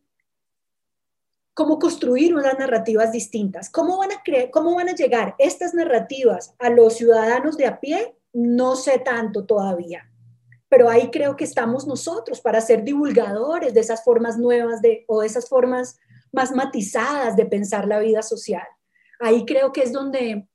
cómo 1.55 1.79
construir 1.79 2.35
unas 2.35 2.59
narrativas 2.59 3.13
distintas. 3.13 3.71
¿Cómo 3.71 3.97
van, 3.99 4.13
a 4.13 4.23
creer, 4.23 4.51
¿Cómo 4.51 4.75
van 4.75 4.89
a 4.89 4.95
llegar 4.95 5.37
estas 5.39 5.73
narrativas 5.73 6.55
a 6.59 6.69
los 6.69 6.95
ciudadanos 6.95 7.57
de 7.57 7.67
a 7.67 7.81
pie? 7.81 8.17
No 8.33 8.75
sé 8.75 8.99
tanto 8.99 9.45
todavía, 9.45 10.11
pero 10.69 10.91
ahí 10.91 11.11
creo 11.13 11.37
que 11.37 11.45
estamos 11.45 11.87
nosotros 11.87 12.41
para 12.41 12.61
ser 12.61 12.83
divulgadores 12.83 13.73
de 13.73 13.81
esas 13.81 14.03
formas 14.03 14.37
nuevas 14.37 14.83
de, 14.83 15.05
o 15.07 15.21
de 15.21 15.29
esas 15.29 15.49
formas 15.49 15.97
más 16.33 16.51
matizadas 16.51 17.37
de 17.37 17.47
pensar 17.47 17.87
la 17.87 18.01
vida 18.01 18.23
social. 18.23 18.67
Ahí 19.21 19.47
creo 19.47 19.73
que 19.73 19.85
es 19.85 19.93
donde 19.93 20.49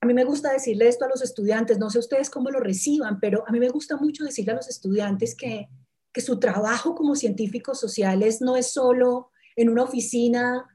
a 0.00 0.06
mí 0.06 0.14
me 0.14 0.24
gusta 0.24 0.52
decirle 0.52 0.88
esto 0.88 1.04
a 1.04 1.08
los 1.08 1.22
estudiantes, 1.22 1.78
no 1.78 1.90
sé 1.90 1.98
ustedes 1.98 2.30
cómo 2.30 2.50
lo 2.50 2.58
reciban, 2.58 3.20
pero 3.20 3.44
a 3.46 3.52
mí 3.52 3.60
me 3.60 3.68
gusta 3.68 3.98
mucho 3.98 4.24
decirle 4.24 4.52
a 4.52 4.56
los 4.56 4.68
estudiantes 4.68 5.36
que, 5.36 5.68
que 6.12 6.20
su 6.22 6.40
trabajo 6.40 6.94
como 6.94 7.14
científicos 7.14 7.78
sociales 7.78 8.40
no 8.40 8.56
es 8.56 8.72
solo 8.72 9.31
en 9.56 9.68
una 9.68 9.82
oficina, 9.82 10.66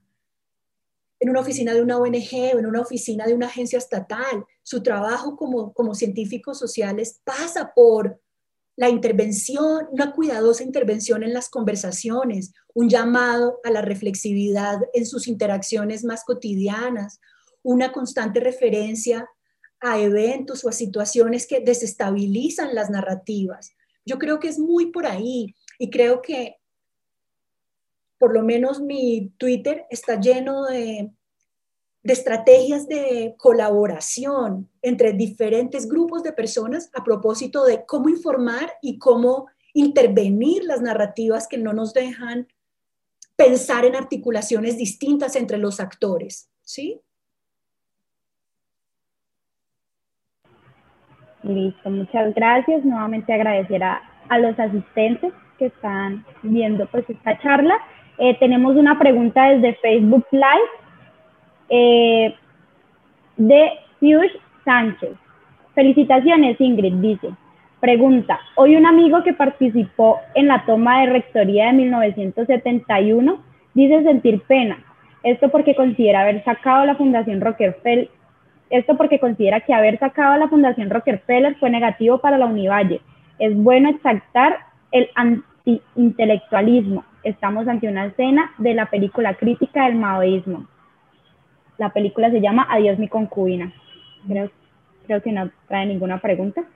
en 1.20 1.30
una 1.30 1.40
oficina 1.40 1.74
de 1.74 1.82
una 1.82 1.98
ONG 1.98 2.56
o 2.56 2.60
en 2.60 2.66
una 2.66 2.82
oficina 2.82 3.26
de 3.26 3.34
una 3.34 3.48
agencia 3.48 3.78
estatal. 3.78 4.46
Su 4.64 4.84
trabajo 4.84 5.36
como, 5.36 5.74
como 5.74 5.96
científicos 5.96 6.60
sociales 6.60 7.22
pasa 7.24 7.74
por 7.74 8.20
la 8.78 8.90
intervención, 8.90 9.88
una 9.92 10.14
cuidadosa 10.14 10.64
intervención 10.64 11.24
en 11.24 11.34
las 11.34 11.50
conversaciones, 11.50 12.54
un 12.76 12.90
llamado 12.90 13.60
a 13.64 13.72
la 13.72 13.82
reflexividad 13.82 14.80
en 14.94 15.08
sus 15.08 15.28
interacciones 15.28 16.04
más 16.04 16.24
cotidianas, 16.24 17.20
una 17.64 17.92
constante 17.92 18.40
referencia 18.40 19.28
a 19.80 20.00
eventos 20.00 20.64
o 20.64 20.70
a 20.70 20.74
situaciones 20.74 21.48
que 21.48 21.60
desestabilizan 21.60 22.76
las 22.76 22.92
narrativas. 22.92 23.72
Yo 24.06 24.20
creo 24.20 24.40
que 24.40 24.48
es 24.48 24.60
muy 24.60 24.92
por 24.92 25.08
ahí 25.08 25.56
y 25.80 25.90
creo 25.90 26.22
que 26.22 26.57
por 28.18 28.34
lo 28.34 28.44
menos 28.44 28.80
mi 28.80 29.32
Twitter 29.38 29.86
está 29.90 30.20
lleno 30.20 30.66
de, 30.66 31.12
estrategias 32.04 32.88
de 32.88 33.36
colaboración 33.38 34.70
entre 34.82 35.12
diferentes 35.12 35.90
grupos 35.90 36.24
de 36.24 36.32
personas 36.32 36.90
a 36.94 37.04
propósito 37.04 37.66
de 37.66 37.86
cómo 37.86 38.08
informar 38.08 38.72
y 38.82 38.98
cómo 38.98 39.48
intervenir 39.74 40.64
las 40.64 40.82
narrativas 40.82 41.50
que 41.50 41.58
no 41.58 41.74
nos 41.74 41.94
dejan 41.94 42.48
pensar 43.36 43.84
en 43.84 43.96
articulaciones 43.96 44.78
distintas 44.78 45.36
entre 45.36 45.58
los 45.58 45.82
actores, 45.82 46.50
¿sí? 46.62 47.02
Listo, 51.44 51.90
muchas 51.90 52.34
gracias. 52.34 52.86
Nuevamente 52.86 53.34
agradecer 53.34 53.84
a, 53.84 54.02
a 54.30 54.40
los 54.40 54.58
asistentes 54.58 55.34
que 55.60 55.68
están 55.68 56.26
viendo 56.42 56.90
pues 56.90 57.08
esta 57.10 57.38
charla 57.42 57.78
eh, 58.18 58.36
tenemos 58.40 58.76
una 58.76 58.98
pregunta 58.98 59.50
desde 59.50 59.76
Facebook 59.76 60.26
Live 60.32 60.70
eh, 61.70 62.36
de 63.38 63.72
Pius 64.00 64.32
Sánchez. 64.66 65.12
Felicitaciones, 65.76 66.60
Ingrid, 66.60 66.96
dice. 66.96 67.30
Pregunta, 67.80 68.40
hoy 68.56 68.76
un 68.76 68.88
amigo 68.88 69.22
que 69.24 69.34
participó 69.34 70.20
en 70.34 70.48
la 70.48 70.66
toma 70.66 71.02
de 71.02 71.14
rectoría 71.14 71.68
de 71.68 71.74
1971 71.74 73.40
dice 73.76 74.04
sentir 74.04 74.42
pena. 74.48 74.80
Esto 75.22 75.50
porque 75.50 75.76
considera 75.76 76.22
haber 76.22 76.44
sacado 76.44 76.86
la 76.86 76.96
Fundación 76.96 77.40
Rockefeller. 77.40 78.10
Esto 78.72 78.98
porque 78.98 79.20
considera 79.20 79.62
que 79.62 79.74
haber 79.76 80.00
sacado 80.00 80.38
la 80.38 80.48
Fundación 80.48 80.90
Rockefeller 80.90 81.56
fue 81.58 81.70
negativo 81.70 82.18
para 82.18 82.40
la 82.40 82.48
Univalle. 82.48 83.02
Es 83.38 83.56
bueno 83.56 83.90
exaltar 83.90 84.58
el 84.92 85.08
anti-intelectualismo 85.14 87.04
estamos 87.28 87.68
ante 87.68 87.88
una 87.88 88.06
escena 88.06 88.54
de 88.58 88.74
la 88.74 88.90
película 88.90 89.36
crítica 89.36 89.86
del 89.86 89.96
maoísmo. 89.96 90.68
La 91.78 91.92
película 91.92 92.32
se 92.32 92.42
llama 92.42 92.68
Adiós 92.70 92.98
mi 92.98 93.08
concubina. 93.08 93.74
Creo, 94.28 94.50
creo 95.06 95.22
que 95.22 95.32
no 95.32 95.52
trae 95.68 95.86
ninguna 95.86 96.22
pregunta. 96.22 96.68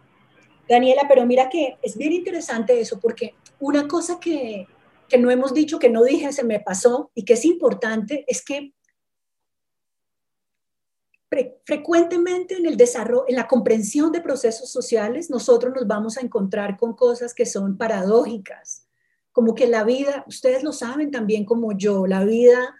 Daniela, 0.67 1.03
pero 1.07 1.25
mira 1.25 1.49
que 1.49 1.77
es 1.81 1.97
bien 1.97 2.13
interesante 2.13 2.79
eso, 2.79 2.99
porque 2.99 3.33
una 3.59 3.87
cosa 3.87 4.19
que, 4.19 4.67
que 5.09 5.17
no 5.17 5.31
hemos 5.31 5.53
dicho, 5.53 5.79
que 5.79 5.89
no 5.89 6.03
dije, 6.03 6.31
se 6.31 6.43
me 6.43 6.59
pasó 6.59 7.11
y 7.15 7.23
que 7.23 7.33
es 7.33 7.45
importante, 7.45 8.25
es 8.27 8.43
que 8.43 8.73
frecuentemente 11.63 12.55
en 12.55 12.65
el 12.65 12.75
desarrollo, 12.75 13.23
en 13.27 13.37
la 13.37 13.47
comprensión 13.47 14.11
de 14.11 14.19
procesos 14.19 14.69
sociales, 14.69 15.29
nosotros 15.29 15.73
nos 15.73 15.87
vamos 15.87 16.17
a 16.17 16.21
encontrar 16.21 16.77
con 16.77 16.93
cosas 16.93 17.33
que 17.33 17.45
son 17.45 17.77
paradójicas, 17.77 18.85
como 19.31 19.55
que 19.55 19.67
la 19.67 19.83
vida, 19.83 20.23
ustedes 20.27 20.63
lo 20.63 20.73
saben 20.73 21.11
también 21.11 21.45
como 21.45 21.71
yo, 21.77 22.05
la 22.05 22.23
vida, 22.23 22.75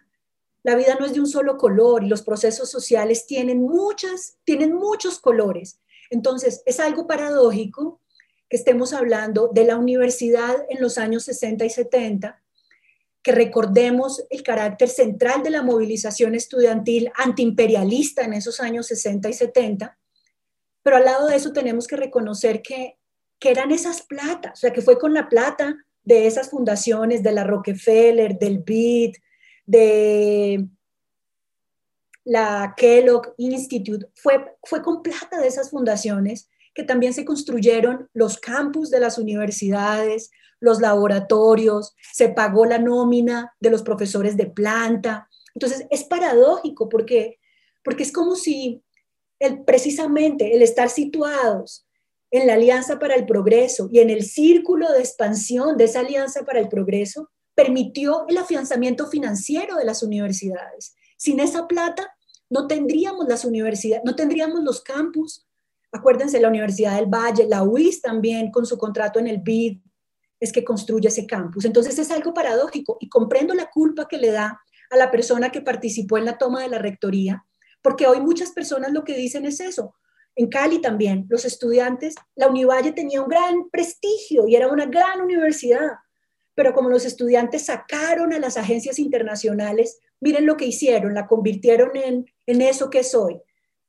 la 0.64 0.76
vida 0.76 0.96
no 1.00 1.06
es 1.06 1.14
de 1.14 1.20
un 1.20 1.28
solo 1.28 1.58
color 1.58 2.04
y 2.04 2.08
los 2.08 2.22
procesos 2.22 2.70
sociales 2.70 3.26
tienen 3.26 3.62
muchas, 3.62 4.38
tienen 4.44 4.74
muchos 4.74 5.20
colores. 5.20 5.80
Entonces, 6.10 6.62
es 6.66 6.80
algo 6.80 7.08
paradójico 7.08 8.00
que 8.50 8.58
estemos 8.58 8.94
hablando 8.94 9.48
de 9.48 9.64
la 9.64 9.78
universidad 9.78 10.66
en 10.70 10.82
los 10.82 10.98
años 10.98 11.24
60 11.24 11.66
y 11.66 11.70
70, 11.70 12.42
que 13.24 13.32
recordemos 13.32 14.26
el 14.30 14.44
carácter 14.44 14.90
central 14.90 15.42
de 15.42 15.52
la 15.52 15.64
movilización 15.64 16.36
estudiantil 16.36 17.12
antiimperialista 17.16 18.24
en 18.24 18.34
esos 18.34 18.60
años 18.60 18.88
60 18.88 19.30
y 19.30 19.34
70, 19.34 19.98
pero 20.84 20.98
al 20.98 21.06
lado 21.06 21.28
de 21.28 21.36
eso 21.36 21.54
tenemos 21.54 21.88
que 21.88 21.96
reconocer 21.96 22.62
que, 22.62 22.98
que 23.40 23.52
eran 23.52 23.72
esas 23.72 24.02
platas, 24.02 24.54
o 24.54 24.62
sea, 24.62 24.74
que 24.74 24.82
fue 24.82 25.00
con 25.00 25.14
la 25.14 25.30
plata 25.30 25.78
de 26.04 26.28
esas 26.28 26.50
fundaciones, 26.50 27.24
de 27.24 27.32
la 27.32 27.44
Rockefeller, 27.44 28.38
del 28.38 28.60
BID, 28.60 29.16
de 29.66 30.68
la 32.24 32.74
Kellogg 32.78 33.34
Institute, 33.38 34.08
fue, 34.16 34.56
fue 34.64 34.82
con 34.82 35.02
plata 35.02 35.40
de 35.40 35.48
esas 35.48 35.70
fundaciones 35.70 36.50
que 36.74 36.84
también 36.84 37.14
se 37.14 37.26
construyeron 37.26 38.10
los 38.14 38.38
campus 38.38 38.90
de 38.90 39.00
las 39.00 39.18
universidades, 39.18 40.32
los 40.60 40.80
laboratorios, 40.80 41.96
se 42.14 42.30
pagó 42.30 42.66
la 42.66 42.78
nómina 42.78 43.54
de 43.60 43.72
los 43.72 43.82
profesores 43.82 44.38
de 44.38 44.46
planta. 44.46 45.28
Entonces, 45.54 45.86
es 45.90 46.04
paradójico 46.04 46.88
porque, 46.88 47.40
porque 47.84 48.04
es 48.04 48.12
como 48.12 48.36
si 48.36 48.84
el, 49.40 49.64
precisamente 49.64 50.56
el 50.56 50.62
estar 50.62 50.90
situados 50.90 51.86
en 52.32 52.48
la 52.48 52.54
Alianza 52.54 52.98
para 52.98 53.16
el 53.16 53.26
Progreso 53.26 53.90
y 53.92 54.00
en 54.00 54.10
el 54.10 54.24
círculo 54.24 54.92
de 54.92 55.00
expansión 55.00 55.78
de 55.78 55.84
esa 55.84 56.00
Alianza 56.00 56.44
para 56.44 56.60
el 56.60 56.70
Progreso, 56.70 57.30
permitió 57.54 58.26
el 58.28 58.38
afianzamiento 58.38 59.08
financiero 59.08 59.76
de 59.76 59.86
las 59.86 60.02
universidades. 60.02 60.96
Sin 61.18 61.40
esa 61.40 61.68
plata, 61.68 62.16
no 62.50 62.68
tendríamos 62.68 63.28
las 63.28 63.46
universidades, 63.46 64.04
no 64.06 64.16
tendríamos 64.16 64.64
los 64.64 64.82
campus. 64.82 65.46
Acuérdense, 65.92 66.40
la 66.40 66.48
Universidad 66.48 66.96
del 66.96 67.08
Valle, 67.08 67.48
la 67.48 67.64
UIS 67.64 68.02
también, 68.02 68.50
con 68.50 68.66
su 68.66 68.78
contrato 68.78 69.20
en 69.20 69.28
el 69.28 69.40
BID, 69.40 69.80
es 70.40 70.52
que 70.52 70.64
construye 70.64 71.10
ese 71.10 71.28
campus. 71.28 71.66
Entonces 71.66 72.00
es 72.00 72.12
algo 72.12 72.34
paradójico 72.34 72.98
y 73.00 73.10
comprendo 73.10 73.54
la 73.54 73.70
culpa 73.70 74.08
que 74.08 74.18
le 74.18 74.32
da 74.32 74.60
a 74.90 74.98
la 74.98 75.12
persona 75.12 75.52
que 75.52 75.62
participó 75.62 76.18
en 76.18 76.26
la 76.26 76.38
toma 76.38 76.62
de 76.62 76.70
la 76.70 76.80
rectoría, 76.80 77.46
porque 77.82 78.08
hoy 78.08 78.20
muchas 78.22 78.52
personas 78.52 78.92
lo 78.92 79.04
que 79.04 79.16
dicen 79.16 79.46
es 79.46 79.60
eso, 79.60 79.96
en 80.36 80.48
Cali 80.48 80.80
también, 80.80 81.26
los 81.30 81.46
estudiantes, 81.46 82.16
la 82.36 82.48
Univalle 82.48 82.92
tenía 82.94 83.22
un 83.22 83.30
gran 83.30 83.70
prestigio 83.70 84.48
y 84.48 84.56
era 84.56 84.68
una 84.68 84.86
gran 84.86 85.22
universidad, 85.22 85.90
pero 86.56 86.74
como 86.74 86.90
los 86.90 87.06
estudiantes 87.06 87.66
sacaron 87.66 88.34
a 88.34 88.40
las 88.40 88.58
agencias 88.58 89.00
internacionales, 89.00 90.00
miren 90.20 90.46
lo 90.46 90.58
que 90.58 90.66
hicieron, 90.66 91.14
la 91.14 91.28
convirtieron 91.28 91.96
en, 91.96 92.26
en 92.46 92.62
eso 92.62 92.90
que 92.90 93.00
es 93.00 93.14
hoy, 93.14 93.42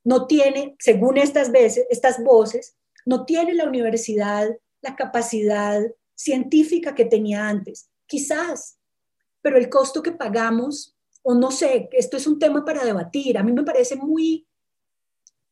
no 0.05 0.27
tiene, 0.27 0.77
según 0.78 1.16
estas 1.16 1.52
veces, 1.52 1.86
estas 1.90 2.23
voces, 2.23 2.77
no 3.05 3.24
tiene 3.24 3.55
la 3.55 3.66
universidad 3.66 4.48
la 4.82 4.97
capacidad 4.97 5.81
científica 6.14 6.94
que 6.94 7.06
tenía 7.06 7.48
antes. 7.48 7.89
Quizás, 8.06 8.78
pero 9.40 9.56
el 9.56 9.70
costo 9.70 10.02
que 10.02 10.12
pagamos, 10.12 10.94
o 11.23 11.35
no 11.35 11.51
sé, 11.51 11.89
esto 11.93 12.16
es 12.16 12.27
un 12.27 12.39
tema 12.39 12.64
para 12.64 12.85
debatir. 12.85 13.39
A 13.39 13.43
mí 13.43 13.52
me 13.52 13.62
parece 13.62 13.97
muy, 13.97 14.47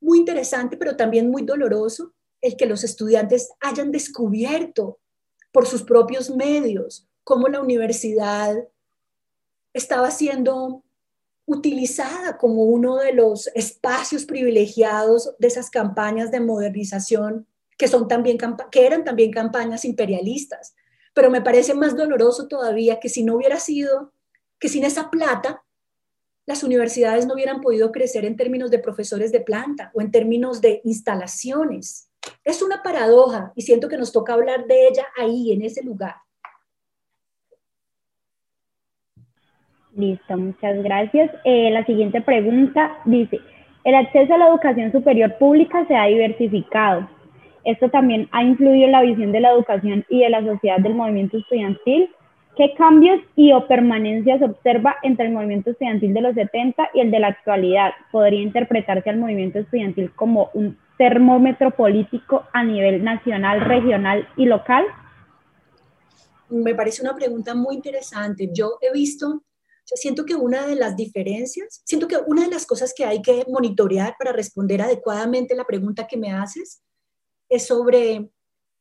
muy 0.00 0.18
interesante, 0.18 0.76
pero 0.76 0.96
también 0.96 1.30
muy 1.30 1.42
doloroso 1.42 2.14
el 2.40 2.56
que 2.56 2.66
los 2.66 2.84
estudiantes 2.84 3.50
hayan 3.60 3.90
descubierto 3.90 4.98
por 5.52 5.66
sus 5.66 5.82
propios 5.82 6.30
medios 6.30 7.06
cómo 7.24 7.48
la 7.48 7.60
universidad 7.60 8.56
estaba 9.72 10.10
siendo 10.10 10.82
utilizada 11.46 12.38
como 12.38 12.64
uno 12.64 12.96
de 12.96 13.12
los 13.12 13.48
espacios 13.54 14.24
privilegiados 14.24 15.34
de 15.38 15.48
esas 15.48 15.70
campañas 15.70 16.30
de 16.30 16.40
modernización 16.40 17.46
que, 17.78 17.88
son 17.88 18.08
también, 18.08 18.36
que 18.70 18.86
eran 18.86 19.04
también 19.04 19.30
campañas 19.30 19.84
imperialistas. 19.84 20.74
Pero 21.14 21.30
me 21.30 21.40
parece 21.40 21.72
más 21.74 21.96
doloroso 21.96 22.46
todavía 22.46 23.00
que 23.00 23.08
si 23.08 23.22
no 23.22 23.36
hubiera 23.36 23.58
sido, 23.58 24.12
que 24.58 24.68
sin 24.68 24.84
esa 24.84 25.10
plata, 25.10 25.64
las 26.50 26.64
universidades 26.64 27.26
no 27.26 27.34
hubieran 27.34 27.60
podido 27.60 27.92
crecer 27.92 28.24
en 28.24 28.36
términos 28.36 28.72
de 28.72 28.80
profesores 28.80 29.30
de 29.30 29.40
planta 29.40 29.92
o 29.94 30.00
en 30.00 30.10
términos 30.10 30.60
de 30.60 30.80
instalaciones. 30.82 32.10
Es 32.44 32.60
una 32.60 32.82
paradoja 32.82 33.52
y 33.54 33.62
siento 33.62 33.88
que 33.88 33.96
nos 33.96 34.12
toca 34.12 34.32
hablar 34.32 34.66
de 34.66 34.88
ella 34.88 35.06
ahí, 35.16 35.52
en 35.52 35.62
ese 35.62 35.84
lugar. 35.84 36.16
Listo, 39.94 40.36
muchas 40.36 40.82
gracias. 40.82 41.30
Eh, 41.44 41.70
la 41.70 41.86
siguiente 41.86 42.20
pregunta 42.20 42.98
dice, 43.04 43.38
el 43.84 43.94
acceso 43.94 44.34
a 44.34 44.38
la 44.38 44.48
educación 44.48 44.90
superior 44.90 45.38
pública 45.38 45.86
se 45.86 45.94
ha 45.94 46.06
diversificado. 46.06 47.08
Esto 47.64 47.90
también 47.90 48.28
ha 48.32 48.42
influido 48.42 48.86
en 48.86 48.92
la 48.92 49.02
visión 49.02 49.30
de 49.30 49.40
la 49.40 49.52
educación 49.52 50.04
y 50.08 50.20
de 50.20 50.30
la 50.30 50.44
sociedad 50.44 50.78
del 50.78 50.94
movimiento 50.94 51.38
estudiantil. 51.38 52.10
¿Qué 52.60 52.74
cambios 52.74 53.22
y 53.36 53.54
o 53.54 53.66
permanencias 53.66 54.42
observa 54.42 54.96
entre 55.02 55.24
el 55.24 55.32
movimiento 55.32 55.70
estudiantil 55.70 56.12
de 56.12 56.20
los 56.20 56.34
70 56.34 56.90
y 56.92 57.00
el 57.00 57.10
de 57.10 57.18
la 57.18 57.28
actualidad? 57.28 57.92
¿Podría 58.12 58.42
interpretarse 58.42 59.08
al 59.08 59.16
movimiento 59.16 59.60
estudiantil 59.60 60.14
como 60.14 60.50
un 60.52 60.78
termómetro 60.98 61.70
político 61.70 62.44
a 62.52 62.62
nivel 62.62 63.02
nacional, 63.02 63.62
regional 63.62 64.28
y 64.36 64.44
local? 64.44 64.84
Me 66.50 66.74
parece 66.74 67.00
una 67.00 67.14
pregunta 67.14 67.54
muy 67.54 67.76
interesante. 67.76 68.50
Yo 68.52 68.76
he 68.82 68.92
visto 68.92 69.42
siento 69.84 70.26
que 70.26 70.34
una 70.34 70.66
de 70.66 70.76
las 70.76 70.94
diferencias, 70.96 71.80
siento 71.86 72.08
que 72.08 72.18
una 72.26 72.42
de 72.42 72.50
las 72.50 72.66
cosas 72.66 72.92
que 72.94 73.06
hay 73.06 73.22
que 73.22 73.46
monitorear 73.48 74.16
para 74.18 74.32
responder 74.32 74.82
adecuadamente 74.82 75.54
la 75.54 75.64
pregunta 75.64 76.06
que 76.06 76.18
me 76.18 76.30
haces 76.30 76.82
es 77.48 77.66
sobre, 77.66 78.28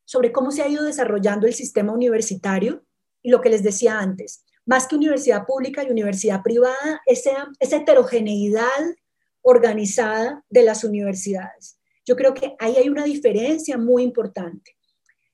sobre 0.04 0.34
cómo 0.34 0.52
se 0.52 0.64
ha 0.64 0.68
ido 0.68 0.84
desarrollando 0.84 1.48
el 1.48 1.54
sistema 1.54 1.94
universitario 1.94 2.84
y 3.22 3.30
lo 3.30 3.42
que 3.42 3.50
les 3.50 3.64
decía 3.64 4.00
antes, 4.00 4.44
más 4.66 4.88
que 4.88 4.96
universidad 4.96 5.46
pública 5.46 5.84
y 5.84 5.92
universidad 5.92 6.42
privada, 6.44 7.02
esa, 7.06 7.50
esa 7.60 7.78
heterogeneidad 7.78 8.96
organizada 9.42 10.44
de 10.50 10.64
las 10.64 10.84
universidades. 10.84 11.80
Yo 12.06 12.16
creo 12.16 12.34
que 12.34 12.56
ahí 12.60 12.76
hay 12.76 12.90
una 12.90 13.04
diferencia 13.04 13.78
muy 13.78 14.04
importante. 14.04 14.76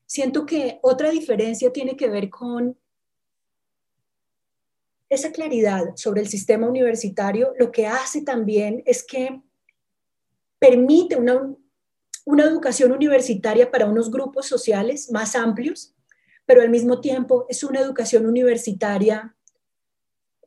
Siento 0.05 0.45
que 0.45 0.79
otra 0.83 1.09
diferencia 1.09 1.71
tiene 1.71 1.95
que 1.95 2.09
ver 2.09 2.29
con 2.29 2.77
esa 5.09 5.31
claridad 5.31 5.95
sobre 5.95 6.21
el 6.21 6.27
sistema 6.27 6.67
universitario 6.67 7.53
lo 7.57 7.71
que 7.71 7.87
hace 7.87 8.21
también 8.21 8.83
es 8.85 9.03
que 9.03 9.41
permite 10.59 11.15
una, 11.15 11.55
una 12.25 12.43
educación 12.43 12.91
universitaria 12.91 13.69
para 13.69 13.85
unos 13.85 14.09
grupos 14.11 14.47
sociales 14.47 15.11
más 15.11 15.35
amplios, 15.35 15.94
pero 16.45 16.61
al 16.61 16.69
mismo 16.69 17.01
tiempo 17.01 17.45
es 17.49 17.63
una 17.63 17.80
educación 17.80 18.26
universitaria 18.26 19.35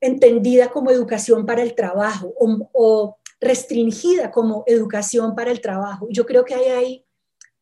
entendida 0.01 0.71
como 0.71 0.91
educación 0.91 1.45
para 1.45 1.63
el 1.63 1.75
trabajo 1.75 2.33
o, 2.39 3.17
restringida 3.41 4.33
como 4.33 4.65
educación 4.67 5.37
para 5.37 5.53
el 5.53 5.61
trabajo. 5.61 6.09
Yo 6.11 6.27
creo 6.27 6.45
que 6.45 6.57
hay, 6.57 7.05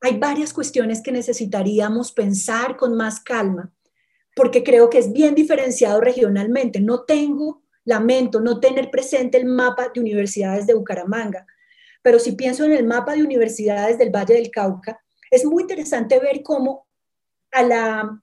hay 0.00 0.18
varias 0.18 0.54
cuestiones 0.54 1.02
que 1.02 1.12
necesitaríamos 1.12 2.12
pensar 2.12 2.78
con 2.78 2.96
más 2.96 3.20
calma 3.20 3.70
porque 4.34 4.62
creo 4.62 4.88
que 4.88 4.98
es 4.98 5.12
bien 5.12 5.34
diferenciado 5.34 6.00
regionalmente. 6.00 6.80
No 6.80 7.04
tengo, 7.04 7.62
lamento, 7.84 8.40
no 8.40 8.58
tener 8.58 8.90
presente 8.90 9.36
el 9.36 9.46
mapa 9.46 9.90
de 9.92 10.00
universidades 10.00 10.66
de 10.66 10.74
Bucaramanga, 10.74 11.46
pero 12.02 12.18
si 12.18 12.32
pienso 12.32 12.64
en 12.64 12.72
el 12.72 12.86
mapa 12.86 13.14
de 13.14 13.22
universidades 13.22 13.98
del 13.98 14.10
Valle 14.10 14.34
del 14.34 14.50
Cauca, 14.50 15.02
es 15.30 15.44
muy 15.44 15.62
interesante 15.62 16.18
ver 16.20 16.42
cómo 16.42 16.86
a 17.50 17.62
la, 17.62 18.22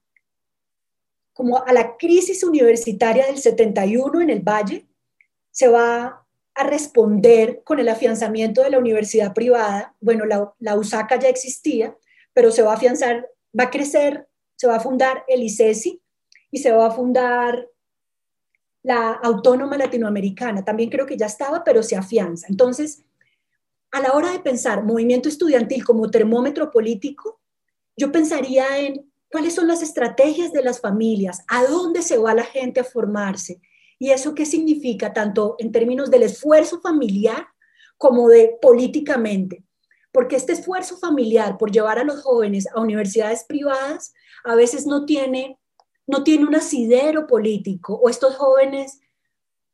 como 1.33 1.63
a 1.63 1.73
la 1.73 1.97
crisis 1.97 2.43
universitaria 2.43 3.25
del 3.25 3.37
71 3.37 4.21
en 4.21 4.29
el 4.29 4.41
Valle 4.41 4.85
se 5.51 5.67
va 5.67 6.25
a 6.55 6.63
responder 6.63 7.63
con 7.63 7.79
el 7.79 7.89
afianzamiento 7.89 8.61
de 8.61 8.69
la 8.69 8.79
universidad 8.79 9.33
privada. 9.33 9.95
Bueno, 9.99 10.25
la, 10.25 10.53
la 10.59 10.75
USACA 10.75 11.17
ya 11.17 11.29
existía, 11.29 11.97
pero 12.33 12.51
se 12.51 12.61
va 12.61 12.71
a 12.71 12.75
afianzar, 12.75 13.27
va 13.57 13.65
a 13.65 13.71
crecer, 13.71 14.27
se 14.55 14.67
va 14.67 14.75
a 14.75 14.79
fundar 14.79 15.23
el 15.27 15.43
ICESI, 15.43 16.03
y 16.53 16.59
se 16.59 16.71
va 16.71 16.85
a 16.85 16.91
fundar 16.91 17.67
la 18.83 19.11
Autónoma 19.11 19.75
Latinoamericana. 19.75 20.63
También 20.63 20.91
creo 20.91 21.07
que 21.07 21.17
ya 21.17 21.25
estaba, 21.25 21.63
pero 21.63 21.81
se 21.81 21.95
afianza. 21.95 22.45
Entonces, 22.47 23.03
a 23.91 23.99
la 23.99 24.13
hora 24.13 24.31
de 24.31 24.39
pensar 24.39 24.83
movimiento 24.83 25.29
estudiantil 25.29 25.83
como 25.83 26.11
termómetro 26.11 26.69
político, 26.69 27.41
yo 27.97 28.11
pensaría 28.11 28.77
en 28.77 29.11
cuáles 29.33 29.55
son 29.55 29.67
las 29.67 29.81
estrategias 29.81 30.53
de 30.53 30.61
las 30.61 30.79
familias, 30.79 31.43
a 31.47 31.65
dónde 31.65 32.03
se 32.03 32.19
va 32.19 32.35
la 32.35 32.43
gente 32.43 32.81
a 32.81 32.83
formarse 32.83 33.59
y 33.97 34.11
eso 34.11 34.35
qué 34.35 34.45
significa 34.45 35.11
tanto 35.11 35.55
en 35.57 35.71
términos 35.71 36.11
del 36.11 36.21
esfuerzo 36.21 36.79
familiar 36.81 37.47
como 37.97 38.29
de 38.29 38.59
políticamente. 38.61 39.63
Porque 40.11 40.35
este 40.35 40.53
esfuerzo 40.53 40.97
familiar 40.97 41.57
por 41.57 41.71
llevar 41.71 41.97
a 41.97 42.03
los 42.03 42.21
jóvenes 42.21 42.67
a 42.75 42.79
universidades 42.79 43.43
privadas 43.45 44.13
a 44.43 44.53
veces 44.53 44.85
no 44.85 45.03
tiene 45.05 45.57
no 46.05 46.23
tiene 46.23 46.45
un 46.45 46.53
asidero 46.53 47.25
político 47.25 47.95
o 47.95 48.09
estos 48.09 48.35
jóvenes 48.35 48.99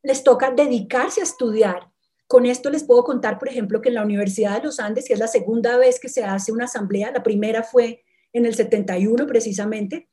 les 0.02 0.24
toca 0.24 0.52
dedicarse 0.52 1.20
a 1.20 1.24
estudiar. 1.24 1.90
Con 2.26 2.46
esto 2.46 2.70
les 2.70 2.84
puedo 2.84 3.04
contar, 3.04 3.38
por 3.38 3.48
ejemplo, 3.48 3.82
que 3.82 3.90
en 3.90 3.96
la 3.96 4.04
Universidad 4.04 4.56
de 4.56 4.68
los 4.68 4.80
Andes, 4.80 5.06
que 5.06 5.12
es 5.12 5.18
la 5.18 5.28
segunda 5.28 5.76
vez 5.76 6.00
que 6.00 6.08
se 6.08 6.24
hace 6.24 6.50
una 6.50 6.64
asamblea, 6.64 7.10
la 7.10 7.22
primera 7.22 7.62
fue 7.62 8.04
en 8.32 8.46
el 8.46 8.54
71 8.54 9.26
precisamente, 9.26 10.08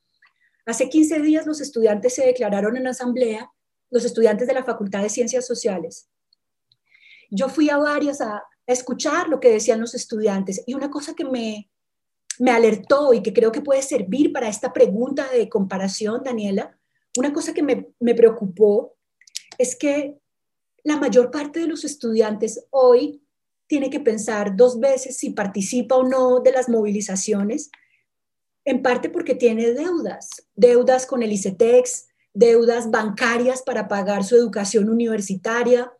hace 0.66 0.88
15 0.88 1.20
días 1.20 1.46
los 1.46 1.60
estudiantes 1.60 2.14
se 2.14 2.26
declararon 2.26 2.76
en 2.76 2.86
asamblea, 2.86 3.50
los 3.90 4.04
estudiantes 4.04 4.46
de 4.46 4.54
la 4.54 4.64
Facultad 4.64 5.02
de 5.02 5.08
Ciencias 5.08 5.46
Sociales. 5.46 6.08
Yo 7.30 7.48
fui 7.48 7.70
a 7.70 7.78
varias 7.78 8.20
a, 8.20 8.36
a 8.36 8.42
escuchar 8.66 9.28
lo 9.28 9.40
que 9.40 9.50
decían 9.50 9.80
los 9.80 9.94
estudiantes 9.94 10.62
y 10.66 10.74
una 10.74 10.90
cosa 10.90 11.14
que 11.14 11.24
me, 11.24 11.70
me 12.38 12.50
alertó 12.50 13.12
y 13.14 13.22
que 13.22 13.32
creo 13.32 13.52
que 13.52 13.62
puede 13.62 13.82
servir 13.82 14.32
para 14.32 14.48
esta 14.48 14.72
pregunta 14.72 15.28
de 15.30 15.48
comparación, 15.48 16.22
Daniela, 16.22 16.78
una 17.16 17.32
cosa 17.32 17.52
que 17.52 17.62
me, 17.62 17.88
me 17.98 18.14
preocupó 18.14 18.96
es 19.56 19.74
que 19.74 20.18
la 20.84 20.96
mayor 20.96 21.30
parte 21.30 21.60
de 21.60 21.66
los 21.66 21.84
estudiantes 21.84 22.66
hoy 22.70 23.22
tiene 23.66 23.90
que 23.90 24.00
pensar 24.00 24.56
dos 24.56 24.78
veces 24.80 25.18
si 25.18 25.30
participa 25.30 25.96
o 25.96 26.04
no 26.04 26.40
de 26.40 26.52
las 26.52 26.68
movilizaciones, 26.68 27.70
en 28.68 28.82
parte 28.82 29.08
porque 29.08 29.34
tiene 29.34 29.72
deudas, 29.72 30.46
deudas 30.54 31.06
con 31.06 31.22
el 31.22 31.32
ICETEX, 31.32 32.08
deudas 32.34 32.90
bancarias 32.90 33.62
para 33.62 33.88
pagar 33.88 34.24
su 34.24 34.36
educación 34.36 34.90
universitaria, 34.90 35.90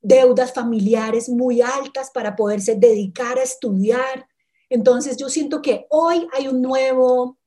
deudas 0.00 0.52
familiares 0.52 1.28
muy 1.28 1.62
altas 1.62 2.10
para 2.10 2.34
poderse 2.34 2.74
dedicar 2.74 3.38
a 3.38 3.44
estudiar, 3.44 4.26
entonces 4.68 5.16
yo 5.16 5.28
siento 5.28 5.62
que 5.62 5.86
hoy 5.88 6.26
hay 6.32 6.48
un 6.48 6.62
nuevo, 6.62 7.38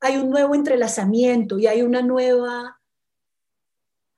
hay 0.00 0.18
un 0.18 0.28
nuevo 0.28 0.54
entrelazamiento 0.54 1.58
y 1.58 1.66
hay 1.66 1.80
una 1.80 2.02
nueva, 2.02 2.78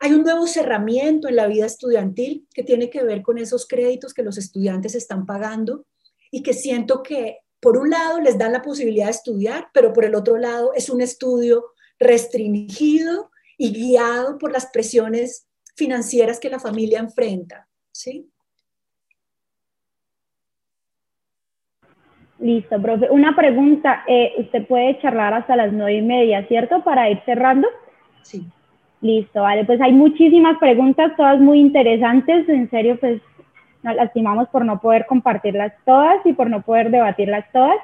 hay 0.01 0.15
un 0.15 0.25
nuevo 0.25 0.49
cerramiento 0.49 1.29
en 1.29 1.37
la 1.37 1.47
vida 1.47 1.67
estudiantil 1.67 2.49
que 2.53 2.65
tiene 2.65 2.91
que 2.91 3.05
ver 3.05 3.23
con 3.23 3.39
esos 3.39 3.69
créditos 3.69 4.15
que 4.15 4.25
los 4.25 4.37
estudiantes 4.37 4.97
están 4.97 5.27
pagando 5.27 5.87
y 6.33 6.43
que 6.43 6.55
siento 6.55 7.05
que 7.05 7.42
por 7.63 7.79
un 7.79 7.91
lado 7.91 8.21
les 8.21 8.37
dan 8.37 8.53
la 8.53 8.61
posibilidad 8.61 9.05
de 9.05 9.13
estudiar, 9.13 9.69
pero 9.73 9.93
por 9.93 10.05
el 10.05 10.17
otro 10.17 10.37
lado 10.37 10.73
es 10.75 10.91
un 10.91 11.01
estudio 11.01 11.65
restringido 11.97 13.31
y 13.57 13.73
guiado 13.73 14.37
por 14.37 14.51
las 14.51 14.67
presiones 14.67 15.47
financieras 15.77 16.41
que 16.41 16.51
la 16.51 16.59
familia 16.59 16.99
enfrenta, 16.99 17.69
¿sí? 17.93 18.29
Listo, 22.41 22.83
profe. 22.83 23.09
Una 23.11 23.37
pregunta, 23.37 24.03
eh, 24.09 24.33
usted 24.39 24.67
puede 24.67 24.99
charlar 25.01 25.33
hasta 25.33 25.55
las 25.55 25.73
nueve 25.73 25.99
y 25.99 26.03
media, 26.03 26.45
¿cierto? 26.49 26.83
Para 26.83 27.09
ir 27.09 27.23
cerrando. 27.25 27.69
Sí. 28.23 28.45
Listo, 29.01 29.43
vale. 29.43 29.65
Pues 29.65 29.81
hay 29.81 29.93
muchísimas 29.93 30.59
preguntas, 30.59 31.13
todas 31.17 31.39
muy 31.39 31.61
interesantes. 31.61 32.49
En 32.49 32.69
serio, 32.71 32.99
pues 32.99 33.23
nos 33.83 33.97
lastimamos 33.97 34.49
por 34.49 34.65
no 34.65 34.81
poder 34.81 35.07
compartirlas 35.07 35.73
todas 35.85 36.25
y 36.25 36.33
por 36.33 36.49
no 36.49 36.63
poder 36.63 36.91
debatirlas 36.91 37.45
todas. 37.53 37.77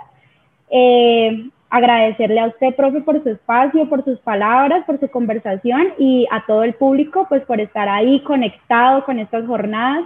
Eh, 0.71 1.51
agradecerle 1.71 2.41
a 2.41 2.47
usted, 2.47 2.75
profe, 2.75 3.01
por 3.01 3.23
su 3.23 3.31
espacio, 3.31 3.89
por 3.89 4.05
sus 4.05 4.19
palabras, 4.21 4.85
por 4.87 4.99
su 5.01 5.09
conversación 5.11 5.89
y 5.99 6.27
a 6.31 6.45
todo 6.47 6.63
el 6.63 6.75
público, 6.75 7.27
pues 7.29 7.43
por 7.43 7.61
estar 7.61 7.89
ahí 7.89 8.21
conectado 8.21 9.05
con 9.05 9.19
estas 9.19 9.47
jornadas. 9.47 10.05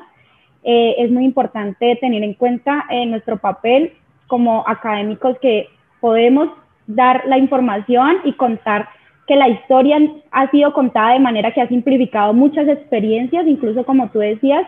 Eh, 0.64 0.96
es 0.98 1.10
muy 1.10 1.24
importante 1.24 1.96
tener 1.96 2.22
en 2.22 2.34
cuenta 2.34 2.84
eh, 2.90 3.06
nuestro 3.06 3.36
papel 3.38 3.92
como 4.26 4.64
académicos 4.66 5.38
que 5.40 5.68
podemos 6.00 6.48
dar 6.86 7.22
la 7.26 7.38
información 7.38 8.18
y 8.24 8.32
contar 8.32 8.88
que 9.26 9.36
la 9.36 9.48
historia 9.48 9.98
ha 10.32 10.50
sido 10.50 10.72
contada 10.72 11.12
de 11.12 11.20
manera 11.20 11.52
que 11.52 11.60
ha 11.60 11.68
simplificado 11.68 12.32
muchas 12.32 12.66
experiencias, 12.68 13.46
incluso 13.46 13.84
como 13.84 14.08
tú 14.10 14.18
decías, 14.18 14.66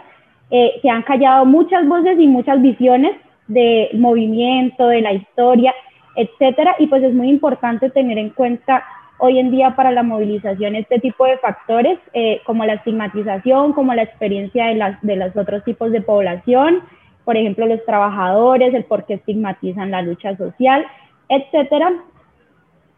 eh, 0.51 0.73
se 0.83 0.91
han 0.91 1.03
callado 1.03 1.45
muchas 1.45 1.87
voces 1.87 2.19
y 2.19 2.27
muchas 2.27 2.61
visiones 2.61 3.17
del 3.49 3.99
movimiento, 3.99 4.89
de 4.89 5.01
la 5.01 5.13
historia, 5.13 5.75
etcétera, 6.17 6.77
y 6.79 6.87
pues 6.87 7.03
es 7.03 7.13
muy 7.13 7.29
importante 7.29 7.91
tener 7.91 8.19
en 8.19 8.31
cuenta 8.31 8.85
hoy 9.19 9.39
en 9.39 9.51
día 9.51 9.75
para 9.77 9.91
la 9.91 10.03
movilización 10.03 10.75
este 10.77 10.99
tipo 10.99 11.25
de 11.25 11.39
factores, 11.39 11.99
eh, 12.13 12.41
como 12.45 12.65
la 12.65 12.75
estigmatización, 12.75 13.73
como 13.73 13.95
la 13.95 14.03
experiencia 14.03 14.67
de, 14.67 14.75
las, 14.75 15.01
de 15.03 15.17
los 15.17 15.37
otros 15.37 15.65
tipos 15.65 15.93
de 15.93 16.01
población, 16.01 16.83
por 17.25 17.37
ejemplo, 17.37 17.67
los 17.67 17.85
trabajadores, 17.87 18.75
el 18.75 18.85
por 18.85 19.07
qué 19.07 19.15
estigmatizan 19.15 19.91
la 19.91 20.03
lucha 20.03 20.37
social, 20.37 20.85
etcétera. 21.29 21.93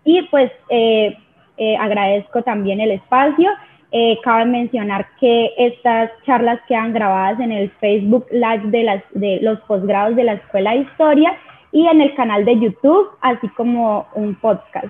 Y 0.05 0.23
pues 0.23 0.51
eh, 0.69 1.17
agradezco 1.79 2.43
también 2.43 2.81
el 2.81 2.91
espacio. 2.91 3.51
Cabe 4.23 4.45
mencionar 4.47 5.07
que 5.21 5.53
estas 5.57 6.11
charlas 6.25 6.61
quedan 6.67 6.93
grabadas 6.93 7.39
en 7.41 7.53
el 7.53 7.71
Facebook 7.81 8.27
Live 8.31 8.65
de, 8.67 8.83
las, 8.83 9.03
de 9.13 9.39
los 9.43 9.61
posgrados 9.61 10.17
de 10.17 10.25
la 10.25 10.35
Escuela 10.35 10.73
de 10.73 10.79
Historia 10.79 11.37
y 11.73 11.87
en 11.87 12.01
el 12.01 12.15
canal 12.15 12.45
de 12.45 12.59
YouTube, 12.59 13.09
así 13.21 13.49
como 13.51 14.07
un 14.15 14.35
podcast. 14.37 14.89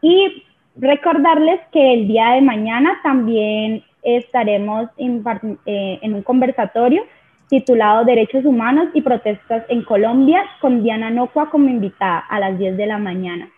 Y 0.00 0.44
recordarles 0.76 1.60
que 1.72 1.94
el 1.94 2.08
día 2.08 2.30
de 2.30 2.40
mañana 2.40 2.98
también 3.02 3.84
estaremos 4.02 4.88
en, 4.96 5.22
eh, 5.66 5.98
en 6.02 6.14
un 6.14 6.22
conversatorio 6.22 7.02
titulado 7.48 8.04
Derechos 8.04 8.44
Humanos 8.44 8.88
y 8.94 9.02
Protestas 9.02 9.64
en 9.68 9.82
Colombia 9.82 10.42
con 10.60 10.82
Diana 10.82 11.10
Nocua 11.10 11.50
como 11.50 11.68
invitada 11.68 12.18
a 12.18 12.40
las 12.40 12.58
10 12.58 12.76
de 12.76 12.86
la 12.86 12.98
mañana. 12.98 13.50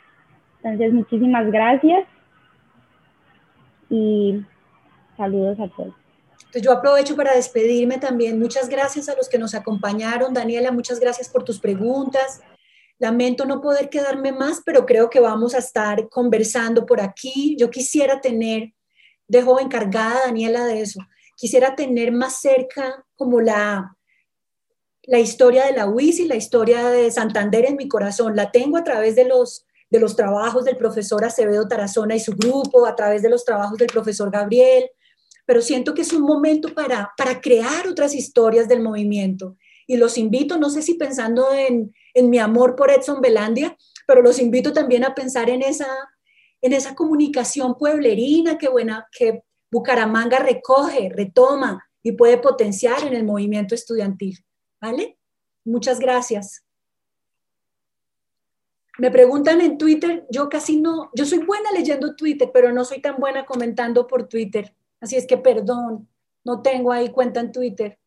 Entonces, 0.62 0.92
muchísimas 0.92 1.50
gracias 1.50 2.04
y 3.88 4.42
saludos 5.16 5.58
a 5.60 5.68
todos. 5.68 5.94
Entonces 6.54 6.62
yo 6.62 6.72
aprovecho 6.72 7.16
para 7.16 7.34
despedirme 7.34 7.98
también. 7.98 8.38
Muchas 8.38 8.68
gracias 8.68 9.08
a 9.08 9.16
los 9.16 9.28
que 9.28 9.38
nos 9.38 9.54
acompañaron. 9.54 10.32
Daniela, 10.32 10.70
muchas 10.70 11.00
gracias 11.00 11.28
por 11.28 11.44
tus 11.44 11.58
preguntas. 11.58 12.40
Lamento 12.98 13.44
no 13.44 13.60
poder 13.60 13.90
quedarme 13.90 14.30
más, 14.30 14.62
pero 14.64 14.86
creo 14.86 15.10
que 15.10 15.18
vamos 15.18 15.54
a 15.54 15.58
estar 15.58 16.08
conversando 16.08 16.86
por 16.86 17.00
aquí. 17.00 17.56
Yo 17.58 17.70
quisiera 17.70 18.20
tener, 18.20 18.72
dejo 19.26 19.58
encargada 19.58 20.26
Daniela 20.26 20.64
de 20.64 20.80
eso, 20.80 21.00
quisiera 21.36 21.74
tener 21.74 22.12
más 22.12 22.40
cerca 22.40 23.04
como 23.16 23.40
la, 23.40 23.96
la 25.02 25.18
historia 25.18 25.66
de 25.66 25.72
la 25.72 25.88
UIS 25.88 26.20
y 26.20 26.28
la 26.28 26.36
historia 26.36 26.88
de 26.88 27.10
Santander 27.10 27.64
en 27.66 27.76
mi 27.76 27.88
corazón. 27.88 28.36
La 28.36 28.52
tengo 28.52 28.76
a 28.76 28.84
través 28.84 29.16
de 29.16 29.24
los, 29.24 29.66
de 29.90 29.98
los 29.98 30.14
trabajos 30.14 30.64
del 30.64 30.76
profesor 30.76 31.24
Acevedo 31.24 31.66
Tarazona 31.66 32.14
y 32.14 32.20
su 32.20 32.32
grupo, 32.32 32.86
a 32.86 32.94
través 32.94 33.22
de 33.22 33.30
los 33.30 33.44
trabajos 33.44 33.78
del 33.78 33.88
profesor 33.88 34.30
Gabriel, 34.30 34.88
pero 35.46 35.62
siento 35.62 35.94
que 35.94 36.02
es 36.02 36.12
un 36.12 36.22
momento 36.22 36.72
para, 36.74 37.12
para 37.16 37.40
crear 37.40 37.86
otras 37.88 38.14
historias 38.14 38.68
del 38.68 38.80
movimiento. 38.80 39.56
Y 39.86 39.96
los 39.96 40.16
invito, 40.16 40.56
no 40.58 40.70
sé 40.70 40.82
si 40.82 40.94
pensando 40.94 41.52
en, 41.52 41.94
en 42.14 42.30
mi 42.30 42.38
amor 42.38 42.74
por 42.76 42.90
Edson 42.90 43.20
Belandia, 43.20 43.76
pero 44.06 44.22
los 44.22 44.38
invito 44.38 44.72
también 44.72 45.04
a 45.04 45.14
pensar 45.14 45.50
en 45.50 45.62
esa, 45.62 45.88
en 46.62 46.72
esa 46.72 46.94
comunicación 46.94 47.76
pueblerina 47.76 48.56
que, 48.56 48.68
buena, 48.68 49.06
que 49.12 49.42
Bucaramanga 49.70 50.38
recoge, 50.38 51.10
retoma 51.10 51.84
y 52.02 52.12
puede 52.12 52.38
potenciar 52.38 53.06
en 53.06 53.14
el 53.14 53.24
movimiento 53.24 53.74
estudiantil. 53.74 54.44
¿Vale? 54.80 55.18
Muchas 55.64 55.98
gracias. 55.98 56.64
Me 58.98 59.10
preguntan 59.10 59.60
en 59.60 59.76
Twitter, 59.76 60.24
yo 60.30 60.48
casi 60.48 60.80
no, 60.80 61.10
yo 61.14 61.24
soy 61.24 61.38
buena 61.38 61.72
leyendo 61.72 62.14
Twitter, 62.14 62.50
pero 62.52 62.70
no 62.70 62.84
soy 62.84 63.00
tan 63.00 63.16
buena 63.16 63.44
comentando 63.44 64.06
por 64.06 64.28
Twitter. 64.28 64.74
Así 65.04 65.16
es 65.16 65.26
que 65.26 65.36
perdón, 65.36 66.08
no 66.44 66.62
tengo 66.62 66.90
ahí 66.90 67.10
cuenta 67.10 67.38
en 67.38 67.52
Twitter. 67.52 67.98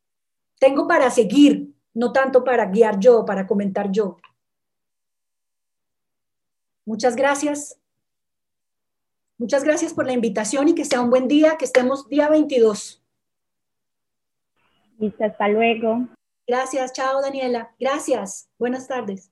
Tengo 0.60 0.88
para 0.88 1.12
seguir, 1.12 1.72
no 1.94 2.12
tanto 2.12 2.44
para 2.44 2.66
guiar 2.66 2.98
yo, 3.00 3.24
para 3.24 3.46
comentar 3.46 3.92
yo. 3.92 4.18
Muchas 6.86 7.16
gracias. 7.16 7.78
Muchas 9.38 9.64
gracias 9.64 9.94
por 9.94 10.08
la 10.08 10.14
invitación 10.14 10.70
y 10.70 10.74
que 10.74 10.86
sea 10.86 11.02
un 11.02 11.12
buen 11.12 11.28
día, 11.28 11.56
que 11.60 11.66
estemos 11.66 12.10
día 12.10 12.30
22. 12.30 13.04
Listo, 14.98 15.24
hasta 15.24 15.48
luego. 15.50 16.08
Gracias, 16.48 16.94
chao 16.94 17.22
Daniela. 17.22 17.76
Gracias. 17.80 18.50
Buenas 18.58 18.88
tardes. 18.88 19.30